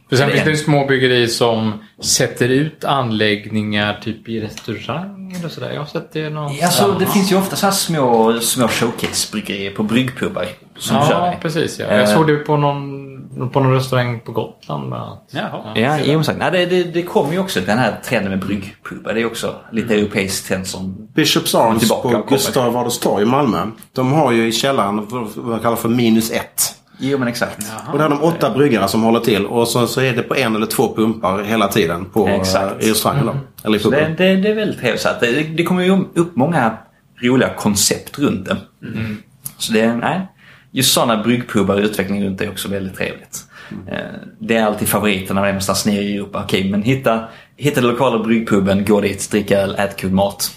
För 0.09 0.15
sen 0.15 0.27
Det 0.29 0.33
är 0.39 0.45
finns 0.45 0.59
det 0.59 0.65
små 0.65 0.85
bryggerier 0.85 1.27
som 1.27 1.73
sätter 2.03 2.49
ut 2.49 2.85
anläggningar 2.85 3.99
typ 4.03 4.29
i 4.29 4.39
restauranger 4.41 5.45
och 5.45 5.51
sådär. 5.51 5.71
Jag 5.71 5.79
har 5.79 5.85
sett 5.85 6.13
det 6.13 6.29
någonstans. 6.29 6.79
Alltså, 6.81 6.99
det 6.99 7.05
finns 7.05 7.31
ju 7.31 7.35
ofta 7.37 7.55
så 7.55 7.65
här 7.65 7.73
små, 7.73 8.39
små 8.41 8.67
showcase-bryggerier 8.67 9.75
på 9.75 9.83
bryggpubbar 9.83 10.45
som 10.77 10.97
kör 11.07 11.11
Ja, 11.11 11.25
det. 11.31 11.37
precis. 11.41 11.79
Ja. 11.79 11.85
Jag 11.85 11.99
Eh. 12.01 12.05
såg 12.15 12.27
det 12.27 12.35
på 12.35 12.57
någon, 12.57 13.49
på 13.53 13.59
någon 13.59 13.73
restaurang 13.73 14.19
på 14.19 14.31
Gotland 14.31 14.87
bland 14.87 15.03
annat. 15.03 15.29
Jaha. 15.31 15.73
Ja, 15.75 15.97
jo. 16.05 16.21
Nej, 16.37 16.51
det, 16.51 16.65
det, 16.65 16.83
det 16.83 17.01
kommer 17.03 17.31
ju 17.33 17.39
också 17.39 17.59
den 17.61 17.77
här 17.77 17.99
trenden 18.05 18.29
med 18.31 18.39
bryggpubbar. 18.39 19.13
Det 19.13 19.21
är 19.21 19.25
också 19.25 19.55
lite 19.71 19.93
Mm. 19.93 19.99
europeisk 20.05 20.47
trend 20.47 20.67
som... 20.67 21.07
Bishops 21.15 21.55
Arms 21.55 21.79
Tillbaka 21.79 22.19
på. 22.19 22.29
Gustav 22.29 22.77
Adolfs 22.77 22.99
torg 22.99 23.23
i 23.23 23.25
Malmö. 23.25 23.65
De 23.93 24.11
har 24.13 24.31
ju 24.31 24.47
i 24.47 24.51
källaren 24.51 25.05
vad 25.09 25.37
man 25.45 25.59
kallar 25.59 25.75
för 25.77 25.89
minus 25.89 26.31
ett. 26.31 26.75
Jo, 26.99 27.17
men 27.17 27.27
exakt. 27.27 27.57
Och 27.91 27.97
där 27.97 28.03
har 28.03 28.09
de 28.09 28.23
åtta 28.23 28.49
bryggare 28.53 28.87
som 28.87 29.03
håller 29.03 29.19
till. 29.19 29.45
Och 29.45 29.67
så, 29.67 29.87
så 29.87 30.01
är 30.01 30.13
det 30.13 30.21
på 30.21 30.35
en 30.35 30.55
eller 30.55 30.65
två 30.65 30.95
pumpar 30.95 31.43
hela 31.43 31.67
tiden 31.67 32.05
på, 32.05 32.27
Exakt. 32.27 32.83
eh, 32.83 32.87
i 32.87 32.91
restaurangen. 32.91 33.25
Då. 33.25 33.35
Eller 33.63 33.77
i 33.77 33.79
Så 33.79 33.89
det, 33.89 34.15
det, 34.17 34.35
det 34.35 34.49
är 34.49 34.55
väldigt 34.55 35.05
att 35.05 35.19
det, 35.19 35.43
det 35.43 35.63
kommer 35.63 35.83
ju 35.83 36.05
upp 36.15 36.35
många 36.35 36.77
roliga 37.21 37.53
koncept 37.53 38.19
runt 38.19 38.45
det. 38.45 38.57
Mm. 38.87 39.17
Så 39.57 39.73
det, 39.73 39.93
nej. 39.93 40.27
Just 40.71 40.93
sådana 40.93 41.23
bryggpubbar 41.23 41.75
och 41.75 41.81
utveckling 41.81 42.25
runt 42.25 42.39
det 42.39 42.45
är 42.45 42.49
också 42.51 42.69
väldigt 42.69 42.97
trevligt. 42.97 43.43
Eh, 43.87 43.97
Det 44.39 44.55
är 44.55 44.65
alltid 44.65 44.87
favoriten 44.87 45.35
när 45.35 45.41
man 45.41 45.47
är 45.49 45.53
någonstans 45.53 45.85
nere 45.85 46.01
i 46.01 46.15
Europa. 46.15 46.41
Okej, 46.43 46.71
men 46.71 46.81
hitta, 46.83 47.23
hitta 47.59 47.81
den 47.81 47.89
lokala 47.89 48.19
bryggpuben, 48.23 48.85
gå 48.85 49.01
dit, 49.01 49.31
dricka 49.31 49.59
öl, 49.61 49.75
ät 49.77 49.95
kul 49.97 50.11
mat. 50.11 50.51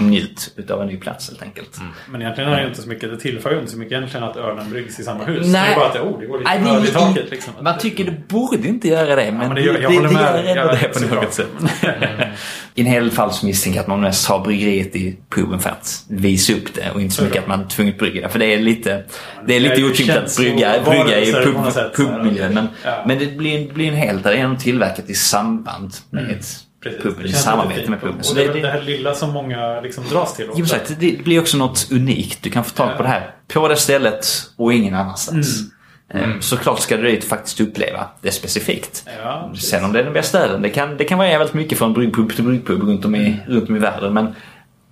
Njut 0.00 0.52
utav 0.56 0.80
en 0.82 0.86
ny 0.88 0.96
plats 0.96 1.28
helt 1.28 1.42
enkelt. 1.42 1.80
Men 2.10 2.22
egentligen 2.22 2.50
är 2.52 2.60
det 2.62 2.68
inte 2.68 2.82
så 2.82 2.88
mycket, 2.88 3.10
det 3.10 3.16
tillför 3.20 3.50
ju 3.52 3.58
inte 3.58 3.70
så 3.72 3.78
mycket 3.78 3.92
egentligen 3.92 4.24
att 4.26 4.36
ölen 4.36 4.70
bryggs 4.70 5.00
i 5.00 5.02
samma 5.04 5.24
hus. 5.24 5.46
Nej. 5.46 5.68
Det 5.68 5.72
är 5.72 5.76
bara 5.76 5.86
att 5.86 5.92
det, 5.94 6.00
oh, 6.00 6.20
det 6.20 6.26
går 6.26 6.38
lite 6.38 6.50
Nej, 6.50 6.60
det- 6.64 6.70
öl 6.70 6.84
i 6.84 6.88
taket 6.90 7.30
liksom. 7.30 7.52
Man 7.60 7.78
tycker 7.78 8.04
det 8.04 8.28
borde 8.28 8.68
inte 8.68 8.88
göra 8.88 9.16
det, 9.16 9.32
men, 9.32 9.38
men 9.38 9.54
det 9.54 9.60
gör- 9.62 9.78
jag 9.78 9.92
det, 9.92 9.96
det 10.08 10.14
med. 10.14 10.22
gör 10.22 10.38
ändå 10.38 10.72
Jag 10.72 10.92
det 11.00 11.08
på 11.08 11.14
något 11.14 11.32
sätt. 11.34 11.46
I 12.76 12.80
en 12.80 12.86
hel 12.86 13.02
del 13.04 13.12
fall 13.12 13.32
så 13.32 13.46
misstänker 13.46 13.78
jag 13.78 13.82
att 13.82 13.88
man 13.88 14.00
mest 14.00 14.26
har 14.28 14.44
bryggeriet 14.44 14.96
i 14.96 15.16
puben 15.30 15.60
för 15.60 15.70
att 15.70 16.04
visa 16.08 16.52
upp 16.52 16.74
det 16.74 16.90
och 16.94 17.00
inte 17.00 17.14
så 17.14 17.24
mycket 17.24 17.42
att 17.42 17.48
man 17.48 17.68
tvunget 17.68 17.98
brygga 17.98 18.20
det. 18.22 18.28
För 18.28 18.38
det 18.38 18.54
är 18.54 18.58
lite, 18.60 18.90
det 18.90 18.96
är 18.96 19.04
det 19.46 19.54
är 19.56 19.60
lite 19.60 19.74
ju 19.74 19.90
otympligt 19.90 20.16
att 20.16 20.36
brygga, 20.36 20.82
brygga 20.84 21.20
i 21.20 21.32
pub, 21.32 21.56
pubmiljö. 21.94 22.50
Men, 22.50 22.68
Ja. 22.84 23.04
men 23.06 23.18
det 23.18 23.26
blir, 23.26 23.72
blir 23.72 23.88
en 23.88 23.94
helt, 23.94 24.24
det 24.24 24.34
är 24.34 24.48
nog 24.48 24.60
tillverkat 24.60 25.10
i 25.10 25.14
samband 25.14 25.94
med 26.10 26.22
Mm. 26.24 27.00
Puben, 27.02 27.26
i 27.26 27.32
samarbete 27.32 27.90
med 27.90 28.00
puben. 28.00 28.20
Och 28.30 28.34
det 28.34 28.52
det, 28.52 28.60
det 28.60 28.68
här 28.70 28.82
lilla 28.82 29.14
som 29.14 29.30
många 29.30 29.80
liksom 29.80 30.04
dras 30.10 30.36
till. 30.36 30.50
Jo, 30.56 30.66
sagt, 30.66 30.96
det 31.00 31.24
blir 31.24 31.40
också 31.40 31.56
något 31.56 31.88
unikt. 31.90 32.42
Du 32.42 32.50
kan 32.50 32.64
få 32.64 32.70
tag 32.70 32.96
på 32.96 33.02
det 33.02 33.08
här 33.08 33.30
på 33.48 33.68
det 33.68 33.76
stället 33.76 34.26
och 34.56 34.72
ingen 34.72 34.94
annanstans. 34.94 35.60
Mm. 35.60 35.70
Eh, 36.14 36.20
Såklart 36.40 36.78
ska 36.80 36.96
du 36.96 37.02
dit 37.02 37.24
faktiskt 37.24 37.60
uppleva 37.60 38.06
det 38.20 38.30
specifikt. 38.30 39.04
Ja. 39.22 39.52
Sen 39.56 39.84
om 39.84 39.92
det 39.92 39.98
är 40.00 40.04
den 40.04 40.12
bästa 40.12 40.38
ölen, 40.44 40.62
det 40.62 40.70
kan, 40.70 40.96
det 40.96 41.04
kan 41.04 41.18
variera 41.18 41.38
väldigt 41.38 41.54
mycket 41.54 41.78
från 41.78 41.92
bryggpub 41.92 42.34
till 42.34 42.44
bryggpub 42.44 42.82
runt 42.82 43.04
om, 43.04 43.14
i, 43.14 43.36
runt 43.48 43.68
om 43.68 43.76
i 43.76 43.78
världen. 43.78 44.12
Men 44.14 44.34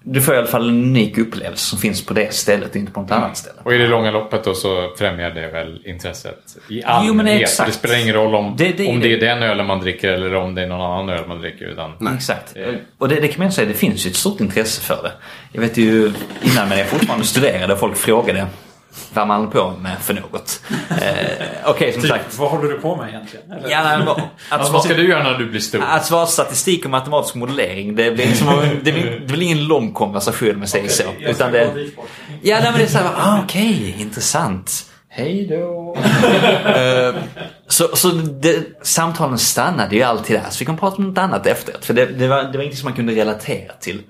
du 0.04 0.22
får 0.22 0.34
i 0.34 0.38
alla 0.38 0.46
fall 0.46 0.68
en 0.68 0.74
unik 0.74 1.18
upplevelse 1.18 1.66
som 1.66 1.78
finns 1.78 2.06
på 2.06 2.14
det 2.14 2.34
stället 2.34 2.70
och 2.70 2.76
inte 2.76 2.92
på 2.92 3.00
något 3.00 3.10
annat 3.10 3.36
ställe. 3.36 3.56
Och 3.62 3.74
i 3.74 3.78
det 3.78 3.86
långa 3.86 4.10
loppet 4.10 4.44
då 4.44 4.54
så 4.54 4.92
främjar 4.98 5.30
det 5.30 5.46
väl 5.50 5.82
intresset 5.86 6.56
i 6.68 6.84
allmänhet. 6.84 7.16
men 7.16 7.26
exakt. 7.26 7.68
Det 7.70 7.78
spelar 7.78 8.02
ingen 8.02 8.14
roll 8.14 8.34
om 8.34 8.54
Det- 8.58 8.72
det 8.76 8.88
om 8.88 9.00
det 9.00 9.12
är 9.12 9.20
den 9.20 9.42
ölen 9.42 9.66
man 9.66 9.80
dricker 9.80 10.12
eller 10.12 10.34
om 10.34 10.54
det 10.54 10.62
är 10.62 10.66
någon 10.66 10.80
annan 10.80 11.08
öl 11.08 11.28
man 11.28 11.40
dricker. 11.40 11.64
Utan 11.64 12.14
Exakt. 12.14 12.54
Och 12.98 13.08
det, 13.08 13.14
det 13.20 13.28
kan 13.28 13.42
man 13.44 13.52
säga, 13.52 13.68
det 13.68 13.74
finns 13.74 14.06
ju 14.06 14.10
ett 14.10 14.16
stort 14.16 14.40
intresse 14.40 14.80
för 14.82 15.02
det. 15.02 15.12
Jag 15.52 15.60
vet 15.60 15.76
ju 15.76 16.12
innan 16.42 16.68
när 16.68 16.76
jag 16.78 16.86
fortfarande 16.86 17.26
studerade 17.26 17.72
och 17.72 17.78
folk 17.78 17.96
frågade 17.96 18.46
vad 19.14 19.26
man 19.26 19.36
håller 19.36 19.50
på 19.50 19.70
med 19.80 19.98
för 20.00 20.14
något. 20.14 20.60
Eh, 20.90 21.46
Okej, 21.64 21.92
som 21.92 22.02
Typ, 22.02 22.10
sagt. 22.10 22.38
vad 22.38 22.50
håller 22.50 22.68
du 22.68 22.78
på 22.78 22.96
med 22.96 23.08
egentligen? 23.08 23.52
Eller? 23.52 23.70
Ja, 23.70 23.82
men, 23.82 24.08
att, 24.08 24.18
alltså, 24.48 24.72
vad 24.72 24.84
ska 24.84 24.94
du 24.94 25.08
göra 25.08 25.22
när 25.22 25.38
du 25.38 25.46
blir 25.50 25.60
stor? 25.60 25.82
Att 25.82 26.06
svara 26.06 26.26
statistik 26.26 26.84
och 26.84 26.90
matematisk 26.90 27.34
modellering, 27.34 27.96
det 27.96 28.10
blir, 28.10 28.26
liksom, 28.26 28.48
det 28.82 28.92
blir, 28.92 29.20
det 29.26 29.32
blir 29.32 29.42
ingen 29.42 29.64
lång 29.64 29.92
konversation 29.92 30.58
med 30.58 30.68
sig 30.68 30.88
så. 30.88 31.02
Jag 31.02 31.34
ska 31.34 31.46
Utan 31.46 31.52
det, 31.52 31.86
ja, 32.42 32.58
nej, 32.60 32.70
men 32.70 32.78
det 32.78 32.84
är 32.84 32.88
såhär, 32.88 33.10
ah, 33.16 33.40
okej, 33.44 33.96
intressant. 33.98 34.91
Hej 35.14 35.46
då. 35.46 35.96
Eh, 36.62 37.14
så 37.68 37.96
så 37.96 38.08
det, 38.10 38.64
samtalen 38.82 39.38
stannade 39.38 39.96
ju 39.96 40.02
alltid 40.02 40.36
där, 40.36 40.50
så 40.50 40.58
vi 40.58 40.64
kan 40.64 40.76
prata 40.76 40.96
om 40.96 41.08
något 41.08 41.18
annat 41.18 41.46
efteråt. 41.46 41.84
För 41.84 41.94
det, 41.94 42.06
det, 42.06 42.28
var, 42.28 42.42
det 42.42 42.58
var 42.58 42.64
inget 42.64 42.78
som 42.78 42.84
man 42.86 42.94
kunde 42.96 43.12
relatera 43.12 43.72
till. 43.72 44.02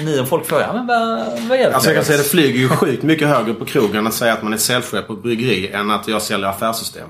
Nu 0.00 0.20
om 0.20 0.26
folk 0.26 0.46
frågar, 0.46 0.66
ja, 0.66 0.72
men 0.72 0.86
vad, 0.86 1.18
vad 1.48 1.58
gör 1.58 1.68
du? 1.68 1.72
Alltså 1.74 1.88
jag 1.88 1.96
kan 1.96 2.04
säga 2.04 2.18
det 2.18 2.24
flyger 2.24 2.58
ju 2.60 2.68
sjukt 2.68 3.02
mycket 3.02 3.28
högre 3.28 3.54
på 3.54 3.64
krogen 3.64 4.06
att 4.06 4.14
säga 4.14 4.32
att 4.32 4.42
man 4.42 4.52
är 4.52 4.56
säljchef 4.56 5.06
på 5.06 5.14
bryggeri 5.14 5.70
än 5.72 5.90
att 5.90 6.08
jag 6.08 6.22
säljer 6.22 6.48
affärssystem. 6.48 7.08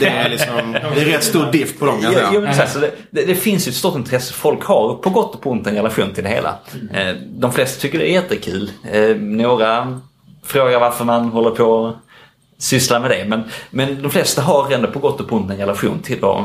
Det 0.00 0.06
är 0.08 0.28
liksom, 0.28 0.72
det 0.72 1.00
är 1.00 1.04
rätt 1.04 1.24
stor 1.24 1.52
diff 1.52 1.78
på 1.78 1.86
dem 1.86 2.02
kan 2.02 2.12
jag 2.12 2.32
säga. 2.32 2.52
så, 2.52 2.60
här, 2.60 2.66
så 2.66 2.78
det, 2.78 2.90
det, 3.10 3.24
det 3.24 3.34
finns 3.34 3.66
ju 3.66 3.70
ett 3.70 3.76
stort 3.76 3.96
intresse. 3.96 4.34
Folk 4.34 4.64
har 4.64 4.94
på 4.94 5.10
gott 5.10 5.34
och 5.34 5.40
på 5.40 5.50
ont 5.50 5.66
en 5.66 5.74
relation 5.74 6.12
till 6.14 6.24
det 6.24 6.30
hela. 6.30 6.58
Eh, 6.92 7.14
de 7.26 7.52
flesta 7.52 7.80
tycker 7.80 7.98
det 7.98 8.10
är 8.10 8.12
jättekul. 8.12 8.70
Eh, 8.92 9.16
några 9.16 10.00
frågar 10.44 10.80
varför 10.80 11.04
man 11.04 11.28
håller 11.28 11.50
på 11.50 11.96
sysslar 12.58 13.00
med 13.00 13.10
det. 13.10 13.24
Men, 13.28 13.42
men 13.70 14.02
de 14.02 14.10
flesta 14.10 14.42
har 14.42 14.72
ändå 14.72 14.88
på 14.88 14.98
gott 14.98 15.20
och 15.20 15.28
på 15.28 15.36
ont 15.36 15.50
en 15.50 15.56
relation 15.56 15.98
till 16.02 16.20
det. 16.20 16.44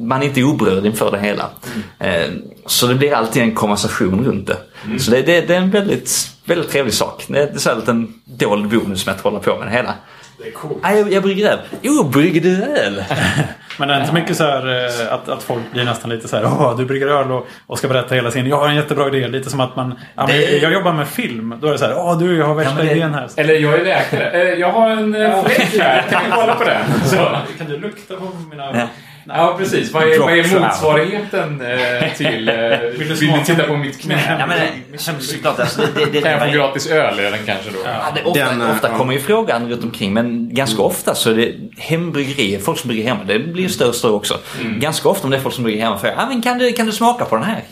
Man 0.00 0.22
är 0.22 0.26
inte 0.26 0.42
oberörd 0.42 0.86
inför 0.86 1.10
det 1.10 1.18
hela. 1.18 1.50
Eh, 1.98 2.30
så 2.66 2.86
det 2.86 2.94
blir 2.94 3.14
alltid 3.14 3.42
en 3.42 3.54
konversation 3.54 4.24
runt 4.24 4.46
det. 4.46 4.56
Så 4.98 5.10
det, 5.10 5.22
det, 5.22 5.40
det 5.40 5.54
är 5.54 5.60
en 5.60 5.70
väldigt, 5.70 6.30
väldigt 6.44 6.70
trevlig 6.70 6.94
sak. 6.94 7.24
Det 7.28 7.38
är 7.38 7.70
en 7.70 7.78
liten 7.78 8.14
dold 8.24 8.68
bonus 8.68 9.06
med 9.06 9.14
att 9.14 9.20
hålla 9.20 9.38
på 9.38 9.58
med 9.58 9.66
det 9.66 9.72
hela. 9.72 9.94
Det 10.42 10.48
är 10.48 10.52
coolt. 10.52 10.78
Nej, 10.82 10.98
jag, 10.98 11.12
jag 11.12 11.22
brygger 11.22 11.50
öl. 11.50 11.58
Jo, 11.82 12.04
brygger 12.04 12.40
du 12.40 12.62
öl? 12.64 13.04
Men 13.78 13.88
det 13.88 13.94
är 13.94 14.00
inte 14.00 14.14
mycket 14.14 14.36
så 14.36 14.44
här 14.44 14.84
eh, 14.84 15.12
att, 15.14 15.28
att 15.28 15.42
folk 15.42 15.72
blir 15.72 15.84
nästan 15.84 16.10
lite 16.10 16.28
så 16.28 16.36
här 16.36 16.44
Åh, 16.44 16.76
du 16.76 16.84
brygger 16.84 17.06
öl 17.06 17.32
och, 17.32 17.46
och 17.66 17.78
ska 17.78 17.88
berätta 17.88 18.14
hela 18.14 18.30
sin 18.30 18.46
Jag 18.46 18.56
har 18.56 18.68
en 18.68 18.74
jättebra 18.76 19.08
idé. 19.08 19.28
Lite 19.28 19.50
som 19.50 19.60
att 19.60 19.76
man 19.76 19.98
ja, 20.14 20.26
men 20.26 20.36
Det- 20.36 20.58
Jag 20.58 20.72
jobbar 20.72 20.92
med 20.92 21.08
film. 21.08 21.54
Då 21.60 21.68
är 21.68 21.72
det 21.72 21.78
så 21.78 21.84
här 21.84 21.94
Åh 21.98 22.18
du, 22.18 22.36
jag 22.38 22.46
har 22.46 22.54
värsta 22.54 22.74
Ja, 22.78 22.84
det- 22.84 22.90
idén 22.96 23.14
här. 23.14 23.28
Eller 23.36 23.54
jag 23.54 23.74
är 23.80 23.84
läkare. 23.84 24.30
Eh, 24.30 24.58
Jag 24.58 24.72
har 24.72 24.90
en 24.90 25.14
eh, 25.14 25.42
fläck 25.44 25.78
här. 25.80 26.02
Kan 26.10 26.22
vi 26.24 26.30
kolla 26.30 26.54
på 26.54 26.64
den? 26.64 26.82
Så. 27.04 27.16
Kan 27.58 27.66
du 27.68 27.76
lukta 27.78 28.14
på 28.16 28.24
mina... 28.50 28.88
Ja. 29.34 29.36
Ja, 29.36 29.54
precis. 29.58 29.92
Vad 29.92 30.02
är, 30.02 30.18
vad 30.18 30.32
är 30.32 30.60
motsvarigheten 30.60 31.60
eh, 31.60 32.12
till... 32.16 32.48
Eh, 32.48 32.54
vill 32.98 33.08
du 33.08 33.16
smaka 33.16 33.44
titta 33.44 33.62
på 33.62 33.76
mitt 33.76 34.00
knä? 34.00 34.36
Ja, 34.38 34.46
men, 34.46 34.58
det- 34.92 34.98
såklart, 35.22 35.60
alltså, 35.60 35.82
det, 35.94 36.04
det, 36.12 36.20
Kan 36.22 36.32
jag 36.32 36.40
få 36.46 36.52
gratis 36.54 36.86
öl 36.86 37.20
i 37.20 37.22
den 37.22 37.38
kanske 37.46 37.70
då? 37.70 37.78
Ja, 37.84 38.12
det, 38.14 38.22
ofta 38.24 38.44
Den, 38.44 38.62
eh, 38.62 38.70
ofta 38.70 38.88
ja. 38.88 38.96
kommer 38.96 39.12
ju 39.12 39.20
frågan 39.20 39.70
runt 39.70 39.84
omkring 39.84 40.12
men 40.12 40.54
ganska 40.54 40.82
ofta 40.82 41.14
så 41.14 41.30
är 41.30 41.34
det 41.34 41.54
hembryggerier, 41.78 42.58
folk 42.58 42.78
som 42.78 42.88
brygger 42.88 43.04
hemma. 43.08 43.24
Det 43.24 43.38
blir 43.38 43.62
ju 43.62 43.68
större 43.68 43.88
och 43.88 43.94
större 43.94 44.12
också. 44.12 44.38
Ganska 44.76 45.08
ofta 45.08 45.24
om 45.26 45.30
det 45.30 45.36
är 45.36 45.40
folk 45.40 45.54
som 45.54 45.64
brygger 45.64 45.82
hemma 45.82 45.98
frågar 45.98 46.16
ah, 46.18 46.26
men 46.28 46.42
kan, 46.42 46.58
du, 46.58 46.72
kan 46.72 46.86
du 46.86 46.92
smaka 46.92 47.24
på 47.24 47.36
den 47.36 47.44
här? 47.44 47.62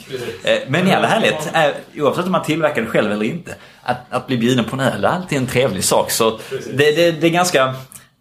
Eh, 0.44 0.58
Men 0.68 0.88
i 0.88 0.92
all 0.94 1.04
ärlighet, 1.04 1.50
eh, 1.54 2.02
oavsett 2.02 2.24
om 2.26 2.32
man 2.32 2.42
tillverkar 2.42 2.82
det 2.82 2.88
själv 2.88 3.12
eller 3.12 3.24
inte, 3.24 3.54
att, 3.82 3.96
att 4.10 4.26
bli 4.26 4.36
bjuden 4.36 4.64
på 4.64 4.76
en 4.76 4.80
öl 4.80 5.04
är 5.04 5.08
alltid 5.08 5.38
en 5.38 5.46
trevlig 5.46 5.84
sak. 5.84 6.10
Så 6.10 6.38
det, 6.72 6.96
det, 6.96 7.10
det 7.12 7.26
är 7.26 7.30
ganska 7.30 7.74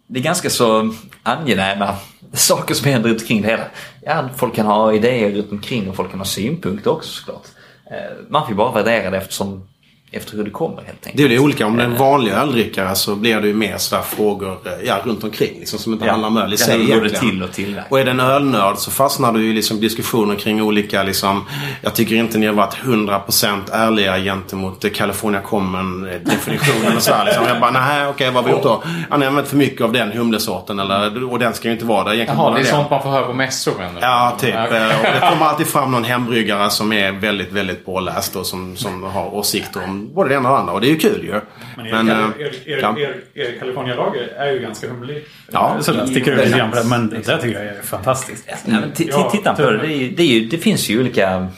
det 0.08 0.18
är 0.18 0.22
ganska 0.22 0.50
så 0.50 0.94
angenäma 1.22 1.96
saker 2.32 2.74
som 2.74 2.90
händer 2.90 3.10
runt 3.10 3.20
omkring 3.20 3.42
det 3.42 3.48
hela. 3.48 3.64
Ja, 4.02 4.28
folk 4.36 4.54
kan 4.54 4.66
ha 4.66 4.92
idéer 4.92 5.30
runt 5.30 5.52
omkring 5.52 5.88
och 5.90 5.96
folk 5.96 6.10
kan 6.10 6.20
ha 6.20 6.26
synpunkter 6.26 6.90
också 6.90 7.10
såklart. 7.10 7.46
Eh, 7.90 8.16
man 8.28 8.42
får 8.42 8.50
ju 8.50 8.56
bara 8.56 8.72
värdera 8.72 9.10
det 9.10 9.16
eftersom, 9.16 9.68
efter 10.10 10.36
hur 10.36 10.44
det 10.44 10.50
kommer 10.50 10.76
helt 10.82 10.88
enkelt. 11.06 11.16
Det 11.16 11.22
är 11.24 11.28
ju 11.28 11.38
olika. 11.38 11.66
Om 11.66 11.76
det 11.76 11.82
är 11.82 11.86
en 11.86 11.96
vanlig 11.96 12.32
öldrickare 12.32 12.94
så 12.94 13.16
blir 13.16 13.40
det 13.40 13.46
ju 13.48 13.54
mer 13.54 13.76
sådär 13.78 14.02
frågor 14.02 14.58
eh, 14.64 14.72
ja, 14.86 14.96
runt 15.04 15.24
omkring. 15.24 15.58
Liksom, 15.58 15.78
som 15.78 15.92
inte 15.92 16.04
Ja. 16.04 16.10
handlar 16.10 16.28
om 16.28 16.36
öl 16.36 16.52
i 16.52 16.56
Ja, 16.60 16.66
sig 16.66 16.86
går 16.86 17.00
det 17.00 17.10
till 17.10 17.42
att 17.42 17.52
tillverka? 17.52 17.86
Och 17.90 18.00
är 18.00 18.04
det 18.04 18.10
en 18.10 18.20
ölnörd 18.20 18.78
så 18.78 18.90
fastnar 18.90 19.32
du 19.32 19.50
i 19.50 19.52
liksom 19.52 19.80
diskussioner 19.80 20.34
kring 20.34 20.62
olika 20.62 21.02
liksom, 21.02 21.44
Jag 21.82 21.94
tycker 21.94 22.14
inte 22.16 22.38
ni 22.38 22.46
har 22.46 22.54
varit 22.54 22.74
100% 22.76 23.58
ärliga 23.72 24.18
gentemot 24.18 24.84
eh, 24.84 24.90
California 24.90 25.40
Common 25.40 26.08
eh, 26.08 26.14
definitionen 26.20 26.96
och 26.96 27.02
så 27.02 27.12
här, 27.12 27.24
liksom. 27.24 27.44
Jag 27.46 27.60
bara, 27.60 27.70
nej 27.70 28.06
okej 28.06 28.30
vad 28.30 28.44
har 28.44 28.50
vi 28.50 28.50
gjort 28.50 28.62
då? 28.62 28.82
Ja, 29.10 29.16
ni 29.16 29.24
har 29.24 29.30
använt 29.30 29.48
för 29.48 29.56
mycket 29.56 29.80
av 29.80 29.92
den 29.92 30.12
humlesorten 30.12 30.78
eller, 30.78 31.32
och 31.32 31.38
den 31.38 31.54
ska 31.54 31.68
ju 31.68 31.72
inte 31.74 31.84
vara 31.84 32.04
där 32.04 32.14
egentligen. 32.14 32.40
Jaha, 32.42 32.50
det 32.54 32.60
är 32.60 32.62
den. 32.64 32.72
sånt 32.72 32.90
man 32.90 33.02
får 33.02 33.10
höra 33.10 33.26
på 33.26 33.32
mässor 33.32 33.72
menar? 33.78 33.98
Ja, 34.00 34.36
typ. 34.40 34.54
Ja, 34.54 34.66
Eh, 34.68 34.96
Och 34.98 35.02
det 35.02 35.28
kommer 35.30 35.46
alltid 35.46 35.66
fram 35.66 35.90
någon 35.90 36.04
hembryggare 36.04 36.70
som 36.70 36.92
är 36.92 37.12
väldigt, 37.12 37.52
väldigt 37.52 37.84
påläst 37.86 38.36
och 38.36 38.46
som, 38.46 38.76
som 38.76 39.02
har 39.02 39.34
åsikter 39.34 39.84
om 39.84 39.97
både 40.06 40.28
det 40.28 40.34
ena 40.34 40.48
och 40.48 40.54
det 40.54 40.60
andra. 40.60 40.72
Och 40.74 40.80
det 40.80 40.86
är 40.86 40.90
ju 40.90 40.96
kul 40.98 41.24
ju. 41.24 41.40
Men 41.76 41.86
er, 41.86 41.92
Men, 41.92 42.08
eh, 42.08 42.16
er, 42.16 42.68
er, 42.68 42.78
ja. 42.82 42.98
er, 42.98 43.16
er 43.34 43.58
California-lager 43.58 44.28
är 44.36 44.52
ju 44.52 44.58
ganska 44.58 44.88
humlig. 44.88 45.24
Ja, 45.52 45.76
Sådär, 45.80 46.04
i- 46.04 46.06
sticker 46.06 46.32
ut 46.32 46.44
lite 46.44 46.58
grann 46.58 46.70
det. 46.70 46.84
Men 46.84 47.08
det 47.08 47.38
tycker 47.38 47.64
jag 47.64 47.66
är 47.78 47.82
fantastiskt. 47.82 48.44
Ja, 48.48 48.54
men 48.66 48.92
t- 48.92 49.08
Ja, 49.10 49.30
titta 49.30 49.54
på 49.54 49.62
det. 49.70 49.78
Det, 49.78 49.86
är 49.86 49.96
ju, 49.96 50.10
det, 50.10 50.22
är 50.22 50.26
ju, 50.26 50.48
det 50.48 50.58
finns 50.58 50.88
ju 50.88 51.00
olika, 51.00 51.48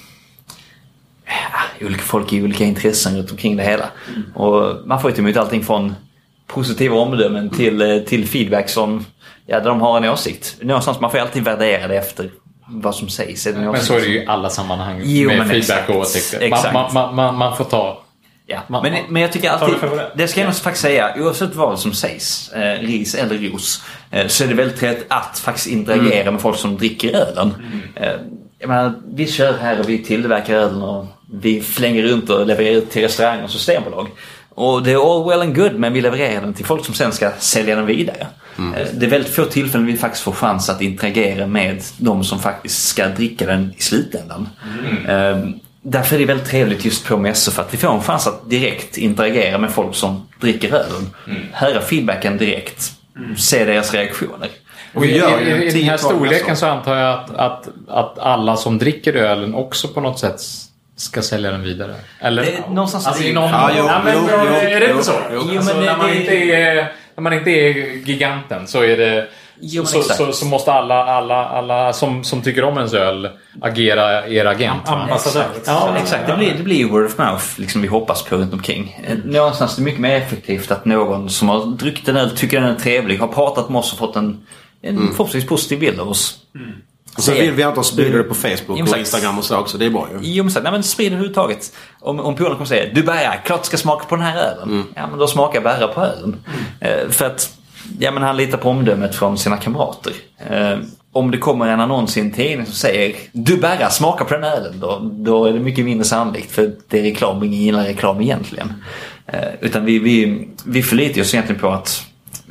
ja, 1.27 1.87
olika 1.87 2.03
folk 2.03 2.33
i 2.33 2.43
olika 2.43 2.65
intressen 2.65 3.17
runt 3.17 3.31
omkring 3.31 3.57
det 3.57 3.63
hela. 3.63 3.85
Och 4.35 4.77
man 4.87 5.01
får 5.03 5.11
ju 5.11 5.19
emot 5.19 5.37
allting 5.37 5.63
från 5.65 5.95
positiva 6.47 6.97
omdömen 6.97 7.51
till, 7.51 7.83
eh, 7.83 7.99
till 7.99 8.29
feedback 8.29 8.69
som, 8.69 9.05
ja, 9.47 9.61
där 9.61 9.69
de 9.69 9.81
har 9.81 9.97
en 9.97 10.05
åsikt. 10.11 10.57
Någonstans, 10.63 11.01
man 11.01 11.11
får 11.11 11.19
alltid 11.19 11.45
värdera 11.45 11.89
det 11.89 11.97
efter 11.97 12.31
vad 12.73 12.95
som 12.95 13.09
sägs. 13.09 13.45
Det 13.45 13.53
Men 13.53 13.81
så 13.81 13.95
är 13.97 14.01
det 14.01 14.07
ju 14.07 14.23
i 14.23 14.27
alla 14.27 14.51
sammanhang 14.51 15.01
Jo, 15.05 15.29
med 15.29 15.37
feedback 15.39 15.57
exakt. 15.59 15.91
och 15.91 15.97
åsikter. 15.97 16.41
Exakt. 16.47 16.75
Man, 16.75 16.95
man, 16.95 17.15
man, 17.15 17.35
man 17.39 17.57
får 17.57 17.65
ta... 17.65 18.00
Ja, 18.53 18.61
Man- 18.69 18.83
men, 18.83 18.95
men 19.09 19.23
jag 19.23 19.33
tycker 19.33 19.51
alltid, 19.51 19.75
det 20.15 20.29
ska 20.29 20.41
jag 20.41 20.47
nog 20.47 20.57
faktiskt 20.57 20.83
säga, 20.83 21.15
oavsett 21.19 21.55
vad 21.55 21.79
som 21.81 21.93
sägs, 21.93 22.53
eh, 22.53 22.81
ris 22.81 23.15
eller 23.15 23.39
ros, 23.39 23.83
eh, 24.11 24.27
så 24.27 24.45
är 24.45 24.49
det 24.49 24.55
väldigt 24.55 24.79
trevligt 24.81 25.07
att 25.09 25.39
faktiskt 25.39 25.67
interagera 25.67 26.21
Mm. 26.23 26.35
med 26.35 26.43
folk 26.43 26.57
som 26.59 26.77
dricker 26.79 27.15
ölen. 27.17 27.55
Eh, 27.95 28.13
jag 28.59 28.69
menar, 28.69 28.93
vi 29.15 29.27
kör 29.27 29.59
här 29.59 29.81
och 29.81 29.89
vi 29.89 29.99
tillverkar 29.99 30.55
ölen 30.55 30.83
och 30.83 31.07
vi 31.33 31.61
flänger 31.61 32.03
runt 32.03 32.31
och 32.31 32.47
levererar 32.47 32.75
ut 32.77 32.91
till 32.91 33.03
restauranger 33.03 33.45
och 33.45 33.51
systembolag. 33.51 34.09
Och 34.55 34.83
det 34.83 34.93
är 34.93 35.17
all 35.17 35.29
well 35.29 35.41
and 35.41 35.57
good 35.57 35.75
men 35.75 35.93
vi 35.93 36.01
levererar 36.01 36.41
den 36.41 36.55
till 36.55 36.65
folk 36.65 36.85
som 36.85 36.95
sen 36.95 37.13
ska 37.13 37.31
sälja 37.39 37.77
den 37.77 37.87
vidare. 37.87 38.27
Mm. 38.59 38.75
Eh, 38.75 38.87
Det 38.95 39.07
är 39.07 39.11
väldigt 39.11 39.35
få 39.35 39.45
tillfällen 39.45 39.87
vi 39.87 39.97
faktiskt 39.97 40.25
får 40.25 40.33
chans 40.33 40.69
att 40.71 40.81
interagera 40.83 41.47
med 41.47 41.83
de 41.99 42.25
som 42.25 42.39
faktiskt 42.39 42.89
ska 42.89 43.09
dricka 43.09 43.47
den 43.47 43.75
i 43.79 43.83
slutändan. 43.83 44.49
Mm. 45.09 45.55
Eh, 45.95 46.01
Därför 46.01 46.15
är 46.15 46.19
det 46.19 46.25
väldigt 46.25 46.49
trevligt 46.49 46.85
just 46.85 47.07
på 47.07 47.17
mässor 47.17 47.53
för 47.53 47.63
att 47.63 47.75
vi 47.75 47.79
får 47.79 47.95
en 47.95 48.03
chans 48.03 48.27
att 48.27 48.51
direkt 48.51 48.99
interagera 48.99 49.59
med 49.59 49.71
folk 49.71 49.95
som 49.95 50.29
dricker 50.41 50.69
ölen. 50.75 51.11
Mm. 51.27 51.43
Höra 51.53 51.81
feedbacken 51.81 52.37
direkt. 52.39 52.93
Se 53.39 53.65
deras 53.65 53.95
reaktioner. 53.95 54.49
Och 54.95 55.05
i, 55.05 55.09
Vi 55.09 55.19
gör 55.19 55.41
ju 55.41 55.65
i, 55.65 55.67
i 55.69 55.71
den 55.71 55.83
här 55.89 55.97
storleken 55.97 56.57
så 56.57 56.67
antar 56.67 56.97
jag 56.97 57.15
att, 57.19 57.31
att, 57.37 57.69
att 57.89 58.19
alla 58.19 58.57
som 58.57 58.79
dricker 58.79 59.15
ölen 59.15 59.55
också 59.55 59.89
på 59.89 60.01
något 60.01 60.19
sätt 60.19 60.41
ska 60.97 61.23
sälja 61.23 61.51
den 61.51 61.63
vidare. 61.63 61.95
Eller? 62.21 62.45
Det 62.45 62.69
någonstans 62.69 63.07
alltså, 63.07 63.23
det- 63.23 63.29
i 63.29 63.33
någon... 63.33 63.51
Ja, 63.51 63.71
jo, 63.79 63.85
ja, 63.87 64.01
men, 64.05 64.15
jo, 64.21 64.27
bra, 64.27 64.45
jo, 64.47 64.55
är 64.55 64.81
det 64.81 64.87
jo, 64.87 64.93
inte 64.93 65.05
så? 65.05 65.13
jo. 65.33 65.39
Alltså, 65.41 65.75
men 65.75 65.81
det- 65.85 65.91
när, 65.91 65.97
man 65.99 66.07
det- 66.11 66.17
inte 66.17 66.35
är, 66.35 66.93
när 67.15 67.23
man 67.23 67.33
inte 67.33 67.51
är 67.51 67.73
giganten 68.09 68.67
så 68.67 68.83
är 68.85 68.97
det... 68.97 69.29
Jo, 69.61 69.85
så, 69.85 69.99
exakt. 69.99 70.17
så, 70.19 70.33
så 70.33 70.47
måste 70.47 70.73
alla, 70.73 71.05
alla, 71.05 71.49
alla 71.49 71.93
som, 71.93 72.25
som 72.25 72.43
tycker 72.43 72.65
om 72.65 72.77
ens 72.77 72.95
öl 72.95 73.29
agera 73.63 74.29
er 74.29 74.45
agent. 74.45 74.89
Ambassadör. 74.89 75.47
Ja, 75.67 75.97
exakt. 76.03 76.27
Det 76.27 76.37
blir, 76.37 76.55
det 76.55 76.63
blir 76.63 76.89
word 76.89 77.07
of 77.07 77.19
mouth 77.19 77.45
liksom 77.57 77.83
vi 77.83 77.89
hoppas 77.89 78.23
på 78.23 78.37
runt 78.37 78.53
omkring. 78.53 79.01
Eh, 79.09 79.19
Någonstans 79.25 79.73
är 79.73 79.81
det 79.81 79.85
mycket 79.85 80.01
mer 80.01 80.17
effektivt 80.17 80.71
att 80.71 80.85
någon 80.85 81.31
som 81.31 81.49
har 81.49 81.67
druckit 81.67 82.09
en 82.09 82.17
öl, 82.17 82.37
tycker 82.37 82.61
den 82.61 82.71
är 82.71 82.75
trevlig, 82.79 83.19
har 83.19 83.29
pratat 83.29 83.69
med 83.69 83.79
oss 83.79 83.93
och 83.93 83.99
fått 83.99 84.17
en, 84.17 84.47
en 84.83 84.99
förhoppningsvis 84.99 85.47
positiv 85.49 85.79
bild 85.81 86.01
av 86.01 86.09
oss. 86.09 86.37
Och 87.17 87.23
så 87.23 87.33
vill 87.33 87.53
vi 87.53 87.63
att 87.63 87.75
de 87.75 87.85
sprider 87.85 88.19
det 88.19 88.25
på 88.25 88.35
Facebook 88.35 88.71
och 88.71 88.79
Exakt. 88.79 88.99
Instagram 88.99 89.39
och 89.39 89.45
så 89.45 89.57
också. 89.57 89.79
Det 89.79 89.87
är 89.87 89.91
bra 89.91 90.09
ju. 90.13 90.19
Jo 90.23 90.45
men, 90.45 90.63
nej, 90.63 90.73
men 90.73 90.83
sprid 90.83 91.13
det 91.13 91.15
överhuvudtaget. 91.15 91.73
Om, 92.01 92.21
om 92.21 92.37
polaren 92.37 92.57
kommer 92.57 92.67
säga 92.67 92.95
du 92.95 93.03
bärra, 93.03 93.37
klart 93.37 93.65
ska 93.65 93.77
smaka 93.77 94.05
på 94.09 94.17
den 94.17 94.25
här 94.25 94.37
ölen. 94.37 94.85
Ja 94.97 95.07
men 95.07 95.19
då 95.19 95.27
smakar 95.27 95.61
bärra 95.61 95.89
på 95.89 96.01
ölen. 96.01 96.37
Eh, 96.81 97.09
för 97.09 97.25
att 97.27 97.51
ja, 97.99 98.11
men 98.11 98.23
han 98.23 98.37
litar 98.37 98.59
på 98.59 98.71
omdömet 98.71 99.15
från 99.15 99.39
sina 99.39 99.57
kamrater. 99.57 100.13
Eh, 100.51 100.79
om 101.13 101.31
det 101.31 101.39
kommer 101.39 101.69
en 101.69 101.81
annons 101.81 102.17
i 102.17 102.21
en 102.21 102.33
tidning 102.33 102.67
som 102.67 102.75
säger 102.75 103.17
du 103.33 103.57
bärra, 103.57 103.91
smaka 103.91 104.25
på 104.25 104.35
den 104.35 104.43
här 104.43 104.57
ölen. 104.57 104.81
Då, 104.81 105.11
då 105.13 105.45
är 105.45 105.53
det 105.53 105.61
mycket 105.61 105.85
mindre 105.85 106.05
sannolikt 106.05 106.53
för 106.53 106.73
det 106.89 106.99
är 106.99 107.03
reklam 107.03 107.39
och 107.39 107.47
ingen 107.47 107.61
gillar 107.61 107.85
reklam 107.85 108.21
egentligen. 108.21 108.73
Eh, 109.27 109.49
utan 109.61 109.85
vi, 109.85 109.99
vi, 109.99 110.49
vi 110.65 110.83
förlitar 110.83 111.21
oss 111.21 111.35
egentligen 111.35 111.61
på 111.61 111.69
att 111.69 112.07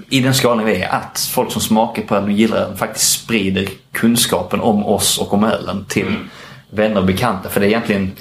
i 0.09 0.19
den 0.19 0.33
skalan 0.33 0.65
vi 0.65 0.81
är, 0.81 0.89
att 0.89 1.29
folk 1.31 1.51
som 1.51 1.61
smakar 1.61 2.01
på 2.01 2.15
ölen 2.15 2.29
och 2.29 2.35
gillar 2.35 2.57
ölen 2.57 2.77
faktiskt 2.77 3.11
sprider 3.11 3.67
kunskapen 3.91 4.61
om 4.61 4.85
oss 4.85 5.17
och 5.17 5.33
om 5.33 5.43
ölen 5.43 5.85
till 5.87 6.15
vänner 6.69 6.99
och 6.99 7.05
bekanta. 7.05 7.49
För 7.49 7.59
det 7.59 7.65
är 7.65 7.69
egentligen 7.69 8.11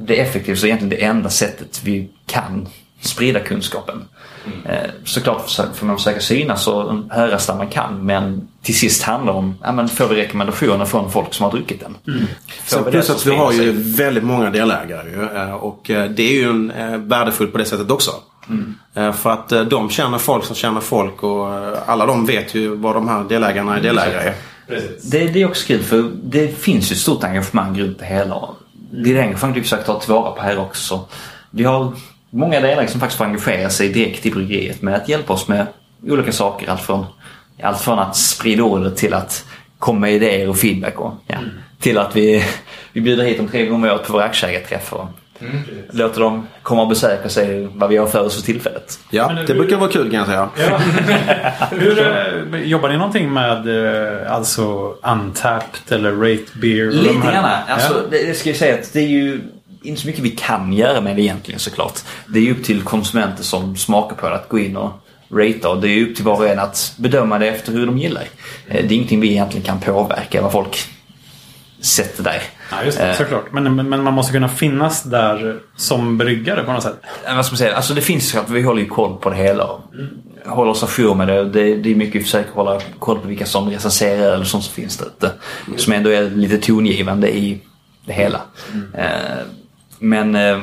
det 0.00 0.20
effektivaste 0.20 0.66
och 0.66 0.68
egentligen 0.68 0.90
det 1.00 1.04
enda 1.04 1.30
sättet 1.30 1.80
vi 1.84 2.08
kan 2.26 2.68
sprida 3.08 3.40
kunskapen. 3.40 4.04
Eh, 4.66 4.90
såklart 5.04 5.50
får 5.74 5.86
man 5.86 5.96
försöka 5.96 6.20
synas 6.20 6.66
och 6.66 6.94
höras 7.10 7.46
där 7.46 7.54
man 7.54 7.68
kan 7.68 8.06
men 8.06 8.48
till 8.62 8.78
sist 8.78 9.02
handlar 9.02 9.32
det 9.32 9.38
om, 9.38 9.54
ja 9.62 9.72
men 9.72 9.88
får 9.88 10.08
vi 10.08 10.16
rekommendationer 10.16 10.84
från 10.84 11.10
folk 11.12 11.34
som 11.34 11.44
har 11.44 11.50
druckit 11.50 11.80
den? 11.80 11.96
Sen 12.66 12.84
vi 12.84 12.90
plus 12.90 13.06
så 13.06 13.12
att 13.12 13.26
vi 13.26 13.36
har 13.36 13.52
sprider 13.52 13.72
ju 13.72 13.82
sig. 13.84 13.92
väldigt 14.04 14.24
många 14.24 14.50
delägare 14.50 15.10
ju. 15.10 15.36
eh, 15.38 15.54
Och 15.54 15.90
eh, 15.90 16.10
det 16.10 16.22
är 16.22 16.32
ju 16.32 16.50
en, 16.50 17.08
värdefullt 17.08 17.52
på 17.52 17.58
det 17.58 17.64
sättet 17.64 17.90
också. 17.90 18.10
Eh, 18.94 19.12
För 19.12 19.30
att 19.30 19.48
de 19.70 19.90
känner 19.90 20.18
folk 20.18 20.44
som 20.44 20.56
känner 20.56 20.80
folk 20.80 21.22
och 21.22 21.46
alla 21.86 22.06
de 22.06 22.26
vet 22.26 22.54
ju 22.54 22.74
vad 22.74 22.94
de 22.94 23.08
här 23.08 23.24
delägarna 23.24 23.76
är 23.76 23.82
delägare 23.82 24.28
i. 24.28 24.32
Det, 25.02 25.26
det 25.26 25.42
är 25.42 25.46
också 25.48 25.66
kul 25.66 25.82
för 25.82 26.10
det 26.24 26.48
finns 26.58 26.90
ju 26.90 26.94
ett 26.94 27.00
stort 27.00 27.24
engagemang 27.24 27.80
runt 27.80 27.98
det 27.98 28.04
hela. 28.06 28.48
Det 28.90 29.10
är 29.10 29.14
det 29.14 29.20
engagemanget 29.22 29.56
vi 29.58 29.62
försöker 29.62 29.84
ta 29.84 30.00
tillvara 30.00 30.30
på 30.30 30.42
här 30.42 30.58
också. 30.58 31.00
Vi 31.50 31.64
har 31.64 31.92
många 32.34 32.60
delar 32.60 32.86
som 32.86 33.00
faktiskt 33.00 33.18
får 33.18 33.24
engagera 33.24 33.70
sig 33.70 33.88
direkt 33.88 34.26
i 34.26 34.30
bryggeriet 34.30 34.82
med 34.82 34.94
att 34.94 35.08
hjälpa 35.08 35.32
oss 35.32 35.48
med 35.48 35.66
olika 36.08 36.32
saker. 36.32 36.70
Allt 36.70 36.80
från, 36.80 37.06
allt 37.62 37.80
från 37.80 37.98
att 37.98 38.16
sprida 38.16 38.62
ordet 38.62 38.96
till 38.96 39.14
att 39.14 39.44
komma 39.78 39.98
med 40.00 40.12
idéer 40.14 40.48
och 40.48 40.56
feedback. 40.58 41.00
Och, 41.00 41.14
ja, 41.26 41.36
Till 41.80 41.98
att 41.98 42.16
vi, 42.16 42.44
vi 42.92 43.00
bjuder 43.00 43.24
hit 43.24 43.38
dem 43.38 43.48
tre 43.48 43.66
gånger 43.66 43.88
om 43.90 43.94
året 43.96 44.06
på 44.06 44.12
våra 44.12 44.24
aktieägarträffar. 44.24 44.96
och 44.96 45.08
Låter 45.92 46.20
dem 46.20 46.46
komma 46.62 46.82
och 46.82 46.88
besöka 46.88 47.28
se 47.28 47.68
vad 47.74 47.90
vi 47.90 47.96
har 47.96 48.06
för 48.06 48.20
oss 48.24 48.34
för 48.36 48.42
tillfället. 48.42 48.98
Ja, 49.10 49.28
det 49.46 49.52
hur- 49.52 49.58
brukar 49.60 49.76
vara 49.76 49.90
kul 49.90 50.10
kan 50.10 50.18
jag 50.18 50.26
säga. 50.26 50.48
Ja. 50.56 50.78
Hur, 51.70 51.98
eh, 52.52 52.62
jobbar 52.62 52.88
ni 52.88 52.96
någonting 52.96 53.32
med 53.32 53.68
eh, 54.22 54.32
alltså 54.32 54.94
Untapped 55.02 55.92
eller 55.98 56.12
Rate 56.12 56.58
Beer? 56.60 56.90
Lite 56.90 57.14
grann. 57.14 57.44
Alltså, 57.68 57.92
Ja. 57.94 58.00
det, 58.10 58.26
det 58.26 58.34
ska 58.34 58.48
jag 58.48 58.56
säga 58.56 58.74
att 58.74 58.92
det 58.92 59.00
är 59.00 59.08
ju 59.08 59.40
inte 59.84 60.00
så 60.00 60.06
mycket 60.06 60.22
vi 60.24 60.30
kan 60.30 60.72
göra 60.72 61.00
med 61.00 61.16
det 61.16 61.22
egentligen 61.22 61.60
såklart. 61.60 62.00
Det 62.28 62.38
är 62.38 62.42
ju 62.42 62.50
upp 62.52 62.64
till 62.64 62.82
konsumenter 62.82 63.42
som 63.42 63.76
smakar 63.76 64.16
på 64.16 64.28
det 64.28 64.34
att 64.34 64.48
gå 64.48 64.58
in 64.58 64.76
och 64.76 64.90
ratea 65.30 65.68
och 65.70 65.80
det 65.80 65.88
är 65.88 65.94
ju 65.94 66.10
upp 66.10 66.16
till 66.16 66.24
var 66.24 66.36
och 66.36 66.48
en 66.48 66.58
att 66.58 66.94
bedöma 66.98 67.38
det 67.38 67.48
efter 67.48 67.72
hur 67.72 67.86
de 67.86 67.98
gillar. 67.98 68.22
Eh, 68.68 68.86
Det 68.86 68.94
är 68.94 68.96
ingenting 68.96 69.20
vi 69.20 69.30
egentligen 69.30 69.66
kan 69.66 69.80
påverka 69.80 70.42
vad 70.42 70.52
folk 70.52 70.76
sätt 71.80 72.24
där. 72.24 72.42
Ja, 72.70 72.84
just 72.84 72.98
det, 72.98 73.10
Eh, 73.10 73.16
såklart. 73.16 73.44
Men, 73.52 73.76
men, 73.76 73.88
men 73.88 74.02
man 74.02 74.14
måste 74.14 74.32
kunna 74.32 74.48
finnas 74.48 75.02
där 75.02 75.58
som 75.76 76.18
bryggare 76.18 76.62
på 76.64 76.72
något 76.72 76.82
sätt. 76.82 76.96
Vad 77.36 77.46
ska 77.46 77.52
man 77.52 77.58
säga? 77.58 77.76
Alltså 77.76 77.94
det 77.94 78.00
finns 78.00 78.34
att 78.34 78.50
vi 78.50 78.62
håller 78.62 78.82
ju 78.82 78.88
koll 78.88 79.16
på 79.16 79.30
det 79.30 79.36
hela. 79.36 79.64
och 79.64 79.80
Håller 80.46 80.70
oss 80.70 80.82
ajour 80.98 81.14
med 81.14 81.28
det. 81.28 81.44
det. 81.44 81.74
Det 81.76 81.90
är 81.90 81.94
mycket 81.94 82.14
vi 82.20 82.24
försöker 82.24 82.52
hålla 82.52 82.80
koll 82.98 83.18
på 83.18 83.28
vilka 83.28 83.46
som 83.46 83.70
recenserar 83.70 84.32
eller 84.34 84.44
sånt 84.44 84.64
som 84.64 84.74
finns 84.74 84.96
där 84.96 85.06
ute. 85.06 85.30
Som 85.76 85.92
ändå 85.92 86.10
är 86.10 86.30
lite 86.30 86.58
tongivande 86.58 87.36
i 87.36 87.60
det 88.06 88.12
hela. 88.12 88.40
Eh, 88.94 89.06
men 89.98 90.34
eh, 90.34 90.58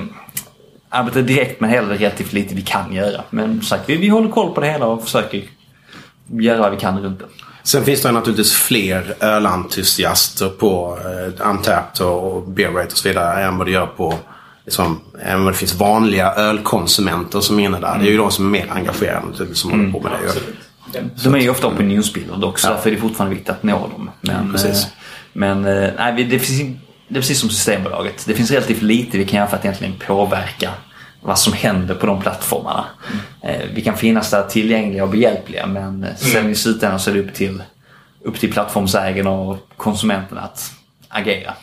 arbetar 0.89 1.21
direkt 1.21 1.61
med 1.61 1.69
hela 1.69 1.93
relativt 1.93 2.33
lite 2.33 2.55
vi 2.55 2.61
kan 2.61 2.93
göra. 2.93 3.21
Men 3.29 3.51
som 3.53 3.61
sagt, 3.61 3.89
vi, 3.89 3.95
vi 3.97 4.07
håller 4.07 4.29
koll 4.29 4.53
på 4.53 4.61
det 4.61 4.67
hela 4.67 4.85
och 4.85 5.03
försöker 5.03 5.43
göra 6.27 6.57
vad 6.61 6.71
vi 6.71 6.77
kan 6.77 6.99
runt 7.01 7.19
det. 7.19 7.25
Sen 7.63 7.83
finns 7.83 8.01
det 8.01 8.11
naturligtvis 8.11 8.53
fler 8.53 9.13
ölentusiaster 9.19 10.49
på 10.49 10.97
eh, 11.05 11.49
Untapped 11.49 12.05
och 12.05 12.47
Beer 12.47 12.71
Rate 12.71 12.85
och 12.91 12.97
så 12.97 13.07
vidare 13.09 13.43
än 13.43 13.57
vad 13.57 13.67
det 13.67 13.71
gör 13.71 13.85
på 13.85 14.13
liksom, 14.65 15.01
än 15.23 15.43
vad 15.43 15.53
det 15.53 15.57
finns 15.57 15.73
vanliga 15.73 16.33
ölkonsumenter 16.33 17.39
som 17.39 17.59
är 17.59 17.63
inne 17.63 17.79
där. 17.79 17.97
Det 17.99 18.07
är 18.07 18.11
ju 18.11 18.17
de 18.17 18.31
som 18.31 18.45
är 18.45 18.49
mer 18.49 18.67
engagerade 18.71 19.55
som 19.55 19.71
håller 19.71 19.91
på 19.91 19.99
med 19.99 20.11
det. 20.11 20.33
ju. 20.33 21.09
De 21.23 21.35
är 21.35 21.39
ju 21.39 21.49
ofta 21.49 21.67
opinionsbildande 21.67 22.45
också, 22.47 22.67
därför 22.67 22.89
är 22.89 22.95
det 22.95 23.01
fortfarande 23.01 23.35
viktigt 23.35 23.49
att 23.49 23.63
nå 23.63 23.79
dem. 23.79 24.09
Men, 24.21 24.51
Precis. 24.51 24.83
eh, 24.83 24.89
men 25.33 25.65
eh, 25.65 25.89
nej, 25.97 26.23
det, 26.23 26.39
finns, 26.39 26.61
in- 26.61 26.79
det 27.11 27.17
är 27.17 27.21
precis 27.21 27.39
som 27.39 27.49
Systembolaget. 27.49 28.25
Det 28.27 28.33
finns 28.33 28.51
relativt 28.51 28.81
lite 28.81 29.17
vi 29.17 29.25
kan 29.25 29.37
göra 29.37 29.47
för 29.49 29.57
att 29.57 29.65
egentligen 29.65 29.93
påverka 30.07 30.71
vad 31.21 31.39
som 31.39 31.53
händer 31.53 31.95
på 31.95 32.05
de 32.05 32.21
plattformarna. 32.21 32.85
Eh, 33.43 33.61
Vi 33.73 33.81
kan 33.81 33.97
finnas 33.97 34.29
där 34.31 34.43
tillgängliga 34.43 35.03
och 35.03 35.09
behjälpliga 35.09 35.67
men 35.67 36.03
eh, 36.03 36.15
sen 36.15 36.49
i 36.49 36.55
slutändan 36.55 36.99
så 36.99 37.09
är 37.09 37.13
det 37.13 37.19
upp 37.21 37.33
till, 37.33 37.63
upp 38.25 38.39
till 38.39 38.51
plattformsägarna 38.53 39.29
och 39.31 39.57
konsumenterna 39.77 40.41
att 40.41 40.73
agera. 41.09 41.53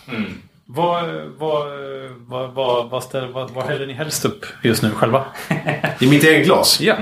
Vad, 0.70 1.04
vad, 1.38 1.66
vad, 2.26 2.50
vad, 2.54 2.90
vad, 2.90 3.02
ställer, 3.02 3.28
vad, 3.28 3.50
vad 3.50 3.64
häller 3.64 3.86
ni 3.86 3.92
helst 3.92 4.24
upp 4.24 4.46
just 4.62 4.82
nu 4.82 4.90
själva? 4.90 5.24
I 6.00 6.06
mitt 6.06 6.24
eget 6.24 6.46
glas? 6.46 6.80
Ja. 6.80 6.96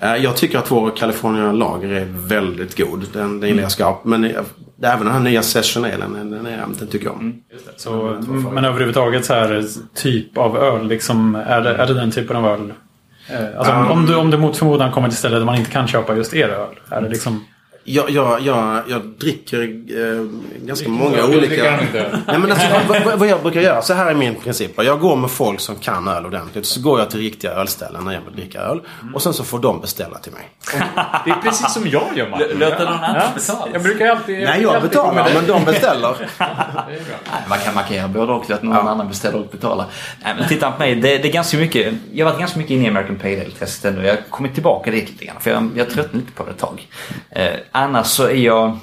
Eh, 0.00 0.14
Jag 0.16 0.36
tycker 0.36 0.58
att 0.58 0.70
vår 0.70 0.96
California 0.96 1.52
Lager 1.52 1.88
är 1.88 2.04
väldigt 2.10 2.76
god. 2.76 3.06
Den, 3.12 3.40
den 3.40 3.48
gillar 3.48 3.62
jag 3.62 3.72
skarpt. 3.72 4.04
Men 4.04 4.24
eh, 4.24 4.42
även 4.82 5.04
den 5.04 5.14
här 5.14 5.20
nya 5.20 5.42
Session 5.42 5.84
Ale, 5.84 5.96
den, 5.96 6.30
den, 6.30 6.46
är, 6.46 6.58
den 6.78 6.88
tycker 6.88 7.06
jag 7.06 7.14
om. 7.14 7.42
Så, 7.76 8.20
men 8.52 8.64
överhuvudtaget 8.64 9.24
så 9.24 9.34
här 9.34 9.64
typ 9.94 10.38
av 10.38 10.56
öl. 10.58 10.88
Liksom, 10.88 11.34
är, 11.34 11.60
det, 11.60 11.76
är 11.76 11.86
det 11.86 11.94
den 11.94 12.10
typen 12.10 12.36
av 12.36 12.46
öl? 12.46 12.72
Eh, 13.30 13.58
Alltså, 13.58 13.72
om, 13.72 13.90
om, 13.90 14.06
du, 14.06 14.14
om 14.16 14.30
du 14.30 14.38
mot 14.38 14.56
förmodan 14.56 14.92
kommer 14.92 15.08
till 15.08 15.18
stället 15.18 15.40
där 15.40 15.46
man 15.46 15.56
inte 15.56 15.70
kan 15.70 15.88
köpa 15.88 16.16
just 16.16 16.34
er 16.34 16.48
öl. 16.48 16.74
Är 16.90 17.00
det 17.02 17.08
liksom... 17.08 17.44
Jag, 17.90 18.10
jag, 18.10 18.40
jag, 18.40 18.82
jag 18.88 19.02
dricker 19.02 19.62
eh, 19.62 20.26
ganska 20.66 20.88
många 20.88 21.24
olika... 21.24 21.80
Nej, 22.26 22.38
men 22.38 22.52
alltså, 22.52 22.66
vad, 22.88 23.18
vad- 23.18 23.28
jag 23.28 23.42
brukar 23.42 23.60
göra, 23.60 23.82
så 23.82 23.94
här 23.94 24.10
är 24.10 24.14
min 24.14 24.34
princip. 24.34 24.72
Jag 24.82 25.00
går 25.00 25.16
med 25.16 25.30
folk 25.30 25.60
som 25.60 25.76
kan 25.76 26.08
öl 26.08 26.26
ordentligt. 26.26 26.66
Så 26.66 26.80
går 26.80 26.98
jag 26.98 27.10
till 27.10 27.20
riktiga 27.20 27.50
ölställen 27.52 28.04
när 28.04 28.12
jag 28.12 28.20
vill 28.20 28.34
dricka 28.36 28.60
öl. 28.60 28.80
Och 29.14 29.22
sen 29.22 29.32
så 29.34 29.44
får 29.44 29.58
de 29.58 29.80
beställa 29.80 30.18
till 30.18 30.32
mig. 30.32 30.48
Det 31.24 31.30
är 31.30 31.34
precis 31.42 31.72
som 31.74 31.86
jag 31.88 32.02
gör 32.16 32.28
Martin. 32.30 32.58
Låter 32.58 32.84
någon 32.84 32.94
annan 32.94 33.34
betala? 33.34 33.66
Jag 33.72 33.82
brukar 33.82 34.06
alltid... 34.06 34.38
Nej, 34.44 34.62
jag 34.62 34.74
alltid 34.74 34.90
betalar 34.90 35.14
med 35.24 35.34
men 35.34 35.46
de 35.46 35.64
beställer. 35.64 36.16
Nej, 36.38 37.00
man, 37.48 37.58
kan, 37.58 37.74
man 37.74 37.84
kan 37.84 37.96
göra 37.96 38.08
både 38.08 38.32
och, 38.32 38.50
att 38.50 38.62
någon 38.62 38.88
annan 38.88 39.08
beställer 39.08 39.38
och 39.40 39.46
betalar. 39.46 39.86
Nej, 40.24 40.34
men 40.38 40.48
titta 40.48 40.70
på 40.70 40.78
mig, 40.78 40.94
det, 40.94 41.18
det 41.18 41.28
är 41.28 41.32
ganska 41.32 41.56
mycket, 41.56 41.94
jag 42.12 42.26
har 42.26 42.32
varit 42.32 42.40
ganska 42.40 42.58
mycket 42.58 42.70
inne 42.74 42.84
i 42.84 42.88
American 42.88 43.16
Pale 43.16 43.40
Ale-testet 43.40 43.84
ändå. 43.84 44.02
Jag 44.06 44.14
har 44.14 44.22
kommit 44.30 44.54
tillbaka 44.54 44.90
dit 44.90 45.08
lite 45.10 45.24
grann, 45.24 45.36
för 45.40 45.50
jag, 45.50 45.70
jag 45.76 45.90
tröttnade 45.90 46.18
lite 46.18 46.32
på 46.32 46.44
det 46.44 46.50
ett 46.50 46.58
tag. 46.58 46.86
Eh, 47.30 47.50
annars 47.78 48.06
så 48.06 48.24
är 48.24 48.34
jag 48.34 48.78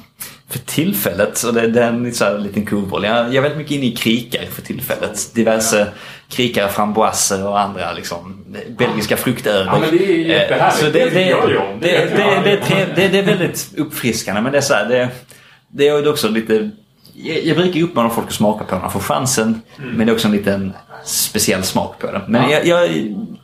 för 0.50 0.60
tillfället, 0.60 1.43
och 1.43 1.54
det, 1.54 1.68
det 1.68 1.84
är 1.84 1.88
en 1.88 2.14
så 2.14 2.26
här 2.26 2.38
liten 2.38 2.66
kurvboll, 2.66 3.04
jag, 3.04 3.18
jag 3.18 3.36
är 3.36 3.41
väldigt 3.41 3.58
mycket 3.58 3.72
inne 3.72 3.86
i 3.86 3.96
krikar 3.96 4.46
för 4.52 4.62
tillfället. 4.62 5.36
Diverse 5.36 5.88
krikar, 6.30 6.68
framboiser 6.68 7.48
och 7.48 7.60
andra 7.60 7.93
liksom, 7.93 8.46
belgiska 8.78 9.18
fruktöl. 9.18 9.66
Ja, 9.66 9.80
men 9.80 9.98
det 9.98 10.06
är 10.06 10.18
jättehärligt. 10.18 10.78
Så 10.78 10.89
det, 10.89 11.00
jag 11.00 11.52
jag. 11.52 13.16
är 13.16 13.24
väldigt 13.24 13.74
uppfriskande 13.78 14.41
men 14.41 14.52
det 14.52 14.58
är 14.58 14.62
så 14.62 14.74
här, 14.74 14.89
det, 14.89 15.10
det 15.68 15.88
är 15.88 16.10
också 16.10 16.30
lite... 16.30 16.70
Jag, 17.14 17.43
jag 17.46 17.58
brukar 17.58 17.82
uppmana 17.82 18.10
folk 18.10 18.28
att 18.28 18.34
smaka 18.34 18.66
på 18.66 18.76
när 18.76 18.82
de 18.82 18.91
får 18.91 19.00
chansen. 19.00 19.62
Men 19.78 20.08
det 20.08 20.12
är 20.12 20.14
också 20.14 20.28
en 20.28 20.34
liten 20.34 20.74
speciell 21.06 21.64
smak 21.64 22.00
på 22.00 22.12
det. 22.12 22.22
Men 22.28 22.50
jag, 22.50 22.66
jag, 22.66 22.89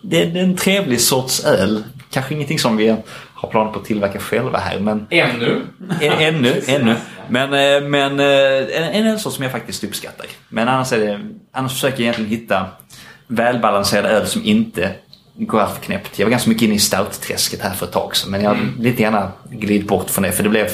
det, 0.02 0.26
det 0.26 0.40
är 0.40 0.44
en 0.44 0.58
trevlig 0.58 1.02
sorts 1.02 1.46
öl. 1.46 1.84
Kanske 2.12 2.34
ingenting 2.34 2.60
som 2.60 2.78
vi 2.78 2.96
har 3.42 3.50
planer 3.50 3.72
på 3.72 3.80
att 3.80 3.86
tillverka 3.86 4.20
själva 4.20 4.60
här. 4.60 4.80
Men 4.80 5.08
Ännu. 5.10 5.62
Ännu, 6.02 6.62
ännu. 6.68 6.96
Men, 7.30 7.54
eh, 7.54 7.90
men 7.90 8.20
eh, 8.20 8.98
en, 8.98 9.08
en 9.08 9.20
som 9.20 9.44
jag 9.44 9.52
faktiskt 9.52 9.84
uppskattar. 9.84 10.26
Men 10.50 10.68
annars, 10.68 10.94
är 10.94 11.00
det, 11.00 11.20
annars 11.52 11.74
försöker 11.74 11.98
jag 11.98 12.02
egentligen 12.02 12.32
hitta 12.32 12.66
välbalanserad 13.28 14.06
öl 14.06 14.28
som 14.28 14.46
inte 14.46 14.92
går 15.36 15.60
allt 15.60 15.82
knäppt. 15.82 16.20
Jag 16.20 16.26
var 16.26 16.32
ganska 16.32 16.50
mycket 16.50 16.64
inne 16.64 16.76
i 16.76 16.80
stout-träsket 16.80 17.62
här 17.62 17.74
för 17.74 17.86
ett 17.86 17.92
tag 17.92 18.16
sedan. 18.16 18.32
Men 18.32 18.42
jag 18.42 18.50
har 18.50 18.58
lite 18.80 19.02
gärna 19.02 19.32
glidit 19.50 19.88
bort 19.88 20.10
från 20.10 20.24
det. 20.24 20.32
För 20.32 20.44
det 20.44 20.50
blev, 20.50 20.68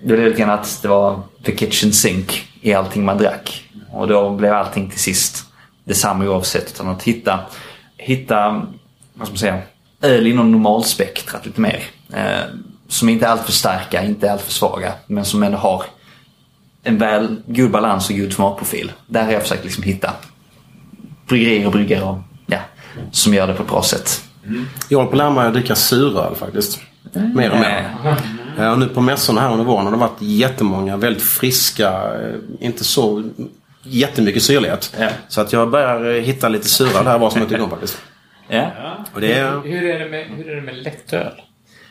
det 0.00 0.06
blev 0.06 0.24
lite 0.28 0.40
grann 0.40 0.50
att 0.50 0.78
det 0.82 0.88
var 0.88 1.20
the 1.42 1.56
kitchen 1.56 1.92
sink 1.92 2.48
i 2.60 2.74
allting 2.74 3.04
man 3.04 3.18
drack. 3.18 3.64
Och 3.90 4.08
då 4.08 4.30
blev 4.30 4.52
allting 4.52 4.90
till 4.90 5.00
sist 5.00 5.44
detsamma 5.84 6.24
oavsett. 6.24 6.70
Utan 6.74 6.88
att 6.88 7.02
hitta, 7.02 7.40
hitta 7.96 8.66
vad 9.14 9.26
ska 9.26 9.32
man 9.32 9.38
säga, 9.38 9.58
öl 10.02 10.26
inom 10.26 10.52
normalspektrat 10.52 11.46
lite 11.46 11.60
mer. 11.60 11.82
Eh, 12.12 12.44
som 12.88 13.08
inte 13.08 13.26
är 13.26 13.30
alltför 13.30 13.52
starka, 13.52 14.04
inte 14.04 14.28
är 14.28 14.32
alltför 14.32 14.52
svaga. 14.52 14.92
Men 15.06 15.24
som 15.24 15.42
ändå 15.42 15.58
har 15.58 15.84
en 16.82 16.98
väl, 16.98 17.36
god 17.46 17.70
balans 17.70 18.10
och 18.10 18.16
god 18.16 18.32
smakprofil. 18.32 18.92
Där 19.06 19.24
har 19.24 19.32
jag 19.32 19.42
försökt 19.42 19.64
liksom 19.64 19.82
hitta 19.82 20.12
bryggerier 21.28 21.66
och 21.66 21.72
bryggare 21.72 22.02
och, 22.02 22.18
ja, 22.46 22.58
som 23.10 23.34
gör 23.34 23.46
det 23.46 23.54
på 23.54 23.62
ett 23.62 23.68
bra 23.68 23.82
sätt. 23.82 24.24
Jag 24.88 24.98
håller 24.98 25.10
på 25.10 25.14
att 25.14 25.18
lära 25.18 25.30
mig 25.30 25.46
att 25.46 25.54
dricka 25.54 25.74
suröl 25.74 26.34
faktiskt. 26.34 26.80
Mer 27.34 27.50
och 27.50 27.58
mer. 27.58 27.94
Ja, 28.58 28.72
och 28.72 28.78
nu 28.78 28.88
på 28.88 29.00
mässorna 29.00 29.40
här 29.40 29.52
under 29.52 29.64
våren 29.64 29.84
har 29.84 29.92
det 29.92 29.98
varit 29.98 30.18
jättemånga 30.18 30.96
väldigt 30.96 31.22
friska, 31.22 31.88
eh, 31.90 32.66
inte 32.66 32.84
så 32.84 33.30
jättemycket 33.82 34.42
syrlighet. 34.42 34.96
Så 35.28 35.40
att 35.40 35.52
jag 35.52 35.70
börjar 35.70 36.14
eh, 36.14 36.22
hitta 36.22 36.48
lite 36.48 36.68
suröl 36.68 37.06
här 37.06 37.18
vad 37.18 37.32
som 37.32 37.40
jag 37.40 37.50
tycker 37.50 37.62
om 37.62 37.70
faktiskt. 37.70 37.98
Ja. 38.48 38.70
Och 39.14 39.20
det 39.20 39.32
är... 39.32 39.60
Hur 39.64 39.90
är 39.90 39.98
det 39.98 40.10
med, 40.10 40.26
hur 40.36 40.50
är 40.50 40.56
det 40.56 40.62
med 40.62 40.76
lättöl? 40.76 41.32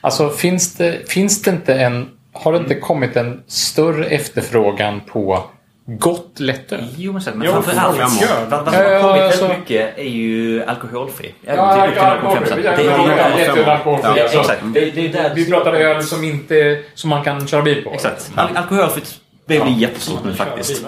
Alltså 0.02 0.30
finns 0.30 0.76
det, 0.76 1.10
finns 1.12 1.42
det 1.42 1.52
inte 1.52 1.74
en... 1.76 2.10
Har 2.34 2.52
det 2.54 2.58
inte 2.58 2.76
kommit 2.76 3.16
en 3.16 3.44
större 3.48 4.06
efterfrågan 4.06 5.02
på 5.08 5.44
gott 5.86 6.40
lättöl? 6.40 6.88
Jo 6.98 7.14
men, 7.14 7.22
så, 7.22 7.32
men 7.36 7.48
framförallt 7.52 7.98
vad, 8.00 8.12
som 8.12 8.28
har 8.74 8.84
Ja, 8.92 9.02
kommit 9.02 9.22
alltså- 9.22 9.42
väldigt 9.48 9.60
mycket 9.60 9.98
är 9.98 10.04
ju 10.04 10.64
alkoholfri. 10.64 11.34
Ja, 11.46 11.52
Även 11.52 11.86
till- 11.90 11.94
till 11.94 12.02
alkoholfri. 12.04 12.46
0,5%. 12.46 12.66
Ja, 12.66 12.72
Det- 12.72 12.84
det- 12.84 12.84
ja, 12.84 13.56
det- 13.56 13.72
alkoholfri. 13.72 14.56
Det, 14.74 14.92
det 14.92 15.06
är 15.08 15.14
där 15.14 15.36
Vi 15.36 15.50
pratar 15.50 15.74
öl 15.74 16.04
som, 16.04 16.24
inte, 16.24 16.80
som 16.94 17.10
man 17.10 17.24
kan 17.24 17.48
köra 17.48 17.62
bil 17.62 17.84
på. 17.84 17.94
Exakt. 17.94 18.32
Al 18.36 18.58
alkoholfritt 18.58 19.16
blir 19.48 19.64
bli 19.64 19.74
jättestort 19.74 20.20
nu 20.26 20.34
faktiskt. 20.34 20.86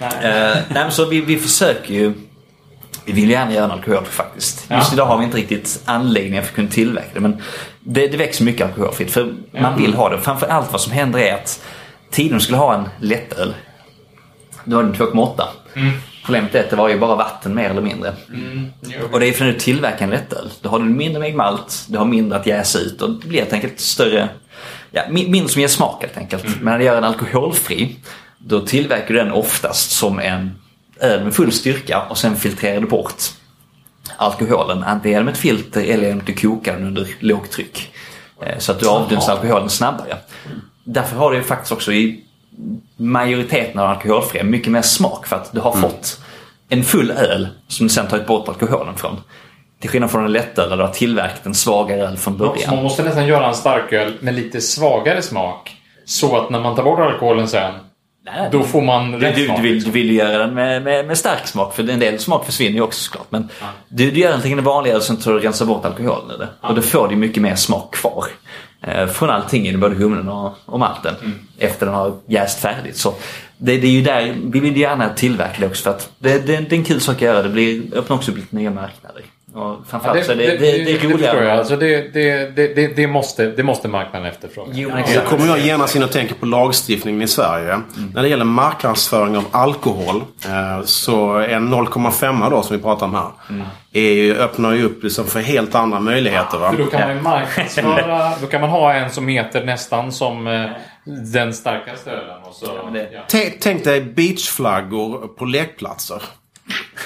Eh, 0.00 0.10
nej, 0.22 0.56
men 0.74 0.90
så 0.90 1.04
vi, 1.04 1.20
vi 1.20 1.36
försöker 1.38 1.94
ju... 1.94 2.12
Vi 3.04 3.12
vill 3.12 3.30
gärna 3.30 3.52
göra 3.52 3.64
en 3.64 3.70
alkoholfri 3.70 4.12
faktiskt. 4.12 4.66
Just 4.70 4.92
idag 4.92 5.06
har 5.06 5.18
vi 5.18 5.24
inte 5.24 5.36
riktigt 5.36 5.82
anläggningar 5.84 6.42
för 6.42 6.48
att 6.48 6.54
kunna 6.54 6.68
tillverka 6.68 7.08
det. 7.14 7.20
Men 7.20 7.42
det, 7.80 8.08
det 8.08 8.16
växer 8.16 8.44
mycket 8.44 8.66
alkoholfritt 8.66 9.10
för 9.10 9.34
man 9.60 9.78
vill 9.82 9.94
ha 9.94 10.08
det. 10.08 10.18
Framförallt 10.18 10.72
vad 10.72 10.80
som 10.80 10.92
händer 10.92 11.18
är 11.18 11.34
att 11.34 11.62
tiden 12.10 12.40
skulle 12.40 12.58
ha 12.58 12.74
en 12.74 12.88
lättöl. 13.00 13.54
Då 14.64 14.76
var 14.76 14.82
den 14.82 14.94
2,8. 14.94 15.42
Problemet 16.24 16.54
är 16.54 16.60
att 16.64 16.70
det 16.70 16.76
var 16.76 16.88
ju 16.88 16.98
bara 16.98 17.14
vatten 17.16 17.54
mer 17.54 17.70
eller 17.70 17.82
mindre. 17.82 18.12
Och 19.12 19.20
det 19.20 19.26
är 19.28 19.32
för 19.32 19.44
när 19.44 19.52
du 19.52 19.58
tillverkar 19.58 20.04
en 20.04 20.10
lättöl. 20.10 20.50
Då 20.60 20.68
har 20.68 20.78
du 20.78 20.84
mindre 20.84 21.20
mängd 21.20 21.36
malt, 21.36 21.84
du 21.88 21.98
har 21.98 22.04
mindre 22.04 22.38
att 22.38 22.46
jäsa 22.46 22.78
ut 22.78 23.02
och 23.02 23.10
det 23.10 23.26
blir 23.28 23.38
helt 23.40 23.52
enkelt 23.52 23.80
större, 23.80 24.28
ja, 24.90 25.02
mi- 25.08 25.28
mindre 25.30 25.48
som 25.48 25.60
ger 25.60 25.68
smak 25.68 26.02
helt 26.02 26.16
enkelt. 26.16 26.44
Men 26.60 26.64
när 26.72 26.78
du 26.78 26.84
gör 26.84 26.96
en 26.98 27.04
alkoholfri, 27.04 27.96
då 28.38 28.60
tillverkar 28.60 29.08
du 29.08 29.14
den 29.14 29.32
oftast 29.32 29.90
som 29.90 30.18
en 30.18 30.50
öl 31.02 31.24
med 31.24 31.34
full 31.34 31.52
styrka 31.52 32.02
och 32.10 32.18
sen 32.18 32.36
filtrerar 32.36 32.80
du 32.80 32.86
bort 32.86 33.22
alkoholen. 34.16 34.84
Antingen 34.84 35.18
genom 35.18 35.28
ett 35.32 35.38
filter 35.38 35.80
eller 35.80 36.02
genom 36.04 36.18
att 36.20 36.26
du 36.26 36.34
kokar 36.34 36.72
den 36.72 36.86
under 36.86 37.08
lågtryck. 37.20 37.92
Eh, 38.42 38.58
Så 38.58 38.72
att 38.72 38.80
du 38.80 38.88
avdunstar 38.88 39.32
alkoholen 39.32 39.68
snabbare. 39.70 40.16
Därför 40.84 41.16
har 41.16 41.32
ju 41.32 41.42
faktiskt 41.42 41.72
också 41.72 41.92
i 41.92 42.24
majoriteten 42.96 43.80
av 43.80 43.90
alkoholfria 43.90 44.44
mycket 44.44 44.72
mer 44.72 44.82
smak 44.82 45.26
för 45.26 45.36
att 45.36 45.52
du 45.52 45.60
har 45.60 45.72
fått 45.72 46.20
en 46.68 46.84
full 46.84 47.10
öl 47.10 47.48
som 47.68 47.86
du 47.86 47.92
sen 47.94 48.08
tagit 48.08 48.26
bort 48.26 48.48
alkoholen 48.48 48.94
från. 48.96 49.20
Till 49.80 49.90
skillnad 49.90 50.10
från 50.10 50.24
en 50.24 50.32
lättöl 50.32 50.70
där 50.70 50.76
du 50.76 50.82
har 50.82 50.90
tillverkat 50.92 51.46
en 51.46 51.54
svagare 51.54 52.00
öl 52.02 52.16
från 52.16 52.38
Så 52.38 52.44
man 52.44 52.54
början. 52.54 52.82
måste 52.82 53.02
nästan 53.02 53.26
göra 53.26 53.48
en 53.48 53.54
starköl 53.54 54.14
med 54.20 54.34
lite 54.34 54.60
svagare 54.60 55.22
smak. 55.22 55.76
Så 56.04 56.36
att 56.40 56.50
när 56.50 56.60
man 56.60 56.76
tar 56.76 56.82
bort 56.84 56.98
alkoholen 57.00 57.48
sen, 57.48 57.72
Nej, 58.24 58.48
då 58.52 58.62
får 58.62 58.82
man 58.82 59.10
Du, 59.12 59.18
rätt 59.18 59.36
du, 59.36 59.46
smak. 59.46 59.56
du, 59.56 59.62
vill, 59.62 59.82
du 59.84 59.90
vill 59.90 60.10
göra 60.16 60.38
den 60.38 60.54
med, 60.54 60.82
med, 60.82 61.06
med 61.06 61.18
stark 61.18 61.46
smak 61.46 61.74
för 61.74 61.90
en 61.90 61.98
del 61.98 62.18
smak 62.18 62.46
försvinner 62.46 62.74
ju 62.76 62.80
också 62.82 63.00
såklart. 63.00 63.26
Men 63.30 63.48
du, 63.88 64.10
du 64.10 64.20
gör 64.20 64.32
antingen 64.32 64.58
en 64.58 64.64
vanlig 64.64 64.90
öl 64.90 64.96
och 64.96 65.02
sen 65.02 65.16
tar 65.16 65.32
du 65.32 65.38
rensar 65.38 65.66
bort 65.66 65.84
alkoholen 65.84 66.36
i 66.36 66.38
det. 66.38 66.48
Och 66.60 66.74
då 66.74 66.82
får 66.82 67.08
du 67.08 67.16
mycket 67.16 67.42
mer 67.42 67.54
smak 67.54 67.94
kvar. 67.94 68.26
Eh, 68.82 69.06
från 69.06 69.30
allting 69.30 69.68
i 69.68 69.76
både 69.76 69.94
humlen 69.94 70.28
och, 70.28 70.52
och 70.66 70.78
malten. 70.78 71.14
Efter 71.58 71.86
den 71.86 71.94
har 71.94 72.16
jäst 72.26 72.60
färdigt. 72.60 72.96
Så 72.96 73.14
det, 73.58 73.76
det 73.78 73.86
är 73.86 73.90
ju 73.90 74.02
där, 74.02 74.34
vi 74.44 74.60
vill 74.60 74.76
gärna 74.76 75.08
tillverka 75.08 75.54
det 75.60 75.66
också 75.66 75.82
för 75.82 75.90
att 75.90 76.10
det, 76.18 76.46
det, 76.46 76.56
det 76.56 76.74
är 76.74 76.78
en 76.78 76.84
kul 76.84 77.00
sak 77.00 77.16
att 77.16 77.22
göra. 77.22 77.42
Det 77.42 77.48
blir, 77.48 77.82
öppnar 77.94 78.16
också 78.16 78.30
upp 78.30 78.36
lite 78.36 78.56
nya 78.56 78.70
marknader. 78.70 79.22
Och 79.54 79.76
framförallt 79.88 80.24
så 80.24 80.32
är 80.32 80.36
det, 80.36 80.46
det, 80.46 80.56
det, 80.56 80.84
det 80.84 80.90
är 80.92 80.94
förstår 80.98 81.10
jag. 81.10 81.18
roligare. 81.34 81.58
Alltså 81.58 81.76
det, 81.76 82.12
det, 82.14 82.56
det, 82.56 82.74
det, 82.74 82.96
det, 82.96 83.06
måste, 83.06 83.46
det 83.46 83.62
måste 83.62 83.88
marknaden 83.88 84.28
efterfråga. 84.28 84.70
Jo, 84.74 84.88
men 84.94 85.04
Då 85.14 85.20
kommer 85.20 85.46
jag 85.46 85.58
genast 85.60 85.96
in 85.96 86.02
och 86.02 86.12
tänker 86.12 86.34
på 86.34 86.46
lagstiftningen 86.46 87.22
i 87.22 87.28
Sverige. 87.28 87.80
När 88.14 88.22
det 88.22 88.28
gäller 88.28 88.44
marknadsföring 88.44 89.36
av 89.36 89.44
alkohol 89.50 90.16
eh, 90.46 90.84
så 90.84 91.30
en 91.36 91.74
0,5 91.74 92.50
då 92.50 92.62
som 92.62 92.76
vi 92.76 92.82
pratar 92.82 93.06
om 93.06 93.14
här. 93.14 93.30
Är 93.92 94.12
ju, 94.12 94.36
öppnar 94.36 94.72
ju 94.72 94.82
upp 94.84 95.02
liksom 95.02 95.26
för 95.26 95.40
helt 95.40 95.74
andra 95.74 96.00
möjligheter. 96.00 96.58
Va? 96.58 96.70
För 96.70 96.78
då 96.78 96.86
kan 96.86 97.00
man 97.00 97.16
ju 97.16 97.22
marknadsföra, 97.22 98.32
då 98.40 98.46
kan 98.46 98.60
man 98.60 98.70
ha 98.70 98.92
en 98.94 99.10
som 99.10 99.28
heter 99.28 99.64
nästan 99.64 100.12
som 100.12 100.46
eh, 100.46 100.66
den 101.32 101.54
starkaste 101.54 102.10
ölen. 102.10 102.42
Och 102.42 102.54
så, 102.54 102.66
det- 102.92 103.08
ja. 103.12 103.20
Tänk- 103.28 103.56
Tänk 103.60 103.84
dig 103.84 104.00
beachflaggor 104.00 105.28
på 105.38 105.44
lekplatser. 105.44 106.22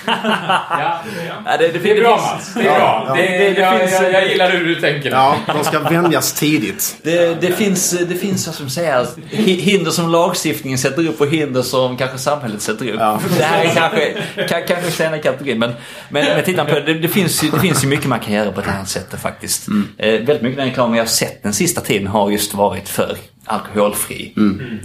Ja, 0.07 1.03
Ja, 1.47 1.57
det, 1.59 1.69
det, 1.69 1.79
det 1.79 1.91
är 1.91 2.01
bra 2.01 2.17
Mats. 2.17 2.55
Det 2.55 2.61
är 2.61 2.79
bra. 2.79 3.13
Det, 3.17 3.23
Det- 3.23 3.39
det 3.55 3.61
jag, 3.61 3.81
finns- 3.81 3.93
jag, 3.93 4.13
jag 4.13 4.29
gillar 4.29 4.51
hur 4.51 4.65
du 4.65 4.75
tänker. 4.75 5.11
Ja, 5.11 5.37
de 5.47 5.65
ska 5.65 5.79
vänjas 5.81 6.33
tidigt. 6.33 6.97
Det, 7.03 7.41
det, 7.41 7.53
finns, 7.53 7.91
det 7.91 8.15
finns 8.15 8.47
vad 8.47 8.57
som 8.57 8.71
säger, 8.71 9.07
hi- 9.31 9.61
hinder 9.61 9.91
som 9.91 10.13
lagstiftningen 10.13 10.79
sätter 10.79 11.09
upp 11.09 11.21
och 11.21 11.27
hinder 11.29 11.63
som 11.63 11.97
kanske 11.97 12.19
samhället 12.19 12.63
sätter 12.63 12.89
upp. 12.89 12.97
Ja. 13.01 13.21
Det 13.39 13.45
här 13.45 13.65
är 13.65 13.69
kanske, 13.75 14.13
kan, 14.49 14.63
kanske 14.69 14.91
senare 14.91 15.19
kategorin. 15.19 15.59
Men, 15.59 15.73
men, 16.09 16.25
men 16.25 16.45
titta 16.45 16.65
på 16.65 16.75
det, 16.75 16.81
det, 16.81 16.95
det, 16.95 17.09
finns 17.09 17.45
ju, 17.45 17.51
det 17.51 17.61
finns 17.61 17.85
ju 17.85 17.89
mycket 17.89 18.07
man 18.07 18.21
kan 18.21 18.35
göra 18.35 18.53
på 18.53 18.61
ett 18.61 18.69
annat 18.69 18.89
sätt 18.89 19.15
faktiskt. 19.23 19.69
Eh, 19.99 20.07
väldigt 20.13 20.43
mycket 20.43 20.57
den 20.57 20.67
reklamen 20.69 20.97
jag 20.97 21.05
har 21.05 21.09
sett 21.09 21.43
den 21.43 21.53
sista 21.53 21.81
tiden 21.81 22.07
har 22.07 22.31
just 22.31 22.55
varit 22.55 22.89
för 22.89 23.17
alkoholfri. 23.49 24.33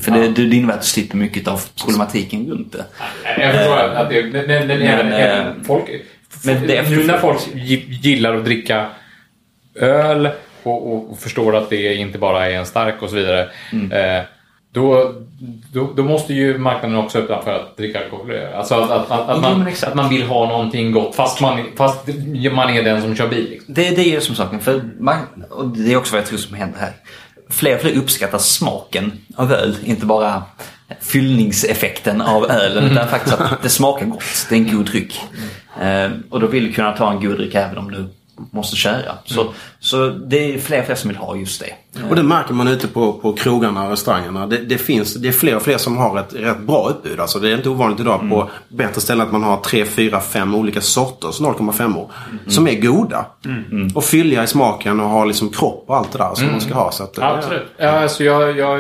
För 0.02 0.12
det, 0.12 0.28
det 0.28 0.56
innebär 0.56 0.74
att 0.74 0.82
du 0.82 0.88
slipper 0.88 1.18
mycket 1.18 1.48
av 1.48 1.62
problematiken 1.82 2.48
runt 2.50 2.72
det. 2.74 2.86
Jag 3.42 3.54
förstår 3.56 3.78
att 3.78 4.10
det, 4.10 4.22
den, 4.22 4.48
den, 4.48 4.68
den, 4.68 4.80
Men, 5.04 5.14
även 5.14 5.48
eh, 5.48 5.54
folk, 5.64 5.84
men 6.46 6.68
det 6.68 6.90
nu 6.90 7.04
när 7.04 7.18
folk 7.18 7.40
gi- 7.54 7.86
gillar 8.02 8.36
att 8.36 8.46
dricka 8.46 8.88
öl 9.76 10.30
och, 10.64 11.12
och 11.12 11.20
förstår 11.20 11.56
att 11.56 11.70
det 11.70 11.94
inte 11.96 12.18
bara 12.18 12.50
är 12.50 12.52
en 12.56 12.66
stark 12.66 13.02
och 13.02 13.10
så 13.10 13.16
vidare. 13.16 13.50
Mm. 13.72 13.92
Eh, 13.92 14.24
då, 14.74 15.14
då, 15.74 15.94
då 15.96 16.04
måste 16.04 16.34
ju 16.34 16.58
marknaden 16.58 16.98
också 16.98 17.20
öppna 17.20 17.42
för 17.42 17.54
att 17.56 17.78
dricka 17.78 18.00
alkohol. 18.04 18.32
Alltså 18.56 18.76
att, 18.76 18.92
att, 18.92 19.12
att, 19.12 19.30
att, 19.30 19.42
man, 19.42 19.68
att 19.84 19.96
man 19.96 20.10
vill 20.10 20.24
ha 20.24 20.48
någonting 20.48 20.92
gott 20.92 21.16
fast 21.16 21.42
man, 21.42 21.60
fast 21.76 22.08
man 22.52 22.70
är 22.70 22.84
den 22.84 23.02
som 23.02 23.16
kör 23.16 23.28
bil. 23.28 23.50
Liksom. 23.50 23.74
Det, 23.74 23.90
det 23.90 24.02
är 24.02 24.12
ju 24.12 24.22
som 24.22 24.36
saken. 24.36 24.60
För 24.60 24.82
man, 25.00 25.18
och 25.50 25.68
det 25.68 25.94
är 25.94 25.98
också 25.98 26.14
vad 26.14 26.22
jag 26.22 26.28
tror 26.30 26.40
som 26.40 26.56
händer 26.56 26.80
här. 26.80 26.94
Fler 27.50 27.76
och 27.76 27.82
fler 27.82 27.98
uppskattar 27.98 28.38
smaken 28.38 29.12
av 29.36 29.54
öl. 29.54 29.78
Inte 29.84 30.06
bara 30.06 30.44
fyllningseffekten 31.02 32.22
av 32.22 32.52
ölen. 32.52 32.92
Utan 32.92 33.08
faktiskt 33.08 33.36
att 33.42 33.62
det 33.62 33.70
smakar 33.70 34.06
gott. 34.06 34.24
Det 34.50 34.56
är 34.56 34.60
en 34.60 34.76
god 34.76 34.86
dryck. 34.86 35.22
Eh, 35.82 36.12
och 36.30 36.40
då 36.40 36.48
vill 36.48 36.66
du 36.66 36.74
kunna 36.74 36.92
ta 36.92 37.12
en 37.12 37.22
god 37.22 37.38
dryck 37.38 37.56
även 37.56 37.78
om 37.78 37.92
du 37.92 38.10
måste 38.52 38.76
köra. 38.76 39.18
Så, 39.26 39.54
så 39.80 40.10
det 40.10 40.54
är 40.54 40.60
fler 40.60 40.80
och 40.80 40.86
fler 40.86 40.96
som 40.96 41.08
vill 41.08 41.18
ha 41.18 41.36
just 41.36 41.62
det. 41.62 42.02
Och 42.10 42.16
det 42.16 42.24
märker 42.24 42.54
man 42.54 42.68
ute 42.68 42.88
på, 42.88 43.14
på 43.14 43.34
krogarna 43.34 43.84
och 43.84 43.90
restaurangerna. 43.90 44.48
Det, 44.48 44.58
det, 44.58 44.78
finns, 44.78 45.14
det 45.14 45.28
är 45.28 45.32
fler 45.32 45.56
och 45.56 45.62
fler 45.62 45.78
som 45.78 45.98
har 45.98 46.20
ett 46.20 46.34
rätt 46.34 46.60
bra 46.60 46.90
utbud. 46.90 47.20
Alltså 47.20 47.40
det 47.40 47.50
är 47.50 47.58
inte 47.58 47.70
ovanligt 47.70 48.00
idag 48.00 48.30
på 48.30 48.50
bättre 48.70 49.02
ställen 49.02 49.26
att 49.26 49.32
man 49.32 49.44
har 49.44 49.58
tre, 49.58 49.86
fyra, 49.86 50.20
fem 50.20 50.56
olika 50.56 50.82
sorters 50.82 51.40
0,5 51.40 51.98
år 51.98 52.12
Som 52.48 52.68
är 52.68 52.76
goda. 52.82 53.26
Och 53.96 54.04
fylliga 54.04 54.44
i 54.44 54.48
smaken 54.48 55.00
och 55.00 55.10
har 55.10 55.26
liksom 55.26 55.50
kropp 55.50 55.84
och 55.88 55.98
allt 55.98 56.12
det 56.12 56.18
där 56.18 56.36
som 56.36 56.52
man 56.52 56.62
ska 56.62 56.74
ha. 56.74 56.92
Så 56.92 57.04
att, 57.04 57.18
eh, 57.18 57.28
Absolut. 57.28 57.68
Ja, 57.78 57.90
alltså 57.90 58.24
jag, 58.24 58.58
jag, 58.58 58.80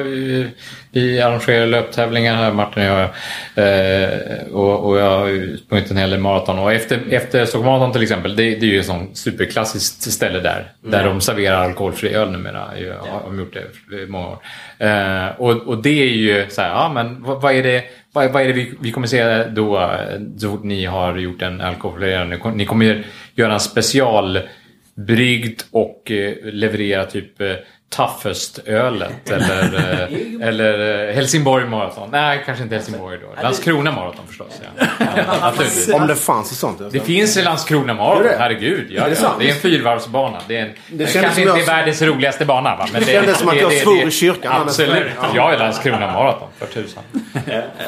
vi 0.91 1.21
arrangerar 1.21 1.67
löptävlingar 1.67 2.35
här, 2.35 2.51
Martin 2.51 2.83
och 2.83 2.89
jag. 2.89 3.09
Eh, 3.55 4.09
och, 4.51 4.89
och 4.89 4.97
jag 4.97 5.19
har 5.19 5.27
ju 5.27 5.57
sprungit 5.57 5.91
en 5.91 5.97
hel 5.97 6.09
del 6.09 6.19
maraton. 6.19 6.59
Och 6.59 6.73
efter, 6.73 6.99
efter 7.09 7.45
Stockholm 7.45 7.91
till 7.91 8.01
exempel, 8.01 8.35
det, 8.35 8.43
det 8.43 8.65
är 8.65 8.71
ju 8.71 8.79
ett 8.79 8.85
sånt 8.85 9.17
superklassiskt 9.17 10.11
ställe 10.11 10.39
där. 10.39 10.71
Där 10.81 11.05
de 11.05 11.21
serverar 11.21 11.63
alkoholfri 11.63 12.13
öl 12.13 12.31
numera. 12.31 12.79
Jag 12.79 12.93
har 12.93 13.21
de 13.25 13.39
gjort 13.39 13.57
det 13.89 14.03
i 14.03 14.07
många 14.07 14.27
år. 14.27 14.37
Eh, 14.77 15.27
och, 15.37 15.67
och 15.67 15.81
det 15.81 16.01
är 16.01 16.07
ju 16.07 16.45
så 16.49 16.61
här, 16.61 16.69
ja 16.69 16.91
men 16.93 17.23
vad, 17.23 17.41
vad 17.41 17.53
är 17.53 17.63
det, 17.63 17.83
vad, 18.13 18.31
vad 18.31 18.43
är 18.43 18.47
det 18.47 18.53
vi, 18.53 18.73
vi 18.81 18.91
kommer 18.91 19.07
se 19.07 19.43
då 19.43 19.91
så 20.37 20.49
fort 20.49 20.63
ni 20.63 20.85
har 20.85 21.17
gjort 21.17 21.41
en 21.41 21.61
alkoholfri 21.61 22.13
öl? 22.13 22.39
Ni 22.55 22.65
kommer 22.65 23.03
göra 23.35 23.53
en 23.53 23.59
specialbryggd 23.59 25.61
och 25.71 26.11
eh, 26.11 26.33
leverera 26.43 27.05
typ 27.05 27.41
eh, 27.41 27.53
Toughest-ölet 27.95 29.29
eller, 29.29 29.73
eh, 30.41 30.47
eller 30.47 31.07
eh, 31.09 31.15
Helsingborg 31.15 31.65
Marathon. 31.65 32.09
Nej, 32.11 32.43
kanske 32.45 32.63
inte 32.63 32.75
Helsingborg 32.75 33.17
då. 33.17 33.41
Landskrona 33.43 33.91
Marathon 33.91 34.27
förstås. 34.27 34.61
Ja. 34.99 35.53
Om 35.93 36.07
det 36.07 36.15
fanns 36.15 36.51
ett 36.51 36.57
sånt. 36.57 36.81
Det 36.91 36.99
finns 36.99 37.37
i 37.37 37.41
Landskrona 37.43 37.93
Marathon, 37.93 38.27
herregud. 38.37 38.91
Ja, 38.91 39.09
det 39.09 39.21
ja. 39.21 39.35
det 39.39 39.49
är 39.49 39.53
en 39.53 39.59
fyrvarvsbana. 39.59 40.37
Det, 40.47 40.57
är 40.57 40.65
en, 40.65 40.71
det 40.97 41.13
kanske 41.13 41.41
inte 41.41 41.53
är 41.53 41.57
jag- 41.57 41.65
världens 41.65 42.01
roligaste 42.01 42.45
bana 42.45 42.75
va? 42.75 42.87
Men 42.93 43.01
det, 43.01 43.11
kändes 43.11 43.37
som 43.37 43.49
att 43.49 43.61
jag 43.61 43.73
svor 43.73 44.07
i 44.07 44.11
kyrkan 44.11 44.61
Absolut. 44.61 45.07
Jag 45.35 45.53
är 45.53 45.57
Landskrona 45.59 46.13
Marathon, 46.13 46.47
för 46.57 46.65
tusan. 46.65 47.03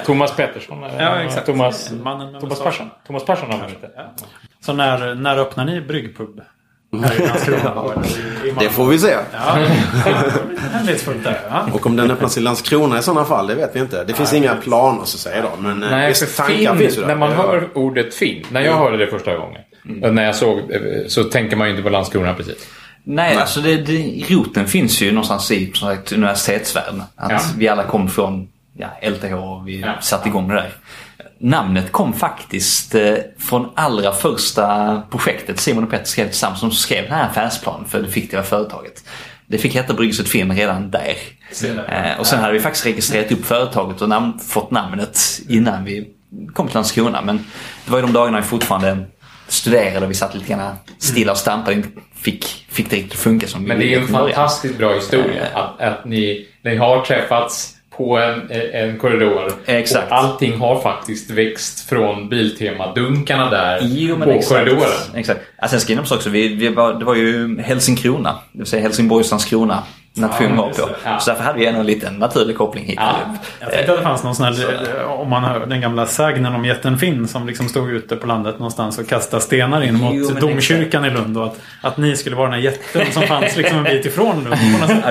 Thomas 0.05 0.35
Pettersson. 0.35 0.83
eller- 0.83 1.03
Ja, 1.03 1.21
exakt. 1.23 1.45
Thomas, 1.45 1.87
Thomas. 2.39 2.61
Persson. 2.63 2.89
Thomas 3.07 3.25
Persson 3.25 3.51
har 3.51 3.57
vunnit 3.59 3.81
det. 3.81 3.89
Så 4.65 4.73
när, 4.73 5.15
när 5.15 5.37
öppnar 5.37 5.65
ni 5.65 5.81
bryggpub? 5.81 6.41
Här 7.03 7.21
i 7.21 7.27
Landskrona? 7.27 8.03
Det 8.59 8.69
får 8.69 8.85
vi 8.87 8.99
se. 8.99 9.15
Ja, 9.33 9.57
hemlighetsfullt 10.71 11.23
där. 11.23 11.39
Ja. 11.49 11.65
Och 11.73 11.85
om 11.85 11.95
den 11.95 12.11
öppnas 12.11 12.37
i 12.37 12.41
Landskrona 12.41 12.99
i 12.99 13.01
sådana 13.01 13.25
fall, 13.25 13.47
det 13.47 13.55
vet 13.55 13.75
vi 13.75 13.79
inte. 13.79 14.03
Det 14.03 14.13
finns 14.13 14.33
inga 14.33 14.55
planer 14.55 15.05
så 15.05 15.15
att 15.15 15.19
säga 15.19 15.41
då. 15.41 15.61
Men 15.61 15.83
eh, 15.83 15.89
Nej, 15.91 16.07
visst, 16.09 16.23
för 16.29 16.43
tankar 16.43 16.55
fin, 16.71 16.77
finns 16.77 16.97
ju 16.97 17.01
där. 17.01 17.07
när 17.07 17.15
man 17.15 17.31
hör 17.31 17.69
ordet 17.73 18.13
fin, 18.13 18.45
när 18.51 18.61
jag 18.61 18.77
hörde 18.77 18.97
det 18.97 19.07
första 19.07 19.35
gången, 19.37 19.61
och 20.03 20.13
när 20.13 20.23
jag 20.25 20.35
såg, 20.35 20.57
eh, 20.71 20.81
så 21.07 21.23
tänker 21.23 21.55
man 21.57 21.67
ju 21.67 21.71
inte 21.71 21.83
på 21.83 21.89
Landskrona 21.89 22.33
precis. 22.33 22.67
Nej, 23.03 23.35
alltså 23.37 23.61
det, 23.61 23.75
det, 23.77 24.23
roten 24.29 24.67
finns 24.67 25.01
ju 25.01 25.11
någonstans 25.11 25.51
i 25.51 25.71
som 25.73 25.89
sagt, 25.89 26.11
universitetsvärlden. 26.11 27.03
Att 27.15 27.31
Ja. 27.31 27.39
vi 27.57 27.67
alla 27.67 27.83
kom 27.83 28.09
från 28.09 28.47
ja, 28.77 28.87
LTH 29.09 29.33
och 29.33 29.67
vi 29.67 29.79
Ja. 29.81 29.93
satte 30.01 30.29
igång 30.29 30.47
det 30.47 30.53
där. 30.55 30.69
Namnet 31.43 31.91
kom 31.91 32.13
faktiskt 32.13 32.95
eh, 32.95 33.15
från 33.37 33.69
allra 33.75 34.11
första 34.11 35.01
projektet 35.11 35.59
Simon 35.59 35.83
och 35.83 35.89
Petter 35.89 36.05
skrev 36.05 36.25
tillsammans. 36.25 36.61
De 36.61 36.71
skrev 36.71 37.03
den 37.03 37.13
här 37.13 37.29
affärsplanen 37.29 37.85
för 37.85 38.01
det 38.01 38.07
fiktiva 38.07 38.43
företaget. 38.43 39.03
Det 39.47 39.57
fick 39.57 39.75
heta 39.75 39.93
Bryggeset 39.93 40.27
Finn 40.27 40.55
redan 40.55 40.91
där. 40.91 41.15
Eh, 41.87 42.19
och 42.19 42.27
sen 42.27 42.39
hade 42.39 42.53
vi 42.53 42.59
faktiskt 42.59 42.85
registrerat 42.85 43.31
upp 43.31 43.45
företaget 43.45 44.01
och 44.01 44.09
namn, 44.09 44.39
fått 44.39 44.71
namnet 44.71 45.19
innan 45.49 45.85
vi 45.85 46.09
kom 46.53 46.67
till 46.67 46.75
Landskrona. 46.75 47.21
Men 47.21 47.37
det 47.85 47.91
var 47.91 47.97
ju 47.97 48.05
de 48.05 48.13
dagarna 48.13 48.39
vi 48.39 48.47
fortfarande 48.47 49.05
studerade 49.47 50.05
och 50.05 50.11
vi 50.11 50.15
satt 50.15 50.35
lite 50.35 50.47
grann 50.47 50.75
stilla 50.97 51.31
och 51.31 51.37
stampade. 51.37 51.75
Inte 51.75 51.89
fick, 52.15 52.65
fick 52.69 52.89
det 52.89 52.95
riktigt 52.95 53.19
funka 53.19 53.47
som 53.47 53.63
Men 53.63 53.79
vi 53.79 53.85
det 53.85 53.93
är 53.93 53.97
ju 53.97 54.01
en 54.01 54.07
fantastiskt 54.07 54.77
bra 54.77 54.93
historia. 54.93 55.47
Att, 55.53 55.81
att 55.81 56.05
ni, 56.05 56.47
ni 56.63 56.75
har 56.75 57.05
träffats 57.05 57.75
på 57.97 58.17
en, 58.17 58.51
en 58.73 58.97
korridor. 58.99 59.53
Exakt. 59.65 60.11
Och 60.11 60.17
allting 60.17 60.57
har 60.57 60.81
faktiskt 60.81 61.29
växt 61.31 61.89
från 61.89 62.29
Biltema-dunkarna 62.29 63.49
där 63.49 63.79
Jo, 63.81 64.15
på 64.19 64.29
exakt. 64.29 64.49
korridoren. 64.49 65.15
Exakt. 65.15 65.39
Ja, 65.61 65.67
sen 65.67 65.79
ska 65.79 65.93
jag 65.93 66.01
också, 66.01 66.29
vi, 66.29 66.47
vi 66.47 66.69
var, 66.69 66.93
det 66.93 67.05
var 67.05 67.15
ju 67.15 67.59
Helsingkrona, 67.61 68.39
det 68.51 68.57
vill 68.57 68.67
säga 68.67 68.81
Helsingborgs 68.81 69.31
Landskrona 69.31 69.83
nation 70.17 70.57
var 70.57 70.69
på. 70.69 70.89
Ja. 71.05 71.19
Så 71.19 71.29
därför 71.31 71.43
hade 71.43 71.59
vi 71.59 71.65
en 71.65 71.85
liten 71.85 72.13
naturlig 72.15 72.57
koppling 72.57 72.85
hit. 72.85 72.99
Ja. 73.01 73.15
Jag 73.59 73.71
tänkte 73.71 73.91
att 73.91 73.97
det 73.97 74.03
fanns 74.03 74.23
någon 74.23 74.35
sån 74.35 74.45
här, 74.45 75.05
om 75.07 75.29
man 75.29 75.43
hör 75.43 75.65
den 75.65 75.81
gamla 75.81 76.05
sägnen 76.05 76.55
om 76.55 76.65
jätten 76.65 76.97
Finn 76.97 77.27
som 77.27 77.47
liksom 77.47 77.69
stod 77.69 77.89
ute 77.89 78.15
på 78.15 78.27
landet 78.27 78.59
någonstans 78.59 78.97
och 78.99 79.07
kastade 79.07 79.43
stenar 79.43 79.81
in 79.83 79.99
Jo, 80.01 80.21
mot 80.23 80.33
men 80.33 80.41
domkyrkan 80.41 81.05
i 81.05 81.09
Lund 81.09 81.37
och 81.37 81.45
att, 81.45 81.59
att 81.81 81.97
ni 81.97 82.15
skulle 82.15 82.35
vara 82.35 82.45
den 82.49 82.53
här 82.53 82.61
jätten 82.61 83.11
som 83.11 83.23
fanns 83.23 83.55
liksom 83.57 83.77
en 83.77 83.83
bit 83.83 84.05
ifrån 84.05 84.35
Lund 84.43 84.55
på 84.73 84.79
något 84.79 84.89
sätt. 84.89 85.03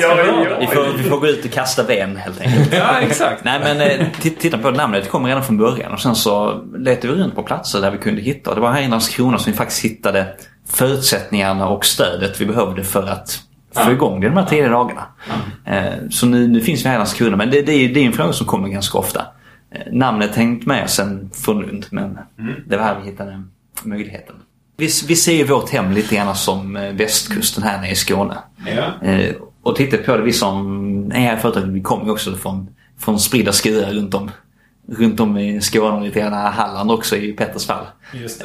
Ja, 0.00 0.56
vi 0.60 0.66
får- 0.66 0.98
vi 0.98 1.08
gå 1.08 1.26
ut 1.26 1.44
och 1.44 1.50
kasta 1.50 1.84
ben 1.84 2.16
helt 2.16 2.40
enkelt. 2.40 2.72
Ja, 2.74 3.00
exakt. 3.00 3.44
Nej 3.44 3.60
men 3.64 3.80
eh, 3.80 4.06
titta 4.38 4.58
på 4.58 4.70
namnet, 4.70 5.02
det 5.04 5.08
kom 5.10 5.26
redan 5.26 5.42
från 5.44 5.58
början 5.58 5.92
och 5.92 6.00
sen 6.00 6.14
så 6.14 6.64
letade 6.78 7.14
vi 7.14 7.20
runt 7.22 7.34
på 7.34 7.42
platser 7.42 7.80
där 7.80 7.90
vi 7.90 7.98
kunde 7.98 8.22
hitta. 8.22 8.54
Det 8.54 8.60
var 8.60 8.72
här 8.72 8.82
i 8.82 8.88
Landskrona 8.88 9.38
som 9.38 9.52
vi 9.52 9.58
faktiskt 9.58 9.84
hittade 9.84 10.26
förutsättningarna 10.72 11.68
och 11.68 11.84
stödet 11.84 12.40
vi 12.40 12.46
behövde 12.46 12.84
för 12.84 13.02
att 13.08 13.42
få 13.74 13.92
igång 13.92 14.20
det 14.20 14.28
de 14.28 14.36
här 14.36 14.46
tidiga 14.46 14.68
dagarna. 14.68 15.06
Eh, 15.66 15.92
Så 16.10 16.26
nu, 16.26 16.48
nu 16.48 16.60
finns 16.60 16.84
vi 16.84 16.88
här 16.88 16.94
i 16.94 16.98
Landskrona 16.98 17.36
men 17.36 17.50
det, 17.50 17.62
det, 17.62 17.72
är, 17.72 17.94
det 17.94 18.00
är 18.00 18.06
en 18.06 18.12
fråga 18.12 18.32
som 18.32 18.46
kommer 18.46 18.68
ganska 18.68 18.98
ofta. 18.98 19.26
Eh, 19.70 19.92
Namnet 19.92 20.34
hängt 20.36 20.66
med 20.66 20.90
sen 20.90 21.30
från 21.34 21.60
Lund 21.60 21.86
men 21.90 22.18
det 22.66 22.76
var 22.76 22.84
här 22.84 22.96
vi 23.02 23.10
hittade 23.10 23.42
möjligheten. 23.82 24.34
Vi, 24.76 24.88
vi 25.08 25.16
ser 25.16 25.32
ju 25.32 25.44
vårt 25.44 25.70
hem 25.70 25.92
lite 25.92 26.14
grann 26.14 26.36
som 26.36 26.76
eh, 26.76 26.92
västkusten 26.92 27.62
här 27.62 27.80
nere 27.80 27.90
i 27.90 27.94
Skåne. 27.94 28.38
Ja. 28.76 29.08
Eh, 29.08 29.34
och 29.62 29.76
tittar 29.76 29.98
på 29.98 30.16
det, 30.16 30.22
vi 30.22 30.32
som 30.32 31.12
är 31.14 31.20
här 31.20 31.36
i 31.36 31.40
företaget, 31.40 31.68
vi 31.68 31.80
kommer 31.80 32.04
ju 32.04 32.10
också 32.10 32.36
från, 32.36 32.68
från 32.98 33.18
spridda 33.20 33.52
skurar 33.52 33.90
runt 33.92 34.14
om, 34.14 34.30
runt 34.98 35.20
om 35.20 35.38
i 35.38 35.60
Skåne 35.60 35.96
och 35.96 36.02
lite 36.02 36.20
grann 36.20 36.32
Halland 36.52 36.90
också 36.90 37.16
i 37.16 37.32
Petters 37.32 37.66
fall. 37.66 37.84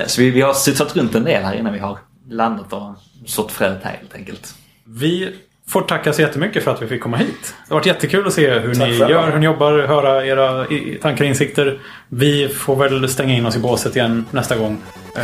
Så 0.07 0.21
vi, 0.21 0.31
vi 0.31 0.41
har 0.41 0.53
studsat 0.53 0.95
runt 0.95 1.15
en 1.15 1.23
del 1.23 1.43
här 1.43 1.53
innan 1.55 1.73
vi 1.73 1.79
har 1.79 1.97
landat 2.29 2.73
och 2.73 2.95
sått 3.25 3.51
fröet 3.51 3.79
här 3.83 3.91
helt 4.01 4.15
enkelt. 4.15 4.53
Vi 4.85 5.35
får 5.69 5.81
tacka 5.81 6.13
så 6.13 6.21
jättemycket 6.21 6.63
för 6.63 6.71
att 6.71 6.81
vi 6.81 6.87
fick 6.87 7.01
komma 7.01 7.17
hit. 7.17 7.55
Det 7.67 7.73
har 7.73 7.79
varit 7.79 7.85
jättekul 7.85 8.27
att 8.27 8.33
se 8.33 8.49
hur 8.59 8.75
Tack 8.75 8.87
ni 8.89 8.95
gör, 8.97 9.31
hur 9.31 9.39
ni 9.39 9.45
jobbar, 9.45 9.79
höra 9.87 10.25
era 10.25 10.65
tankar 11.01 11.23
och 11.23 11.27
insikter. 11.29 11.79
Vi 12.09 12.49
får 12.49 12.75
väl 12.75 13.09
stänga 13.09 13.33
in 13.33 13.45
oss 13.45 13.55
i 13.55 13.59
båset 13.59 13.95
igen 13.95 14.25
nästa 14.31 14.55
gång. 14.57 14.77
Eh, 15.17 15.23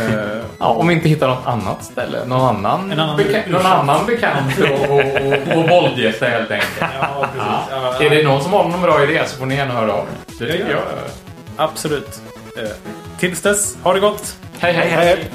Ja, 0.58 0.66
om 0.66 0.88
vi 0.88 0.94
inte 0.94 1.08
hittar 1.08 1.28
något 1.28 1.46
annat 1.46 1.84
ställe. 1.84 2.24
Någon 2.26 2.56
annan, 2.56 2.92
En 2.92 3.00
annan 3.00 3.20
beka- 3.20 3.50
någon 3.50 3.66
annan 3.66 4.06
bekant 4.06 4.58
och, 4.58 4.90
och, 4.90 4.98
och, 4.98 5.58
och 5.58 5.68
våldgästa 5.68 6.26
helt 6.26 6.50
enkelt. 6.50 6.70
ja, 6.80 7.28
precis. 7.34 7.48
Ja, 7.70 8.02
Är 8.04 8.10
det 8.10 8.22
någon 8.28 8.42
som 8.42 8.52
har 8.52 8.68
någon 8.68 8.82
bra 8.82 9.02
idé 9.04 9.22
så 9.26 9.36
får 9.38 9.46
ni 9.46 9.54
gärna 9.54 9.74
höra 9.74 9.92
av 9.92 9.98
er. 10.06 10.36
Det 10.38 10.52
tycker 10.52 10.70
Ja, 10.70 10.76
jag. 10.76 10.80
Absolut. 11.56 12.20
Eh, 12.56 12.68
tills 13.18 13.42
dess, 13.42 13.76
ha 13.82 13.92
det 13.94 14.00
gott! 14.00 14.36
Hej, 14.58 14.72
hej, 14.72 14.88
Hej, 14.88 15.06
hej. 15.06 15.30